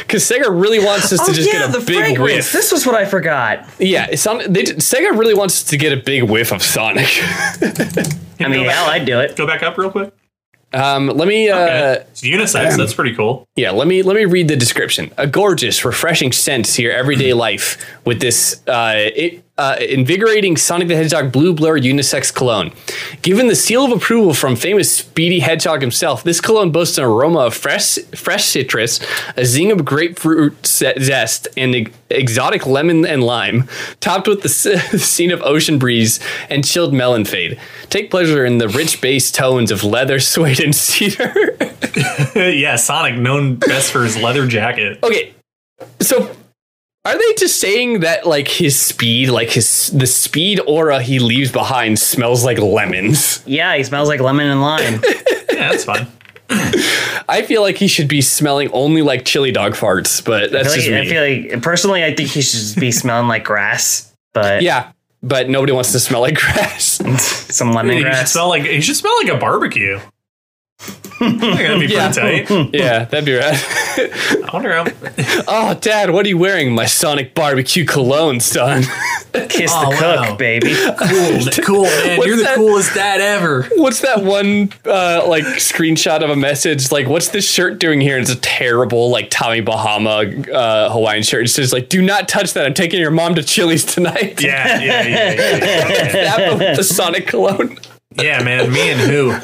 Because 0.00 0.22
Sega 0.28 0.48
really 0.48 0.78
wants 0.78 1.12
us 1.12 1.24
to 1.26 1.32
just 1.32 1.50
get 1.50 1.74
a 1.74 1.80
big 1.80 2.18
whiff. 2.18 2.52
Oh, 2.54 2.58
This 2.58 2.72
was 2.72 2.84
what 2.86 2.94
I 2.94 3.04
forgot. 3.04 3.66
yeah, 3.78 4.14
Son- 4.16 4.52
they, 4.52 4.64
Sega 4.64 5.16
really 5.16 5.34
wants 5.34 5.62
us 5.62 5.70
to 5.70 5.76
get 5.76 5.92
a 5.92 5.96
big 5.96 6.24
whiff 6.24 6.52
of 6.52 6.62
Sonic. 6.62 7.08
I 8.40 8.48
mean, 8.48 8.66
hell, 8.66 8.90
I'd 8.90 9.04
do 9.04 9.20
it. 9.20 9.36
Go 9.36 9.46
back 9.46 9.62
up 9.62 9.78
real 9.78 9.90
quick. 9.90 10.12
Um, 10.74 11.06
let 11.08 11.28
me. 11.28 11.48
Uh, 11.50 11.58
Okay. 11.62 12.04
It's 12.10 12.20
unisex. 12.22 12.76
That's 12.76 12.94
pretty 12.94 13.14
cool. 13.14 13.46
Yeah, 13.56 13.70
let 13.70 13.86
me 13.88 14.02
let 14.02 14.16
me 14.16 14.24
read 14.24 14.48
the 14.48 14.56
description. 14.56 15.10
A 15.18 15.26
gorgeous, 15.26 15.84
refreshing 15.84 16.32
scent 16.32 16.66
to 16.74 16.82
your 16.82 16.92
everyday 16.92 17.32
life 17.34 17.78
with 18.04 18.20
this 18.20 18.60
uh, 18.66 18.94
it, 18.96 19.44
uh, 19.62 19.76
invigorating 19.76 20.56
Sonic 20.56 20.88
the 20.88 20.96
Hedgehog 20.96 21.30
Blue 21.30 21.54
Blur 21.54 21.78
unisex 21.78 22.34
cologne. 22.34 22.72
Given 23.22 23.46
the 23.46 23.54
seal 23.54 23.84
of 23.84 23.92
approval 23.92 24.34
from 24.34 24.56
famous 24.56 24.90
Speedy 24.90 25.38
Hedgehog 25.38 25.80
himself, 25.80 26.24
this 26.24 26.40
cologne 26.40 26.72
boasts 26.72 26.98
an 26.98 27.04
aroma 27.04 27.40
of 27.40 27.54
fresh 27.54 27.96
fresh 28.14 28.46
citrus, 28.46 28.98
a 29.36 29.44
zing 29.44 29.70
of 29.70 29.84
grapefruit 29.84 30.66
zest, 30.66 31.46
and 31.56 31.76
e- 31.76 31.86
exotic 32.10 32.66
lemon 32.66 33.06
and 33.06 33.22
lime, 33.22 33.68
topped 34.00 34.26
with 34.26 34.42
the 34.42 34.48
scene 34.98 35.30
of 35.30 35.40
ocean 35.42 35.78
breeze 35.78 36.18
and 36.50 36.66
chilled 36.66 36.92
melon 36.92 37.24
fade. 37.24 37.60
Take 37.88 38.10
pleasure 38.10 38.44
in 38.44 38.58
the 38.58 38.68
rich 38.68 39.00
bass 39.00 39.30
tones 39.30 39.70
of 39.70 39.84
leather, 39.84 40.18
suede, 40.32 40.58
and 40.58 40.74
cedar. 40.74 41.56
yeah, 42.34 42.74
Sonic, 42.74 43.14
known 43.16 43.56
best 43.56 43.92
for 43.92 44.02
his 44.02 44.16
leather 44.16 44.46
jacket. 44.48 44.98
okay 45.04 45.34
so 46.00 46.34
are 47.04 47.14
they 47.18 47.34
just 47.36 47.58
saying 47.58 48.00
that 48.00 48.26
like 48.26 48.46
his 48.48 48.78
speed 48.78 49.28
like 49.28 49.50
his 49.50 49.88
the 49.92 50.06
speed 50.06 50.60
aura 50.66 51.02
he 51.02 51.18
leaves 51.18 51.50
behind 51.50 51.98
smells 51.98 52.44
like 52.44 52.58
lemons 52.58 53.42
Yeah, 53.46 53.76
he 53.76 53.82
smells 53.84 54.08
like 54.08 54.20
lemon 54.20 54.46
and 54.46 54.60
lime. 54.62 55.00
Yeah, 55.52 55.70
that's 55.70 55.84
fine. 55.84 56.06
i 57.28 57.42
feel 57.46 57.62
like 57.62 57.76
he 57.76 57.86
should 57.86 58.08
be 58.08 58.20
smelling 58.20 58.70
only 58.72 59.00
like 59.02 59.24
chili 59.24 59.52
dog 59.52 59.72
farts 59.74 60.24
but 60.24 60.50
that's 60.50 60.72
I 60.72 60.76
just 60.76 60.88
like, 60.88 60.94
me 60.94 61.00
I 61.00 61.06
feel 61.06 61.50
like 61.52 61.62
personally, 61.62 62.04
I 62.04 62.14
think 62.14 62.30
he 62.30 62.42
should 62.42 62.80
be 62.80 62.90
smelling 62.90 63.28
like 63.28 63.44
grass, 63.44 64.12
but 64.32 64.62
yeah 64.62 64.92
but 65.22 65.48
nobody 65.48 65.72
wants 65.72 65.92
to 65.92 66.00
smell 66.00 66.20
like 66.20 66.34
grass 66.38 67.00
some 67.54 67.72
He 67.88 68.02
should 68.02 68.28
smell 68.28 68.48
like 68.48 68.64
he 68.64 68.80
should 68.80 68.96
smell 68.96 69.16
like 69.22 69.32
a 69.32 69.36
barbecue. 69.38 70.00
That'd 71.20 71.40
be 71.40 71.86
pretty 71.86 71.94
Yeah. 71.94 72.10
tight. 72.10 72.50
yeah 72.72 73.04
that'd 73.04 73.24
be 73.24 73.34
right 73.34 73.54
I 73.56 74.50
wonder 74.52 74.72
how. 74.72 74.84
oh 75.48 75.74
dad 75.80 76.10
what 76.10 76.26
are 76.26 76.28
you 76.28 76.38
wearing 76.38 76.74
my 76.74 76.86
sonic 76.86 77.34
barbecue 77.34 77.84
cologne 77.84 78.40
son 78.40 78.82
Kiss 79.48 79.70
Oh, 79.74 79.90
the 79.90 79.96
cook, 79.96 80.20
wow. 80.28 80.36
baby. 80.36 80.74
Cool, 80.74 81.64
cool 81.64 81.82
man. 81.84 82.18
What's 82.18 82.26
You're 82.28 82.36
the 82.36 82.52
coolest 82.54 82.94
dad 82.94 83.20
ever. 83.22 83.62
what's 83.76 84.00
that 84.00 84.22
one 84.22 84.70
uh, 84.84 85.24
like 85.26 85.44
screenshot 85.44 86.22
of 86.22 86.28
a 86.30 86.36
message 86.36 86.90
like 86.92 87.06
what's 87.06 87.28
this 87.28 87.48
shirt 87.48 87.78
doing 87.78 88.00
here 88.00 88.16
and 88.18 88.22
it's 88.28 88.32
a 88.36 88.40
terrible 88.40 89.08
like 89.10 89.30
tommy 89.30 89.60
bahama 89.60 90.24
uh, 90.52 90.90
hawaiian 90.90 91.22
shirt 91.22 91.44
it 91.44 91.48
says 91.48 91.72
like 91.72 91.88
do 91.88 92.02
not 92.02 92.28
touch 92.28 92.52
that 92.54 92.66
i'm 92.66 92.74
taking 92.74 93.00
your 93.00 93.10
mom 93.10 93.34
to 93.34 93.42
chili's 93.42 93.84
tonight 93.84 94.42
Yeah, 94.42 94.80
yeah, 94.80 95.02
yeah, 95.02 95.32
yeah, 95.32 95.54
yeah. 95.64 96.54
that 96.56 96.76
the 96.76 96.84
sonic 96.84 97.26
cologne 97.26 97.78
Yeah, 98.16 98.42
man. 98.42 98.72
Me 98.72 98.90
and 98.90 99.00
who? 99.00 99.34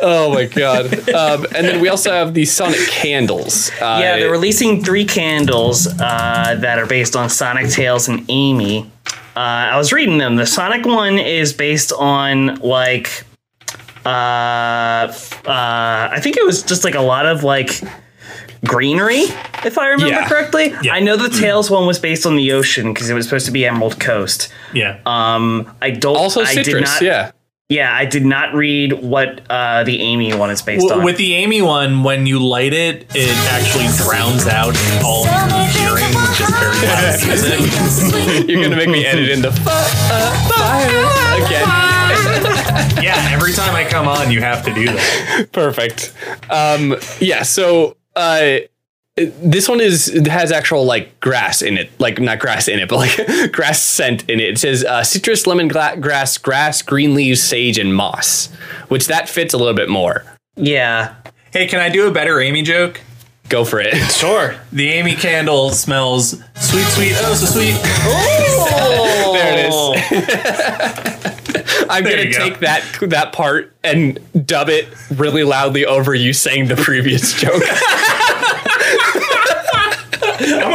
oh 0.00 0.32
my 0.32 0.44
god 0.44 0.86
um, 1.10 1.44
and 1.56 1.66
then 1.66 1.80
we 1.80 1.88
also 1.88 2.12
have 2.12 2.32
these 2.32 2.52
sonic 2.52 2.78
candles 2.88 3.70
uh, 3.80 3.98
Yeah, 4.00 4.16
they're 4.18 4.30
releasing 4.30 4.84
three 4.84 5.04
candles 5.04 5.88
uh, 5.88 6.56
that 6.60 6.78
are 6.78 6.86
based 6.86 7.16
on 7.16 7.28
Sonic, 7.28 7.68
Tails, 7.70 8.06
and 8.08 8.24
Amy. 8.28 8.88
Uh, 9.36 9.40
I 9.74 9.76
was 9.76 9.92
reading 9.92 10.18
them. 10.18 10.36
The 10.36 10.46
Sonic 10.46 10.84
one 10.86 11.18
is 11.18 11.52
based 11.52 11.92
on 11.92 12.56
like, 12.60 13.24
uh, 14.04 14.08
uh, 14.08 15.12
I 15.46 16.18
think 16.20 16.36
it 16.36 16.44
was 16.44 16.62
just 16.62 16.84
like 16.84 16.94
a 16.94 17.00
lot 17.00 17.26
of 17.26 17.44
like 17.44 17.80
greenery, 18.64 19.24
if 19.64 19.78
I 19.78 19.88
remember 19.88 20.14
Yeah. 20.14 20.28
correctly. 20.28 20.74
Yeah. 20.82 20.94
I 20.94 21.00
know 21.00 21.16
the 21.16 21.28
Tails 21.28 21.70
one 21.70 21.86
was 21.86 21.98
based 21.98 22.26
on 22.26 22.36
the 22.36 22.52
ocean 22.52 22.92
because 22.92 23.10
it 23.10 23.14
was 23.14 23.26
supposed 23.26 23.46
to 23.46 23.52
be 23.52 23.64
Emerald 23.66 24.00
Coast. 24.00 24.48
Yeah. 24.72 24.98
Um, 25.06 25.72
I 25.80 25.90
don't. 25.90 26.16
also 26.16 26.42
I 26.42 26.54
did 26.54 26.64
citrus 26.66 26.84
not, 26.84 27.02
yeah 27.02 27.30
Yeah, 27.70 27.94
I 27.94 28.06
did 28.06 28.24
not 28.24 28.54
read 28.54 28.94
what 28.94 29.42
uh, 29.50 29.84
the 29.84 30.00
Amy 30.00 30.32
one 30.32 30.50
is 30.50 30.62
based 30.62 30.84
W- 30.88 31.00
on. 31.00 31.04
with 31.04 31.18
the 31.18 31.34
Amy 31.34 31.60
one, 31.60 32.02
when 32.02 32.24
you 32.24 32.38
light 32.42 32.72
it, 32.72 33.04
it 33.14 33.36
actually 33.50 33.88
drowns 34.08 34.46
out 34.46 34.74
all 35.04 35.26
of 35.26 35.52
your 35.52 35.98
hearing 35.98 36.08
with 36.14 36.34
just 36.34 36.54
very 36.56 36.80
loud 36.88 37.26
music. 37.26 38.48
you're 38.48 38.62
gonna 38.62 38.74
make 38.74 38.88
me 38.88 39.04
edit 39.04 39.28
into 39.28 39.52
fi- 39.52 40.48
fire 40.48 41.44
again 41.44 43.04
Yeah, 43.04 43.28
every 43.32 43.52
time 43.52 43.74
I 43.76 43.84
come 43.84 44.08
on, 44.08 44.30
you 44.30 44.40
have 44.40 44.64
to 44.64 44.72
do 44.72 44.86
that. 44.86 45.48
Perfect. 45.52 46.14
Um, 46.48 46.96
yeah. 47.20 47.42
So 47.42 47.98
uh, 48.16 48.60
this 49.42 49.68
one 49.68 49.80
is 49.80 50.06
has 50.28 50.52
actual 50.52 50.84
like 50.84 51.18
grass 51.20 51.62
in 51.62 51.76
it, 51.78 51.90
like 51.98 52.20
not 52.20 52.38
grass 52.38 52.68
in 52.68 52.78
it, 52.78 52.88
but 52.88 52.96
like 52.96 53.52
grass 53.52 53.80
scent 53.82 54.28
in 54.30 54.40
it. 54.40 54.48
It 54.50 54.58
says 54.58 54.84
uh, 54.84 55.02
citrus, 55.04 55.46
lemon 55.46 55.68
gla- 55.68 55.96
grass, 55.98 56.38
grass, 56.38 56.82
green 56.82 57.14
leaves, 57.14 57.42
sage, 57.42 57.78
and 57.78 57.94
moss, 57.94 58.46
which 58.88 59.06
that 59.08 59.28
fits 59.28 59.52
a 59.54 59.58
little 59.58 59.74
bit 59.74 59.88
more. 59.88 60.24
yeah. 60.56 61.14
Hey, 61.52 61.66
can 61.66 61.80
I 61.80 61.88
do 61.88 62.06
a 62.06 62.10
better 62.10 62.40
Amy 62.42 62.60
joke? 62.62 63.00
Go 63.48 63.64
for 63.64 63.80
it. 63.80 63.94
Sure. 64.12 64.54
The 64.72 64.90
Amy 64.90 65.14
candle 65.14 65.70
smells 65.70 66.32
sweet, 66.56 66.84
sweet, 66.88 67.12
oh 67.16 67.34
so 67.34 67.46
sweet. 67.46 67.74
There 69.32 69.54
it 69.54 69.68
is. 69.68 69.74
I'm 71.90 72.04
There 72.04 72.16
gonna 72.16 72.28
you 72.28 72.32
go. 72.32 72.38
take 72.38 72.58
that 72.60 72.82
that 73.08 73.32
part 73.32 73.74
and 73.82 74.18
dub 74.46 74.68
it 74.68 74.88
really 75.16 75.42
loudly 75.44 75.86
over 75.86 76.14
you 76.14 76.32
saying 76.34 76.68
the 76.68 76.76
previous 76.76 77.32
joke. 77.32 77.62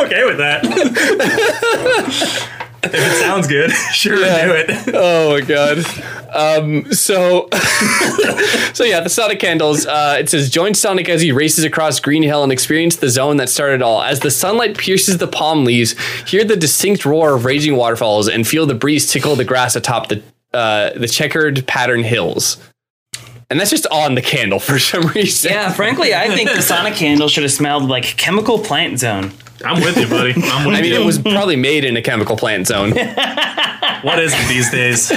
Okay 0.06 0.26
with 0.26 0.38
that. 0.38 0.64
if 2.84 2.94
it 2.94 3.20
sounds 3.22 3.48
good, 3.48 3.72
sure, 3.94 4.18
do 4.18 4.24
it. 4.26 4.96
Oh 4.96 5.32
my 5.32 5.42
god. 5.42 5.80
Um, 6.36 6.92
so, 6.92 7.48
so 8.74 8.84
yeah, 8.84 9.00
the 9.00 9.10
Sonic 9.10 9.40
candles. 9.40 9.86
Uh, 9.86 10.18
it 10.20 10.30
says, 10.30 10.50
"Join 10.50 10.74
Sonic 10.74 11.08
as 11.10 11.22
he 11.22 11.32
races 11.32 11.64
across 11.64 12.00
Green 12.00 12.24
Hill 12.24 12.44
and 12.44 12.52
experience 12.52 12.96
the 12.96 13.10
zone 13.10 13.38
that 13.38 13.50
started 13.50 13.82
all. 13.82 14.02
As 14.02 14.20
the 14.22 14.32
sunlight 14.32 14.78
pierces 14.78 15.18
the 15.20 15.28
palm 15.28 15.64
leaves, 15.64 15.96
hear 16.28 16.44
the 16.44 16.56
distinct 16.56 17.06
roar 17.06 17.36
of 17.36 17.46
raging 17.46 17.76
waterfalls, 17.76 18.28
and 18.28 18.48
feel 18.48 18.66
the 18.66 18.76
breeze 18.76 19.12
tickle 19.12 19.36
the 19.36 19.46
grass 19.46 19.76
atop 19.76 20.10
the 20.10 20.24
uh, 20.54 20.92
the 20.98 21.08
checkered 21.08 21.66
pattern 21.68 22.04
hills." 22.04 22.58
And 23.54 23.60
that's 23.60 23.70
just 23.70 23.86
on 23.92 24.16
the 24.16 24.22
candle 24.24 24.58
for 24.60 24.80
some 24.92 25.04
reason. 25.10 25.52
Yeah, 25.52 25.72
frankly, 25.72 26.16
I 26.16 26.28
think 26.36 26.50
the 26.50 26.62
Sonic 26.74 26.96
candle 26.96 27.28
should 27.28 27.44
have 27.44 27.52
smelled 27.52 27.84
like 27.84 28.04
Chemical 28.04 28.58
Plant 28.58 28.98
Zone. 28.98 29.32
I'm 29.64 29.80
with 29.80 29.96
you, 29.96 30.08
buddy. 30.08 30.34
I'm 30.34 30.66
with 30.66 30.76
I 30.76 30.82
mean, 30.82 30.92
you. 30.92 31.00
it 31.00 31.06
was 31.06 31.20
probably 31.20 31.56
made 31.56 31.86
in 31.86 31.96
a 31.96 32.02
chemical 32.02 32.36
plant 32.36 32.66
zone. 32.66 32.90
what 34.02 34.18
is 34.20 34.34
it 34.36 34.48
these 34.50 34.72
days? 34.72 35.12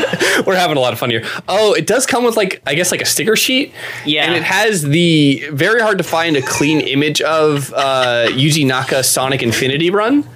We're 0.46 0.54
having 0.54 0.76
a 0.76 0.80
lot 0.80 0.92
of 0.92 0.98
fun 0.98 1.08
here. 1.08 1.24
Oh, 1.48 1.72
it 1.72 1.86
does 1.86 2.04
come 2.04 2.24
with 2.24 2.36
like 2.36 2.60
I 2.66 2.74
guess 2.74 2.92
like 2.92 3.00
a 3.00 3.06
sticker 3.06 3.36
sheet. 3.36 3.72
Yeah. 4.04 4.24
And 4.26 4.34
it 4.34 4.42
has 4.42 4.82
the 4.82 5.48
very 5.50 5.80
hard 5.80 5.96
to 5.98 6.04
find 6.04 6.36
a 6.36 6.42
clean 6.42 6.80
image 6.82 7.22
of 7.22 7.72
uh 7.72 8.26
Yuji 8.28 8.66
Naka 8.66 9.02
Sonic 9.02 9.42
Infinity 9.42 9.88
Run. 9.88 10.28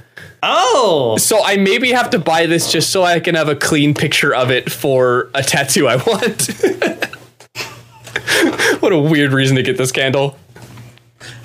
Oh, 0.43 1.18
So 1.18 1.44
I 1.44 1.59
maybe 1.59 1.93
have 1.93 2.09
to 2.10 2.18
buy 2.18 2.47
this 2.47 2.72
just 2.72 2.89
so 2.89 3.02
I 3.05 3.20
can 3.20 3.35
have 3.35 3.51
a 3.51 3.55
clean 3.55 3.93
picture 3.93 4.35
of 4.35 4.51
it 4.51 4.72
for 4.72 5.28
a 5.35 5.43
tattoo 5.43 5.86
I 5.86 5.97
want. 5.97 6.48
what 8.81 8.93
a 8.93 8.99
weird 8.99 9.32
reason 9.32 9.57
to 9.57 9.62
get 9.62 9.77
this 9.77 9.93
candle. 9.93 10.37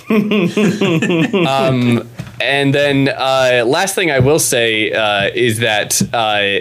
um, 0.10 2.08
and 2.40 2.74
then 2.74 3.10
uh, 3.10 3.64
last 3.66 3.96
thing 3.96 4.12
I 4.12 4.20
will 4.20 4.40
say 4.40 4.92
uh, 4.92 5.30
is 5.34 5.60
that 5.60 6.02
uh, 6.14 6.60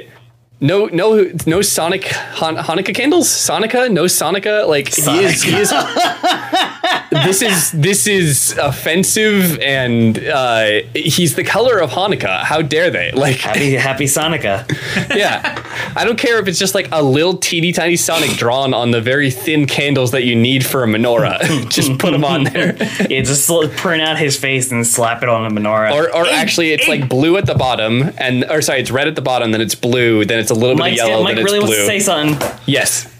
no 0.60 0.86
no 0.86 1.30
no 1.46 1.60
Sonic 1.62 2.04
Han- 2.04 2.56
Hanukkah 2.56 2.94
candles. 2.94 3.28
Sonica, 3.28 3.90
no 3.90 4.04
Sonica. 4.04 4.66
Like 4.66 4.88
he 4.94 5.24
is 5.24 5.42
he 5.42 5.56
is. 5.56 5.72
this 7.10 7.42
is 7.42 7.72
this 7.72 8.06
is 8.06 8.56
offensive, 8.58 9.58
and 9.60 10.18
uh, 10.18 10.82
he's 10.94 11.34
the 11.34 11.44
color 11.44 11.78
of 11.78 11.90
Hanukkah. 11.90 12.42
How 12.42 12.62
dare 12.62 12.90
they? 12.90 13.12
Like, 13.12 13.36
Happy 13.36 13.72
Happy 13.74 14.04
Sonica. 14.04 14.68
yeah, 15.16 15.92
I 15.96 16.04
don't 16.04 16.18
care 16.18 16.38
if 16.38 16.48
it's 16.48 16.58
just 16.58 16.74
like 16.74 16.88
a 16.92 17.02
little 17.02 17.36
teeny 17.36 17.72
tiny 17.72 17.96
Sonic 17.96 18.30
drawn 18.32 18.74
on 18.74 18.90
the 18.90 19.00
very 19.00 19.30
thin 19.30 19.66
candles 19.66 20.10
that 20.12 20.24
you 20.24 20.34
need 20.34 20.64
for 20.64 20.84
a 20.84 20.86
menorah. 20.86 21.68
just 21.70 21.98
put 21.98 22.12
them 22.12 22.24
on 22.24 22.44
there. 22.44 22.76
yeah, 23.08 23.22
just 23.22 23.46
sl- 23.46 23.68
print 23.68 24.02
out 24.02 24.18
his 24.18 24.36
face 24.36 24.70
and 24.72 24.86
slap 24.86 25.22
it 25.22 25.28
on 25.28 25.46
a 25.46 25.54
menorah. 25.54 25.92
Or, 25.92 26.14
or 26.14 26.26
actually, 26.26 26.72
it's 26.72 26.88
like 26.88 27.08
blue 27.08 27.36
at 27.36 27.46
the 27.46 27.54
bottom, 27.54 28.12
and 28.18 28.44
or 28.50 28.62
sorry, 28.62 28.80
it's 28.80 28.90
red 28.90 29.08
at 29.08 29.14
the 29.14 29.22
bottom, 29.22 29.52
then 29.52 29.60
it's 29.60 29.74
blue, 29.74 30.24
then 30.24 30.38
it's 30.38 30.50
a 30.50 30.54
little 30.54 30.76
Mike's 30.76 30.96
bit 30.96 31.04
of 31.04 31.08
yellow, 31.08 31.24
Mike 31.24 31.36
then 31.36 31.44
really 31.44 31.58
it's 31.58 31.68
wants 31.68 31.78
to 31.78 31.86
say 31.86 32.00
something. 32.00 32.58
yes. 32.66 33.13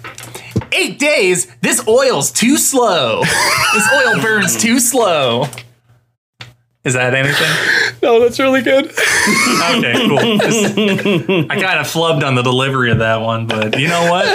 Eight 0.75 0.99
days. 0.99 1.47
This 1.61 1.87
oil's 1.87 2.31
too 2.31 2.57
slow. 2.59 3.23
this 3.75 3.89
oil 3.95 4.21
burns 4.23 4.61
too 4.61 4.79
slow. 4.81 5.47
Is 6.85 6.93
that 6.95 7.15
anything? 7.15 8.01
No, 8.03 8.21
that's 8.21 8.39
really 8.39 8.61
good. 8.61 8.87
Okay, 8.87 9.95
cool. 10.07 10.39
Just- 10.39 10.79
I 10.79 11.57
kind 11.59 11.79
of 11.79 11.87
flubbed 11.87 12.23
on 12.23 12.35
the 12.35 12.43
delivery 12.43 12.91
of 12.91 12.99
that 12.99 13.23
one, 13.23 13.47
but 13.47 13.79
you 13.81 13.89
know 13.89 14.11
what? 14.11 14.27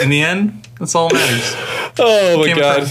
In 0.00 0.08
the 0.08 0.22
end, 0.22 0.66
that's 0.78 0.94
all 0.94 1.08
that 1.10 1.14
matters. 1.14 1.94
Oh 1.98 2.38
my 2.38 2.46
Came 2.46 2.56
god. 2.56 2.88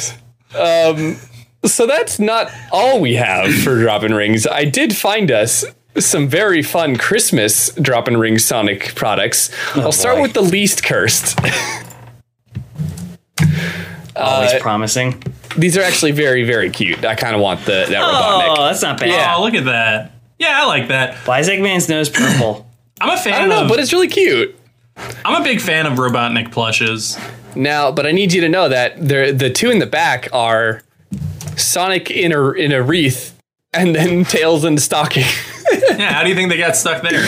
Um, 0.55 1.17
so 1.65 1.87
that's 1.87 2.19
not 2.19 2.51
all 2.71 2.99
we 3.01 3.15
have 3.15 3.51
for 3.63 3.75
drop 3.79 4.03
and 4.03 4.15
rings. 4.15 4.45
I 4.45 4.65
did 4.65 4.95
find 4.95 5.31
us 5.31 5.65
some 5.97 6.27
very 6.27 6.61
fun 6.61 6.95
Christmas 6.97 7.71
drop 7.73 8.07
and 8.07 8.19
ring 8.19 8.37
Sonic 8.37 8.93
products. 8.95 9.49
I'll 9.75 9.91
start 9.91 10.17
boy. 10.17 10.21
with 10.23 10.33
the 10.33 10.41
least 10.41 10.83
cursed. 10.83 11.39
Always 14.15 14.53
promising. 14.61 15.21
These 15.57 15.77
are 15.77 15.81
actually 15.81 16.11
very, 16.11 16.43
very 16.43 16.69
cute. 16.69 17.03
I 17.05 17.15
kind 17.15 17.35
of 17.35 17.41
want 17.41 17.61
the 17.61 17.85
that 17.89 17.91
Robotnik. 17.91 18.57
Oh, 18.57 18.65
that's 18.65 18.81
not 18.81 18.99
bad. 18.99 19.09
Yeah. 19.09 19.35
Oh, 19.37 19.41
look 19.43 19.53
at 19.53 19.65
that. 19.65 20.11
Yeah, 20.39 20.61
I 20.61 20.65
like 20.65 20.87
that. 20.89 21.15
Why 21.27 21.39
is 21.39 21.47
Eggman's 21.49 21.89
nose 21.89 22.09
purple? 22.09 22.67
I'm 23.01 23.09
a 23.09 23.17
fan 23.21 23.33
I 23.33 23.39
don't 23.39 23.49
know, 23.49 23.63
of. 23.63 23.69
but 23.69 23.79
it's 23.79 23.91
really 23.93 24.07
cute. 24.07 24.55
I'm 25.25 25.41
a 25.41 25.43
big 25.43 25.59
fan 25.61 25.85
of 25.85 25.93
Robotnik 25.93 26.51
plushes. 26.51 27.17
Now, 27.55 27.91
but 27.91 28.05
I 28.05 28.11
need 28.11 28.33
you 28.33 28.41
to 28.41 28.49
know 28.49 28.69
that 28.69 28.97
the 28.99 29.31
the 29.35 29.49
two 29.49 29.69
in 29.71 29.79
the 29.79 29.85
back 29.87 30.27
are 30.33 30.81
Sonic 31.55 32.09
in 32.11 32.31
a 32.31 32.51
in 32.51 32.71
a 32.71 32.81
wreath, 32.81 33.37
and 33.73 33.95
then 33.95 34.25
Tails 34.25 34.63
in 34.65 34.75
the 34.75 34.81
stocking. 34.81 35.25
Yeah, 35.97 36.11
how 36.13 36.23
do 36.23 36.29
you 36.29 36.35
think 36.35 36.49
they 36.49 36.57
got 36.57 36.75
stuck 36.75 37.01
there? 37.03 37.25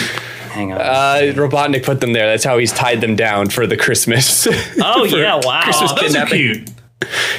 Hang 0.49 0.71
on. 0.71 0.79
Uh, 0.81 1.33
Robotnik 1.35 1.83
put 1.83 1.99
them 1.99 2.13
there. 2.13 2.27
That's 2.27 2.43
how 2.43 2.57
he's 2.57 2.71
tied 2.71 3.01
them 3.01 3.15
down 3.15 3.49
for 3.49 3.65
the 3.67 3.75
Christmas. 3.77 4.45
oh 4.81 5.03
yeah, 5.03 5.39
wow. 5.43 5.61
Christmas 5.63 5.91
Oh, 5.91 6.01
those 6.01 6.15
are 6.15 6.25
cute. 6.27 6.69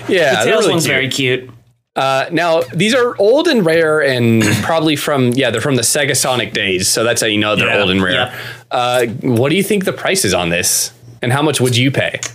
Yeah, 0.09 0.45
they're 0.45 0.45
Tails 0.45 0.61
really 0.63 0.73
one's 0.75 0.85
cute. 0.85 0.95
very 0.95 1.09
cute. 1.09 1.51
Uh, 1.95 2.27
now 2.31 2.61
these 2.75 2.95
are 2.95 3.17
old 3.19 3.49
and 3.49 3.65
rare, 3.65 4.03
and 4.03 4.43
probably 4.63 4.97
from 4.97 5.33
yeah, 5.33 5.51
they're 5.51 5.63
from 5.63 5.77
the 5.77 5.83
Sega 5.83 6.15
Sonic 6.17 6.53
days. 6.53 6.89
So 6.89 7.05
that's 7.05 7.23
how 7.23 7.27
you 7.27 7.39
know 7.39 7.57
they're 7.57 7.69
Yeah. 7.69 7.81
old 7.81 7.91
and 7.91 8.03
rare. 8.03 8.13
Yep. 8.13 8.35
Uh, 8.71 9.07
what 9.23 9.49
do 9.49 9.57
you 9.57 9.63
think 9.63 9.85
the 9.87 9.93
price 9.95 10.25
is 10.25 10.35
on 10.35 10.51
this, 10.51 10.93
and 11.23 11.33
how 11.33 11.41
much 11.43 11.61
would 11.61 11.77
you 11.77 11.91
pay? 11.91 12.21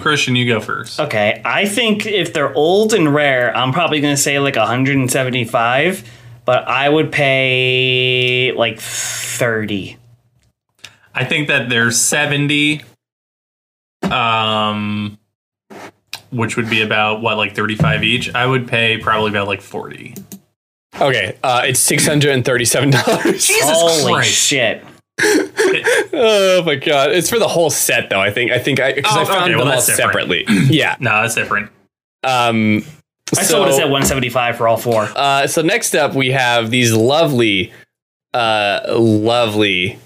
Christian, 0.00 0.36
you 0.36 0.46
go 0.46 0.60
first. 0.60 0.98
Okay, 1.00 1.40
I 1.44 1.66
think 1.66 2.06
if 2.06 2.32
they're 2.32 2.54
old 2.54 2.94
and 2.94 3.12
rare, 3.14 3.54
I'm 3.56 3.72
probably 3.72 4.00
gonna 4.00 4.16
say 4.16 4.38
like 4.38 4.56
175, 4.56 6.04
but 6.44 6.66
I 6.68 6.88
would 6.88 7.12
pay 7.12 8.52
like 8.52 8.80
30. 8.80 9.96
I 11.14 11.24
think 11.24 11.48
that 11.48 11.68
there's 11.68 12.00
70, 12.00 12.82
um, 14.12 15.18
which 16.30 16.56
would 16.56 16.68
be 16.70 16.82
about 16.82 17.22
what, 17.22 17.36
like 17.36 17.54
35 17.54 18.04
each. 18.04 18.34
I 18.34 18.46
would 18.46 18.66
pay 18.68 18.98
probably 18.98 19.30
about 19.30 19.46
like 19.48 19.60
40. 19.60 20.14
Okay, 21.00 21.36
uh, 21.42 21.62
it's 21.64 21.78
six 21.80 22.06
hundred 22.06 22.30
and 22.32 22.42
thirty-seven 22.42 22.90
dollars. 22.90 23.46
Jesus 23.46 23.64
Holy 23.70 24.14
Christ! 24.14 24.30
shit! 24.34 24.82
oh 25.20 26.62
my 26.64 26.74
god, 26.76 27.10
it's 27.12 27.28
for 27.28 27.38
the 27.38 27.46
whole 27.48 27.68
set 27.68 28.08
though. 28.08 28.20
I 28.20 28.30
think 28.30 28.50
I 28.50 28.58
think 28.58 28.80
I 28.80 28.94
because 28.94 29.14
Oh, 29.14 29.20
I 29.20 29.24
found 29.26 29.42
okay, 29.42 29.50
them 29.50 29.58
well, 29.58 29.68
all 29.68 29.76
different. 29.80 29.96
separately. 29.98 30.44
yeah. 30.48 30.96
No, 31.00 31.20
that's 31.20 31.34
different. 31.34 31.70
Um, 32.24 32.82
I 33.36 33.42
still 33.42 33.58
would 33.60 33.66
have 33.68 33.74
said 33.76 33.84
175 33.90 34.56
for 34.56 34.68
all 34.68 34.78
four. 34.78 35.06
Uh, 35.14 35.46
so 35.46 35.60
next 35.60 35.94
up, 35.94 36.14
we 36.14 36.30
have 36.30 36.70
these 36.70 36.94
lovely, 36.94 37.72
uh, 38.32 38.80
lovely. 38.88 39.98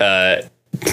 Uh, 0.00 0.38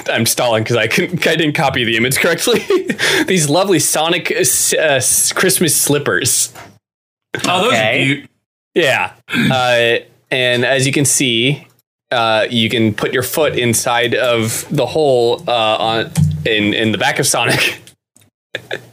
I'm 0.09 0.25
stalling 0.25 0.63
because 0.63 0.75
I 0.77 0.87
couldn't, 0.87 1.25
I 1.27 1.35
didn't 1.35 1.55
copy 1.55 1.83
the 1.83 1.97
image 1.97 2.17
correctly. 2.17 2.59
these 3.27 3.49
lovely 3.49 3.79
Sonic 3.79 4.31
uh, 4.31 5.01
Christmas 5.35 5.75
slippers. 5.75 6.53
Oh, 7.45 7.63
those 7.63 7.73
Okay. 7.73 8.01
are 8.01 8.05
cute. 8.05 8.29
Yeah, 8.75 9.13
uh, 9.51 9.97
and 10.31 10.65
as 10.65 10.87
you 10.87 10.93
can 10.93 11.05
see, 11.05 11.67
uh, 12.11 12.47
you 12.49 12.69
can 12.69 12.93
put 12.93 13.13
your 13.13 13.21
foot 13.23 13.57
inside 13.57 14.15
of 14.15 14.65
the 14.69 14.85
hole 14.85 15.43
uh, 15.47 15.51
on 15.77 16.11
in 16.45 16.73
in 16.73 16.91
the 16.91 16.97
back 16.97 17.19
of 17.19 17.27
Sonic. 17.27 17.81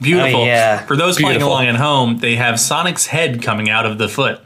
Beautiful. 0.00 0.40
Oh, 0.40 0.44
yeah. 0.46 0.86
For 0.86 0.96
those 0.96 1.18
playing 1.18 1.42
along 1.42 1.66
at 1.66 1.76
home, 1.76 2.18
they 2.18 2.36
have 2.36 2.58
Sonic's 2.58 3.06
head 3.06 3.42
coming 3.42 3.68
out 3.68 3.84
of 3.84 3.98
the 3.98 4.08
foot. 4.08 4.40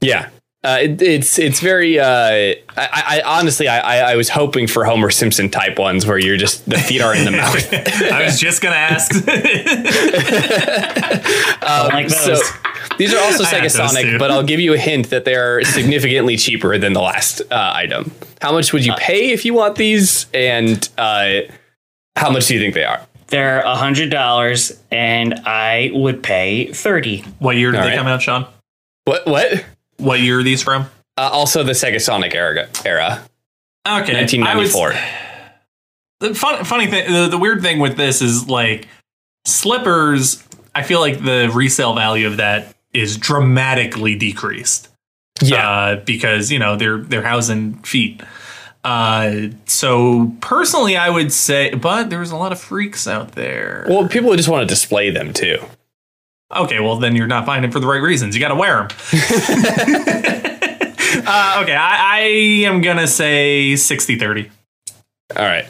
Yeah. 0.00 0.28
Uh, 0.64 0.78
it, 0.80 1.02
it's 1.02 1.40
it's 1.40 1.58
very 1.58 1.98
uh, 1.98 2.06
I, 2.06 2.54
I 2.76 3.22
honestly 3.24 3.66
I, 3.66 3.80
I 3.80 4.12
I 4.12 4.16
was 4.16 4.28
hoping 4.28 4.68
for 4.68 4.84
Homer 4.84 5.10
Simpson 5.10 5.50
type 5.50 5.76
ones 5.76 6.06
where 6.06 6.18
you're 6.18 6.36
just 6.36 6.68
the 6.70 6.78
feet 6.78 7.00
are 7.00 7.16
in 7.16 7.24
the 7.24 7.30
mouth. 7.32 7.72
I 8.12 8.24
was 8.24 8.38
just 8.38 8.62
gonna 8.62 8.76
ask. 8.76 9.12
like 11.92 12.08
those. 12.08 12.46
So 12.46 12.58
these 12.96 13.12
are 13.12 13.18
also 13.20 13.42
Sega 13.42 13.70
Sonic, 13.70 14.18
but 14.20 14.30
I'll 14.30 14.44
give 14.44 14.60
you 14.60 14.74
a 14.74 14.78
hint 14.78 15.10
that 15.10 15.24
they're 15.24 15.64
significantly 15.64 16.36
cheaper 16.36 16.78
than 16.78 16.92
the 16.92 17.02
last 17.02 17.40
uh, 17.50 17.72
item. 17.74 18.12
How 18.40 18.52
much 18.52 18.72
would 18.72 18.86
you 18.86 18.94
pay 18.94 19.30
if 19.32 19.44
you 19.44 19.54
want 19.54 19.76
these, 19.76 20.26
and 20.32 20.88
uh, 20.96 21.40
how 22.14 22.30
much 22.30 22.46
do 22.46 22.54
you 22.54 22.60
think 22.60 22.74
they 22.74 22.84
are? 22.84 23.00
They're 23.28 23.60
a 23.60 23.74
$100 23.76 24.78
and 24.90 25.34
I 25.46 25.90
would 25.94 26.22
pay 26.22 26.70
30. 26.70 27.22
what 27.38 27.56
year 27.56 27.70
did 27.70 27.78
All 27.78 27.84
they 27.84 27.90
right. 27.92 27.96
come 27.98 28.06
out, 28.06 28.20
Sean? 28.20 28.46
What 29.04 29.26
what? 29.26 29.64
What 30.02 30.20
year 30.20 30.40
are 30.40 30.42
these 30.42 30.62
from? 30.62 30.82
Uh, 31.16 31.28
also 31.32 31.62
the 31.62 31.72
Sega 31.72 32.00
Sonic 32.00 32.34
era 32.34 32.68
era, 32.84 33.22
Okay, 33.86 34.14
1994. 34.14 34.94
the 36.20 36.34
fun, 36.34 36.64
funny 36.64 36.86
thing, 36.86 37.12
the, 37.12 37.28
the 37.28 37.38
weird 37.38 37.62
thing 37.62 37.78
with 37.80 37.96
this 37.96 38.22
is 38.22 38.48
like 38.48 38.88
slippers. 39.46 40.42
I 40.74 40.82
feel 40.82 41.00
like 41.00 41.22
the 41.22 41.50
resale 41.52 41.94
value 41.94 42.26
of 42.26 42.38
that 42.38 42.74
is 42.94 43.16
dramatically 43.16 44.14
decreased. 44.16 44.88
yeah, 45.42 45.68
uh, 45.68 45.96
because 45.96 46.50
you 46.50 46.58
know 46.58 46.76
they're 46.76 46.98
they're 46.98 47.22
housing 47.22 47.74
feet. 47.82 48.22
Uh, 48.84 49.48
so 49.66 50.32
personally, 50.40 50.96
I 50.96 51.08
would 51.08 51.32
say, 51.32 51.72
but 51.74 52.10
there's 52.10 52.30
a 52.32 52.36
lot 52.36 52.50
of 52.52 52.60
freaks 52.60 53.06
out 53.06 53.32
there. 53.32 53.86
well, 53.88 54.08
people 54.08 54.34
just 54.34 54.48
want 54.48 54.62
to 54.68 54.72
display 54.72 55.10
them 55.10 55.32
too. 55.32 55.58
Okay, 56.54 56.80
well 56.80 56.96
then 56.96 57.16
you're 57.16 57.26
not 57.26 57.46
buying 57.46 57.62
them 57.62 57.70
for 57.70 57.80
the 57.80 57.86
right 57.86 58.02
reasons. 58.02 58.34
You 58.34 58.40
got 58.40 58.48
to 58.48 58.54
wear 58.54 58.76
them. 58.76 58.88
uh, 61.26 61.60
okay, 61.62 61.74
I, 61.74 61.96
I 62.00 62.20
am 62.66 62.80
gonna 62.80 63.06
say 63.06 63.72
60-30. 63.74 64.50
All 65.36 65.44
right. 65.44 65.66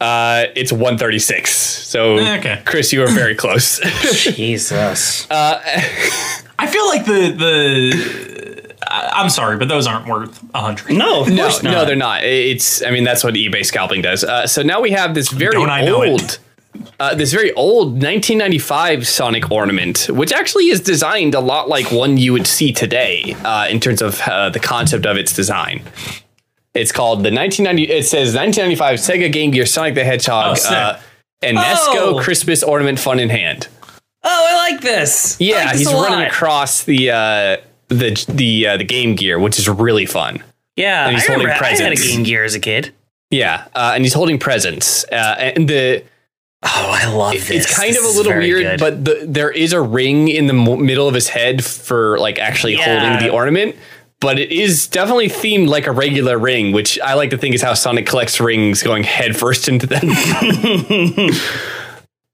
Uh, 0.00 0.46
it's 0.56 0.72
136. 0.72 1.50
So, 1.54 2.18
Okay. 2.38 2.62
Chris, 2.64 2.92
you 2.92 3.02
are 3.02 3.08
very 3.08 3.34
close. 3.34 3.78
Jesus. 4.34 5.26
I 5.30 6.66
feel 6.66 6.86
like 6.88 7.04
the 7.04 7.34
the. 7.36 8.74
I- 8.86 9.10
I'm 9.20 9.28
sorry, 9.30 9.56
but 9.58 9.68
those 9.68 9.86
aren't 9.86 10.06
worth 10.06 10.42
a 10.54 10.58
hundred. 10.60 10.92
No, 10.96 11.24
no, 11.24 11.50
no, 11.62 11.84
they're 11.84 11.96
not. 11.96 12.24
It's, 12.24 12.82
I 12.82 12.90
mean, 12.90 13.04
that's 13.04 13.22
what 13.22 13.34
eBay 13.34 13.64
scalping 13.64 14.00
does. 14.02 14.24
Uh, 14.24 14.46
so 14.46 14.62
now 14.62 14.80
we 14.80 14.90
have 14.92 15.14
this 15.14 15.28
very 15.30 15.52
Don't 15.52 15.68
I 15.70 15.82
know 15.84 16.02
it? 16.02 16.08
old, 16.10 16.38
uh, 16.98 17.14
this 17.14 17.32
very 17.32 17.52
old 17.54 17.88
1995 18.02 19.06
Sonic 19.06 19.50
ornament, 19.50 20.08
which 20.10 20.32
actually 20.32 20.68
is 20.68 20.80
designed 20.80 21.34
a 21.34 21.40
lot 21.40 21.68
like 21.68 21.90
one 21.90 22.16
you 22.16 22.32
would 22.32 22.46
see 22.46 22.72
today 22.72 23.34
uh, 23.44 23.66
in 23.70 23.80
terms 23.80 24.02
of 24.02 24.20
uh, 24.22 24.50
the 24.50 24.60
concept 24.60 25.06
of 25.06 25.16
its 25.16 25.32
design. 25.32 25.82
It's 26.74 26.92
called 26.92 27.18
the 27.20 27.32
1990. 27.32 27.90
It 27.92 28.04
says 28.06 28.34
1995 28.34 28.98
Sega 28.98 29.32
Game 29.32 29.50
Gear 29.50 29.66
Sonic 29.66 29.94
the 29.94 30.04
Hedgehog 30.04 30.56
Oh, 30.60 30.74
uh, 30.74 31.00
Enesco 31.42 31.96
Oh. 31.96 32.20
Christmas 32.22 32.62
ornament 32.62 32.98
fun 32.98 33.18
in 33.18 33.28
hand. 33.28 33.68
Oh, 34.22 34.46
I 34.48 34.70
like 34.70 34.80
this. 34.82 35.36
Yeah, 35.40 35.64
like 35.64 35.72
this 35.72 35.78
he's 35.80 35.92
running 35.92 36.26
across 36.26 36.84
the 36.84 37.10
uh, 37.10 37.56
the 37.88 38.24
the 38.28 38.66
uh, 38.66 38.76
the 38.76 38.84
Game 38.84 39.14
Gear, 39.16 39.38
which 39.38 39.58
is 39.58 39.68
really 39.68 40.06
fun. 40.06 40.44
Yeah, 40.76 41.06
and 41.06 41.16
he's 41.16 41.28
I, 41.28 41.32
remember, 41.32 41.52
holding 41.54 41.80
I 41.80 41.82
had 41.82 41.92
a. 41.92 41.96
Game 41.96 42.22
Gear 42.22 42.44
as 42.44 42.54
a 42.54 42.60
kid. 42.60 42.92
Yeah, 43.30 43.66
uh, 43.74 43.92
and 43.94 44.04
he's 44.04 44.14
holding 44.14 44.38
presents, 44.38 45.04
uh, 45.04 45.36
and 45.38 45.68
the 45.68 46.04
Oh, 46.62 46.68
I 46.92 47.06
love 47.12 47.32
this. 47.32 47.50
it's 47.50 47.74
kind 47.74 47.90
This 47.94 47.98
of 47.98 48.04
a 48.14 48.18
little 48.18 48.34
weird, 48.36 48.62
good. 48.62 48.80
but 48.80 49.04
the, 49.04 49.24
there 49.26 49.50
is 49.50 49.72
a 49.72 49.80
ring 49.80 50.28
in 50.28 50.46
the 50.46 50.52
mo- 50.52 50.76
middle 50.76 51.08
of 51.08 51.14
his 51.14 51.28
head 51.28 51.64
for 51.64 52.18
like 52.18 52.38
actually 52.38 52.74
Yeah. 52.74 53.00
holding 53.00 53.26
the 53.26 53.32
ornament. 53.32 53.76
but 54.20 54.38
it 54.38 54.52
is 54.52 54.86
definitely 54.86 55.28
themed 55.30 55.68
like 55.68 55.86
a 55.86 55.92
regular 55.92 56.38
ring, 56.38 56.72
which 56.72 57.00
I 57.00 57.14
like 57.14 57.30
to 57.30 57.38
think 57.38 57.54
is 57.54 57.62
how 57.62 57.72
Sonic 57.72 58.04
collects 58.06 58.38
rings, 58.38 58.82
going 58.82 59.02
headfirst 59.04 59.66
into 59.68 59.86
them. 59.86 60.02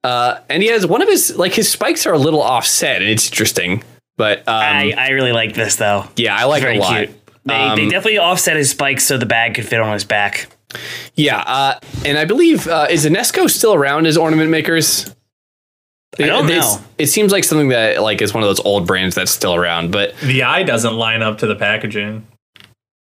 uh, 0.05 0.40
and 0.48 0.62
he 0.62 0.69
has 0.70 0.86
one 0.86 1.03
of 1.03 1.09
his 1.09 1.36
like 1.36 1.53
his 1.55 1.70
spikes 1.70 2.07
are 2.07 2.12
a 2.12 2.19
little 2.19 2.43
offset, 2.43 3.03
and 3.03 3.11
it's 3.11 3.28
interesting. 3.28 3.82
But 4.16 4.39
um, 4.40 4.44
I, 4.48 4.94
I 4.97 5.09
really 5.11 5.32
like 5.32 5.55
this 5.55 5.77
though. 5.77 6.07
yeah, 6.16 6.35
I 6.36 6.44
like 6.44 6.62
it 6.65 6.77
a 6.77 6.81
lot. 6.81 6.97
cute. 6.97 7.11
They, 7.44 7.53
they 7.55 7.61
Um, 7.85 7.89
definitely 7.89 8.19
offset 8.19 8.57
his 8.57 8.70
spikes 8.70 9.05
so 9.05 9.19
the 9.19 9.27
bag 9.27 9.55
could 9.55 9.66
fit 9.66 9.81
on 9.81 9.93
his 9.93 10.05
back. 10.05 10.48
Yeah, 11.14 11.38
uh, 11.47 11.78
and 12.05 12.18
I 12.18 12.24
believe 12.24 12.66
uh, 12.68 12.86
is 12.90 13.06
Enesco 13.06 13.48
still 13.48 13.72
around 13.74 14.06
as 14.06 14.16
ornament 14.16 14.51
makers? 14.51 15.14
I 16.18 16.26
don't 16.26 16.48
It's- 16.51 16.76
know. 16.76 16.84
It 16.98 17.06
seems 17.06 17.30
like 17.32 17.44
something 17.44 17.68
that 17.68 18.02
like 18.02 18.20
is 18.22 18.32
one 18.34 18.43
of 18.43 18.48
those 18.48 18.60
old 18.60 18.86
brands 18.86 19.14
that's 19.14 19.30
still 19.30 19.55
around, 19.55 19.93
but 19.93 20.14
The 20.22 20.43
eye 20.44 20.62
doesn't 20.62 20.94
line 20.94 21.22
up 21.22 21.38
to 21.38 21.47
the 21.47 21.55
packaging. 21.56 22.26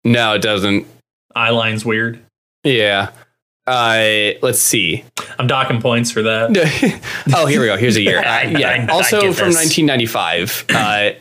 no, 0.03 0.33
it 0.33 0.41
doesn't. 0.41 0.87
Eye 1.35 1.49
line's 1.51 1.85
weird. 1.85 2.19
Yeah. 2.63 3.11
Uh, 3.67 4.31
let's 4.41 4.59
see. 4.59 5.03
I'm 5.37 5.47
docking 5.47 5.81
points 5.81 6.09
for 6.11 6.23
that. 6.23 7.01
oh, 7.35 7.45
here 7.45 7.61
we 7.61 7.67
go. 7.67 7.77
Here's 7.77 7.95
a 7.97 8.01
year. 8.01 8.19
Uh, 8.25 8.49
yeah. 8.57 8.87
I 8.89 8.91
also 8.91 9.21
get 9.21 9.35
from 9.35 9.49
this. 9.51 9.77
1995. 9.77 10.65
Uh, 10.69 11.11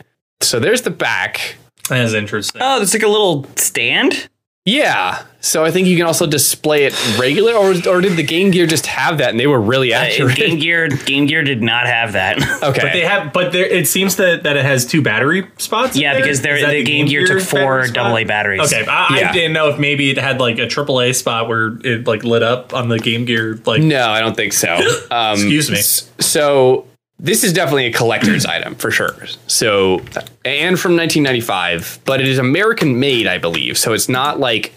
so 0.41 0.59
there's 0.59 0.81
the 0.81 0.89
back. 0.89 1.55
That 1.89 2.01
is 2.05 2.13
interesting. 2.13 2.61
Oh, 2.63 2.77
there's 2.77 2.93
like 2.93 3.03
a 3.03 3.07
little 3.07 3.45
stand. 3.57 4.27
Yeah. 4.65 5.23
So 5.39 5.65
I 5.65 5.71
think 5.71 5.87
you 5.87 5.97
can 5.97 6.05
also 6.05 6.27
display 6.27 6.85
it 6.85 6.93
regular, 7.19 7.53
or 7.53 7.71
or 7.89 7.99
did 7.99 8.15
the 8.15 8.21
Game 8.21 8.51
Gear 8.51 8.67
just 8.67 8.85
have 8.85 9.17
that 9.17 9.31
and 9.31 9.39
they 9.39 9.47
were 9.47 9.59
really 9.59 9.91
Uh, 9.91 10.01
accurate? 10.01 10.35
Game 10.37 10.59
Gear, 10.59 10.87
Game 11.05 11.25
Gear 11.25 11.41
did 11.43 11.63
not 11.63 11.87
have 11.87 12.13
that. 12.13 12.37
okay. 12.61 12.81
But 12.83 12.93
they 12.93 13.01
have, 13.01 13.33
but 13.33 13.51
there. 13.51 13.65
It 13.65 13.87
seems 13.87 14.17
that 14.17 14.43
that 14.43 14.57
it 14.57 14.63
has 14.63 14.85
two 14.85 15.01
battery 15.01 15.47
spots. 15.57 15.97
yeah, 15.97 16.13
there? 16.13 16.21
because 16.21 16.41
they're, 16.41 16.61
that 16.61 16.69
the 16.71 16.83
Game 16.83 17.07
Gear 17.07 17.25
took 17.25 17.41
four 17.41 17.59
battery 17.59 17.87
spot? 17.87 18.11
AA 18.21 18.23
batteries. 18.25 18.61
Okay, 18.73 18.85
I, 18.87 19.19
Yeah. 19.19 19.29
I 19.31 19.33
didn't 19.33 19.53
know 19.53 19.69
if 19.69 19.79
maybe 19.79 20.11
it 20.11 20.19
had 20.19 20.39
like 20.39 20.59
a 20.59 20.67
AAA 20.67 21.15
spot 21.15 21.47
where 21.47 21.75
it 21.83 22.05
like 22.05 22.23
lit 22.23 22.43
up 22.43 22.71
on 22.75 22.87
the 22.89 22.99
Game 22.99 23.25
Gear. 23.25 23.59
Like, 23.65 23.81
no, 23.81 24.09
I 24.09 24.19
don't 24.21 24.35
think 24.35 24.53
so. 24.53 24.77
Um, 25.09 25.33
Excuse 25.33 25.71
me. 25.71 25.77
So 26.23 26.85
this 27.21 27.43
is 27.43 27.53
definitely 27.53 27.85
a 27.85 27.93
collector's 27.93 28.45
item 28.57 28.75
for 28.75 28.91
sure. 28.91 29.15
So 29.47 29.99
and 30.43 30.79
from 30.79 30.97
1995, 30.97 31.99
but 32.05 32.19
it 32.19 32.27
is 32.27 32.37
American 32.39 32.99
made, 32.99 33.27
I 33.27 33.37
believe. 33.37 33.77
So 33.77 33.93
it's 33.93 34.09
not 34.09 34.39
like. 34.39 34.73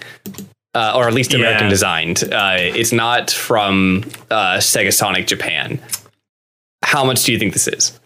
Uh, 0.76 0.92
or 0.96 1.06
at 1.06 1.14
least 1.14 1.32
American 1.32 1.66
Yeah. 1.66 1.70
designed. 1.70 2.24
Uh, 2.32 2.56
it's 2.58 2.90
not 2.90 3.30
from 3.30 4.02
uh, 4.28 4.56
Sega 4.56 4.92
Sonic 4.92 5.28
Japan. 5.28 5.78
How 6.82 7.04
much 7.04 7.22
do 7.22 7.32
you 7.32 7.38
think 7.38 7.52
this 7.52 7.68
is? 7.68 8.00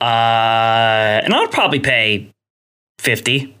Uh, 0.00 0.04
and 0.04 1.34
I 1.34 1.40
would 1.40 1.50
probably 1.50 1.80
pay 1.80 2.30
50. 2.98 3.56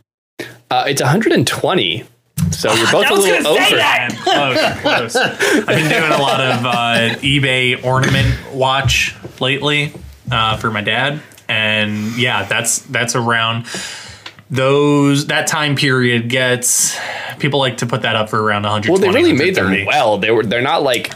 Uh, 0.70 0.84
it's 0.86 1.00
120. 1.00 2.04
So 2.50 2.72
you're 2.72 2.86
both 2.92 3.10
a 3.10 3.14
little 3.14 3.52
over. 3.52 3.76
that! 3.76 4.10
close, 4.22 4.58
close. 4.82 5.16
I've 5.16 5.66
been 5.66 5.90
doing 5.90 6.12
a 6.12 6.18
lot 6.18 6.40
of 6.40 6.64
uh, 6.64 7.16
eBay 7.20 7.84
ornament 7.84 8.32
watch 8.52 9.16
lately 9.40 9.92
uh, 10.30 10.56
for 10.58 10.70
my 10.70 10.80
dad, 10.80 11.20
and 11.48 12.16
yeah, 12.16 12.44
that's 12.44 12.78
that's 12.80 13.16
around 13.16 13.66
those 14.50 15.26
that 15.26 15.46
time 15.46 15.76
period 15.76 16.28
gets 16.28 16.98
people 17.38 17.58
like 17.60 17.76
to 17.78 17.86
put 17.86 18.02
that 18.02 18.16
up 18.16 18.28
for 18.30 18.42
around 18.42 18.62
100 18.62 18.90
Well, 18.90 18.98
they 19.00 19.10
really 19.10 19.32
made 19.32 19.54
them 19.54 19.84
well. 19.86 20.18
They 20.18 20.30
were 20.30 20.42
they're 20.44 20.62
not 20.62 20.82
like 20.82 21.12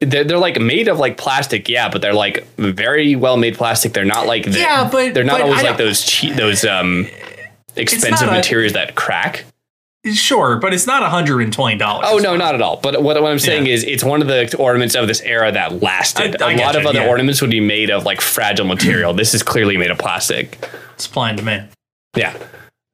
they're, 0.00 0.24
they're 0.24 0.38
like 0.38 0.60
made 0.60 0.88
of 0.88 0.98
like 0.98 1.16
plastic, 1.16 1.68
yeah, 1.68 1.88
but 1.88 2.02
they're 2.02 2.12
like 2.14 2.46
very 2.56 3.14
well 3.16 3.36
made 3.36 3.56
plastic. 3.56 3.92
They're 3.92 4.04
not 4.04 4.26
like 4.26 4.44
the, 4.44 4.58
Yeah, 4.58 4.88
but- 4.90 5.14
they're 5.14 5.24
not 5.24 5.38
but 5.38 5.42
always 5.42 5.62
like 5.62 5.76
those 5.76 6.02
cheap 6.04 6.34
those 6.34 6.64
um 6.64 7.06
expensive 7.76 8.26
not 8.26 8.34
a- 8.34 8.38
materials 8.38 8.72
that 8.74 8.94
crack. 8.94 9.44
Sure, 10.12 10.56
but 10.58 10.74
it's 10.74 10.86
not 10.86 11.00
120 11.00 11.78
dollars. 11.78 12.06
Oh 12.10 12.18
no, 12.18 12.36
not 12.36 12.54
at 12.54 12.60
all. 12.60 12.76
But 12.82 13.02
what, 13.02 13.22
what 13.22 13.30
I'm 13.32 13.38
saying 13.38 13.64
Yeah. 13.66 13.72
is, 13.72 13.84
it's 13.84 14.04
one 14.04 14.20
of 14.20 14.28
the 14.28 14.54
ornaments 14.58 14.94
of 14.94 15.06
this 15.08 15.22
era 15.22 15.50
that 15.50 15.80
lasted. 15.80 16.42
I- 16.42 16.48
I 16.48 16.52
A 16.52 16.56
lot 16.58 16.74
getcha, 16.74 16.80
of 16.80 16.86
other 16.86 17.00
yeah. 17.00 17.08
ornaments 17.08 17.40
would 17.40 17.50
be 17.50 17.60
made 17.60 17.88
of 17.90 18.04
like 18.04 18.20
fragile 18.20 18.66
material. 18.66 19.14
this 19.14 19.32
is 19.32 19.42
clearly 19.42 19.78
made 19.78 19.90
of 19.90 19.96
plastic. 19.96 20.58
supply 20.98 21.30
and 21.30 21.38
demand. 21.38 21.68
Yeah. 22.14 22.36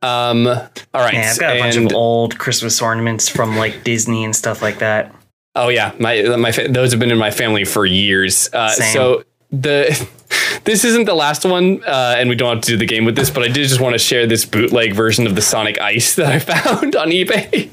Um. 0.02 0.47
All 0.47 0.60
right. 0.94 1.14
Yeah, 1.14 1.31
I've 1.32 1.39
got 1.39 1.56
a 1.56 1.59
bunch 1.59 1.77
and- 1.77 1.90
of 1.90 1.97
old 1.97 2.39
Christmas 2.39 2.81
ornaments 2.81 3.28
from 3.28 3.56
like 3.56 3.85
Disney 3.85 4.24
and 4.24 4.35
stuff 4.35 4.62
like 4.62 4.78
that. 4.78 5.14
Oh 5.56 5.68
yeah, 5.68 5.93
my 5.98 6.22
my 6.36 6.51
those 6.52 6.93
have 6.93 7.01
been 7.01 7.10
in 7.10 7.18
my 7.18 7.31
family 7.31 7.64
for 7.64 7.85
years. 7.85 8.48
Uh, 8.52 8.68
Same. 8.70 8.93
so 8.94 9.24
the 9.51 10.09
this 10.64 10.85
isn't 10.85 11.05
the 11.06 11.14
last 11.14 11.44
one, 11.44 11.82
uh, 11.85 12.14
and 12.16 12.28
we 12.28 12.36
don't 12.36 12.55
have 12.56 12.64
to 12.64 12.70
do 12.70 12.77
the 12.77 12.86
game 12.86 13.05
with 13.05 13.16
this, 13.16 13.31
but 13.31 13.43
I 13.43 13.48
did 13.48 13.66
just 13.68 13.81
want 13.81 13.94
to 13.94 13.98
share 13.98 14.27
this 14.27 14.44
bootleg 14.44 14.94
version 14.94 15.27
of 15.27 15.35
the 15.35 15.43
Sonic 15.43 15.81
Ice 15.81 16.14
that 16.16 16.27
I 16.32 16.39
found 16.39 16.94
on 16.97 17.09
eBay. 17.10 17.68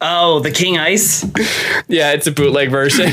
Oh, 0.00 0.38
the 0.40 0.50
King 0.52 0.78
Ice? 0.78 1.24
yeah, 1.88 2.12
it's 2.12 2.26
a 2.26 2.32
bootleg 2.32 2.70
version. 2.70 3.10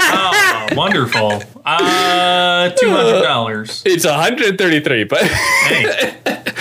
Oh, 0.00 0.66
wonderful. 0.76 1.42
Uh, 1.64 2.70
two 2.70 2.90
hundred 2.90 3.22
dollars. 3.22 3.82
it's 3.86 4.04
133, 4.04 5.04
but 5.04 5.22
Hey, 5.22 6.14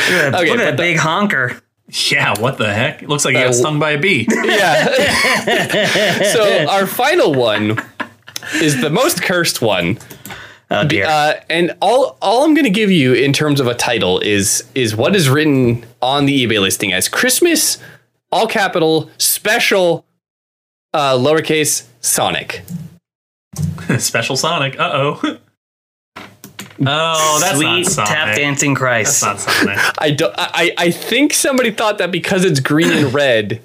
Look 0.10 0.24
at, 0.24 0.36
Okay, 0.36 0.44
look 0.44 0.48
at 0.50 0.58
but 0.58 0.58
that 0.66 0.72
the- 0.72 0.78
big 0.84 0.98
honker. 0.98 1.62
yeah. 2.12 2.34
What 2.40 2.58
the 2.58 2.74
heck? 2.74 3.04
It 3.04 3.10
looks 3.10 3.26
like 3.26 3.36
he 3.36 3.42
got 3.42 3.50
Uh, 3.50 3.54
stung 3.54 3.80
by 3.80 3.92
a 3.92 3.98
bee. 4.00 4.28
yeah. 4.44 4.86
so 6.34 6.66
our 6.68 6.86
final 6.88 7.34
one 7.34 7.78
is 8.56 8.80
the 8.82 8.90
most 8.90 9.22
cursed 9.24 9.62
one. 9.62 9.98
Oh 10.70 10.84
dear. 10.84 11.06
Uh, 11.06 11.34
and 11.50 11.76
all 11.82 12.18
all 12.22 12.44
I'm 12.44 12.54
going 12.54 12.66
to 12.66 12.70
give 12.70 12.92
you 12.92 13.14
in 13.14 13.32
terms 13.32 13.60
of 13.62 13.68
a 13.68 13.74
title 13.74 14.20
is 14.20 14.64
is 14.76 14.96
what 14.96 15.16
is 15.16 15.30
written 15.30 15.86
on 16.02 16.26
the 16.26 16.46
eBay 16.46 16.60
listing 16.60 16.92
as 16.92 17.08
Christmas, 17.08 17.78
all 18.34 18.48
capital, 18.48 19.10
special, 19.18 20.06
uh, 20.94 21.14
lowercase 21.14 21.86
Sonic. 22.02 22.64
Special 23.98 24.36
Sonic. 24.36 24.78
Uh 24.80 24.92
oh. 24.94 25.38
Oh, 26.86 27.38
that's 27.42 27.56
Sweet 27.58 27.66
not 27.66 27.86
Sonic. 27.86 28.10
tap 28.10 28.36
dancing 28.36 28.76
Christ. 28.76 29.22
That's 29.22 29.46
not 29.46 29.54
Sonic. 29.54 29.80
I 30.00 30.12
don't. 30.12 30.34
I 30.38 30.72
I 30.78 30.92
think 30.92 31.34
somebody 31.34 31.72
thought 31.72 31.98
that 31.98 32.12
because 32.12 32.46
it's 32.46 32.60
green 32.60 32.92
and 32.92 33.14
red, 33.14 33.62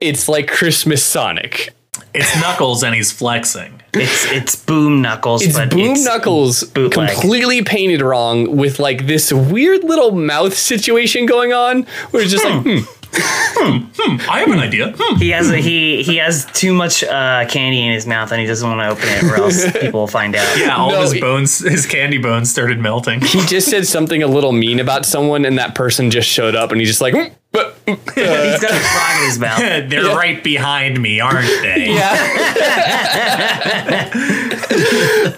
it's 0.00 0.28
like 0.28 0.48
Christmas 0.48 1.04
Sonic. 1.04 1.70
It's 2.14 2.34
Knuckles 2.40 2.82
and 2.82 2.94
he's 2.94 3.10
flexing. 3.12 3.80
It's 3.94 4.24
it's 4.30 4.56
Boom 4.56 5.00
Knuckles, 5.02 5.42
It's 5.42 5.54
but 5.56 5.70
Boom 5.70 5.92
it's, 5.92 6.04
Knuckles 6.04 6.62
bootleg. 6.64 7.10
completely 7.10 7.62
painted 7.62 8.00
wrong 8.02 8.56
with 8.56 8.78
like 8.78 9.06
this 9.06 9.32
weird 9.32 9.84
little 9.84 10.12
mouth 10.12 10.54
situation 10.56 11.26
going 11.26 11.52
on, 11.52 11.82
where 12.10 12.22
it's 12.22 12.30
just 12.32 12.44
like. 12.44 12.62
hmm. 12.62 12.78
I 13.14 14.38
have 14.40 14.50
an 14.50 14.58
idea. 14.58 14.94
Hmm. 14.96 15.16
He 15.16 15.30
has 15.30 15.50
a, 15.50 15.56
he 15.56 16.02
he 16.02 16.16
has 16.16 16.46
too 16.46 16.72
much 16.72 17.04
uh, 17.04 17.46
candy 17.48 17.84
in 17.84 17.92
his 17.92 18.06
mouth 18.06 18.32
and 18.32 18.40
he 18.40 18.46
doesn't 18.46 18.68
want 18.68 18.80
to 18.80 18.88
open 18.88 19.08
it 19.08 19.24
or 19.30 19.36
else 19.36 19.70
people 19.80 20.00
will 20.00 20.06
find 20.06 20.34
out. 20.34 20.58
Yeah, 20.58 20.76
all 20.76 20.90
No, 20.90 21.02
his 21.02 21.20
bones, 21.20 21.58
his 21.58 21.86
candy 21.86 22.18
bones 22.18 22.50
started 22.50 22.80
melting. 22.80 23.20
he 23.20 23.44
just 23.46 23.68
said 23.68 23.86
something 23.86 24.22
a 24.22 24.26
little 24.26 24.52
mean 24.52 24.80
about 24.80 25.04
someone, 25.04 25.44
and 25.44 25.58
that 25.58 25.74
person 25.74 26.10
just 26.10 26.28
showed 26.28 26.54
up, 26.54 26.72
and 26.72 26.80
he's 26.80 26.88
just 26.88 27.00
like, 27.02 27.14
"Hmm, 27.14 27.34
but, 27.52 27.76
uh, 27.86 27.94
He's 28.14 28.60
got 28.60 28.70
a 28.70 28.80
frog 28.80 29.20
in 29.20 29.26
his 29.26 29.38
mouth. 29.38 29.58
They're 29.90 30.16
right 30.16 30.42
behind 30.42 31.00
me, 31.00 31.20
aren't 31.20 31.46
they? 31.60 31.90
yeah. 31.90 32.16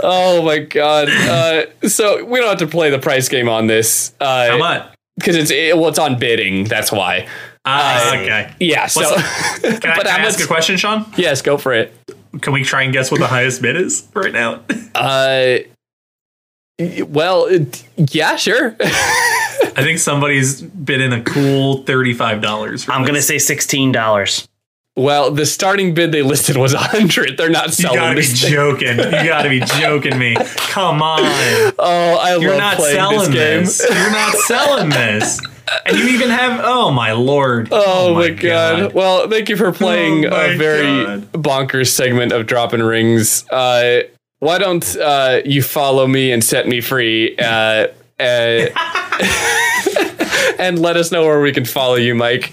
oh 0.00 0.42
my 0.44 0.60
god. 0.60 1.08
Uh, 1.08 1.88
so 1.88 2.24
we 2.24 2.38
don't 2.38 2.48
have 2.48 2.58
to 2.58 2.68
play 2.68 2.90
the 2.90 3.00
price 3.00 3.28
game 3.28 3.48
on 3.48 3.66
this 3.66 4.14
How 4.20 4.54
uh, 4.54 4.58
much? 4.58 4.94
because 5.16 5.34
it's 5.36 5.50
it, 5.50 5.76
well, 5.76 5.88
it's 5.88 5.98
on 5.98 6.18
bidding. 6.18 6.64
That's 6.64 6.92
why. 6.92 7.26
Ah, 7.66 8.10
Uh, 8.12 8.16
okay. 8.16 8.52
Yeah. 8.60 8.86
So, 8.86 9.00
Can 9.14 9.14
I, 9.14 9.70
but 9.70 9.82
can 9.82 10.06
I 10.06 10.10
how 10.10 10.26
ask 10.26 10.38
a 10.42 10.46
question, 10.46 10.76
Sean? 10.76 11.06
Yes, 11.16 11.40
go 11.42 11.56
for 11.56 11.72
it. 11.72 11.94
Can 12.40 12.52
we 12.52 12.62
try 12.64 12.82
and 12.82 12.92
guess 12.92 13.10
what 13.10 13.20
the 13.20 13.26
highest 13.26 13.62
bid 13.62 13.76
is 13.76 14.06
right 14.14 14.32
now? 14.32 14.60
Uh, 14.94 15.58
well, 17.08 17.46
it, 17.46 17.84
yeah, 17.96 18.36
sure. 18.36 18.76
I 18.80 19.82
think 19.82 19.98
somebody's 19.98 20.62
bid 20.62 21.00
in 21.00 21.12
a 21.12 21.20
cool 21.22 21.82
thirty-five 21.84 22.40
dollars. 22.42 22.88
I'm 22.88 23.04
gonna 23.04 23.22
say 23.22 23.38
sixteen 23.38 23.90
dollars. 23.92 24.48
well, 24.96 25.30
the 25.32 25.46
starting 25.46 25.94
bid 25.94 26.12
they 26.12 26.22
listed 26.22 26.56
was 26.56 26.72
a 26.74 26.78
hundred. 26.78 27.36
They're 27.36 27.50
not 27.50 27.72
selling. 27.72 27.94
You 27.96 28.00
gotta 28.00 28.16
be 28.16 28.22
thing. 28.22 28.50
joking. 28.52 28.98
You 28.98 29.24
gotta 29.28 29.48
be 29.48 29.60
joking 29.60 30.18
me. 30.18 30.36
Come 30.56 31.02
on. 31.02 31.20
Oh, 31.78 32.18
I 32.22 32.36
You're 32.40 32.50
love 32.50 32.58
not 32.58 32.76
playing 32.76 32.96
selling 32.96 33.30
this 33.32 33.78
this. 33.78 33.88
game. 33.88 33.96
You're 33.98 34.10
not 34.12 34.34
selling 34.34 34.90
this. 34.90 35.40
And 35.86 35.96
you 35.98 36.08
even 36.08 36.30
have 36.30 36.60
oh 36.64 36.90
my 36.90 37.12
lord. 37.12 37.68
Oh, 37.70 38.14
my 38.14 38.30
god. 38.30 38.92
Well, 38.92 39.28
thank 39.28 39.48
you 39.48 39.56
for 39.56 39.72
playing 39.72 40.26
Oh 40.26 40.28
a 40.28 40.56
very 40.56 41.04
God. 41.04 41.32
bonkers 41.32 41.88
segment 41.88 42.32
of 42.32 42.46
dropping 42.46 42.82
rings. 42.82 43.48
Uh, 43.50 44.02
why 44.40 44.58
don't 44.58 44.96
uh, 44.96 45.40
you 45.44 45.62
follow 45.62 46.06
me 46.06 46.30
and 46.32 46.42
set 46.44 46.66
me 46.68 46.80
free? 46.80 47.36
Uh, 47.38 47.88
uh, 48.20 48.66
and 50.58 50.78
let 50.78 50.96
us 50.96 51.10
know 51.10 51.24
where 51.24 51.40
we 51.40 51.52
can 51.52 51.64
follow 51.64 51.96
you, 51.96 52.14
Mike. 52.14 52.52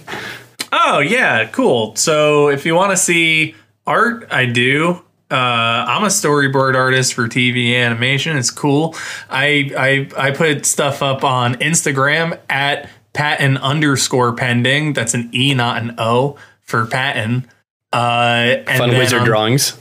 Oh 0.72 1.00
yeah, 1.00 1.46
cool. 1.48 1.96
So 1.96 2.50
if 2.50 2.66
you 2.66 2.76
want 2.76 2.92
to 2.92 2.98
see 2.98 3.56
art, 3.86 4.28
I 4.32 4.46
do. 4.46 5.02
Uh, 5.30 5.86
I'm 5.88 6.04
a 6.04 6.08
storyboard 6.08 6.76
artist 6.76 7.14
for 7.14 7.28
TV 7.28 7.76
animation. 7.76 8.38
It's 8.38 8.52
cool. 8.52 8.96
I 9.30 9.72
I 10.18 10.28
I 10.28 10.32
put 10.32 10.66
stuff 10.66 11.02
up 11.02 11.24
on 11.24 11.56
Instagram 11.56 12.38
at 12.50 12.90
patent 13.14 13.58
underscore 13.60 14.34
pending. 14.34 14.94
That's 14.94 15.14
an 15.14 15.30
E, 15.34 15.54
not 15.54 15.82
an 15.82 15.96
O 15.98 16.38
for 16.62 16.86
patent. 16.86 17.46
Uh, 17.94 18.56
and 18.68 18.78
Fun 18.78 18.90
then 18.92 19.00
wizard 19.00 19.20
on- 19.22 19.26
drawings. 19.26 19.78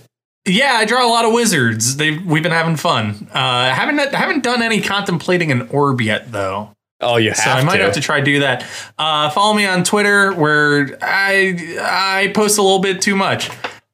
Yeah, 0.46 0.72
I 0.72 0.86
draw 0.86 1.06
a 1.06 1.08
lot 1.10 1.26
of 1.26 1.32
wizards. 1.34 1.96
They 1.96 2.16
we've 2.16 2.42
been 2.42 2.50
having 2.50 2.76
fun. 2.76 3.28
Uh, 3.32 3.70
haven't 3.72 3.98
haven't 4.14 4.42
done 4.42 4.62
any 4.62 4.80
contemplating 4.80 5.52
an 5.52 5.68
orb 5.68 6.00
yet 6.00 6.32
though. 6.32 6.74
Oh, 7.02 7.16
you 7.18 7.34
So 7.34 7.50
I 7.50 7.62
might 7.62 7.76
to. 7.78 7.84
have 7.84 7.92
to 7.94 8.00
try 8.00 8.18
to 8.20 8.24
do 8.24 8.40
that. 8.40 8.64
Uh, 8.98 9.28
follow 9.30 9.54
me 9.54 9.66
on 9.66 9.84
Twitter 9.84 10.32
where 10.32 10.98
I 11.02 11.76
I 12.26 12.32
post 12.34 12.56
a 12.58 12.62
little 12.62 12.78
bit 12.78 13.02
too 13.02 13.16
much, 13.16 13.50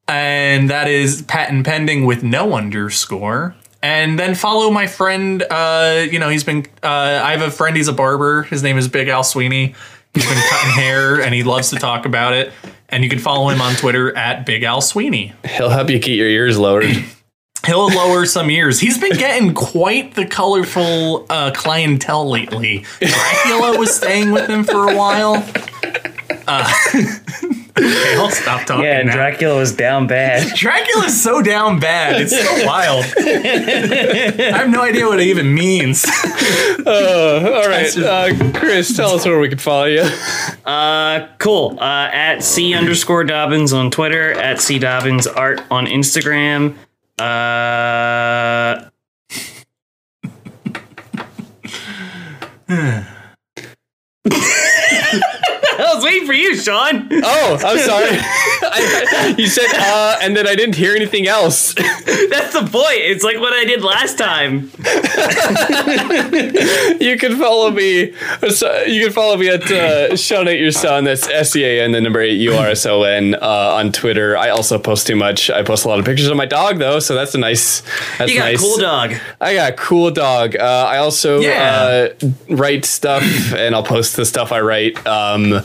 and 0.08 0.70
that 0.70 0.88
is 0.88 1.22
patent 1.22 1.66
pending 1.66 2.04
with 2.06 2.22
no 2.22 2.54
underscore. 2.54 3.56
And 3.86 4.18
then 4.18 4.34
follow 4.34 4.68
my 4.72 4.88
friend. 4.88 5.44
Uh, 5.48 6.06
you 6.10 6.18
know 6.18 6.28
he's 6.28 6.42
been. 6.42 6.66
Uh, 6.82 7.20
I 7.22 7.30
have 7.30 7.42
a 7.42 7.52
friend. 7.52 7.76
He's 7.76 7.86
a 7.86 7.92
barber. 7.92 8.42
His 8.42 8.60
name 8.60 8.78
is 8.78 8.88
Big 8.88 9.06
Al 9.06 9.22
Sweeney. 9.22 9.76
He's 10.12 10.26
been 10.28 10.42
cutting 10.50 10.72
hair 10.82 11.20
and 11.20 11.32
he 11.32 11.44
loves 11.44 11.70
to 11.70 11.76
talk 11.76 12.04
about 12.04 12.32
it. 12.32 12.52
And 12.88 13.04
you 13.04 13.10
can 13.10 13.20
follow 13.20 13.48
him 13.48 13.60
on 13.60 13.76
Twitter 13.76 14.16
at 14.16 14.44
Big 14.44 14.64
Al 14.64 14.80
Sweeney. 14.80 15.34
He'll 15.44 15.68
help 15.68 15.88
you 15.88 16.00
keep 16.00 16.18
your 16.18 16.28
ears 16.28 16.58
lowered. 16.58 16.86
He'll 17.64 17.86
lower 17.86 18.26
some 18.26 18.50
ears. 18.50 18.80
He's 18.80 18.98
been 18.98 19.16
getting 19.16 19.54
quite 19.54 20.14
the 20.14 20.26
colorful 20.26 21.24
uh, 21.30 21.52
clientele 21.54 22.28
lately. 22.28 22.84
Dracula 22.98 23.78
was 23.78 23.94
staying 23.94 24.32
with 24.32 24.50
him 24.50 24.64
for 24.64 24.90
a 24.90 24.96
while. 24.96 25.46
Uh, 26.48 26.72
okay, 27.78 28.14
I'll 28.16 28.30
stop 28.30 28.66
talking. 28.66 28.84
Yeah, 28.84 29.00
and 29.00 29.08
now. 29.08 29.14
Dracula 29.14 29.56
was 29.56 29.72
down 29.72 30.06
bad. 30.06 30.54
Dracula's 30.56 31.20
so 31.20 31.42
down 31.42 31.78
bad. 31.78 32.20
It's 32.22 32.36
so 32.36 32.66
wild. 32.66 33.04
I 33.18 34.58
have 34.58 34.70
no 34.70 34.82
idea 34.82 35.06
what 35.06 35.20
it 35.20 35.26
even 35.26 35.54
means. 35.54 36.04
All 36.86 37.68
right, 37.68 37.96
uh, 37.96 38.52
Chris, 38.58 38.96
tell 38.96 39.10
us 39.10 39.24
where 39.24 39.38
we 39.38 39.48
can 39.48 39.58
follow 39.58 39.84
you. 39.86 40.08
Uh, 40.64 41.28
cool. 41.38 41.78
Uh, 41.80 42.08
at 42.12 42.42
C 42.42 42.74
underscore 42.74 43.24
Dobbins 43.24 43.72
on 43.72 43.90
Twitter, 43.90 44.32
at 44.32 44.60
C 44.60 44.78
Dobbins 44.78 45.26
Art 45.26 45.62
on 45.70 45.86
Instagram. 45.86 46.76
Uh, 47.18 48.88
I 52.68 53.06
was 55.96 56.04
waiting 56.04 56.26
for 56.26 56.32
you, 56.32 56.56
Sean. 56.56 57.08
Oh, 57.12 57.58
I'm 57.64 57.78
sorry. 57.78 58.08
I, 58.10 59.34
you 59.38 59.46
said 59.46 59.66
uh, 59.74 60.18
and 60.22 60.36
then 60.36 60.46
I 60.46 60.54
didn't 60.54 60.76
hear 60.76 60.94
anything 60.94 61.26
else. 61.26 61.74
That's 61.74 62.52
the 62.54 62.60
point. 62.70 63.00
It's 63.00 63.24
like 63.24 63.38
what 63.38 63.52
I 63.52 63.64
did 63.64 63.82
last 63.82 64.16
time. 64.18 64.70
you 67.00 67.16
can 67.18 67.36
follow 67.36 67.70
me. 67.70 68.12
so- 68.50 68.82
You 68.84 69.04
can 69.04 69.12
follow 69.12 69.36
me 69.36 69.48
at 69.48 69.70
uh, 69.70 70.16
Sean 70.16 70.48
at 70.48 70.58
Your 70.58 70.72
Son. 70.72 71.04
That's 71.04 71.28
S 71.28 71.54
E 71.56 71.64
A 71.64 71.82
N 71.84 71.92
the 71.92 72.00
number 72.00 72.20
eight 72.20 72.34
U 72.40 72.54
R 72.54 72.66
S 72.68 72.86
O 72.86 73.02
N 73.02 73.34
uh, 73.34 73.38
on 73.74 73.92
Twitter. 73.92 74.36
I 74.36 74.50
also 74.50 74.78
post 74.78 75.06
too 75.06 75.16
much. 75.16 75.50
I 75.50 75.62
post 75.62 75.84
a 75.84 75.88
lot 75.88 75.98
of 75.98 76.04
pictures 76.04 76.28
of 76.28 76.36
my 76.36 76.46
dog 76.46 76.78
though, 76.78 76.98
so 77.00 77.14
that's 77.14 77.34
a 77.34 77.38
nice. 77.38 77.82
That's 78.18 78.30
You 78.32 78.38
got 78.38 78.44
nice. 78.46 78.58
a 78.60 78.62
cool 78.62 78.78
dog. 78.78 79.14
I 79.40 79.54
got 79.54 79.72
a 79.72 79.76
cool 79.76 80.10
dog. 80.10 80.56
Uh, 80.56 80.86
I 80.88 80.98
also 80.98 81.40
Yeah. 81.40 82.08
uh, 82.22 82.28
write 82.48 82.84
stuff, 82.84 83.22
and 83.54 83.74
I'll 83.74 83.82
post 83.82 84.16
the 84.16 84.24
stuff 84.24 84.52
I 84.52 84.60
write. 84.60 85.04
Um, 85.06 85.62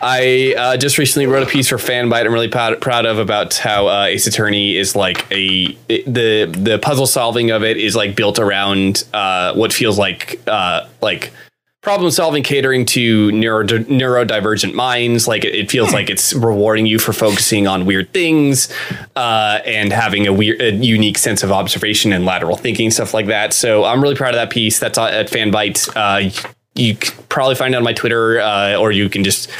I 0.00 0.54
uh, 0.56 0.76
just 0.76 0.98
recently 0.98 1.26
wrote 1.26 1.42
a 1.42 1.50
piece 1.50 1.68
for 1.68 1.76
Fanbyte. 1.76 2.24
I'm 2.24 2.32
really 2.32 2.48
proud, 2.48 2.80
proud 2.80 3.06
of 3.06 3.18
about 3.18 3.54
how 3.54 3.88
uh, 3.88 4.04
Ace 4.04 4.26
Attorney 4.26 4.76
is 4.76 4.94
like 4.94 5.30
a 5.30 5.76
it- 5.88 6.04
the 6.06 6.46
the 6.46 6.78
puzzle 6.78 7.06
solving 7.06 7.50
of 7.50 7.62
it 7.62 7.76
is 7.76 7.96
like 7.96 8.14
built 8.14 8.38
around 8.38 9.04
uh, 9.12 9.54
what 9.54 9.72
feels 9.72 9.98
like 9.98 10.40
uh, 10.46 10.86
like 11.00 11.32
problem 11.80 12.10
solving 12.10 12.42
catering 12.42 12.84
to 12.84 13.32
neuro 13.32 13.64
neurodivergent 13.64 14.74
minds. 14.74 15.26
Like 15.26 15.44
it, 15.44 15.54
it 15.54 15.70
feels 15.70 15.92
like 15.92 16.10
it's 16.10 16.34
rewarding 16.34 16.86
you 16.86 16.98
for 16.98 17.12
focusing 17.12 17.66
on 17.66 17.86
weird 17.86 18.12
things 18.12 18.68
uh, 19.16 19.60
and 19.64 19.92
having 19.92 20.26
a 20.26 20.32
weird 20.32 20.60
a 20.60 20.72
unique 20.74 21.18
sense 21.18 21.42
of 21.42 21.50
observation 21.50 22.12
and 22.12 22.24
lateral 22.24 22.56
thinking 22.56 22.90
stuff 22.90 23.14
like 23.14 23.26
that. 23.26 23.52
So 23.52 23.84
i'm 23.84 24.02
really 24.02 24.14
proud 24.16 24.30
of 24.34 24.38
that 24.38 24.50
piece. 24.50 24.78
That's 24.78 24.98
at 24.98 25.28
fanbyte. 25.28 25.88
Uh, 25.96 26.30
you 26.74 26.96
probably 27.28 27.54
find 27.56 27.74
it 27.74 27.76
on 27.76 27.82
my 27.82 27.92
twitter 27.92 28.40
uh, 28.40 28.76
or 28.76 28.92
you 28.92 29.08
can 29.08 29.24
just 29.24 29.50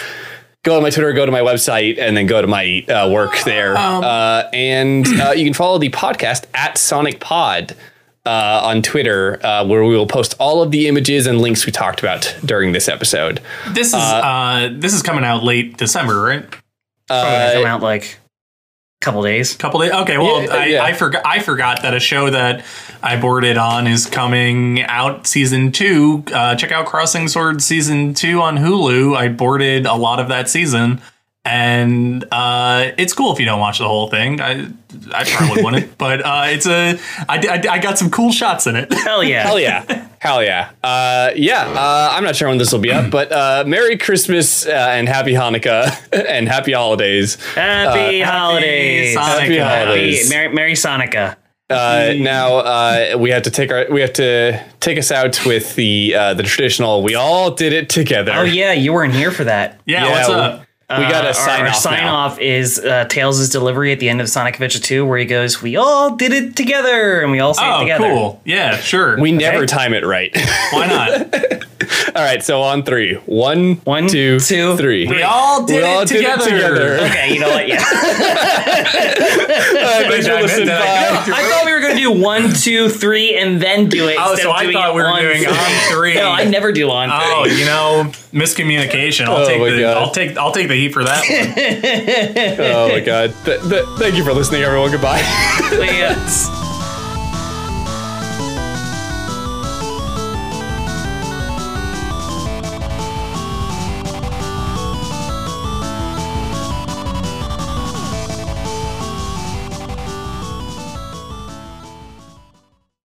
go 0.69 0.77
to 0.77 0.83
my 0.83 0.91
Twitter, 0.91 1.13
go 1.13 1.25
to 1.27 1.33
my 1.33 1.41
website, 1.41 1.99
and 1.99 2.17
then 2.17 2.27
go 2.27 2.41
to 2.43 2.47
my 2.47 2.85
uh, 2.89 3.09
work 3.11 3.39
there. 3.45 3.77
uh, 3.77 4.49
and 4.53 5.07
uh, 5.21 5.31
you 5.31 5.45
can 5.45 5.55
follow 5.55 5.79
the 5.79 5.89
podcast 5.89 6.45
at 6.55 6.77
Sonic 6.77 7.21
Pod 7.21 7.75
uh, 8.27 8.61
on 8.65 8.83
Twitter, 8.83 9.45
uh, 9.45 9.65
where 9.65 9.83
we 9.85 9.97
will 9.97 10.07
post 10.07 10.35
all 10.39 10.63
of 10.63 10.71
the 10.71 10.87
images 10.87 11.27
and 11.27 11.41
links 11.41 11.65
we 11.65 11.73
talked 11.73 12.01
about 12.01 12.37
during 12.45 12.73
this 12.73 12.89
episode. 12.89 13.41
This 13.71 13.89
is 13.89 13.95
uh, 13.95 14.69
this 14.73 14.93
is 14.93 15.03
coming 15.03 15.25
out 15.25 15.43
late 15.43 15.77
December, 15.79 16.21
right? 16.21 16.45
Probably 17.07 17.55
come 17.55 17.67
out 17.67 17.81
like 17.81 18.05
a 18.05 18.28
couple 19.01 19.23
days. 19.23 19.55
couple 19.55 19.81
days. 19.81 19.93
Okay, 19.93 20.19
well, 20.19 20.43
Yeah, 20.43 20.55
I, 20.55 20.67
yeah. 20.67 20.85
I 20.85 20.93
forgot. 20.93 21.23
I 21.25 21.39
forgot 21.41 21.83
that 21.83 21.95
a 21.95 22.01
show 22.01 22.31
that 22.31 22.65
I 23.03 23.21
boarded 23.21 23.57
on 23.57 23.87
is 23.87 24.07
coming 24.07 24.83
out 24.83 25.27
season 25.27 25.71
two. 25.73 26.25
Uh, 26.33 26.57
check 26.57 26.73
out 26.73 26.87
Crossing 26.87 27.29
Swords 27.29 27.65
season 27.65 28.15
two 28.15 28.41
on 28.41 28.57
Hulu. 28.59 29.17
I 29.17 29.29
boarded 29.29 29.87
a 29.87 29.95
lot 29.95 30.19
of 30.21 30.29
that 30.29 30.49
season, 30.49 31.01
and 31.49 32.25
uh, 32.31 32.93
it's 32.99 33.13
cool 33.15 33.33
if 33.33 33.41
you 33.41 33.47
don't 33.47 33.61
watch 33.61 33.79
the 33.79 33.89
whole 33.89 34.09
thing. 34.11 34.41
I 34.41 34.69
I 35.13 35.25
probably 35.25 35.63
wouldn't, 35.65 35.97
but 35.99 36.25
uh, 36.25 36.45
it's 36.47 36.67
a 36.67 36.99
I, 37.29 37.39
I, 37.39 37.63
I 37.75 37.79
got 37.79 37.99
some 37.99 38.11
cool 38.11 38.31
shots 38.33 38.67
in 38.67 38.77
it. 38.77 38.93
Hell 38.93 39.25
yeah. 39.25 39.43
Hell 39.45 39.59
yeah. 39.59 40.07
Hell 40.21 40.43
yeah. 40.43 40.71
Uh, 40.83 41.31
yeah. 41.37 41.63
Uh, 41.69 42.11
I'm 42.13 42.25
not 42.25 42.37
sure 42.37 42.49
when 42.49 42.59
this 42.59 42.73
will 42.73 42.81
be 42.81 42.93
up, 42.93 43.11
but 43.11 43.33
uh, 43.33 43.65
Merry 43.67 43.97
Christmas 43.97 44.67
uh, 44.67 44.71
and 44.71 45.09
Happy 45.09 45.33
Hanukkah 45.33 45.91
and 46.29 46.49
Happy 46.49 46.73
Holidays. 46.73 47.37
Happy 47.55 48.21
holidays. 48.21 49.15
Sonic 49.15 49.41
Happy 49.43 49.57
Happy. 49.57 49.85
holidays. 49.87 50.31
Merry, 50.31 50.49
Merry 50.55 50.73
Sonica. 50.75 51.37
Uh, 51.71 52.15
now 52.17 52.57
uh, 52.57 53.17
we 53.19 53.29
have 53.31 53.43
to 53.43 53.51
take 53.51 53.71
our 53.71 53.87
we 53.91 54.01
have 54.01 54.15
to 54.15 54.59
take 54.81 54.97
us 54.99 55.11
out 55.13 55.45
with 55.45 55.75
the 55.77 56.15
uh, 56.15 56.35
the 56.35 56.43
traditional. 56.43 57.03
We 57.03 57.15
all 57.15 57.51
did 57.51 57.73
it 57.75 57.89
together. 57.91 58.33
Oh 58.35 58.43
yeah, 58.45 58.73
you 58.73 58.93
weren't 58.95 59.13
here 59.15 59.31
for 59.31 59.45
that. 59.45 59.79
Yeah, 59.85 60.07
Yeah, 60.07 60.11
what's 60.13 60.29
we- 60.29 60.35
up? 60.35 60.65
We 60.91 60.97
got 61.05 61.21
to 61.21 61.29
Uh, 61.29 61.33
sign 61.35 61.61
our, 61.61 61.69
off. 61.69 61.77
sign 61.77 61.99
now. 62.05 62.15
off 62.15 62.41
is 62.41 62.79
uh, 62.81 63.05
Tails' 63.11 63.51
delivery 63.51 63.93
at 63.93 64.01
the 64.01 64.09
end 64.09 64.23
of 64.23 64.29
Sonic 64.31 64.55
Adventure 64.55 64.79
2, 64.81 65.05
where 65.05 65.19
he 65.19 65.27
goes, 65.27 65.61
"We 65.61 65.77
all 65.77 66.17
did 66.17 66.33
it 66.33 66.57
together," 66.57 67.21
and 67.21 67.31
we 67.31 67.41
all 67.41 67.53
say 67.53 67.63
it 67.69 67.75
Oh, 67.75 67.81
together. 67.81 68.05
cool. 68.09 68.41
Yeah, 68.47 68.79
sure. 68.79 69.21
We 69.21 69.31
never 69.31 69.67
time 69.67 69.93
it 69.93 70.07
right. 70.07 70.35
Why 70.71 70.87
not? 70.87 71.35
all 72.17 72.23
right, 72.25 72.43
so 72.43 72.63
on 72.63 72.85
three. 72.85 73.17
One, 73.27 73.75
One, 73.85 74.09
two, 74.09 74.41
two, 74.41 74.79
three. 74.79 75.07
We 75.07 75.23
all 75.23 75.67
did, 75.67 75.83
We 75.83 75.89
all 75.89 76.01
it, 76.03 76.09
did 76.09 76.17
it 76.25 76.41
together. 76.41 76.45
together. 76.51 76.99
Okay, 77.05 77.35
you 77.35 77.41
know 77.41 77.51
what? 77.51 77.69
Yeah, 77.69 77.85
Uh, 78.79 80.09
thanks 80.11 80.27
for 80.27 80.33
I 80.33 80.37
meant 80.37 80.43
listening. 80.45 80.67
that. 80.69 81.27
Bye. 81.29 81.33
I 81.37 81.43
thought 81.51 81.67
we 81.67 81.73
were 81.73 81.81
gonna 81.81 81.97
do 81.97 82.11
one, 82.13 82.53
two, 82.55 82.89
three, 82.89 83.37
and 83.37 83.61
then 83.61 83.89
do 83.89 84.09
it. 84.09 84.17
Oh, 84.19 84.31
instead 84.33 84.45
so 84.45 84.53
I 84.53 84.73
thought 84.73 84.95
we 84.95 85.03
were 85.03 85.09
on 85.09 85.21
doing 85.21 85.47
on 85.47 85.55
three. 85.91 86.15
No, 86.15 86.31
I 86.31 86.45
never 86.45 86.73
do 86.73 86.91
on 86.91 87.09
three. 87.09 87.33
Oh, 87.35 87.45
you 87.59 87.65
know, 87.65 88.11
miscommunication. 88.33 89.27
I'll 89.27 89.39
Oh 89.43 89.47
take 89.47 89.61
the 89.63 89.81
God. 89.81 89.97
I'll 89.97 90.11
take 90.11 90.37
I'll 90.37 90.53
take 90.53 90.69
the 90.69 90.75
heat 90.79 90.93
for 90.93 91.05
that 91.05 91.23
one. 91.29 92.67
Oh 92.79 92.89
my 92.89 93.01
god. 93.01 93.35
Th- 93.45 93.61
th- 93.63 93.85
thank 93.99 94.15
you 94.17 94.25
for 94.25 94.33
listening, 94.33 94.63
everyone. 94.63 94.91
Goodbye. 94.91 95.21
Yeah. 95.21 96.55